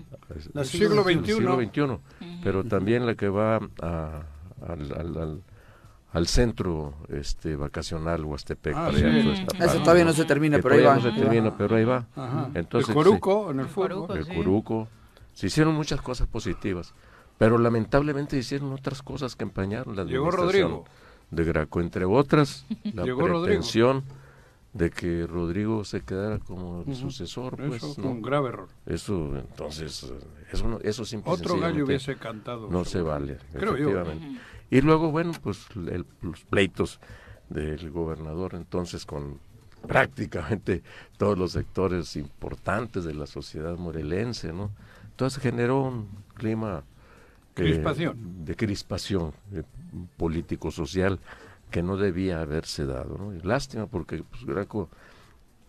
El 0.56 0.66
siglo 0.66 1.04
XXI. 1.04 1.14
XXI. 1.20 1.34
siglo 1.34 1.56
XXI, 1.58 2.00
pero 2.44 2.64
también 2.64 3.06
la 3.06 3.16
que 3.16 3.30
va 3.30 3.58
a- 3.82 4.22
al, 4.68 4.92
al- 4.94 5.18
al- 5.18 5.44
al 6.12 6.28
centro 6.28 6.94
este 7.10 7.56
vacacional 7.58 8.24
Huastepec. 8.24 8.74
Ah, 8.76 8.86
para 8.88 8.98
sí. 8.98 9.06
Eso 9.06 9.58
parte, 9.58 9.80
todavía 9.80 10.06
no 10.06 10.14
se 10.14 10.24
termina, 10.26 10.58
que 10.58 10.64
pero 10.64 10.76
ahí 10.76 10.82
va. 10.84 10.96
no 10.96 11.02
se 11.02 11.12
termina, 11.12 11.58
pero 11.58 11.76
ahí 11.76 11.84
va. 11.84 12.06
Ajá. 12.16 12.50
Entonces, 12.54 12.88
el 12.90 12.96
Coruco 12.96 13.52
en 13.52 13.60
el 13.60 13.68
fútbol. 13.68 13.90
Coruco. 13.90 14.14
el 14.14 14.26
sí. 14.26 14.34
Curuco. 14.34 14.88
Se 15.34 15.48
hicieron 15.48 15.76
muchas 15.76 16.00
cosas 16.02 16.28
positivas, 16.28 16.94
pero 17.38 17.58
lamentablemente 17.58 18.38
hicieron 18.38 18.72
otras 18.72 19.02
cosas 19.02 19.36
que 19.36 19.44
empañaron 19.44 19.96
la 19.98 20.06
Llegó 20.06 20.32
Rodrigo. 20.32 20.86
de 21.32 21.44
Graco, 21.44 21.82
entre 21.82 22.06
otras 22.06 22.66
la 22.94 23.04
Llegó 23.04 23.28
Rodrigo. 23.28 23.62
De 24.76 24.90
que 24.92 25.26
Rodrigo 25.26 25.86
se 25.86 26.02
quedara 26.02 26.38
como 26.40 26.84
el 26.86 26.96
sucesor, 26.96 27.56
pues 27.56 27.82
Eso 27.82 27.94
fue 27.96 28.04
no. 28.04 28.12
un 28.12 28.22
grave 28.22 28.50
error. 28.50 28.68
Eso, 28.86 29.38
entonces, 29.38 30.04
eh, 30.04 30.20
eso, 30.52 30.68
no- 30.68 30.80
eso 30.82 31.04
Otro 31.24 31.58
gallo 31.58 31.86
hubiese 31.86 32.18
cantado. 32.18 32.68
no 32.70 32.84
se 32.84 33.02
vale, 33.02 33.38
Creo 33.54 33.78
yo. 33.78 34.04
Y 34.70 34.82
luego, 34.82 35.12
bueno, 35.12 35.32
pues 35.42 35.66
el- 35.76 36.06
los 36.22 36.42
pleitos 36.44 37.00
del 37.50 37.90
gobernador, 37.90 38.54
entonces 38.56 39.06
con 39.06 39.40
prácticamente 39.88 40.84
todos 41.18 41.38
los 41.38 41.54
sectores 41.54 42.16
importantes 42.18 43.06
de 43.06 43.14
la 43.14 43.28
sociedad 43.28 43.78
morelense, 43.78 44.52
¿no? 44.52 44.72
Entonces 45.12 45.42
generó 45.42 45.84
un 45.84 46.10
clima 46.34 46.80
eh, 46.80 47.54
Crispación. 47.54 48.44
de 48.44 48.56
crispación 48.56 49.32
eh, 49.54 49.64
político-social 50.18 51.20
que 51.72 51.84
no 51.84 51.98
debía 51.98 52.42
haberse 52.42 52.86
dado, 52.86 53.18
¿no? 53.18 53.32
Lástima 53.44 53.86
porque 53.88 54.24
pues, 54.24 54.46
Graco, 54.46 54.90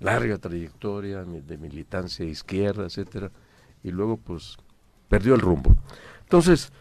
larga 0.01 0.39
trayectoria 0.39 1.25
de 1.25 1.59
militancia 1.59 2.25
izquierda, 2.25 2.85
etcétera, 2.85 3.31
y 3.83 3.91
luego 3.91 4.17
pues 4.17 4.57
perdió 5.09 5.35
el 5.35 5.41
rumbo. 5.41 5.75
Entonces, 6.23 6.73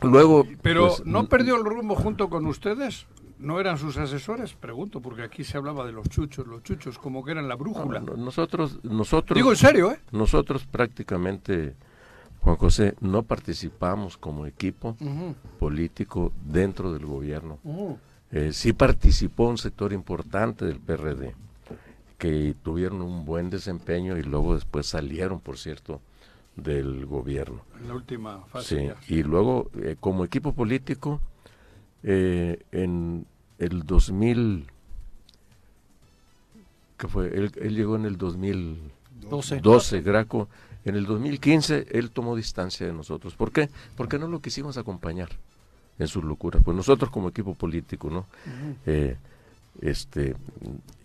luego... 0.00 0.46
Pero 0.62 0.88
pues, 0.88 1.06
¿no 1.06 1.28
perdió 1.28 1.56
el 1.56 1.64
rumbo 1.64 1.94
junto 1.94 2.28
con 2.30 2.46
ustedes? 2.46 3.06
¿No 3.38 3.58
eran 3.58 3.76
sus 3.76 3.96
asesores? 3.96 4.54
Pregunto, 4.54 5.00
porque 5.00 5.22
aquí 5.22 5.42
se 5.42 5.56
hablaba 5.56 5.84
de 5.84 5.92
los 5.92 6.08
chuchos, 6.08 6.46
los 6.46 6.62
chuchos 6.62 6.98
como 6.98 7.24
que 7.24 7.32
eran 7.32 7.48
la 7.48 7.56
brújula. 7.56 7.98
no, 8.00 8.14
nosotros, 8.16 8.78
nosotros... 8.84 9.36
Digo 9.36 9.50
en 9.50 9.56
serio, 9.56 9.90
¿eh? 9.90 9.98
Nosotros 10.12 10.64
prácticamente, 10.64 11.74
Juan 12.40 12.56
José, 12.56 12.94
no 13.00 13.24
participamos 13.24 14.16
como 14.16 14.46
equipo 14.46 14.96
político 15.58 16.32
dentro 16.44 16.92
del 16.92 17.04
gobierno. 17.04 17.58
ujú. 17.64 17.98
Eh, 18.32 18.52
sí 18.54 18.72
participó 18.72 19.48
un 19.48 19.58
sector 19.58 19.92
importante 19.92 20.64
del 20.64 20.80
PRD, 20.80 21.34
que 22.16 22.54
tuvieron 22.62 23.02
un 23.02 23.26
buen 23.26 23.50
desempeño 23.50 24.16
y 24.16 24.22
luego 24.22 24.54
después 24.54 24.86
salieron, 24.86 25.38
por 25.38 25.58
cierto, 25.58 26.00
del 26.56 27.04
gobierno. 27.04 27.62
En 27.78 27.88
la 27.88 27.94
última 27.94 28.40
fase. 28.46 28.80
Sí, 28.80 28.86
ya. 28.86 28.96
y 29.14 29.22
luego 29.22 29.70
eh, 29.82 29.96
como 30.00 30.24
equipo 30.24 30.54
político, 30.54 31.20
eh, 32.02 32.62
en 32.72 33.26
el 33.58 33.82
2000, 33.82 34.66
¿qué 36.96 37.08
fue? 37.08 37.26
Él, 37.26 37.52
él 37.60 37.76
llegó 37.76 37.96
en 37.96 38.06
el 38.06 38.16
2012, 38.16 39.60
12. 39.60 40.00
Graco. 40.00 40.48
En 40.84 40.96
el 40.96 41.04
2015 41.04 41.86
él 41.90 42.10
tomó 42.10 42.34
distancia 42.34 42.86
de 42.86 42.94
nosotros. 42.94 43.36
¿Por 43.36 43.52
qué? 43.52 43.68
Porque 43.94 44.18
no 44.18 44.26
lo 44.26 44.40
quisimos 44.40 44.78
acompañar 44.78 45.28
en 45.98 46.08
sus 46.08 46.24
locuras. 46.24 46.62
Pues 46.62 46.76
nosotros 46.76 47.10
como 47.10 47.28
equipo 47.28 47.54
político, 47.54 48.10
¿no? 48.10 48.26
Eh, 48.86 49.16
este, 49.80 50.34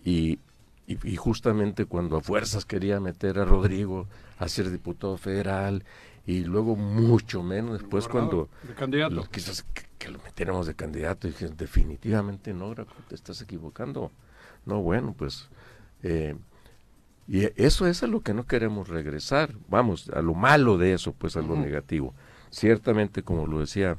y, 0.04 0.40
y, 0.88 0.98
y 1.04 1.16
justamente 1.16 1.86
cuando 1.86 2.18
a 2.18 2.22
fuerzas 2.22 2.66
quería 2.66 3.00
meter 3.00 3.40
a 3.40 3.46
Rodrigo 3.46 4.08
a 4.40 4.48
ser 4.48 4.70
diputado 4.70 5.18
federal 5.18 5.84
y 6.28 6.44
luego 6.44 6.76
mucho 6.76 7.42
menos 7.42 7.80
después 7.80 8.08
cuando 8.08 8.50
de 8.68 8.76
lo 9.16 9.24
quiso 9.30 9.64
que, 9.74 9.84
que 9.98 10.10
lo 10.10 10.20
metiéramos 10.20 10.68
de 10.68 10.76
candidato 10.76 11.28
y 11.28 11.32
dije 11.32 11.48
definitivamente 11.58 12.54
no 12.54 12.70
Graco, 12.70 12.94
te 13.08 13.16
estás 13.16 13.42
equivocando. 13.42 14.12
No 14.66 14.82
bueno 14.82 15.16
pues 15.18 15.48
eh, 16.04 16.36
y 17.30 17.50
eso 17.62 17.88
es 17.88 18.04
a 18.04 18.08
lo 18.08 18.22
que 18.22 18.34
no 18.34 18.46
queremos 18.46 18.90
regresar. 18.90 19.54
Vamos 19.70 20.10
a 20.10 20.22
lo 20.22 20.34
malo 20.34 20.78
de 20.78 20.94
eso 20.94 21.14
pues 21.14 21.38
a 21.38 21.42
lo 21.42 21.56
negativo. 21.56 22.14
Ciertamente 22.50 23.24
como 23.24 23.48
lo 23.48 23.60
decía 23.60 23.98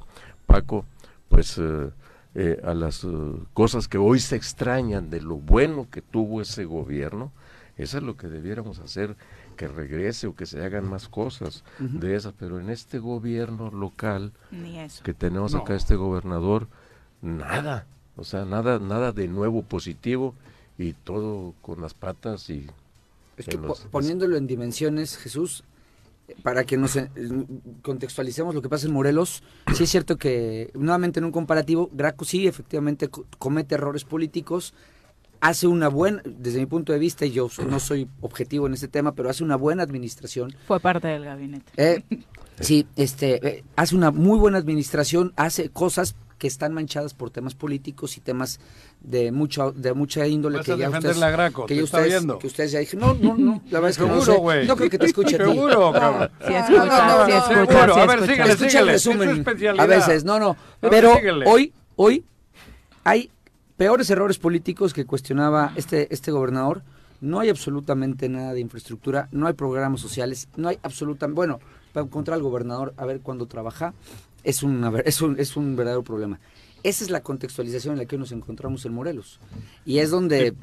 Paco 0.48 0.84
pues 1.28 1.58
eh, 1.58 1.90
eh, 2.34 2.60
a 2.64 2.72
las 2.74 3.04
eh, 3.04 3.08
cosas 3.54 3.86
que 3.86 3.98
hoy 3.98 4.18
se 4.18 4.34
extrañan 4.34 5.10
de 5.10 5.20
lo 5.20 5.36
bueno 5.36 5.86
que 5.90 6.02
tuvo 6.02 6.40
ese 6.42 6.64
gobierno 6.64 7.30
eso 7.76 7.98
es 7.98 8.02
lo 8.02 8.16
que 8.16 8.26
debiéramos 8.28 8.80
hacer 8.80 9.14
que 9.56 9.68
regrese 9.68 10.26
o 10.26 10.34
que 10.34 10.46
se 10.46 10.64
hagan 10.64 10.88
más 10.88 11.08
cosas 11.08 11.62
de 11.78 12.16
esas 12.16 12.32
pero 12.38 12.58
en 12.58 12.70
este 12.70 12.98
gobierno 12.98 13.70
local 13.70 14.32
Ni 14.50 14.78
eso. 14.80 15.04
que 15.04 15.14
tenemos 15.14 15.52
No. 15.52 15.60
acá 15.60 15.74
este 15.76 15.94
gobernador, 15.96 16.66
nada, 17.22 17.86
o 18.16 18.24
sea, 18.24 18.44
nada, 18.44 18.78
nada 18.78 19.12
de 19.12 19.28
nuevo 19.28 19.62
positivo 19.62 20.34
y 20.78 20.92
todo 20.92 21.54
con 21.62 21.80
las 21.80 21.92
patas 21.94 22.48
y 22.50 22.66
Es 23.36 23.46
que 23.46 23.58
po- 23.58 23.76
poniéndolo 23.90 24.36
en 24.36 24.46
dimensiones, 24.46 25.16
Jesús, 25.16 25.64
para 26.42 26.64
que 26.64 26.76
nos 26.76 26.96
eh, 26.96 27.10
contextualicemos 27.82 28.55
lo 28.55 28.62
que 28.62 28.68
pasa 28.68 28.86
en 28.86 28.92
Morelos, 28.92 29.42
sí 29.74 29.84
es 29.84 29.90
cierto 29.90 30.16
que, 30.16 30.70
nuevamente 30.74 31.20
en 31.20 31.24
un 31.24 31.32
comparativo, 31.32 31.88
Graco 31.92 32.24
sí 32.24 32.46
efectivamente 32.46 33.09
co- 33.09 33.26
comete 33.38 33.74
errores 33.74 34.05
políticos, 34.05 34.74
hace 35.40 35.66
una 35.66 35.88
buena, 35.88 36.20
desde 36.24 36.59
mi 36.59 36.66
punto 36.66 36.92
de 36.92 36.98
vista, 36.98 37.24
y 37.24 37.30
yo 37.30 37.48
no 37.68 37.78
soy 37.80 38.09
objetivo 38.20 38.66
en 38.66 38.74
este 38.74 38.88
tema, 38.88 39.12
pero 39.12 39.30
hace 39.30 39.44
una 39.44 39.56
buena 39.56 39.82
administración. 39.84 40.55
Fue 40.66 40.80
parte 40.80 41.09
del 41.09 41.24
gabinete. 41.24 41.70
Eh, 41.76 42.02
sí, 42.60 42.86
este, 42.96 43.46
eh, 43.46 43.64
hace 43.76 43.94
una 43.94 44.10
muy 44.10 44.38
buena 44.38 44.59
administración, 44.59 45.32
hace 45.36 45.70
cosas 45.70 46.16
que 46.39 46.47
están 46.47 46.73
manchadas 46.73 47.15
por 47.15 47.31
temas 47.31 47.55
políticos 47.55 48.16
y 48.16 48.20
temas 48.20 48.60
de 49.01 49.32
mucho 49.32 49.73
de 49.73 49.93
mucha 49.93 50.27
índole 50.27 50.60
que 50.60 50.77
ya 50.77 50.89
ustedes 50.89 51.19
la 51.19 51.31
Graco, 51.31 51.66
que 51.66 51.74
te 51.74 51.81
ya 51.81 51.85
está 51.85 51.98
ustedes, 51.98 52.15
viendo. 52.15 52.39
que 52.39 52.47
ustedes 52.47 52.73
ya 52.73 52.78
dijeron 52.78 53.20
no 53.20 53.35
no 53.35 53.36
no 53.36 53.62
la 53.70 53.81
verdad 53.81 53.90
es 53.90 53.98
que 53.98 54.06
no 54.06 54.20
Seguro, 54.23 54.52
sé. 54.52 54.65
no 54.66 54.77
creo 54.77 54.90
que 54.90 54.98
te 54.98 55.06
escuche 55.06 55.36
a 55.36 55.39
ti 55.39 55.44
Seguro, 55.44 55.93
cabrón. 55.93 56.31
Sí, 56.47 56.55
escucha, 56.55 56.85
no, 56.85 57.19
no, 57.19 57.27
sí, 57.27 57.32
escucha, 57.32 57.65
seguro. 57.66 57.94
sí, 57.94 58.01
A 58.01 58.06
ver, 58.06 58.20
síguele, 58.27 58.56
síguele. 58.56 58.94
Es 58.94 59.89
veces 59.89 60.24
no 60.24 60.39
no 60.39 60.56
pero 60.81 61.15
síguele. 61.16 61.44
hoy 61.48 61.73
hoy 61.97 62.24
hay 63.05 63.31
peores 63.77 64.09
errores 64.10 64.39
políticos 64.39 64.93
que 64.94 65.05
cuestionaba 65.05 65.73
este 65.77 66.12
este 66.15 66.31
gobernador 66.31 66.82
no 67.20 67.40
hay 67.40 67.48
absolutamente 67.48 68.28
nada 68.28 68.52
de 68.52 68.60
infraestructura 68.60 69.28
no 69.32 69.47
hay 69.48 69.55
programas 69.55 70.01
sociales 70.01 70.48
no 70.56 70.69
hay 70.69 70.78
absolutamente 70.82 71.35
bueno 71.36 71.59
para 71.93 72.06
encontrar 72.06 72.36
al 72.36 72.43
gobernador 72.43 72.94
a 72.97 73.05
ver 73.06 73.20
cuándo 73.20 73.47
trabaja 73.47 73.93
es 74.48 74.62
una 74.62 74.90
ver- 74.90 75.04
es 75.06 75.20
un 75.22 75.38
es 75.38 75.56
un 75.56 75.76
verdadero 75.76 76.02
problema 76.02 76.38
esa 76.82 77.04
es 77.04 77.10
la 77.10 77.20
contextualización 77.22 77.94
en 77.94 77.98
la 77.98 78.04
que 78.06 78.16
nos 78.18 78.32
encontramos 78.32 78.84
en 78.84 78.92
Morelos 78.94 79.40
y 79.84 79.98
es 79.98 80.10
donde 80.10 80.54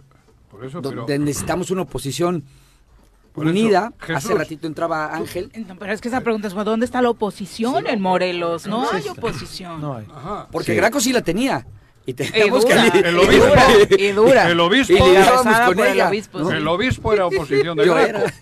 Por 0.49 0.65
eso, 0.65 0.81
pero- 0.81 0.95
donde 1.01 1.19
necesitamos 1.19 1.71
una 1.71 1.81
oposición 1.83 2.43
eso, 3.35 3.41
unida. 3.49 3.91
Jesús. 3.99 4.15
Hace 4.15 4.33
ratito 4.33 4.65
entraba 4.65 5.13
Ángel. 5.13 5.51
No, 5.67 5.75
pero 5.77 5.91
es 5.91 5.99
que 5.99 6.07
esa 6.07 6.21
pregunta 6.21 6.47
es, 6.47 6.53
¿dónde 6.53 6.85
está 6.85 7.01
la 7.01 7.09
oposición 7.09 7.85
en 7.85 7.99
Morelos? 8.01 8.65
No 8.65 8.89
hay 8.89 9.05
oposición. 9.09 9.81
No 9.81 9.95
hay. 9.97 10.05
Ajá. 10.09 10.47
Porque 10.51 10.71
Sí. 10.71 10.77
Graco 10.77 11.01
sí 11.01 11.11
la 11.11 11.21
tenía. 11.21 11.67
Y 12.05 12.11
Y 12.11 12.13
teníamos 12.13 12.63
dura, 12.63 12.91
que... 12.91 12.99
El 12.99 13.15
y 13.15 13.17
obispo. 13.19 13.95
y 13.99 14.11
dura. 14.13 14.49
El 14.49 14.59
obispo. 14.61 14.93
Y 14.93 14.97
con 14.99 15.75
por 15.75 15.85
el 15.85 15.93
ella. 15.95 16.07
obispo, 16.07 16.39
¿no? 16.39 16.49
sí. 16.49 16.55
El 16.55 16.67
obispo 16.69 17.11
era 17.13 17.25
oposición 17.25 17.75
de 17.77 17.85
Yo 17.85 17.93
Graco. 17.95 18.09
era. 18.09 18.33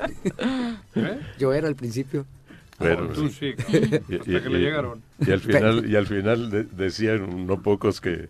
¿Eh? 0.95 1.19
Yo 1.39 1.53
era 1.53 1.67
al 1.67 1.75
principio. 1.75 2.27
Pero- 2.83 3.29
sí, 3.29 3.53
y, 4.09 4.15
hasta 4.15 4.43
que 4.43 4.49
le 4.49 4.59
llegaron. 4.59 5.01
y 5.19 5.31
al 5.31 5.39
final 5.39 5.89
y 5.89 5.95
al 5.95 6.05
final 6.07 6.49
de- 6.49 6.63
decían 6.63 7.47
no 7.47 7.61
pocos 7.61 7.99
que 8.01 8.29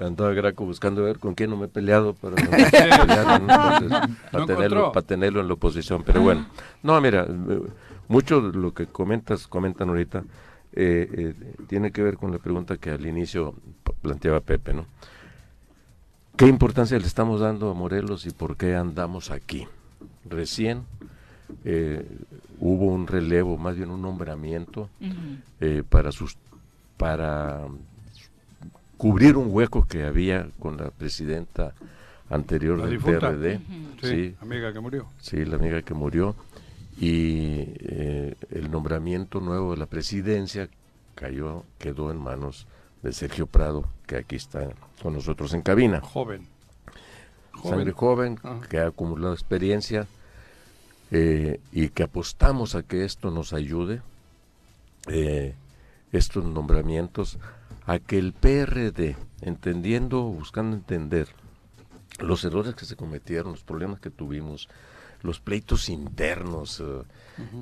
andaba 0.00 0.32
Graco 0.32 0.64
buscando 0.64 1.02
ver 1.02 1.18
con 1.18 1.34
quién 1.34 1.50
no 1.50 1.56
me 1.56 1.66
he 1.66 1.68
peleado 1.68 2.14
para, 2.14 2.36
no 2.42 2.50
pelear, 2.70 3.42
¿no? 3.42 3.74
Entonces, 3.74 3.88
para 4.30 4.40
No 4.40 4.46
tenerlo 4.46 4.64
encontró. 4.78 4.92
para 4.92 5.06
tenerlo 5.06 5.40
en 5.40 5.48
la 5.48 5.54
oposición 5.54 6.02
pero 6.04 6.20
bueno 6.22 6.46
no 6.82 7.00
mira 7.00 7.26
mucho 8.08 8.40
de 8.40 8.58
lo 8.58 8.74
que 8.74 8.86
comentas 8.86 9.46
comentan 9.46 9.88
ahorita 9.88 10.24
eh, 10.76 11.08
eh, 11.12 11.34
tiene 11.68 11.90
que 11.92 12.02
ver 12.02 12.16
con 12.16 12.32
la 12.32 12.38
pregunta 12.38 12.76
que 12.76 12.90
al 12.90 13.06
inicio 13.06 13.54
planteaba 14.02 14.40
Pepe 14.40 14.74
no 14.74 14.86
qué 16.36 16.46
importancia 16.46 16.98
le 16.98 17.06
estamos 17.06 17.40
dando 17.40 17.70
a 17.70 17.74
Morelos 17.74 18.26
y 18.26 18.30
por 18.30 18.56
qué 18.56 18.74
andamos 18.74 19.30
aquí 19.30 19.66
recién 20.28 20.82
eh, 21.64 22.04
hubo 22.66 22.86
un 22.86 23.06
relevo, 23.06 23.58
más 23.58 23.76
bien 23.76 23.90
un 23.90 24.00
nombramiento 24.00 24.88
eh, 25.60 25.82
para 25.88 26.10
sus 26.12 26.36
para 26.96 27.60
cubrir 28.96 29.36
un 29.36 29.48
hueco 29.50 29.86
que 29.86 30.04
había 30.04 30.48
con 30.58 30.76
la 30.78 30.90
presidenta 30.90 31.74
anterior 32.30 32.78
La 32.78 32.86
del 32.86 32.94
difunta. 32.96 33.30
PRD, 33.30 33.58
Sí, 34.00 34.08
sí, 34.08 34.36
amiga 34.40 34.72
que 34.72 34.80
murió. 34.80 35.06
sí, 35.20 35.44
la 35.44 35.56
amiga 35.56 35.82
que 35.82 35.94
murió 35.94 36.34
y 36.98 37.64
eh, 37.80 38.34
el 38.50 38.70
nombramiento 38.70 39.40
nuevo 39.40 39.72
de 39.72 39.76
la 39.78 39.86
presidencia 39.86 40.68
cayó 41.14 41.64
quedó 41.78 42.10
en 42.10 42.18
manos 42.18 42.66
de 43.02 43.12
Sergio 43.12 43.46
Prado, 43.46 43.84
que 44.06 44.16
aquí 44.16 44.36
está 44.36 44.68
con 45.02 45.12
nosotros 45.12 45.52
en 45.52 45.60
cabina 45.62 46.00
Joven. 46.00 46.46
sangre 47.62 47.92
joven, 47.92 48.38
Ajá. 48.42 48.60
que 48.70 48.78
ha 48.78 48.86
acumulado 48.86 49.34
experiencia 49.34 50.06
eh, 51.16 51.60
y 51.70 51.90
que 51.90 52.02
apostamos 52.02 52.74
a 52.74 52.82
que 52.82 53.04
esto 53.04 53.30
nos 53.30 53.52
ayude, 53.52 54.02
eh, 55.06 55.54
estos 56.10 56.44
nombramientos, 56.44 57.38
a 57.86 58.00
que 58.00 58.18
el 58.18 58.32
PRD, 58.32 59.16
entendiendo, 59.40 60.22
buscando 60.22 60.76
entender 60.76 61.28
los 62.18 62.44
errores 62.44 62.74
que 62.74 62.84
se 62.84 62.96
cometieron, 62.96 63.52
los 63.52 63.62
problemas 63.62 64.00
que 64.00 64.10
tuvimos, 64.10 64.68
los 65.22 65.38
pleitos 65.38 65.88
internos, 65.88 66.80
eh, 66.80 67.02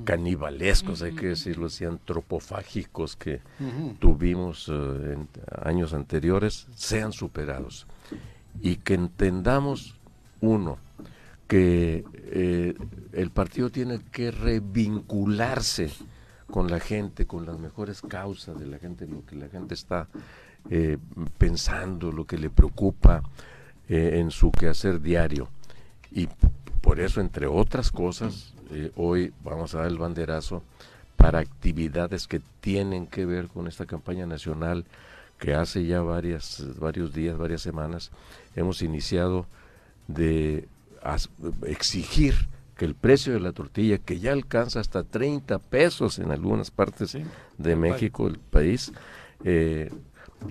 canibalescos, 0.03 1.03
hay 1.03 1.13
que 1.13 1.27
decirlo 1.27 1.67
así, 1.67 1.85
antropofágicos 1.85 3.15
que 3.15 3.41
tuvimos 3.99 4.67
eh, 4.67 5.13
en 5.13 5.29
años 5.63 5.93
anteriores, 5.93 6.65
sean 6.73 7.13
superados. 7.13 7.85
Y 8.61 8.77
que 8.77 8.95
entendamos, 8.95 9.95
uno, 10.41 10.79
que 11.53 12.03
eh, 12.15 12.73
el 13.11 13.29
partido 13.29 13.69
tiene 13.69 13.99
que 14.11 14.31
revincularse 14.31 15.91
con 16.49 16.71
la 16.71 16.79
gente, 16.79 17.27
con 17.27 17.45
las 17.45 17.59
mejores 17.59 18.01
causas 18.01 18.59
de 18.59 18.65
la 18.65 18.79
gente, 18.79 19.05
lo 19.05 19.23
que 19.23 19.35
la 19.35 19.49
gente 19.49 19.75
está 19.75 20.07
eh, 20.71 20.97
pensando, 21.37 22.11
lo 22.11 22.25
que 22.25 22.39
le 22.39 22.49
preocupa 22.49 23.21
eh, 23.87 24.13
en 24.15 24.31
su 24.31 24.51
quehacer 24.51 24.99
diario. 24.99 25.47
Y 26.11 26.27
por 26.81 26.99
eso, 26.99 27.21
entre 27.21 27.45
otras 27.45 27.91
cosas, 27.91 28.55
hoy 28.95 29.31
vamos 29.43 29.75
a 29.75 29.81
dar 29.81 29.87
el 29.89 29.99
banderazo 29.99 30.63
para 31.17 31.37
actividades 31.37 32.27
que 32.27 32.41
tienen 32.61 33.05
que 33.05 33.27
ver 33.27 33.45
con 33.47 33.67
esta 33.67 33.85
campaña 33.85 34.25
nacional 34.25 34.85
que 35.37 35.53
hace 35.53 35.85
ya 35.85 36.01
varias, 36.01 36.63
varios 36.79 37.13
días, 37.13 37.37
varias 37.37 37.61
semanas, 37.61 38.09
hemos 38.55 38.81
iniciado 38.81 39.45
de 40.07 40.67
exigir 41.65 42.33
que 42.75 42.85
el 42.85 42.95
precio 42.95 43.33
de 43.33 43.39
la 43.39 43.51
tortilla, 43.51 43.97
que 43.97 44.19
ya 44.19 44.31
alcanza 44.31 44.79
hasta 44.79 45.03
30 45.03 45.59
pesos 45.59 46.19
en 46.19 46.31
algunas 46.31 46.71
partes 46.71 47.17
de 47.57 47.75
México, 47.75 48.27
el 48.27 48.39
país, 48.39 48.91
eh, 49.43 49.91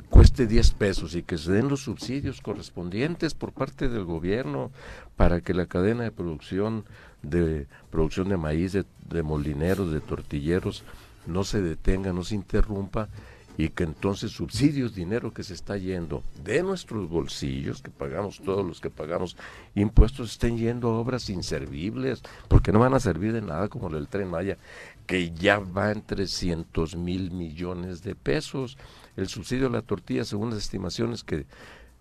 cueste 0.08 0.46
10 0.46 0.70
pesos 0.72 1.14
y 1.14 1.22
que 1.22 1.36
se 1.36 1.52
den 1.52 1.68
los 1.68 1.80
subsidios 1.80 2.40
correspondientes 2.40 3.34
por 3.34 3.52
parte 3.52 3.88
del 3.88 4.04
gobierno 4.04 4.70
para 5.16 5.40
que 5.40 5.54
la 5.54 5.66
cadena 5.66 6.04
de 6.04 6.12
producción 6.12 6.84
de 7.22 7.66
producción 7.90 8.28
de 8.28 8.36
maíz, 8.36 8.72
de, 8.72 8.84
de 9.08 9.22
molineros, 9.22 9.92
de 9.92 10.00
tortilleros, 10.00 10.82
no 11.26 11.44
se 11.44 11.62
detenga, 11.62 12.12
no 12.12 12.24
se 12.24 12.34
interrumpa 12.34 13.08
y 13.56 13.68
que 13.68 13.84
entonces 13.84 14.32
subsidios, 14.32 14.94
dinero 14.94 15.32
que 15.32 15.42
se 15.42 15.54
está 15.54 15.76
yendo 15.76 16.22
de 16.42 16.62
nuestros 16.62 17.08
bolsillos, 17.08 17.82
que 17.82 17.90
pagamos 17.90 18.40
todos 18.40 18.66
los 18.66 18.80
que 18.80 18.90
pagamos 18.90 19.36
impuestos, 19.74 20.32
estén 20.32 20.56
yendo 20.56 20.88
a 20.88 20.98
obras 20.98 21.28
inservibles, 21.28 22.22
porque 22.48 22.72
no 22.72 22.78
van 22.78 22.94
a 22.94 23.00
servir 23.00 23.32
de 23.32 23.42
nada 23.42 23.68
como 23.68 23.88
el 23.88 24.08
tren 24.08 24.28
Maya, 24.28 24.58
que 25.06 25.32
ya 25.32 25.58
va 25.58 25.92
en 25.92 26.02
300 26.02 26.96
mil 26.96 27.30
millones 27.30 28.02
de 28.02 28.14
pesos. 28.14 28.78
El 29.16 29.28
subsidio 29.28 29.66
a 29.66 29.70
la 29.70 29.82
tortilla, 29.82 30.24
según 30.24 30.50
las 30.50 30.60
estimaciones 30.60 31.22
que 31.22 31.46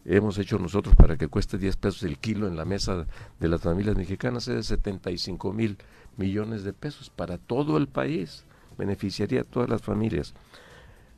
hemos 0.05 0.37
hecho 0.37 0.57
nosotros 0.57 0.95
para 0.95 1.17
que 1.17 1.27
cueste 1.27 1.57
10 1.57 1.75
pesos 1.75 2.03
el 2.03 2.17
kilo 2.17 2.47
en 2.47 2.55
la 2.55 2.65
mesa 2.65 3.05
de 3.39 3.47
las 3.47 3.61
familias 3.61 3.97
mexicanas, 3.97 4.47
es 4.47 4.55
de 4.55 4.63
75 4.63 5.53
mil 5.53 5.77
millones 6.17 6.63
de 6.63 6.73
pesos 6.73 7.09
para 7.09 7.37
todo 7.37 7.77
el 7.77 7.87
país, 7.87 8.45
beneficiaría 8.77 9.41
a 9.41 9.45
todas 9.45 9.69
las 9.69 9.81
familias. 9.81 10.33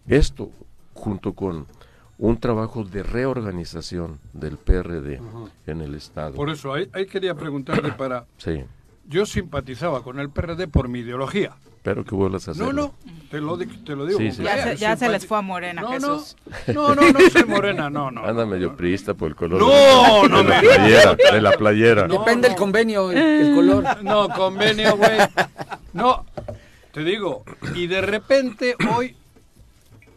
Esto, 0.08 0.52
junto 0.94 1.34
con 1.34 1.68
un 2.18 2.38
trabajo 2.40 2.84
de 2.84 3.04
reorganización 3.04 4.20
del 4.34 4.58
PRD 4.58 5.20
en 5.68 5.82
el 5.82 5.96
Estado. 5.96 6.34
Por 6.36 6.50
eso, 6.50 6.74
ahí, 6.74 6.88
ahí 6.94 7.06
quería 7.06 7.34
preguntarte 7.36 7.92
para 7.98 8.26
Sí, 8.38 8.64
yo 9.08 9.26
simpatizaba 9.26 10.04
con 10.04 10.20
el 10.20 10.30
PRD 10.30 10.68
por 10.68 10.88
mi 10.88 11.00
ideología. 11.00 11.54
Espero 11.78 12.06
que 12.06 12.16
vuelvas 12.16 12.48
a 12.48 12.52
hacerlo. 12.52 12.72
No, 12.72 12.82
no, 12.82 12.94
te 13.30 13.42
lo, 13.42 13.58
te 13.58 13.94
lo 13.94 14.06
digo. 14.06 14.18
Sí, 14.18 14.28
con 14.28 14.36
sí. 14.38 14.44
Ya, 14.44 14.64
se, 14.64 14.78
ya 14.78 14.96
se 14.96 15.06
simpati- 15.06 15.12
les 15.12 15.28
fue 15.28 15.38
a 15.38 15.42
Morena, 15.42 15.82
No, 15.82 15.90
Jesús. 15.92 16.38
no, 16.68 16.96
no, 16.96 17.02
no, 17.02 17.12
no 17.12 17.20
soy 17.30 17.44
morena, 17.44 17.90
no, 17.90 18.10
no. 18.10 18.24
Anda 18.24 18.46
medio 18.46 18.74
priista 18.78 19.14
por 19.16 19.28
el 19.30 19.36
color 19.36 19.60
No, 19.60 19.68
de, 20.24 20.30
no 20.30 20.38
de 20.44 20.50
la 20.50 20.62
me- 20.62 20.68
playera, 20.68 21.16
de 21.34 21.42
la 21.42 21.52
playera. 21.52 22.08
No. 22.08 22.20
Depende 22.20 22.48
del 22.48 22.58
convenio, 22.58 23.12
el, 23.12 23.18
el 23.18 23.56
color. 23.56 23.84
No, 24.04 24.30
convenio, 24.30 24.96
güey. 24.96 25.18
No, 25.92 26.26
te 26.94 27.04
digo, 27.04 27.44
y 27.76 27.88
de 27.88 28.00
repente 28.02 28.76
hoy 28.96 29.18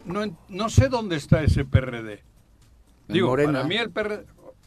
no, 0.07 0.37
no 0.49 0.69
sé 0.69 0.89
dónde 0.89 1.15
está 1.15 1.43
ese 1.43 1.65
PRD. 1.65 2.23
Digo, 3.07 3.35
para 3.35 3.63
mí 3.63 3.75
el 3.75 3.91
PRD, 3.91 4.25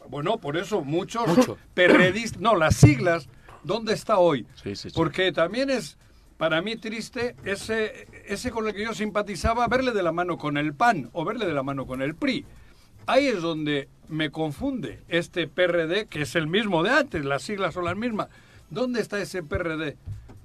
bueno, 0.09 0.39
por 0.39 0.57
eso 0.57 0.83
muchos 0.83 1.27
Mucho. 1.27 1.59
PRDistas, 1.75 2.41
no, 2.41 2.57
las 2.57 2.77
siglas, 2.77 3.29
¿dónde 3.63 3.93
está 3.93 4.19
hoy? 4.19 4.47
Sí, 4.63 4.75
sí, 4.77 4.91
sí. 4.91 4.95
Porque 4.95 5.33
también 5.33 5.71
es 5.71 5.99
para 6.37 6.63
mí 6.63 6.77
triste 6.77 7.37
ese, 7.45 8.07
ese 8.27 8.51
con 8.51 8.67
el 8.67 8.75
que 8.75 8.85
yo 8.85 8.95
simpatizaba, 8.95 9.69
verle 9.69 9.93
de 9.93 10.03
la 10.03 10.11
mano 10.11 10.39
con 10.39 10.57
el 10.57 10.73
PAN 10.75 11.11
o 11.13 11.25
verle 11.25 11.47
de 11.47 11.53
la 11.53 11.63
mano 11.63 11.87
con 11.87 12.01
el 12.01 12.15
PRI. 12.15 12.47
Ahí 13.07 13.27
es 13.27 13.43
donde 13.43 13.89
me 14.09 14.31
confunde 14.31 15.03
este 15.09 15.47
PRD, 15.49 16.07
que 16.07 16.23
es 16.23 16.35
el 16.37 16.47
mismo 16.47 16.83
de 16.83 16.91
antes, 16.91 17.25
las 17.25 17.43
siglas 17.43 17.75
son 17.75 17.85
las 17.85 17.97
mismas. 17.97 18.29
¿Dónde 18.71 19.01
está 19.01 19.21
ese 19.21 19.43
PRD? 19.43 19.97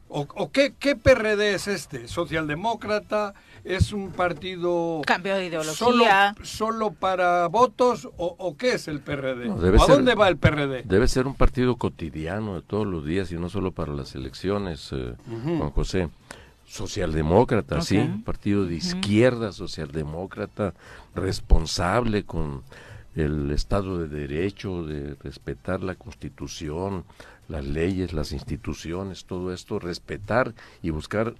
¿O, 0.09 0.27
o 0.35 0.51
qué, 0.51 0.73
qué 0.77 0.95
PRD 0.95 1.53
es 1.53 1.67
este? 1.67 2.07
¿Socialdemócrata? 2.07 3.33
¿Es 3.65 3.91
un 3.93 4.11
partido 4.11 5.01
Cambio 5.07 5.35
de 5.35 5.49
solo, 5.63 5.95
ideología. 6.03 6.35
solo 6.43 6.91
para 6.91 7.47
votos? 7.47 8.05
¿O, 8.17 8.35
o 8.37 8.55
qué 8.55 8.73
es 8.75 8.87
el 8.87 8.99
PRD? 8.99 9.47
No, 9.47 9.57
debe 9.57 9.79
¿O 9.79 9.83
¿A 9.83 9.85
ser- 9.87 9.95
dónde 9.95 10.13
va 10.13 10.27
el 10.27 10.37
PRD? 10.37 10.83
Debe 10.83 11.07
ser 11.07 11.25
un 11.25 11.33
partido 11.33 11.75
cotidiano 11.75 12.55
de 12.55 12.61
todos 12.61 12.85
los 12.85 13.03
días 13.05 13.31
y 13.31 13.35
no 13.35 13.49
solo 13.49 13.71
para 13.71 13.91
las 13.93 14.13
elecciones, 14.13 14.89
eh, 14.93 15.15
Juan 15.27 15.71
José. 15.71 16.09
Socialdemócrata, 16.67 17.81
sí, 17.81 17.97
Ok. 17.97 18.03
un 18.05 18.23
partido 18.23 18.65
de 18.65 18.75
izquierda, 18.75 19.51
socialdemócrata, 19.51 20.73
responsable 21.15 22.23
con 22.23 22.63
el 23.15 23.51
Estado 23.51 23.99
de 23.99 24.07
Derecho, 24.07 24.83
de 24.83 25.15
respetar 25.23 25.81
la 25.81 25.95
Constitución, 25.95 27.03
las 27.47 27.65
leyes, 27.65 28.13
las 28.13 28.31
instituciones, 28.31 29.25
todo 29.25 29.53
esto, 29.53 29.79
respetar 29.79 30.53
y 30.83 30.89
buscar 30.89 31.35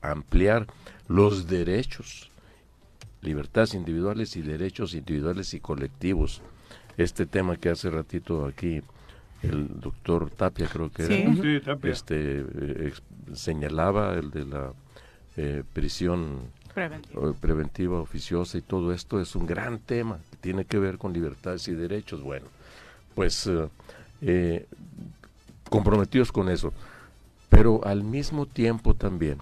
ampliar 0.00 0.66
los 1.08 1.46
derechos, 1.46 2.30
libertades 3.22 3.74
individuales 3.74 4.36
y 4.36 4.42
derechos 4.42 4.94
individuales 4.94 5.54
y 5.54 5.60
colectivos. 5.60 6.42
Este 6.96 7.26
tema 7.26 7.56
que 7.56 7.70
hace 7.70 7.90
ratito 7.90 8.46
aquí 8.46 8.80
el 9.42 9.80
doctor 9.80 10.30
Tapia 10.30 10.66
creo 10.66 10.90
que 10.90 11.04
Sí. 11.04 11.12
era, 11.14 11.34
Sí, 11.36 11.60
Tapia. 11.64 11.92
este 11.92 12.40
eh, 12.40 12.92
señalaba 13.34 14.14
el 14.14 14.30
de 14.30 14.44
la 14.44 14.72
eh, 15.36 15.62
prisión 15.72 16.40
Preventivo. 16.74 17.30
eh, 17.30 17.34
preventiva 17.40 18.00
oficiosa 18.00 18.58
y 18.58 18.62
todo 18.62 18.92
esto 18.92 19.20
es 19.20 19.34
un 19.36 19.46
gran 19.46 19.78
tema 19.78 20.18
que 20.30 20.36
tiene 20.38 20.64
que 20.64 20.78
ver 20.78 20.98
con 20.98 21.12
libertades 21.12 21.68
y 21.68 21.74
derechos. 21.74 22.20
Bueno, 22.22 22.46
pues 23.14 23.48
eh, 24.20 24.66
comprometidos 25.70 26.32
con 26.32 26.48
eso, 26.48 26.72
pero 27.48 27.80
al 27.84 28.02
mismo 28.02 28.46
tiempo 28.46 28.94
también 28.94 29.38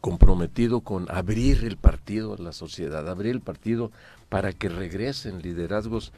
comprometido 0.00 0.80
con 0.80 1.10
abrir 1.10 1.64
el 1.64 1.76
partido 1.76 2.34
a 2.34 2.38
la 2.42 2.52
sociedad, 2.52 3.08
abrir 3.08 3.32
el 3.32 3.40
partido 3.40 3.90
para 4.28 4.52
que 4.52 4.68
regresen 4.68 5.42
liderazgos 5.42 6.12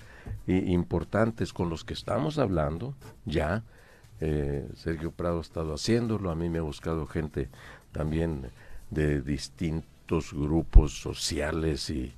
i- 0.47 0.73
importantes 0.73 1.53
con 1.53 1.69
los 1.69 1.85
que 1.85 1.95
estamos 1.95 2.39
hablando 2.39 2.95
ya. 3.25 3.63
eh, 4.21 4.69
Sergio 4.77 5.11
Prado 5.11 5.39
ha 5.39 5.41
estado 5.41 5.75
haciéndolo, 5.75 6.31
a 6.31 6.37
mí 6.37 6.49
me 6.49 6.59
ha 6.59 6.63
buscado 6.63 7.07
gente 7.07 7.49
también 7.91 8.51
de 8.91 9.21
distintos 9.21 10.33
grupos 10.33 11.01
sociales 11.01 11.91
y, 11.91 12.13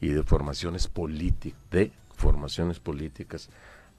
y 0.00 0.08
de 0.08 0.22
formaciones 0.22 0.86
políticas, 0.86 1.88
formaciones 2.14 2.78
políticas 2.78 3.50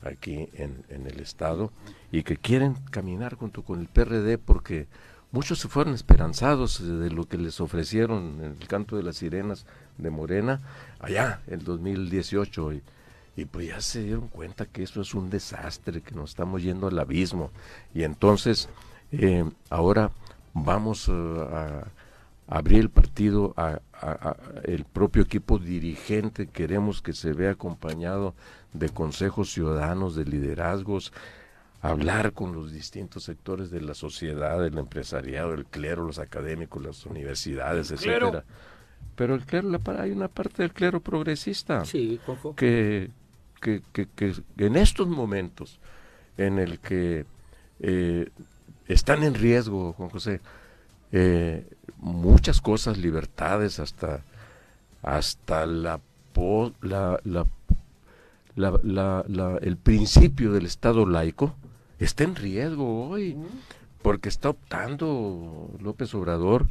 aquí 0.01 0.47
en 0.53 1.05
el 1.07 1.19
Estado 1.19 1.73
y 2.13 2.23
que 2.23 2.37
quieren 2.37 2.75
caminar 2.91 3.35
junto 3.35 3.63
con 3.63 3.81
el 3.81 3.87
PRD 3.87 4.37
porque 4.37 4.87
muchos 5.31 5.59
se 5.59 5.67
fueron 5.67 5.93
esperanzados 5.93 6.79
de 6.85 7.09
lo 7.11 7.25
que 7.27 7.37
les 7.37 7.59
ofrecieron 7.61 8.39
en 8.43 8.55
el 8.59 8.67
canto 8.67 8.95
de 8.97 9.03
las 9.03 9.17
sirenas 9.17 9.65
de 9.97 10.09
Morena 10.09 10.61
allá 10.99 11.41
en 11.47 11.63
2018 11.63 12.73
y, 12.73 12.83
y 13.35 13.45
pues 13.45 13.67
ya 13.67 13.81
se 13.81 14.03
dieron 14.03 14.27
cuenta 14.27 14.65
que 14.65 14.83
eso 14.83 15.01
es 15.01 15.13
un 15.13 15.29
desastre, 15.29 16.01
que 16.01 16.15
nos 16.15 16.31
estamos 16.31 16.63
yendo 16.63 16.87
al 16.87 16.99
abismo. 16.99 17.51
Y 17.93 18.03
entonces 18.03 18.69
eh, 19.11 19.49
ahora 19.69 20.11
vamos 20.53 21.07
eh, 21.09 21.11
a 21.11 21.83
abrir 22.47 22.79
el 22.79 22.89
partido 22.89 23.53
a- 23.55 23.79
a- 23.93 24.35
el 24.63 24.83
propio 24.85 25.21
equipo 25.21 25.59
dirigente. 25.59 26.47
Queremos 26.47 27.01
que 27.01 27.13
se 27.13 27.33
vea 27.33 27.51
acompañado 27.51 28.33
de 28.73 28.89
consejos 28.89 29.51
ciudadanos 29.51 30.15
de 30.15 30.25
liderazgos 30.25 31.13
hablar 31.81 32.33
con 32.33 32.53
los 32.53 32.71
distintos 32.71 33.23
sectores 33.23 33.71
de 33.71 33.81
la 33.81 33.93
sociedad 33.93 34.65
el 34.65 34.77
empresariado 34.77 35.53
el 35.53 35.65
clero 35.65 36.03
los 36.05 36.19
académicos 36.19 36.83
las 36.83 37.05
universidades 37.05 37.89
etcétera. 37.91 38.43
pero 39.15 39.33
el 39.35 39.45
clero 39.45 39.69
la 39.69 39.79
hay 40.01 40.11
una 40.11 40.27
parte 40.27 40.61
del 40.63 40.73
clero 40.73 40.99
progresista 40.99 41.85
Sí, 41.85 42.19
que, 42.57 43.09
que, 43.61 43.81
que- 43.93 44.07
que 44.15 44.33
en 44.57 44.75
estos 44.75 45.07
momentos 45.07 45.79
en 46.37 46.59
el 46.59 46.79
que 46.79 47.25
eh, 47.81 48.29
están 48.87 49.23
en 49.23 49.33
riesgo, 49.35 49.93
Juan 49.93 50.09
José, 50.09 50.41
eh, 51.11 51.65
muchas 51.97 52.59
cosas, 52.61 52.97
libertades, 52.97 53.79
hasta, 53.79 54.21
hasta 55.03 55.65
la, 55.65 55.99
po- 56.33 56.73
la, 56.81 57.19
la- 57.23 57.45
la- 58.55 58.79
la- 58.83 59.25
la- 59.27 59.57
el 59.61 59.77
principio 59.77 60.51
del 60.53 60.65
Estado 60.65 61.05
laico, 61.05 61.55
está 62.05 62.23
en 62.23 62.35
riesgo 62.35 63.07
hoy, 63.09 63.35
porque 64.01 64.29
está 64.29 64.49
optando 64.49 65.69
López 65.79 66.13
Obrador 66.15 66.67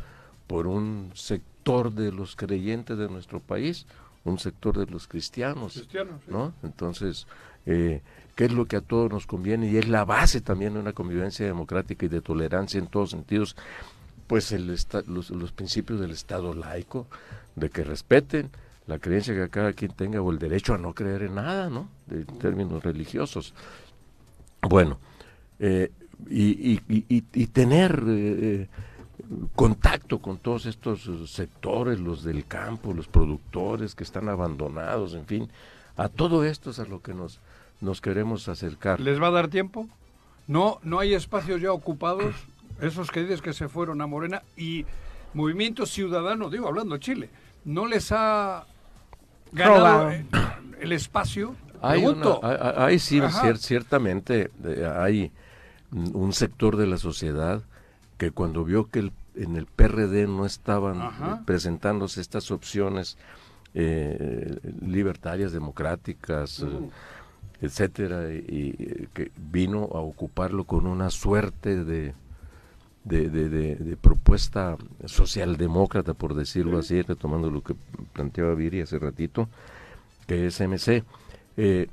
por 0.46 0.66
un 0.66 1.10
sector 1.14 1.92
de 1.92 2.10
los 2.12 2.36
creyentes 2.36 2.96
de 2.96 3.09
nuestro 3.09 3.40
país, 3.40 3.86
un 4.24 4.38
sector 4.38 4.78
de 4.78 4.86
los 4.90 5.06
cristianos. 5.06 5.74
Cristianos, 5.74 6.20
sí. 6.24 6.32
¿no? 6.32 6.55
Entonces, 6.62 7.26
eh, 7.66 8.00
¿qué 8.34 8.46
es 8.46 8.52
lo 8.52 8.66
que 8.66 8.76
a 8.76 8.80
todos 8.80 9.10
nos 9.10 9.26
conviene? 9.26 9.70
Y 9.70 9.76
es 9.76 9.88
la 9.88 10.05
base 10.05 10.40
también 10.40 10.74
de 10.74 10.80
una 10.80 10.92
convivencia 10.94 11.44
democrática 11.46 12.06
y 12.06 12.09
de 12.09 12.20
tolerancia 12.22 12.78
en 12.78 12.86
todos 12.86 13.10
sentidos, 13.10 13.56
pues 14.26 14.52
el 14.52 14.70
esta- 14.70 15.02
los, 15.06 15.30
los 15.30 15.52
principios 15.52 16.00
del 16.00 16.10
Estado 16.10 16.55
laico, 16.55 17.06
de 17.56 17.70
que 17.70 17.84
respeten 17.84 18.50
la 18.86 18.98
creencia 18.98 19.34
que 19.34 19.50
cada 19.50 19.74
quien 19.74 19.92
tenga 19.92 20.22
o 20.22 20.30
el 20.30 20.38
derecho 20.38 20.72
a 20.74 20.78
no 20.78 20.94
creer 20.94 21.22
en 21.24 21.34
nada, 21.34 21.68
¿no? 21.68 21.88
De 22.06 22.24
términos 22.24 22.82
religiosos. 22.82 23.52
Bueno, 24.62 24.98
eh, 25.60 25.90
y, 26.28 26.72
y- 26.72 26.80
y- 26.89 27.05
y- 27.09 27.24
y 27.32 27.47
tener 27.47 28.02
eh, 28.09 28.68
contacto 29.55 30.18
con 30.20 30.39
todos 30.39 30.66
estos 30.66 31.06
eh, 31.06 31.26
sectores, 31.26 32.01
los 32.01 32.22
del 32.24 32.47
campo, 32.47 32.93
los 32.94 33.09
productores 33.09 33.94
que 33.94 34.05
están 34.05 34.28
abandonados, 34.28 35.14
en 35.14 35.26
fin, 35.26 35.48
a 35.97 36.09
todo 36.09 36.44
esto 36.44 36.70
es 36.70 36.78
a 36.78 36.85
lo 36.85 37.02
que 37.02 37.14
nos, 37.14 37.40
nos 37.80 38.01
queremos 38.01 38.48
acercar. 38.48 39.01
¿Les 39.01 39.20
va 39.20 39.28
a 39.28 39.32
dar 39.32 39.48
tiempo? 39.48 39.89
No, 40.47 40.78
no 40.82 40.98
hay 40.98 41.14
espacios 41.14 41.60
ya 41.60 41.72
ocupados, 41.72 42.35
esos 42.80 43.10
que 43.10 43.20
dices 43.22 43.43
que 43.43 43.52
se 43.52 43.68
fueron 43.68 44.01
a 44.01 44.06
Morena 44.06 44.43
y 44.56 44.86
Movimiento 45.35 45.85
Ciudadano, 45.86 46.48
digo, 46.51 46.68
hablando 46.68 46.94
de 46.94 47.01
Chile, 47.01 47.30
¿no 47.64 47.86
les 47.86 48.10
ha 48.12 48.64
ganado 49.52 50.10
eh, 50.10 50.24
el 50.80 50.93
espacio? 50.93 51.55
Hay, 51.82 52.05
una- 52.06 52.39
hay- 52.43 52.74
hay 52.76 52.98
sí, 52.98 53.20
cier- 53.20 53.56
ciertamente 53.59 54.51
eh, 54.64 54.90
hay 54.97 55.30
un 55.93 56.32
sector 56.32 56.77
de 56.77 56.86
la 56.86 56.98
sociedad 56.98 57.62
que 58.19 58.31
cuando 58.31 58.65
vio 58.65 58.90
que 58.90 58.98
el- 59.01 59.12
en 59.36 59.56
el 59.56 59.66
PRD 59.66 60.27
no 60.27 60.44
estaban 60.44 61.01
Ajá. 61.01 61.39
eh, 61.40 61.43
presentándose 61.47 62.20
estas 62.20 62.51
opciones 62.51 63.16
eh, 63.74 64.59
libertarias, 64.81 65.52
democráticas, 65.52 66.60
eh, 66.60 66.66
etcétera, 67.60 68.32
y, 68.32 68.39
y, 68.48 69.09
que 69.12 69.31
vino 69.51 69.85
a 69.93 69.98
ocuparlo 70.01 70.65
con 70.65 70.86
una 70.86 71.10
suerte 71.10 71.85
de, 71.85 72.15
de, 73.05 73.28
de- 73.28 73.48
de- 73.48 73.77
de 73.77 73.97
propuesta 73.97 74.77
socialdemócrata, 75.05 76.15
por 76.15 76.35
decirlo 76.35 76.78
así, 76.78 77.02
retomando 77.02 77.51
lo 77.51 77.62
que 77.62 77.74
planteaba 78.15 78.55
Viri 78.55 78.81
hace 78.81 78.98
ratito, 78.98 79.48
que 80.27 80.47
es 80.47 80.60
MC. 80.60 81.05
Eh, 81.56 81.89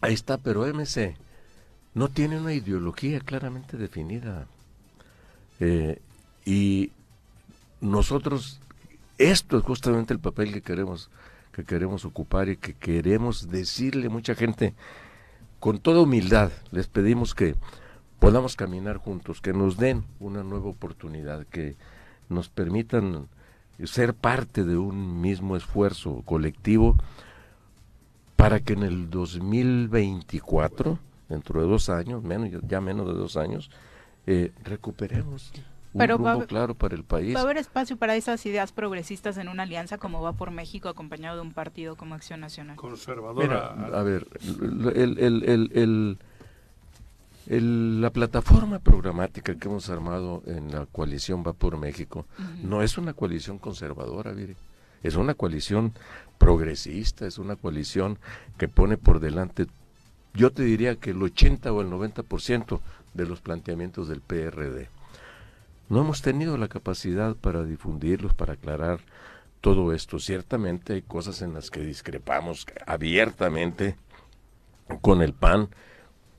ahí 0.00 0.14
está, 0.14 0.38
pero 0.38 0.64
MC 0.66 1.16
no 1.94 2.08
tiene 2.08 2.40
una 2.40 2.52
ideología 2.52 3.20
claramente 3.20 3.76
definida. 3.76 4.46
Eh, 5.60 6.00
y 6.44 6.90
nosotros, 7.80 8.60
esto 9.18 9.58
es 9.58 9.64
justamente 9.64 10.14
el 10.14 10.20
papel 10.20 10.52
que 10.52 10.62
queremos, 10.62 11.10
que 11.52 11.64
queremos 11.64 12.04
ocupar 12.04 12.48
y 12.48 12.56
que 12.56 12.74
queremos 12.74 13.50
decirle 13.50 14.06
a 14.06 14.10
mucha 14.10 14.34
gente, 14.34 14.74
con 15.60 15.78
toda 15.78 16.00
humildad, 16.00 16.50
les 16.72 16.88
pedimos 16.88 17.34
que 17.34 17.54
podamos 18.18 18.56
caminar 18.56 18.96
juntos, 18.96 19.40
que 19.40 19.52
nos 19.52 19.76
den 19.76 20.04
una 20.18 20.42
nueva 20.42 20.70
oportunidad, 20.70 21.46
que 21.46 21.76
nos 22.28 22.48
permitan 22.48 23.28
ser 23.84 24.14
parte 24.14 24.64
de 24.64 24.76
un 24.76 25.20
mismo 25.20 25.56
esfuerzo 25.56 26.22
colectivo 26.24 26.96
para 28.36 28.60
que 28.60 28.72
en 28.72 28.82
el 28.82 29.10
2024, 29.10 30.98
dentro 31.32 31.60
de 31.60 31.66
dos 31.68 31.88
años, 31.88 32.22
menos 32.22 32.50
ya 32.68 32.80
menos 32.80 33.06
de 33.06 33.14
dos 33.14 33.36
años, 33.36 33.70
eh, 34.26 34.52
recuperemos 34.62 35.52
un 35.94 35.98
Pero 35.98 36.14
va 36.14 36.16
rumbo 36.16 36.28
haber- 36.30 36.46
claro 36.48 36.74
para 36.74 36.94
el 36.94 37.04
país. 37.04 37.34
¿Va 37.34 37.40
a 37.40 37.42
haber 37.42 37.58
espacio 37.58 37.96
para 37.96 38.14
esas 38.16 38.46
ideas 38.46 38.72
progresistas 38.72 39.36
en 39.36 39.48
una 39.48 39.64
alianza 39.64 39.98
como 39.98 40.22
va 40.22 40.32
por 40.32 40.50
México 40.50 40.88
acompañado 40.88 41.36
de 41.36 41.42
un 41.42 41.52
partido 41.52 41.96
como 41.96 42.14
Acción 42.14 42.40
Nacional? 42.40 42.76
Conservadora. 42.76 43.74
Mira, 43.76 43.98
a 43.98 44.02
ver, 44.02 44.26
el, 44.94 45.18
el- 45.18 45.44
el- 45.44 45.70
el- 45.74 46.18
el- 47.46 48.00
la 48.00 48.10
plataforma 48.10 48.78
programática 48.78 49.54
que 49.56 49.68
hemos 49.68 49.90
armado 49.90 50.42
en 50.46 50.70
la 50.70 50.86
coalición 50.86 51.42
Va 51.46 51.52
por 51.52 51.76
México 51.76 52.24
no 52.62 52.82
es 52.82 52.96
una 52.98 53.12
coalición 53.14 53.58
conservadora, 53.58 54.32
mire. 54.32 54.54
Es 55.02 55.16
una 55.16 55.34
coalición 55.34 55.92
progresista, 56.38 57.26
es 57.26 57.38
una 57.38 57.56
coalición 57.56 58.18
que 58.56 58.68
pone 58.68 58.96
por 58.96 59.18
delante, 59.18 59.66
yo 60.34 60.50
te 60.50 60.62
diría 60.62 60.96
que 60.96 61.10
el 61.10 61.22
80 61.22 61.72
o 61.72 61.80
el 61.80 61.88
90% 61.88 62.80
de 63.14 63.26
los 63.26 63.40
planteamientos 63.40 64.08
del 64.08 64.20
PRD. 64.20 64.88
No 65.88 66.00
hemos 66.00 66.22
tenido 66.22 66.56
la 66.56 66.68
capacidad 66.68 67.36
para 67.36 67.64
difundirlos, 67.64 68.32
para 68.32 68.54
aclarar 68.54 69.00
todo 69.60 69.92
esto. 69.92 70.18
Ciertamente 70.18 70.94
hay 70.94 71.02
cosas 71.02 71.42
en 71.42 71.52
las 71.54 71.70
que 71.70 71.80
discrepamos 71.80 72.66
abiertamente 72.86 73.96
con 75.02 75.22
el 75.22 75.34
PAN, 75.34 75.68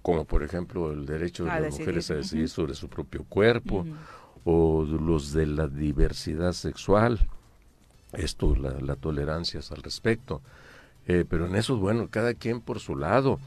como 0.02 0.26
por 0.26 0.44
ejemplo 0.44 0.92
el 0.92 1.06
derecho 1.06 1.46
de 1.46 1.52
A 1.52 1.60
las 1.60 1.64
decidir, 1.66 1.82
mujeres 1.82 2.12
a 2.12 2.16
decidir 2.16 2.50
sobre 2.50 2.74
su 2.74 2.90
propio 2.90 3.24
cuerpo, 3.24 3.86
o 4.44 4.84
los 4.84 5.32
de 5.34 5.46
la 5.46 5.68
diversidad 5.68 6.54
sexual, 6.54 7.28
esto, 8.12 8.56
la, 8.56 8.72
la 8.82 8.96
tolerancia 8.96 9.60
es 9.60 9.72
al 9.72 9.82
respecto. 9.82 10.42
Eh, 11.08 11.26
pero 11.30 11.48
en 11.48 11.56
eso, 11.56 11.78
bueno, 11.78 12.08
cada 12.10 12.34
quien 12.34 12.62
por 12.62 12.80
su 12.80 12.96
lado. 12.96 13.40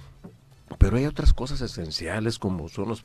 Pero 0.78 0.96
hay 0.96 1.06
otras 1.06 1.32
cosas 1.32 1.60
esenciales 1.60 2.38
como 2.38 2.68
son 2.68 2.88
los, 2.88 3.04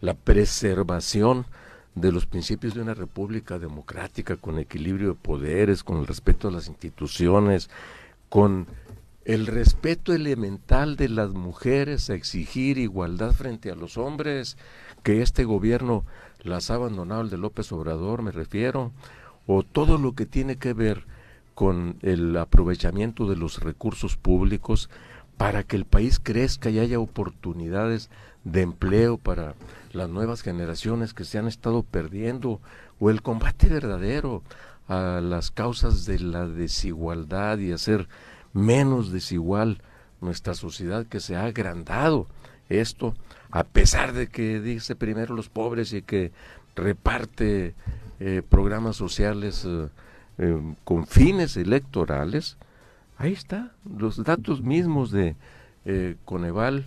la 0.00 0.14
preservación 0.14 1.46
de 1.94 2.10
los 2.10 2.26
principios 2.26 2.74
de 2.74 2.82
una 2.82 2.94
república 2.94 3.58
democrática 3.58 4.36
con 4.36 4.58
equilibrio 4.58 5.08
de 5.08 5.14
poderes, 5.14 5.84
con 5.84 5.98
el 5.98 6.06
respeto 6.06 6.48
a 6.48 6.50
las 6.50 6.68
instituciones, 6.68 7.70
con 8.28 8.66
el 9.24 9.46
respeto 9.46 10.12
elemental 10.12 10.96
de 10.96 11.08
las 11.08 11.30
mujeres 11.30 12.10
a 12.10 12.14
exigir 12.14 12.78
igualdad 12.78 13.32
frente 13.32 13.70
a 13.70 13.74
los 13.74 13.96
hombres, 13.96 14.58
que 15.02 15.22
este 15.22 15.44
gobierno 15.44 16.04
las 16.42 16.70
ha 16.70 16.74
abandonado, 16.74 17.22
el 17.22 17.30
de 17.30 17.38
López 17.38 17.70
Obrador 17.72 18.22
me 18.22 18.32
refiero, 18.32 18.92
o 19.46 19.62
todo 19.62 19.98
lo 19.98 20.14
que 20.14 20.26
tiene 20.26 20.56
que 20.56 20.72
ver 20.74 21.06
con 21.54 21.96
el 22.02 22.36
aprovechamiento 22.36 23.26
de 23.26 23.36
los 23.36 23.60
recursos 23.60 24.16
públicos 24.16 24.90
para 25.36 25.62
que 25.64 25.76
el 25.76 25.84
país 25.84 26.20
crezca 26.22 26.70
y 26.70 26.78
haya 26.78 26.98
oportunidades 26.98 28.10
de 28.44 28.62
empleo 28.62 29.18
para 29.18 29.54
las 29.92 30.08
nuevas 30.08 30.42
generaciones 30.42 31.14
que 31.14 31.24
se 31.24 31.38
han 31.38 31.46
estado 31.46 31.82
perdiendo, 31.82 32.60
o 33.00 33.10
el 33.10 33.22
combate 33.22 33.68
verdadero 33.68 34.42
a 34.88 35.20
las 35.22 35.50
causas 35.50 36.04
de 36.04 36.18
la 36.20 36.46
desigualdad 36.46 37.58
y 37.58 37.72
hacer 37.72 38.08
menos 38.52 39.12
desigual 39.12 39.82
nuestra 40.20 40.54
sociedad 40.54 41.06
que 41.06 41.20
se 41.20 41.36
ha 41.36 41.44
agrandado. 41.44 42.26
Esto, 42.68 43.14
a 43.50 43.64
pesar 43.64 44.12
de 44.12 44.28
que 44.28 44.60
dice 44.60 44.96
primero 44.96 45.34
los 45.34 45.48
pobres 45.48 45.92
y 45.92 46.02
que 46.02 46.32
reparte 46.76 47.74
eh, 48.20 48.42
programas 48.48 48.96
sociales 48.96 49.64
eh, 49.66 49.88
eh, 50.38 50.74
con 50.84 51.06
fines 51.06 51.56
electorales, 51.56 52.56
ahí 53.24 53.32
está, 53.32 53.72
los 53.98 54.22
datos 54.22 54.62
mismos 54.62 55.10
de 55.10 55.36
eh, 55.84 56.16
Coneval 56.24 56.86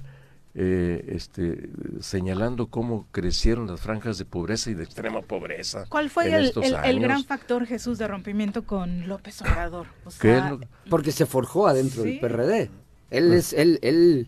eh, 0.60 1.06
este, 1.10 1.70
señalando 2.00 2.66
cómo 2.68 3.06
crecieron 3.12 3.68
las 3.68 3.80
franjas 3.82 4.18
de 4.18 4.26
pobreza 4.26 4.72
y 4.72 4.74
de 4.74 4.84
extrema 4.86 5.22
pobreza. 5.22 5.86
¿Cuál 5.88 6.10
fue 6.10 6.28
en 6.30 6.34
el, 6.34 6.46
estos 6.46 6.66
el- 6.84 7.00
gran 7.00 7.24
factor, 7.24 7.66
Jesús, 7.68 8.00
de 8.00 8.08
rompimiento 8.08 8.64
con 8.64 9.08
López 9.08 9.40
Obrador? 9.44 9.86
O 10.04 10.10
¿Qué 10.10 10.10
es 10.10 10.40
sea, 10.42 10.50
lo- 10.50 10.60
Porque 10.90 11.12
se 11.12 11.26
forjó 11.28 11.68
adentro 11.68 12.02
Sí. 12.04 12.10
del 12.12 12.20
PRD. 12.20 12.72
Él 13.12 13.34
es, 13.34 13.54
él, 13.54 13.78
él, 13.84 14.28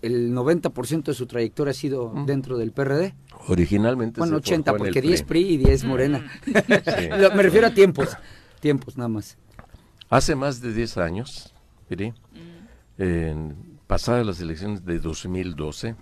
el 0.00 0.32
90% 0.32 1.02
de 1.10 1.14
su 1.14 1.26
trayectoria 1.26 1.72
ha 1.72 1.74
sido 1.74 2.12
dentro 2.24 2.56
del 2.56 2.70
PRD. 2.70 3.14
Originalmente 3.48 4.20
Bueno, 4.20 4.34
se 4.36 4.54
80, 4.54 4.70
forjó 4.70 4.84
en 4.84 4.88
el 4.88 4.94
porque 4.94 5.08
10 5.08 5.22
PRI 5.24 5.40
y 5.54 5.56
10 5.56 5.84
Morena. 5.84 6.30
Sí. 6.46 7.08
Lo- 7.18 7.32
Me 7.34 7.42
refiero 7.42 7.66
a 7.66 7.70
tiempos, 7.74 8.16
tiempos 8.60 8.96
nada 8.96 9.08
más. 9.08 9.36
Hace 10.12 10.36
más 10.36 10.60
de 10.60 10.74
10 10.74 10.98
años, 10.98 11.54
mire, 11.88 12.12
en 12.98 13.78
pasadas 13.86 14.26
las 14.26 14.42
elecciones 14.42 14.84
de 14.84 14.98
2012, 14.98 15.96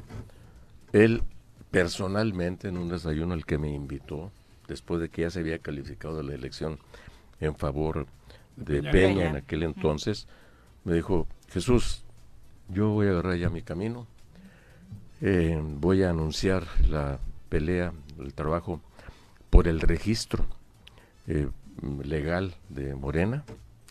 él 0.92 1.22
personalmente 1.70 2.66
en 2.66 2.76
un 2.76 2.88
desayuno 2.88 3.34
al 3.34 3.46
que 3.46 3.56
me 3.56 3.72
invitó, 3.72 4.32
después 4.66 5.00
de 5.00 5.10
que 5.10 5.22
ya 5.22 5.30
se 5.30 5.38
había 5.38 5.60
calificado 5.60 6.24
la 6.24 6.34
elección 6.34 6.80
en 7.38 7.54
favor 7.54 8.08
de 8.56 8.82
Peña. 8.82 9.28
en 9.28 9.36
aquel 9.36 9.62
entonces, 9.62 10.26
me 10.82 10.94
dijo, 10.94 11.28
Jesús, 11.52 12.02
yo 12.68 12.88
voy 12.88 13.06
a 13.06 13.10
agarrar 13.10 13.36
ya 13.36 13.48
mi 13.48 13.62
camino, 13.62 14.08
eh, 15.20 15.56
voy 15.62 16.02
a 16.02 16.10
anunciar 16.10 16.66
la 16.88 17.20
pelea, 17.48 17.92
el 18.18 18.34
trabajo 18.34 18.80
por 19.50 19.68
el 19.68 19.80
registro 19.80 20.46
eh, 21.28 21.46
legal 22.02 22.56
de 22.70 22.96
Morena, 22.96 23.44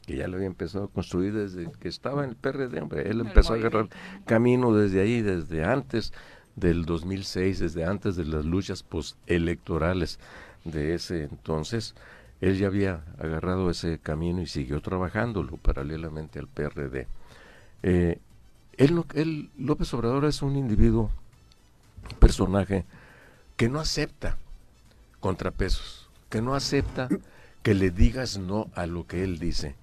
que 0.09 0.15
ya 0.15 0.27
lo 0.27 0.37
había 0.37 0.47
empezado 0.47 0.85
a 0.85 0.87
construir 0.87 1.33
desde 1.35 1.69
que 1.79 1.87
estaba 1.87 2.23
en 2.23 2.31
el 2.31 2.35
PRD, 2.35 2.81
hombre, 2.81 3.07
él 3.11 3.19
empezó 3.19 3.53
a 3.53 3.57
agarrar 3.57 3.89
camino 4.25 4.73
desde 4.73 5.01
ahí, 5.01 5.21
desde 5.21 5.63
antes 5.63 6.13
del 6.55 6.85
2006, 6.85 7.59
desde 7.59 7.85
antes 7.85 8.15
de 8.15 8.25
las 8.25 8.43
luchas 8.43 8.81
postelectorales 8.81 10.17
de 10.65 10.95
ese 10.95 11.25
entonces, 11.25 11.93
él 12.41 12.57
ya 12.57 12.65
había 12.65 13.03
agarrado 13.19 13.69
ese 13.69 13.99
camino 13.99 14.41
y 14.41 14.47
siguió 14.47 14.81
trabajándolo 14.81 15.57
paralelamente 15.57 16.39
al 16.39 16.47
PRD. 16.47 17.05
Eh, 17.83 18.17
él, 18.77 19.03
él, 19.13 19.51
López 19.59 19.93
Obrador 19.93 20.25
es 20.25 20.41
un 20.41 20.55
individuo, 20.55 21.11
un 22.11 22.17
personaje 22.17 22.83
que 23.57 23.69
no 23.69 23.79
acepta 23.79 24.37
contrapesos, 25.19 26.09
que 26.29 26.41
no 26.41 26.55
acepta 26.55 27.09
que 27.61 27.75
le 27.75 27.91
digas 27.91 28.39
no 28.39 28.71
a 28.73 28.87
lo 28.87 29.05
que 29.05 29.23
él 29.23 29.37
dice. 29.37 29.75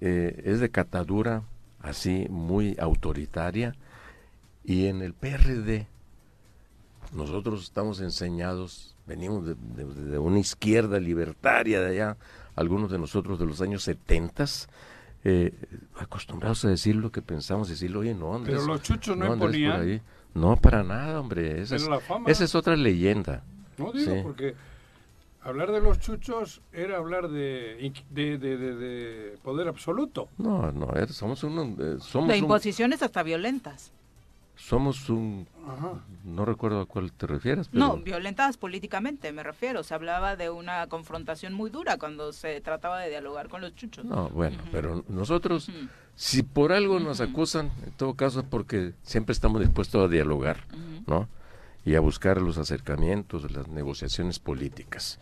Eh, 0.00 0.42
es 0.46 0.60
de 0.60 0.70
catadura 0.70 1.42
así 1.80 2.26
muy 2.30 2.76
autoritaria 2.78 3.74
y 4.64 4.86
en 4.86 5.02
el 5.02 5.12
PRD 5.14 5.86
nosotros 7.12 7.64
estamos 7.64 8.00
enseñados, 8.00 8.94
venimos 9.06 9.44
de, 9.46 9.54
de- 9.76 10.10
de 10.12 10.18
una 10.18 10.38
izquierda 10.38 11.00
libertaria 11.00 11.80
de 11.80 11.88
allá, 11.90 12.16
algunos 12.56 12.90
de 12.90 12.98
nosotros 12.98 13.38
de 13.38 13.46
los 13.46 13.60
años 13.60 13.82
70, 13.82 14.44
eh, 15.24 15.52
acostumbrados 15.98 16.64
a 16.64 16.68
decir 16.68 16.94
lo 16.96 17.10
que 17.10 17.20
pensamos, 17.20 17.68
decirlo, 17.68 18.00
oye, 18.00 18.14
no, 18.14 18.34
Andrés, 18.36 18.56
Pero 18.60 18.66
los 18.72 18.82
chuchos 18.82 19.16
no 19.16 19.32
imponían. 19.34 19.80
ahí". 19.80 20.00
No, 20.34 20.56
para 20.56 20.84
nada, 20.84 21.18
hombre. 21.20 21.60
Esa, 21.60 21.74
es, 21.76 21.88
la 21.88 21.98
fama- 21.98 22.30
esa 22.30 22.44
es 22.44 22.54
otra 22.54 22.76
leyenda. 22.76 23.42
No 23.76 23.90
digo 23.92 24.12
Sí. 24.14 24.20
porque 24.22 24.54
hablar 25.42 25.72
de 25.72 25.80
los 25.80 25.98
chuchos 25.98 26.60
era 26.72 26.96
hablar 26.98 27.28
de, 27.28 27.92
de, 28.10 28.38
de- 28.38 28.56
de- 28.58 28.74
de 28.76 29.38
poder 29.42 29.68
absoluto. 29.68 30.28
No, 30.38 30.70
no, 30.72 30.88
somos 31.08 31.42
un, 31.44 31.76
eh, 31.80 31.96
somos 32.00 32.28
de 32.28 32.34
un, 32.34 32.44
imposiciones 32.44 33.02
hasta 33.02 33.22
violentas. 33.22 33.92
somos 34.56 35.08
un, 35.08 35.46
Ajá. 35.66 35.92
no 36.24 36.44
recuerdo 36.44 36.82
a 36.82 36.86
cuál 36.86 37.10
te 37.12 37.26
refieres, 37.26 37.68
pero 37.68 37.86
No, 37.86 37.96
violentas 37.96 38.58
políticamente, 38.58 39.32
me 39.32 39.42
refiero. 39.42 39.82
Se 39.82 39.94
hablaba 39.94 40.36
de 40.36 40.50
una 40.50 40.86
confrontación 40.88 41.54
muy 41.54 41.70
dura 41.70 41.96
cuando 41.96 42.32
se 42.34 42.60
trataba 42.60 43.00
de 43.00 43.08
dialogar 43.08 43.48
con 43.48 43.62
los 43.62 43.74
chuchos. 43.74 44.04
no, 44.04 44.28
bueno, 44.28 44.58
pero 44.70 45.02
nosotros, 45.08 45.70
si 46.14 46.42
por 46.42 46.72
algo 46.72 47.00
nos 47.00 47.22
acusan, 47.22 47.70
en 47.86 47.92
todo 47.92 48.12
caso 48.14 48.40
es 48.40 48.46
porque 48.50 48.92
siempre 49.02 49.32
estamos 49.32 49.60
dispuestos 49.62 50.04
a 50.04 50.08
dialogar, 50.08 50.58
¿no? 51.06 51.26
Y 51.82 51.94
a 51.94 52.00
buscar 52.00 52.42
los 52.42 52.58
acercamientos, 52.58 53.50
las 53.50 53.66
negociaciones 53.68 54.38
políticas. 54.38 55.18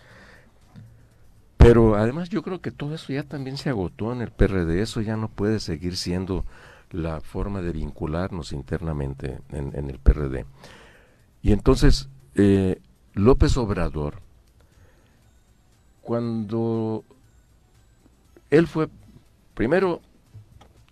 Pero 1.58 1.96
además 1.96 2.30
yo 2.30 2.42
creo 2.42 2.60
que 2.60 2.70
todo 2.70 2.94
eso 2.94 3.12
ya 3.12 3.24
también 3.24 3.56
se 3.56 3.68
agotó 3.68 4.12
en 4.12 4.22
el 4.22 4.30
PRD, 4.30 4.80
eso 4.80 5.00
ya 5.00 5.16
no 5.16 5.28
puede 5.28 5.60
seguir 5.60 5.96
siendo 5.96 6.44
la 6.90 7.20
forma 7.20 7.60
de 7.60 7.72
vincularnos 7.72 8.52
internamente 8.52 9.40
en, 9.50 9.76
en 9.76 9.90
el 9.90 9.98
PRD. 9.98 10.46
Y 11.42 11.52
entonces, 11.52 12.08
eh, 12.34 12.80
López 13.14 13.56
Obrador, 13.56 14.20
cuando 16.02 17.04
él 18.50 18.66
fue, 18.66 18.88
primero, 19.54 20.00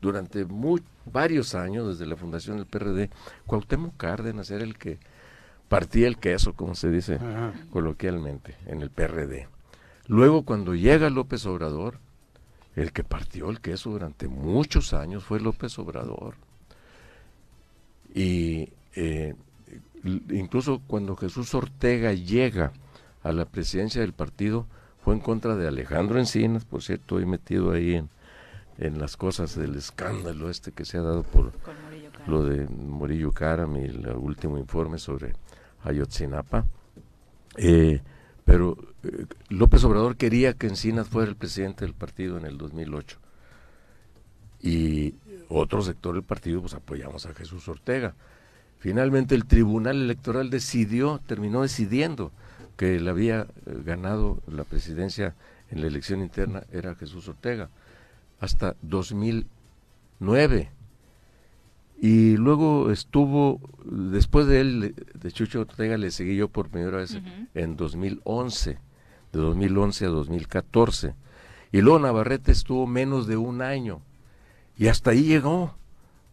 durante 0.01 0.45
muy, 0.45 0.83
varios 1.11 1.55
años, 1.55 1.87
desde 1.89 2.07
la 2.07 2.17
fundación 2.17 2.57
del 2.57 2.67
PRD, 2.67 3.11
Cuauhtémoc 3.47 3.97
Cárdenas 3.97 4.51
era 4.51 4.65
el 4.65 4.77
que 4.77 4.99
partía 5.69 6.07
el 6.09 6.19
queso, 6.19 6.53
como 6.55 6.75
se 6.75 6.91
dice 6.91 7.19
coloquialmente, 7.71 8.57
en 8.67 8.83
el 8.83 8.91
PRD. 8.91 9.49
Luego, 10.07 10.45
cuando 10.45 10.75
llega 10.75 11.11
López 11.11 11.47
Obrador, 11.47 11.99
el 12.77 12.93
que 12.93 13.05
partió 13.05 13.51
el 13.51 13.61
queso 13.61 13.91
durante 13.91 14.29
muchos 14.29 14.93
años 14.93 15.25
fue 15.25 15.41
López 15.41 15.79
Obrador. 15.79 16.35
Y 18.15 18.69
eh, 18.95 19.35
incluso 20.31 20.81
cuando 20.87 21.17
Jesús 21.17 21.55
Ortega 21.55 22.13
llega 22.13 22.73
a 23.23 23.33
la 23.33 23.47
presidencia 23.47 24.01
del 24.01 24.13
partido, 24.13 24.67
fue 25.03 25.15
en 25.15 25.21
contra 25.21 25.57
de 25.57 25.69
Alejandro 25.69 26.19
Encinas, 26.19 26.65
por 26.65 26.83
cierto, 26.83 27.19
he 27.19 27.27
metido 27.27 27.73
ahí 27.73 27.95
en, 27.95 28.09
en 28.79 28.99
las 28.99 29.17
cosas 29.17 29.57
del 29.57 29.77
escándalo 29.77 30.51
este 30.51 30.73
que 30.73 30.85
se 30.85 30.99
ha 30.99 31.03
dado 31.03 31.23
por 31.23 31.53
lo 32.27 32.45
de 32.45 32.67
Murillo 32.67 33.33
Karam 33.33 33.77
y 33.77 33.85
el 33.85 34.09
último 34.17 34.59
informe 34.59 34.99
sobre 34.99 35.35
Ayotzinapa. 35.85 36.67
Eh, 37.57 38.01
pero 38.47 38.79
eh, 39.03 39.27
López 39.51 39.85
Obrador 39.85 40.17
quería 40.17 40.55
que 40.55 40.69
Encinas 40.69 41.09
fuera 41.09 41.29
el 41.29 41.37
presidente 41.37 41.85
del 41.85 41.93
partido 41.93 42.39
en 42.39 42.47
el 42.47 42.57
2008. 42.57 43.19
Y 44.63 45.15
otro 45.51 45.83
sector 45.83 46.15
del 46.15 46.23
partido, 46.23 46.63
pues 46.63 46.73
apoyamos 46.73 47.27
a 47.27 47.35
Jesús 47.35 47.69
Ortega. 47.69 48.15
Finalmente 48.79 49.35
el 49.35 49.45
Tribunal 49.45 50.01
Electoral 50.01 50.49
decidió, 50.49 51.21
terminó 51.27 51.63
decidiendo 51.63 52.33
que 52.77 52.99
le 53.01 53.11
había 53.11 53.43
eh, 53.43 53.83
ganado 53.85 54.39
la 54.47 54.65
presidencia 54.65 55.35
en 55.71 55.81
la 55.81 55.89
elección 55.89 56.23
interna 56.23 56.63
era 56.71 56.95
Jesús 56.95 57.29
Ortega 57.29 57.69
hasta 58.41 58.77
2009 58.83 60.71
y 61.99 62.37
luego 62.37 62.91
estuvo 62.91 63.61
después 63.85 64.47
de 64.47 64.61
él 64.61 64.95
de 65.15 65.33
Chucho 65.33 65.61
Ortega 65.61 65.97
le 65.97 66.11
seguí 66.11 66.37
yo 66.37 66.49
por 66.49 66.69
primera 66.69 66.99
vez 66.99 67.19
en 67.55 67.77
2011 67.77 68.79
de 69.33 69.39
2011 69.39 70.05
a 70.05 70.09
2014 70.09 71.15
y 71.73 71.81
luego 71.81 71.99
Navarrete 71.99 72.53
estuvo 72.53 72.87
menos 72.87 73.27
de 73.27 73.37
un 73.37 73.61
año. 73.61 74.01
Y 74.79 74.89
hasta 74.89 75.11
ahí 75.11 75.25
llegó 75.25 75.75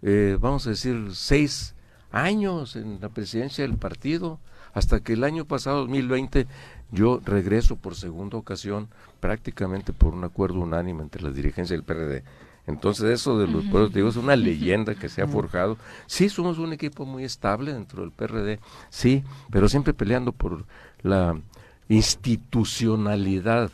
eh, 0.05 0.37
vamos 0.39 0.67
a 0.67 0.71
decir 0.71 1.11
seis 1.13 1.75
años 2.11 2.75
en 2.75 2.99
la 3.01 3.07
presidencia 3.07 3.65
del 3.65 3.77
partido 3.77 4.39
hasta 4.73 4.99
que 4.99 5.13
el 5.13 5.23
año 5.23 5.45
pasado 5.45 5.79
2020 5.79 6.45
yo 6.91 7.21
regreso 7.23 7.77
por 7.77 7.95
segunda 7.95 8.37
ocasión 8.37 8.89
prácticamente 9.21 9.93
por 9.93 10.13
un 10.13 10.25
acuerdo 10.25 10.59
unánime 10.59 11.03
entre 11.03 11.23
la 11.23 11.31
dirigencia 11.31 11.73
del 11.73 11.85
PRD 11.85 12.23
entonces 12.65 13.05
eso 13.05 13.37
de 13.37 13.47
los 13.47 13.65
pueblos, 13.65 13.93
digo, 13.93 14.07
es 14.07 14.15
una 14.15 14.35
leyenda 14.35 14.95
que 14.95 15.09
se 15.09 15.21
ha 15.21 15.27
forjado. 15.27 15.77
Sí, 16.05 16.29
somos 16.29 16.59
un 16.59 16.71
equipo 16.71 17.05
muy 17.05 17.25
estable 17.25 17.73
dentro 17.73 18.01
del 18.01 18.11
PRD, 18.11 18.59
sí, 18.89 19.23
pero 19.51 19.67
siempre 19.67 19.93
peleando 19.93 20.31
por 20.31 20.65
la 21.01 21.37
institucionalidad 21.89 23.71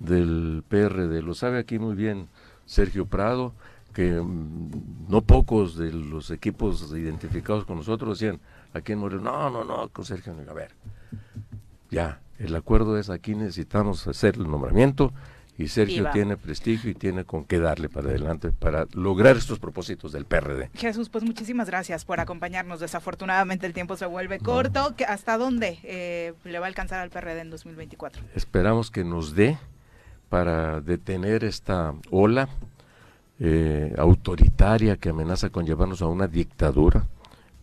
del 0.00 0.64
PRD. 0.68 1.22
Lo 1.22 1.34
sabe 1.34 1.58
aquí 1.60 1.78
muy 1.78 1.94
bien 1.94 2.28
Sergio 2.66 3.06
Prado, 3.06 3.52
que 3.94 4.20
mm, 4.20 5.08
no 5.08 5.22
pocos 5.22 5.76
de 5.76 5.92
los 5.92 6.30
equipos 6.30 6.92
identificados 6.92 7.64
con 7.64 7.76
nosotros 7.76 8.18
decían 8.18 8.40
aquí 8.74 8.92
en 8.92 8.98
Morelos, 8.98 9.22
no, 9.22 9.48
no, 9.50 9.64
no, 9.64 9.88
con 9.88 10.04
Sergio, 10.04 10.34
a 10.48 10.52
ver, 10.52 10.72
ya, 11.90 12.20
el 12.38 12.54
acuerdo 12.56 12.98
es 12.98 13.08
aquí 13.08 13.34
necesitamos 13.34 14.06
hacer 14.06 14.34
el 14.34 14.50
nombramiento 14.50 15.12
y 15.58 15.68
Sergio 15.68 16.08
tiene 16.12 16.36
prestigio 16.36 16.90
y 16.90 16.94
tiene 16.94 17.24
con 17.24 17.44
qué 17.44 17.58
darle 17.58 17.88
para 17.88 18.08
adelante 18.08 18.52
para 18.52 18.86
lograr 18.92 19.36
estos 19.36 19.58
propósitos 19.58 20.12
del 20.12 20.24
PRD. 20.26 20.70
Jesús, 20.74 21.08
pues 21.08 21.24
muchísimas 21.24 21.68
gracias 21.68 22.04
por 22.04 22.20
acompañarnos. 22.20 22.80
Desafortunadamente 22.80 23.66
el 23.66 23.72
tiempo 23.72 23.96
se 23.96 24.06
vuelve 24.06 24.38
corto. 24.38 24.94
¿Hasta 25.08 25.38
dónde 25.38 25.78
eh, 25.82 26.34
le 26.44 26.58
va 26.58 26.66
a 26.66 26.68
alcanzar 26.68 27.00
al 27.00 27.10
PRD 27.10 27.40
en 27.40 27.50
2024? 27.50 28.22
Esperamos 28.34 28.90
que 28.90 29.04
nos 29.04 29.34
dé 29.34 29.58
para 30.28 30.80
detener 30.80 31.44
esta 31.44 31.94
ola 32.10 32.48
eh, 33.38 33.94
autoritaria 33.96 34.96
que 34.96 35.10
amenaza 35.10 35.50
con 35.50 35.64
llevarnos 35.64 36.02
a 36.02 36.06
una 36.06 36.26
dictadura 36.26 37.06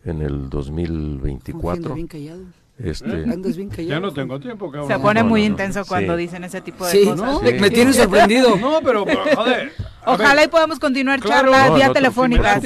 en 0.04 0.22
el 0.22 0.48
2024. 0.48 1.94
Bien. 1.94 2.63
Este, 2.76 3.06
Andas 3.08 3.56
bien 3.56 3.68
callado. 3.68 3.88
Ya 3.88 4.00
no 4.00 4.12
tengo 4.12 4.40
tiempo, 4.40 4.68
cabrón. 4.68 4.90
Se 4.90 4.98
pone 4.98 5.22
no, 5.22 5.28
muy 5.28 5.42
no, 5.42 5.46
no. 5.46 5.52
intenso 5.52 5.84
cuando 5.86 6.14
Sí. 6.16 6.22
dicen 6.22 6.42
ese 6.42 6.60
tipo 6.60 6.84
de 6.84 6.90
Sí, 6.90 7.04
cosas. 7.04 7.20
¿no? 7.20 7.38
Sí. 7.40 7.54
Me 7.60 7.70
tienes 7.70 7.94
sorprendido. 7.96 8.56
No, 8.60 8.80
pero, 8.82 9.04
pero, 9.04 9.20
joder. 9.36 9.72
Ojalá 10.06 10.34
ver, 10.34 10.44
y 10.46 10.48
podamos 10.48 10.78
continuar 10.80 11.20
Claro. 11.20 11.50
charlas 11.52 11.68
No, 11.70 11.76
vía 11.76 11.86
no, 11.86 11.92
telefónica. 11.94 12.60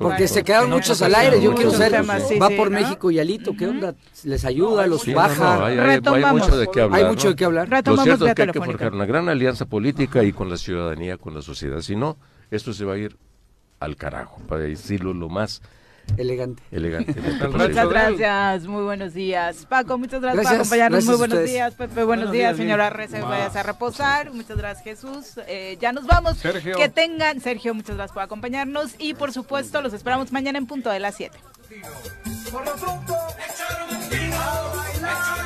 Porque 0.00 0.26
se 0.28 0.42
quedaron 0.42 0.68
sí, 0.70 0.74
muchos 0.74 1.02
al 1.02 1.14
aire. 1.14 1.40
Yo 1.42 1.54
quiero 1.54 1.70
saber, 1.70 1.92
temas, 1.92 2.26
sí, 2.28 2.38
va 2.38 2.48
sí, 2.48 2.54
por 2.56 2.70
¿no? 2.70 2.80
México 2.80 3.10
y 3.10 3.18
Alito, 3.18 3.54
¿qué 3.56 3.66
onda? 3.66 3.94
¿Les 4.24 4.44
ayuda? 4.44 4.86
¿Los 4.86 5.02
Sí, 5.02 5.10
no, 5.10 5.16
baja? 5.18 5.56
no, 5.58 5.64
hay, 5.66 5.74
hay- 5.74 5.78
hay 5.80 5.86
Retomamos. 5.96 6.40
mucho 6.42 6.56
de 6.56 6.66
qué 6.72 6.80
hablar. 6.80 7.00
Hay 7.00 7.06
mucho 7.06 7.24
¿no? 7.24 7.30
de 7.30 7.36
qué 7.36 7.44
hablar. 7.44 7.68
Lo 7.68 7.96
cierto 7.98 8.26
es 8.26 8.34
que 8.34 8.42
hay 8.42 8.48
que 8.50 8.60
forjar 8.60 8.92
una 8.94 9.06
gran 9.06 9.28
alianza 9.28 9.66
política 9.66 10.22
y 10.24 10.32
con 10.32 10.48
la 10.50 10.56
ciudadanía, 10.56 11.18
con 11.18 11.34
la 11.34 11.42
sociedad. 11.42 11.80
Si 11.82 11.94
no, 11.94 12.16
esto 12.50 12.72
se 12.72 12.84
va 12.84 12.94
a 12.94 12.98
ir 12.98 13.16
al 13.80 13.96
carajo, 13.96 14.40
para 14.48 14.62
decirlo 14.62 15.12
lo 15.12 15.28
más 15.28 15.60
Elegante. 16.16 16.62
posible. 16.70 17.48
Muchas 17.68 17.88
gracias, 17.88 18.66
muy 18.66 18.82
buenos 18.84 19.14
días. 19.14 19.66
Paco, 19.66 19.98
muchas 19.98 20.20
gracias, 20.20 20.46
por 20.46 20.54
acompañarnos. 20.54 21.04
gracias 21.04 21.06
muy 21.06 21.14
a 21.14 21.18
buenos 21.18 21.50
días, 21.50 21.74
Pepe, 21.74 22.04
buenos, 22.04 22.06
Buenos 22.06 22.32
días, 22.32 22.56
días, 22.56 22.56
señora 22.56 22.90
Ma. 23.22 23.28
vayas 23.28 23.56
a 23.56 23.62
reposar. 23.62 24.32
Muchas 24.32 24.56
gracias, 24.56 24.84
Jesús. 24.84 25.40
Eh, 25.46 25.76
ya 25.80 25.92
nos 25.92 26.06
vamos. 26.06 26.38
Sergio. 26.38 26.76
Que 26.76 26.88
tengan, 26.88 27.40
Sergio, 27.40 27.74
muchas 27.74 27.96
gracias 27.96 28.14
por 28.14 28.22
acompañarnos 28.22 28.94
y 28.98 29.14
por 29.14 29.32
supuesto 29.32 29.82
los 29.82 29.92
esperamos 29.92 30.32
mañana 30.32 30.58
en 30.58 30.66
punto 30.66 30.90
de 30.90 31.00
las 31.00 31.16
7. 31.16 31.36
Por 32.52 32.64
lo 32.64 32.74
pronto, 32.76 33.14
a 33.14 34.76
bailar. 34.76 35.44